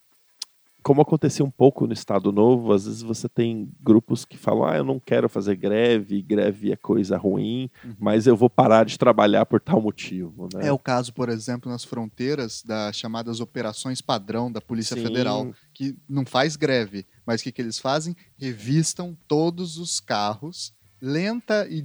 como 0.82 1.02
acontecia 1.02 1.44
um 1.44 1.52
pouco 1.52 1.86
no 1.86 1.94
Estado 1.94 2.32
Novo, 2.32 2.72
às 2.74 2.86
vezes 2.86 3.02
você 3.02 3.28
tem 3.28 3.70
grupos 3.82 4.26
que 4.26 4.38
falam: 4.38 4.66
ah, 4.66 4.78
eu 4.78 4.84
não 4.84 5.00
quero 5.00 5.28
fazer 5.28 5.56
greve, 5.56 6.22
greve 6.22 6.72
é 6.72 6.76
coisa 6.76 7.18
ruim, 7.18 7.70
uhum. 7.84 7.96
mas 8.00 8.28
eu 8.28 8.36
vou 8.36 8.50
parar 8.50 8.86
de 8.86 8.98
trabalhar 8.98 9.46
por 9.46 9.60
tal 9.60 9.82
motivo. 9.82 10.48
Né? 10.54 10.68
É 10.68 10.72
o 10.72 10.80
caso, 10.80 11.14
por 11.14 11.30
exemplo, 11.30 11.72
nas 11.72 11.84
fronteiras 11.84 12.64
das 12.64 12.96
chamadas 12.96 13.40
operações 13.40 14.02
padrão 14.02 14.52
da 14.52 14.62
Polícia 14.62 14.96
Sim. 14.96 15.04
Federal, 15.04 15.52
que 15.74 15.98
não 16.08 16.26
faz 16.26 16.56
greve, 16.56 17.06
mas 17.26 17.42
o 17.42 17.44
que, 17.44 17.52
que 17.52 17.62
eles 17.62 17.80
fazem? 17.80 18.16
Revistam 18.38 19.18
todos 19.28 19.78
os 19.78 20.00
carros 20.00 20.74
lenta 21.02 21.66
e 21.70 21.82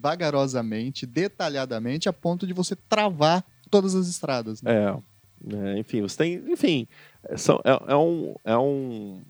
vagarosamente, 0.00 1.04
detalhadamente, 1.04 2.08
a 2.08 2.12
ponto 2.12 2.46
de 2.46 2.54
você 2.54 2.74
travar 2.74 3.44
todas 3.70 3.94
as 3.94 4.08
estradas. 4.08 4.62
Né? 4.62 4.72
É. 4.72 4.96
É, 5.52 5.78
enfim, 5.78 6.00
você 6.00 6.16
tem. 6.16 6.34
Enfim, 6.48 6.88
são, 7.36 7.60
é, 7.64 7.92
é, 7.92 7.96
um, 7.96 8.34
é, 8.44 8.56
um, 8.56 9.22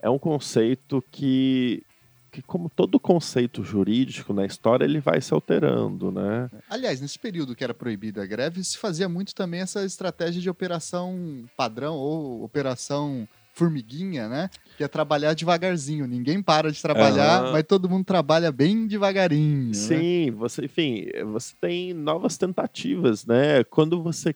é 0.00 0.10
um 0.10 0.18
conceito 0.18 1.02
que, 1.10 1.82
que, 2.30 2.42
como 2.42 2.68
todo 2.68 3.00
conceito 3.00 3.64
jurídico 3.64 4.32
na 4.32 4.46
história, 4.46 4.84
ele 4.84 5.00
vai 5.00 5.20
se 5.20 5.32
alterando, 5.34 6.12
né? 6.12 6.50
Aliás, 6.68 7.00
nesse 7.00 7.18
período 7.18 7.54
que 7.56 7.64
era 7.64 7.74
proibida 7.74 8.22
a 8.22 8.26
greve, 8.26 8.62
se 8.62 8.78
fazia 8.78 9.08
muito 9.08 9.34
também 9.34 9.60
essa 9.60 9.84
estratégia 9.84 10.40
de 10.40 10.50
operação 10.50 11.44
padrão 11.56 11.96
ou 11.96 12.44
operação 12.44 13.26
formiguinha, 13.52 14.28
né? 14.28 14.48
Que 14.76 14.84
é 14.84 14.88
trabalhar 14.88 15.34
devagarzinho. 15.34 16.06
Ninguém 16.06 16.42
para 16.42 16.70
de 16.72 16.80
trabalhar, 16.80 17.44
uhum. 17.44 17.52
mas 17.52 17.64
todo 17.64 17.88
mundo 17.88 18.04
trabalha 18.04 18.50
bem 18.50 18.86
devagarinho. 18.86 19.68
Né? 19.68 19.74
Sim, 19.74 20.30
né? 20.30 20.30
você, 20.30 20.64
enfim, 20.64 21.06
você 21.32 21.54
tem 21.60 21.92
novas 21.92 22.38
tentativas, 22.38 23.26
né? 23.26 23.64
Quando 23.64 24.02
você 24.02 24.34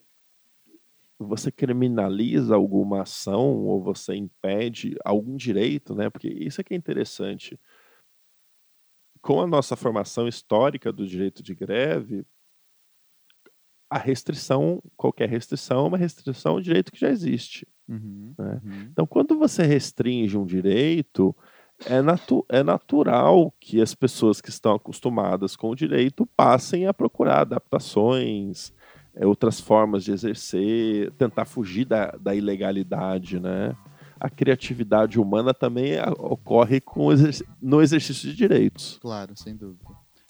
você 1.17 1.51
criminaliza 1.51 2.55
alguma 2.55 3.03
ação 3.03 3.65
ou 3.65 3.81
você 3.81 4.15
impede 4.15 4.95
algum 5.03 5.35
direito, 5.35 5.95
né? 5.95 6.09
Porque 6.09 6.27
isso 6.27 6.59
é 6.61 6.63
que 6.63 6.73
é 6.73 6.77
interessante. 6.77 7.59
com 9.21 9.41
a 9.41 9.47
nossa 9.47 9.75
formação 9.75 10.27
histórica 10.27 10.91
do 10.91 11.07
direito 11.07 11.41
de 11.41 11.55
greve, 11.55 12.23
a 13.89 13.97
restrição, 13.97 14.81
qualquer 14.95 15.29
restrição, 15.29 15.85
é 15.85 15.87
uma 15.87 15.97
restrição 15.97 16.53
ao 16.53 16.61
direito 16.61 16.91
que 16.91 16.99
já 16.99 17.09
existe. 17.09 17.67
Uhum, 17.87 18.33
né? 18.37 18.61
uhum. 18.63 18.89
Então, 18.91 19.07
quando 19.07 19.37
você 19.37 19.63
restringe 19.63 20.37
um 20.37 20.45
direito, 20.45 21.35
é, 21.85 22.01
natu 22.01 22.45
é 22.49 22.63
natural 22.63 23.51
que 23.59 23.81
as 23.81 23.93
pessoas 23.93 24.41
que 24.41 24.49
estão 24.49 24.75
acostumadas 24.75 25.55
com 25.55 25.69
o 25.69 25.75
direito 25.75 26.25
passem 26.35 26.87
a 26.87 26.93
procurar 26.93 27.41
adaptações, 27.41 28.73
é, 29.15 29.25
outras 29.25 29.59
formas 29.59 30.03
de 30.03 30.11
exercer, 30.11 31.11
tentar 31.13 31.45
fugir 31.45 31.85
da, 31.85 32.11
da 32.11 32.35
ilegalidade, 32.35 33.39
né? 33.39 33.75
A 34.19 34.29
criatividade 34.29 35.19
humana 35.19 35.53
também 35.53 35.93
ocorre 36.17 36.79
com 36.79 37.09
no 37.61 37.81
exercício 37.81 38.29
de 38.29 38.35
direitos. 38.35 38.97
Claro, 39.01 39.35
sem 39.35 39.55
dúvida. 39.55 39.83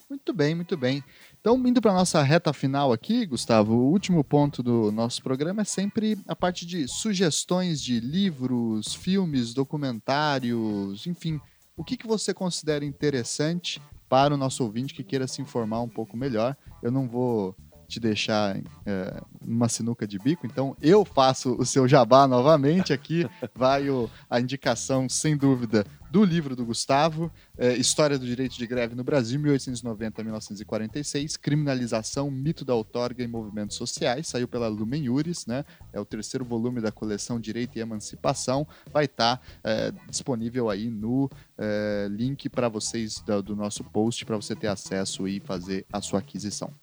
Muito 0.09 0.33
bem, 0.33 0.53
muito 0.53 0.77
bem. 0.77 1.03
Então, 1.41 1.55
indo 1.67 1.81
para 1.81 1.91
a 1.91 1.95
nossa 1.95 2.21
reta 2.21 2.53
final 2.53 2.93
aqui, 2.93 3.25
Gustavo, 3.25 3.73
o 3.73 3.91
último 3.91 4.23
ponto 4.23 4.61
do 4.61 4.91
nosso 4.91 5.21
programa 5.21 5.61
é 5.61 5.65
sempre 5.65 6.17
a 6.27 6.35
parte 6.35 6.65
de 6.65 6.87
sugestões 6.87 7.81
de 7.81 7.99
livros, 7.99 8.93
filmes, 8.93 9.53
documentários, 9.53 11.07
enfim. 11.07 11.39
O 11.75 11.83
que, 11.83 11.97
que 11.97 12.07
você 12.07 12.33
considera 12.33 12.85
interessante 12.85 13.81
para 14.07 14.33
o 14.33 14.37
nosso 14.37 14.63
ouvinte 14.63 14.93
que 14.93 15.03
queira 15.03 15.27
se 15.27 15.41
informar 15.41 15.81
um 15.81 15.89
pouco 15.89 16.15
melhor? 16.15 16.55
Eu 16.83 16.91
não 16.91 17.07
vou 17.07 17.55
te 17.95 17.99
deixar 17.99 18.57
é, 18.85 19.21
numa 19.41 19.69
sinuca 19.69 20.05
de 20.05 20.19
bico, 20.19 20.45
então 20.45 20.75
eu 20.81 21.05
faço 21.05 21.55
o 21.55 21.65
seu 21.65 21.87
jabá 21.87 22.27
novamente. 22.27 22.91
Aqui 22.91 23.25
vai 23.55 23.89
o, 23.89 24.09
a 24.29 24.39
indicação, 24.39 25.07
sem 25.07 25.37
dúvida, 25.37 25.85
do 26.11 26.23
livro 26.23 26.55
do 26.55 26.65
Gustavo, 26.65 27.31
é, 27.57 27.73
História 27.73 28.17
do 28.17 28.25
Direito 28.25 28.57
de 28.57 28.67
Greve 28.67 28.95
no 28.95 29.03
Brasil, 29.03 29.39
1890-1946, 29.39 31.37
Criminalização, 31.37 32.29
Mito 32.29 32.63
da 32.63 32.73
Outorga 32.73 33.23
e 33.23 33.27
Movimentos 33.27 33.75
Sociais, 33.75 34.27
saiu 34.27 34.47
pela 34.47 34.67
Lumen 34.67 35.05
Iuris, 35.05 35.45
né? 35.45 35.65
é 35.91 35.99
o 35.99 36.05
terceiro 36.05 36.45
volume 36.45 36.79
da 36.79 36.91
coleção 36.91 37.39
Direito 37.39 37.77
e 37.77 37.81
Emancipação, 37.81 38.67
vai 38.91 39.05
estar 39.05 39.37
tá, 39.37 39.43
é, 39.63 39.91
disponível 40.09 40.69
aí 40.69 40.89
no 40.89 41.29
é, 41.57 42.07
link 42.09 42.49
para 42.49 42.69
vocês 42.69 43.19
do, 43.19 43.41
do 43.41 43.55
nosso 43.55 43.83
post, 43.83 44.25
para 44.25 44.35
você 44.35 44.55
ter 44.55 44.67
acesso 44.67 45.27
e 45.27 45.39
fazer 45.39 45.85
a 45.91 46.01
sua 46.01 46.19
aquisição. 46.19 46.73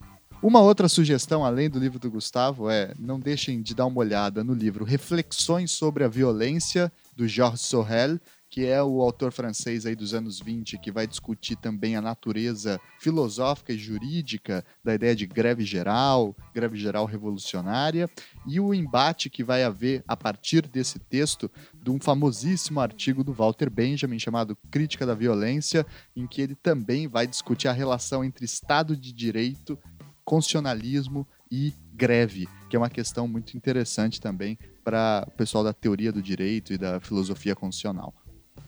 Uma 0.43 0.59
outra 0.59 0.89
sugestão, 0.89 1.45
além 1.45 1.69
do 1.69 1.79
livro 1.79 1.97
do 1.97 2.11
Gustavo, 2.11 2.69
é 2.69 2.93
não 2.99 3.17
deixem 3.17 3.61
de 3.61 3.73
dar 3.73 3.85
uma 3.85 3.99
olhada 3.99 4.43
no 4.43 4.53
livro 4.53 4.83
Reflexões 4.83 5.71
sobre 5.71 6.03
a 6.03 6.09
Violência, 6.09 6.91
do 7.15 7.25
Georges 7.25 7.61
Sorel, 7.61 8.19
que 8.49 8.67
é 8.67 8.83
o 8.83 9.01
autor 9.01 9.31
francês 9.31 9.83
aí 9.83 9.95
dos 9.95 10.13
anos 10.13 10.39
20, 10.39 10.77
que 10.77 10.91
vai 10.91 11.07
discutir 11.07 11.55
também 11.55 11.95
a 11.95 12.01
natureza 12.01 12.79
filosófica 12.99 13.73
e 13.73 13.77
jurídica 13.79 14.63
da 14.83 14.93
ideia 14.93 15.15
de 15.15 15.25
greve 15.25 15.65
geral, 15.65 16.35
greve 16.53 16.77
geral 16.77 17.05
revolucionária, 17.05 18.07
e 18.45 18.59
o 18.59 18.71
embate 18.71 19.27
que 19.27 19.43
vai 19.43 19.63
haver 19.63 20.03
a 20.07 20.15
partir 20.15 20.67
desse 20.67 20.99
texto 20.99 21.49
de 21.81 21.89
um 21.89 21.99
famosíssimo 21.99 22.79
artigo 22.79 23.23
do 23.23 23.33
Walter 23.33 23.71
Benjamin 23.71 24.19
chamado 24.19 24.55
Crítica 24.69 25.03
da 25.03 25.15
Violência, 25.15 25.83
em 26.15 26.27
que 26.27 26.39
ele 26.39 26.53
também 26.53 27.07
vai 27.07 27.25
discutir 27.25 27.69
a 27.69 27.73
relação 27.73 28.23
entre 28.23 28.45
Estado 28.45 28.95
de 28.95 29.11
Direito 29.11 29.79
constitucionalismo 30.23 31.27
e 31.51 31.73
greve, 31.93 32.47
que 32.69 32.75
é 32.75 32.79
uma 32.79 32.89
questão 32.89 33.27
muito 33.27 33.55
interessante 33.55 34.19
também 34.19 34.57
para 34.83 35.25
o 35.27 35.31
pessoal 35.31 35.63
da 35.63 35.73
teoria 35.73 36.11
do 36.11 36.21
direito 36.21 36.73
e 36.73 36.77
da 36.77 36.99
filosofia 36.99 37.55
constitucional. 37.55 38.13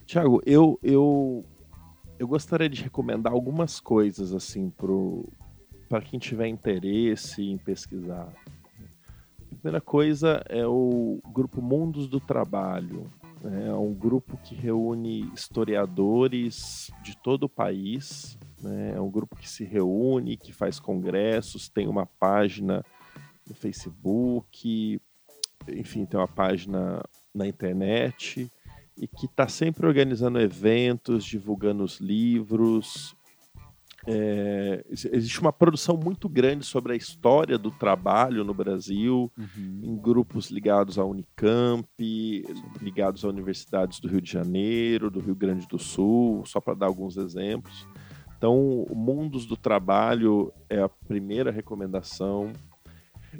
Tiago, 0.05 0.41
eu, 0.45 0.79
eu, 0.83 1.43
eu 2.19 2.27
gostaria 2.27 2.69
de 2.69 2.83
recomendar 2.83 3.33
algumas 3.33 3.79
coisas 3.79 4.33
assim 4.33 4.71
para 5.89 6.01
quem 6.01 6.19
tiver 6.19 6.47
interesse 6.47 7.41
em 7.41 7.57
pesquisar. 7.57 8.31
A 9.51 9.55
primeira 9.55 9.81
coisa 9.81 10.43
é 10.47 10.65
o 10.67 11.19
grupo 11.33 11.61
Mundos 11.61 12.07
do 12.07 12.19
Trabalho. 12.19 13.11
Né? 13.41 13.69
É 13.69 13.73
um 13.73 13.93
grupo 13.93 14.37
que 14.43 14.53
reúne 14.53 15.31
historiadores 15.33 16.91
de 17.03 17.17
todo 17.17 17.43
o 17.43 17.49
país 17.49 18.37
né? 18.65 18.93
É 18.95 19.01
um 19.01 19.09
grupo 19.09 19.35
que 19.35 19.49
se 19.49 19.63
reúne, 19.63 20.37
que 20.37 20.51
faz 20.51 20.79
congressos, 20.79 21.69
tem 21.69 21.87
uma 21.87 22.05
página 22.05 22.83
no 23.47 23.53
Facebook, 23.53 24.99
enfim, 25.67 26.05
tem 26.05 26.19
uma 26.19 26.27
página 26.27 27.01
na 27.33 27.47
internet 27.47 28.49
e 28.97 29.07
que 29.07 29.25
está 29.25 29.47
sempre 29.47 29.85
organizando 29.85 30.39
eventos, 30.39 31.23
divulgando 31.23 31.83
os 31.83 31.99
livros. 31.99 33.15
É, 34.07 34.85
existe 34.89 35.41
uma 35.41 35.51
produção 35.51 35.97
muito 35.97 36.29
grande 36.29 36.63
sobre 36.63 36.93
a 36.93 36.95
história 36.95 37.57
do 37.57 37.71
trabalho 37.71 38.43
no 38.43 38.53
Brasil, 38.53 39.31
uhum. 39.37 39.81
em 39.83 39.97
grupos 39.97 40.51
ligados 40.51 40.99
à 40.99 41.03
Unicamp, 41.03 41.87
ligados 42.79 43.25
a 43.25 43.29
universidades 43.29 43.99
do 43.99 44.07
Rio 44.07 44.21
de 44.21 44.31
Janeiro, 44.31 45.09
do 45.09 45.19
Rio 45.19 45.35
Grande 45.35 45.67
do 45.67 45.79
Sul, 45.79 46.45
só 46.45 46.61
para 46.61 46.75
dar 46.75 46.85
alguns 46.85 47.17
exemplos. 47.17 47.87
Então, 48.45 48.85
Mundos 48.93 49.47
do 49.47 49.57
Trabalho 49.57 50.53
é 50.69 50.79
a 50.79 50.87
primeira 50.87 51.49
recomendação. 51.49 52.53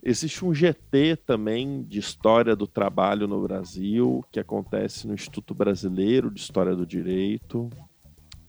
Existe 0.02 0.44
um 0.44 0.52
GT 0.52 1.18
também 1.18 1.84
de 1.84 1.99
História 1.99 2.56
do 2.56 2.65
Trabalho 2.65 3.27
no 3.27 3.40
Brasil, 3.44 4.26
que 4.32 4.40
acontece 4.40 5.06
no 5.06 5.14
Instituto 5.14 5.53
Brasileiro 5.53 6.32
de 6.32 6.40
História 6.40 6.76
do 6.76 6.88
Direito. 6.88 7.69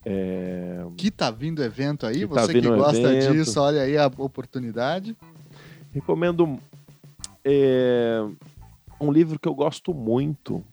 É... 0.03 0.83
Que 0.97 1.11
tá 1.11 1.31
vindo 1.31 1.63
evento 1.63 2.07
aí, 2.07 2.21
que 2.21 2.35
tá 2.35 2.47
você 2.47 2.55
tá 2.55 2.61
que 2.61 2.69
gosta 2.75 3.13
evento. 3.13 3.33
disso, 3.35 3.61
olha 3.61 3.83
aí 3.83 3.99
a 3.99 4.07
oportunidade. 4.07 5.15
Recomendo 5.93 6.59
é, 7.45 8.27
um 8.99 9.13
livro 9.13 9.39
que 9.39 9.47
eu 9.47 9.55
gosto 9.55 9.93
muito, 9.93 10.65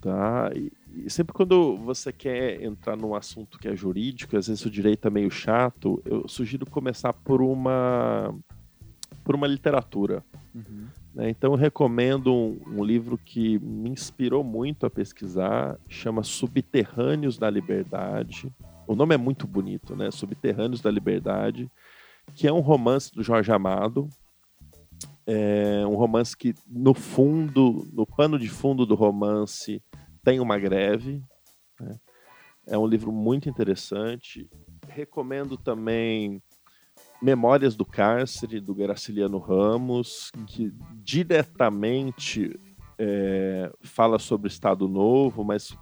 tá? 0.00 0.50
E, 0.94 1.10
sempre 1.10 1.32
quando 1.32 1.76
você 1.76 2.12
quer 2.12 2.62
entrar 2.62 2.96
num 2.96 3.14
assunto 3.14 3.58
que 3.58 3.68
é 3.68 3.76
jurídico, 3.76 4.36
às 4.36 4.48
vezes 4.48 4.64
o 4.64 4.70
direito 4.70 5.06
é 5.06 5.10
meio 5.10 5.30
chato, 5.30 6.02
eu 6.04 6.26
sugiro 6.28 6.66
começar 6.66 7.12
por 7.12 7.42
uma 7.42 8.34
por 9.24 9.34
uma 9.34 9.46
literatura. 9.46 10.24
Uhum. 10.54 10.86
Né? 11.14 11.30
Então 11.30 11.52
eu 11.52 11.56
recomendo 11.56 12.32
um, 12.32 12.58
um, 12.66 12.84
livro 12.84 13.18
que 13.18 13.58
me 13.58 13.90
inspirou 13.90 14.42
muito 14.42 14.86
a 14.86 14.90
pesquisar, 14.90 15.78
chama 15.88 16.22
Subterrâneos 16.22 17.36
da 17.36 17.50
Liberdade. 17.50 18.50
O 18.86 18.94
nome 18.94 19.14
é 19.14 19.18
muito 19.18 19.46
bonito, 19.46 19.94
né? 19.94 20.10
Subterrâneos 20.10 20.80
da 20.80 20.90
Liberdade, 20.90 21.70
que 22.34 22.48
é 22.48 22.52
um 22.52 22.60
romance 22.60 23.12
do 23.12 23.22
Jorge 23.22 23.52
Amado. 23.52 24.08
É 25.26 25.84
um 25.86 25.94
romance 25.94 26.34
que, 26.34 26.54
no 26.66 26.94
fundo, 26.94 27.86
no 27.92 28.06
pano 28.06 28.38
de 28.38 28.48
fundo 28.48 28.86
do 28.86 28.94
romance, 28.94 29.82
tem 30.28 30.40
uma 30.40 30.58
greve. 30.58 31.24
Né? 31.80 31.98
É 32.66 32.76
um 32.76 32.86
livro 32.86 33.10
muito 33.10 33.48
interessante. 33.48 34.46
Recomendo 34.86 35.56
também 35.56 36.42
Memórias 37.22 37.74
do 37.74 37.86
Cárcere, 37.86 38.60
do 38.60 38.74
Graciliano 38.74 39.38
Ramos, 39.38 40.30
que 40.46 40.70
diretamente 40.96 42.60
é, 42.98 43.72
fala 43.80 44.18
sobre 44.18 44.48
Estado 44.48 44.86
Novo, 44.86 45.42
mas 45.42 45.74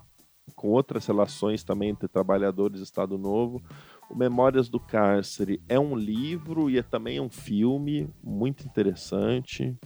com 0.55 0.69
outras 0.69 1.05
relações 1.07 1.65
também 1.65 1.89
entre 1.91 2.07
trabalhadores 2.07 2.79
e 2.79 2.85
Estado 2.85 3.19
Novo. 3.19 3.61
O 4.09 4.15
Memórias 4.15 4.69
do 4.69 4.79
Cárcere 4.79 5.61
é 5.69 5.77
um 5.77 5.97
livro 5.97 6.71
e 6.71 6.79
é 6.79 6.85
também 6.85 7.19
um 7.19 7.29
filme 7.29 8.09
muito 8.23 8.65
interessante. 8.65 9.77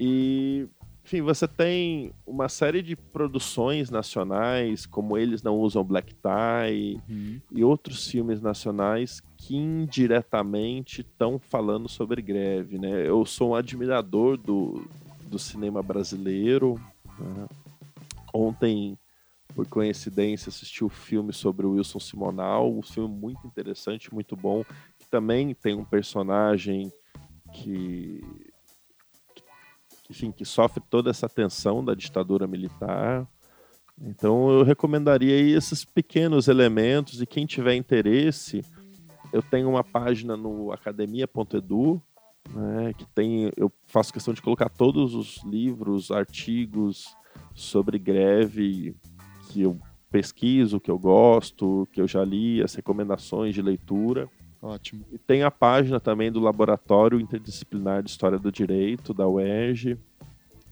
E 0.00 0.68
enfim, 1.04 1.20
você 1.20 1.48
tem 1.48 2.12
uma 2.24 2.48
série 2.48 2.80
de 2.80 2.94
produções 2.94 3.90
nacionais, 3.90 4.86
como 4.86 5.18
Eles 5.18 5.42
Não 5.42 5.58
Usam 5.58 5.82
Black 5.82 6.14
Tie, 6.14 7.00
uhum. 7.08 7.40
e 7.50 7.64
outros 7.64 8.06
filmes 8.06 8.40
nacionais 8.40 9.20
que 9.36 9.56
indiretamente 9.56 11.00
estão 11.00 11.40
falando 11.40 11.88
sobre 11.88 12.22
greve. 12.22 12.78
Né? 12.78 13.06
Eu 13.06 13.26
sou 13.26 13.50
um 13.50 13.54
admirador 13.56 14.36
do, 14.36 14.86
do 15.26 15.40
cinema 15.40 15.82
brasileiro. 15.82 16.80
Né? 17.18 17.46
Ontem, 18.32 18.96
por 19.56 19.66
coincidência, 19.66 20.50
assisti 20.50 20.84
o 20.84 20.86
um 20.86 20.90
filme 20.90 21.32
sobre 21.32 21.66
o 21.66 21.72
Wilson 21.72 21.98
Simonal, 21.98 22.72
um 22.72 22.82
filme 22.82 23.12
muito 23.12 23.44
interessante, 23.44 24.14
muito 24.14 24.36
bom, 24.36 24.64
que 24.98 25.06
também 25.10 25.52
tem 25.52 25.74
um 25.74 25.84
personagem 25.84 26.92
que 27.52 28.20
enfim, 30.12 30.30
que 30.30 30.44
sofre 30.44 30.82
toda 30.90 31.08
essa 31.08 31.28
tensão 31.28 31.82
da 31.82 31.94
ditadura 31.94 32.46
militar. 32.46 33.26
Então 33.98 34.50
eu 34.50 34.62
recomendaria 34.62 35.56
esses 35.56 35.84
pequenos 35.84 36.48
elementos 36.48 37.20
e 37.22 37.26
quem 37.26 37.46
tiver 37.46 37.74
interesse, 37.74 38.62
eu 39.32 39.42
tenho 39.42 39.70
uma 39.70 39.82
página 39.82 40.36
no 40.36 40.70
academia.edu, 40.70 42.00
né, 42.50 42.92
que 42.92 43.06
tem, 43.06 43.50
eu 43.56 43.72
faço 43.86 44.12
questão 44.12 44.34
de 44.34 44.42
colocar 44.42 44.68
todos 44.68 45.14
os 45.14 45.42
livros, 45.44 46.10
artigos 46.10 47.16
sobre 47.54 47.98
greve 47.98 48.94
que 49.48 49.62
eu 49.62 49.80
pesquiso, 50.10 50.78
que 50.78 50.90
eu 50.90 50.98
gosto, 50.98 51.88
que 51.90 52.00
eu 52.00 52.06
já 52.06 52.22
li, 52.22 52.62
as 52.62 52.74
recomendações 52.74 53.54
de 53.54 53.62
leitura. 53.62 54.28
Ótimo. 54.62 55.04
E 55.10 55.18
tem 55.18 55.42
a 55.42 55.50
página 55.50 55.98
também 55.98 56.30
do 56.30 56.38
Laboratório 56.38 57.20
Interdisciplinar 57.20 58.00
de 58.00 58.10
História 58.10 58.38
do 58.38 58.52
Direito, 58.52 59.12
da 59.12 59.26
UERJ, 59.26 59.98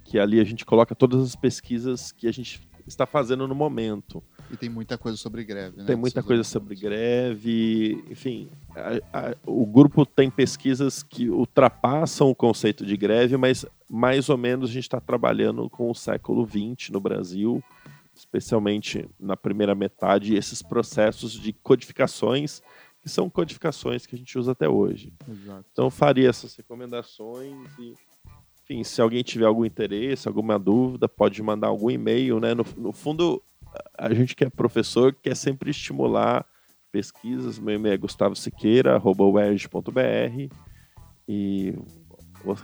que 0.05 0.17
ali 0.17 0.39
a 0.39 0.45
gente 0.45 0.65
coloca 0.65 0.95
todas 0.95 1.21
as 1.21 1.35
pesquisas 1.35 2.12
que 2.12 2.29
a 2.29 2.33
gente 2.33 2.61
está 2.87 3.05
fazendo 3.05 3.49
no 3.49 3.55
momento. 3.55 4.23
E 4.51 4.57
tem 4.57 4.69
muita 4.69 4.97
coisa 4.97 5.17
sobre 5.17 5.45
greve, 5.45 5.77
né? 5.77 5.85
Tem 5.85 5.97
muita 5.97 6.23
coisa 6.23 6.45
sobre 6.45 6.75
greve, 6.77 8.05
enfim. 8.09 8.49
A, 8.75 9.31
a, 9.31 9.35
o 9.45 9.67
grupo 9.67 10.07
tem 10.07 10.31
pesquisas 10.31 11.03
que 11.03 11.29
ultrapassam 11.29 12.31
o 12.31 12.35
conceito 12.35 12.87
de 12.87 12.97
greve, 12.97 13.37
mas 13.37 13.65
mais 13.89 14.29
ou 14.29 14.37
menos 14.37 14.71
a 14.71 14.73
gente 14.73 14.85
está 14.85 15.01
trabalhando 15.01 15.69
com 15.69 15.91
o 15.91 15.95
século 15.95 16.47
XX 16.47 16.91
no 16.91 17.01
Brasil, 17.01 17.62
especialmente 18.15 19.09
na 19.19 19.37
primeira 19.37 19.75
metade, 19.75 20.35
esses 20.35 20.62
processos 20.62 21.33
de 21.33 21.53
codificações, 21.53 22.61
que 23.02 23.09
são 23.09 23.31
codificações 23.31 24.06
que 24.06 24.14
a 24.14 24.18
gente 24.18 24.39
usa 24.39 24.52
até 24.52 24.68
hoje. 24.68 25.12
Exato. 25.28 25.64
Então 25.72 25.90
faria 25.90 26.28
essas 26.28 26.55
recomendações 26.55 27.68
e 27.78 27.94
enfim, 28.62 28.85
se 28.85 29.02
alguém 29.02 29.22
tiver 29.22 29.47
algum 29.47 29.64
interesse, 29.64 30.28
alguma 30.28 30.56
dúvida, 30.56 31.09
pode 31.09 31.43
mandar 31.43 31.68
algum 31.68 31.90
e-mail, 31.90 32.39
né? 32.39 32.55
No, 32.55 32.64
no 32.77 32.93
fundo, 32.93 33.43
a 33.98 34.14
gente 34.14 34.36
que 34.36 34.44
é 34.44 34.51
professor 34.51 35.12
quer 35.12 35.35
sempre 35.35 35.70
estimular 35.70 36.47
pesquisas. 36.93 37.59
Meu 37.59 37.74
e-mail 37.74 37.94
é 37.94 37.98
gustavosiqueira.br 37.98 40.55
e 41.27 41.74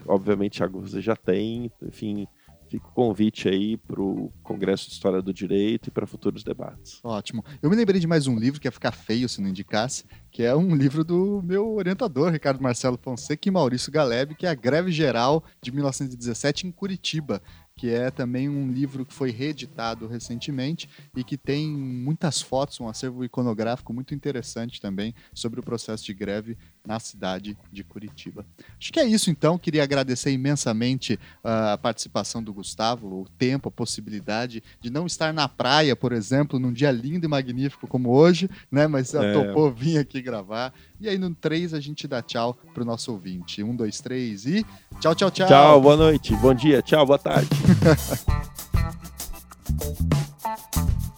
obviamente, 0.07 0.59
Thiago, 0.59 0.81
você 0.81 1.01
já 1.01 1.17
tem, 1.17 1.71
enfim, 1.83 2.29
Fica 2.69 2.87
o 2.87 2.93
convite 2.93 3.49
aí 3.49 3.77
para 3.77 4.01
o 4.01 4.33
Congresso 4.43 4.87
de 4.87 4.93
História 4.93 5.23
do 5.23 5.33
Direito 5.33 5.89
e 5.89 5.91
para 5.91 6.07
futuros 6.07 6.43
debates. 6.43 7.01
Ótimo. 7.03 7.45
Eu 7.63 7.71
me 7.71 7.77
lembrei 7.77 8.01
de 8.01 8.07
mais 8.07 8.27
um 8.27 8.37
livro 8.37 8.61
que 8.61 8.67
ia 8.67 8.73
ficar 8.73 8.93
feio 8.93 9.29
se 9.29 9.41
não 9.41 9.49
indicasse, 9.49 10.05
que 10.31 10.43
é 10.43 10.55
um 10.55 10.75
livro 10.75 11.05
do 11.05 11.43
meu 11.45 11.75
orientador, 11.75 12.31
Ricardo 12.31 12.63
Marcelo 12.63 12.99
Fonseca 13.01 13.49
e 13.49 13.53
Maurício 13.53 13.93
Galeb, 13.93 14.35
que 14.35 14.47
é 14.47 14.51
a 14.51 14.55
Greve 14.55 14.91
Geral 14.91 15.45
de 15.63 15.71
1917 15.71 16.67
em 16.67 16.73
Curitiba 16.73 17.41
que 17.77 17.91
é 17.91 18.11
também 18.11 18.49
um 18.49 18.73
livro 18.73 19.05
que 19.05 19.13
foi 19.13 19.31
reeditado 19.31 20.07
recentemente 20.07 20.89
e 21.15 21.23
que 21.23 21.37
tem 21.37 21.69
muitas 21.69 22.41
fotos, 22.41 22.81
um 22.81 22.89
acervo 22.89 23.23
iconográfico 23.23 23.93
muito 23.93 24.15
interessante 24.15 24.81
também 24.81 25.15
sobre 25.35 25.61
o 25.61 25.63
processo 25.63 26.03
de 26.03 26.15
greve 26.15 26.57
na 26.87 26.99
cidade 26.99 27.57
de 27.71 27.85
Curitiba. 27.85 28.47
Acho 28.81 28.91
que 28.91 28.99
é 28.99 29.05
isso 29.05 29.31
então, 29.31 29.59
queria 29.59 29.83
agradecer 29.83 30.31
imensamente 30.31 31.19
ah, 31.45 31.75
a 31.75 31.79
participação 31.79 32.43
do 32.43 32.53
Gustavo, 32.53 33.09
o 33.09 33.29
tempo, 33.37 33.69
a 33.69 33.73
possibilidade 33.73 34.63
de 34.81 34.89
não 34.89 35.05
estar 35.05 35.35
na 35.35 35.47
praia, 35.47 35.95
por 35.95 36.13
exemplo, 36.13 36.59
num 36.59 36.73
dia 36.73 36.91
lindo 36.91 37.27
e 37.27 37.29
magnífico 37.29 37.87
como 37.87 38.11
hoje, 38.11 38.49
né, 38.71 38.87
mas 38.87 39.13
é. 39.13 39.33
topou 39.35 39.71
vir 39.71 39.99
aqui 39.99 40.23
gravar. 40.23 40.73
E 40.99 41.11
aí 41.11 41.19
no 41.19 41.35
3 41.35 41.75
a 41.75 41.81
gente 41.81 42.09
dá 42.09 42.23
tchau 42.23 42.59
pro 42.73 42.87
nosso 42.87 43.13
ouvinte. 43.13 43.63
Um, 43.63 43.77
dois, 43.77 44.01
três 44.01 44.47
e 44.47 44.65
tchau, 44.99 45.15
tchau, 45.15 45.31
tchau. 45.31 45.47
Tchau, 45.47 45.81
boa 45.83 45.97
noite, 45.97 46.35
bom 46.37 46.55
dia, 46.55 46.81
tchau, 46.81 47.05
boa 47.05 47.19
tarde. 47.19 47.66
Thank 47.67 48.21
you. 50.77 51.16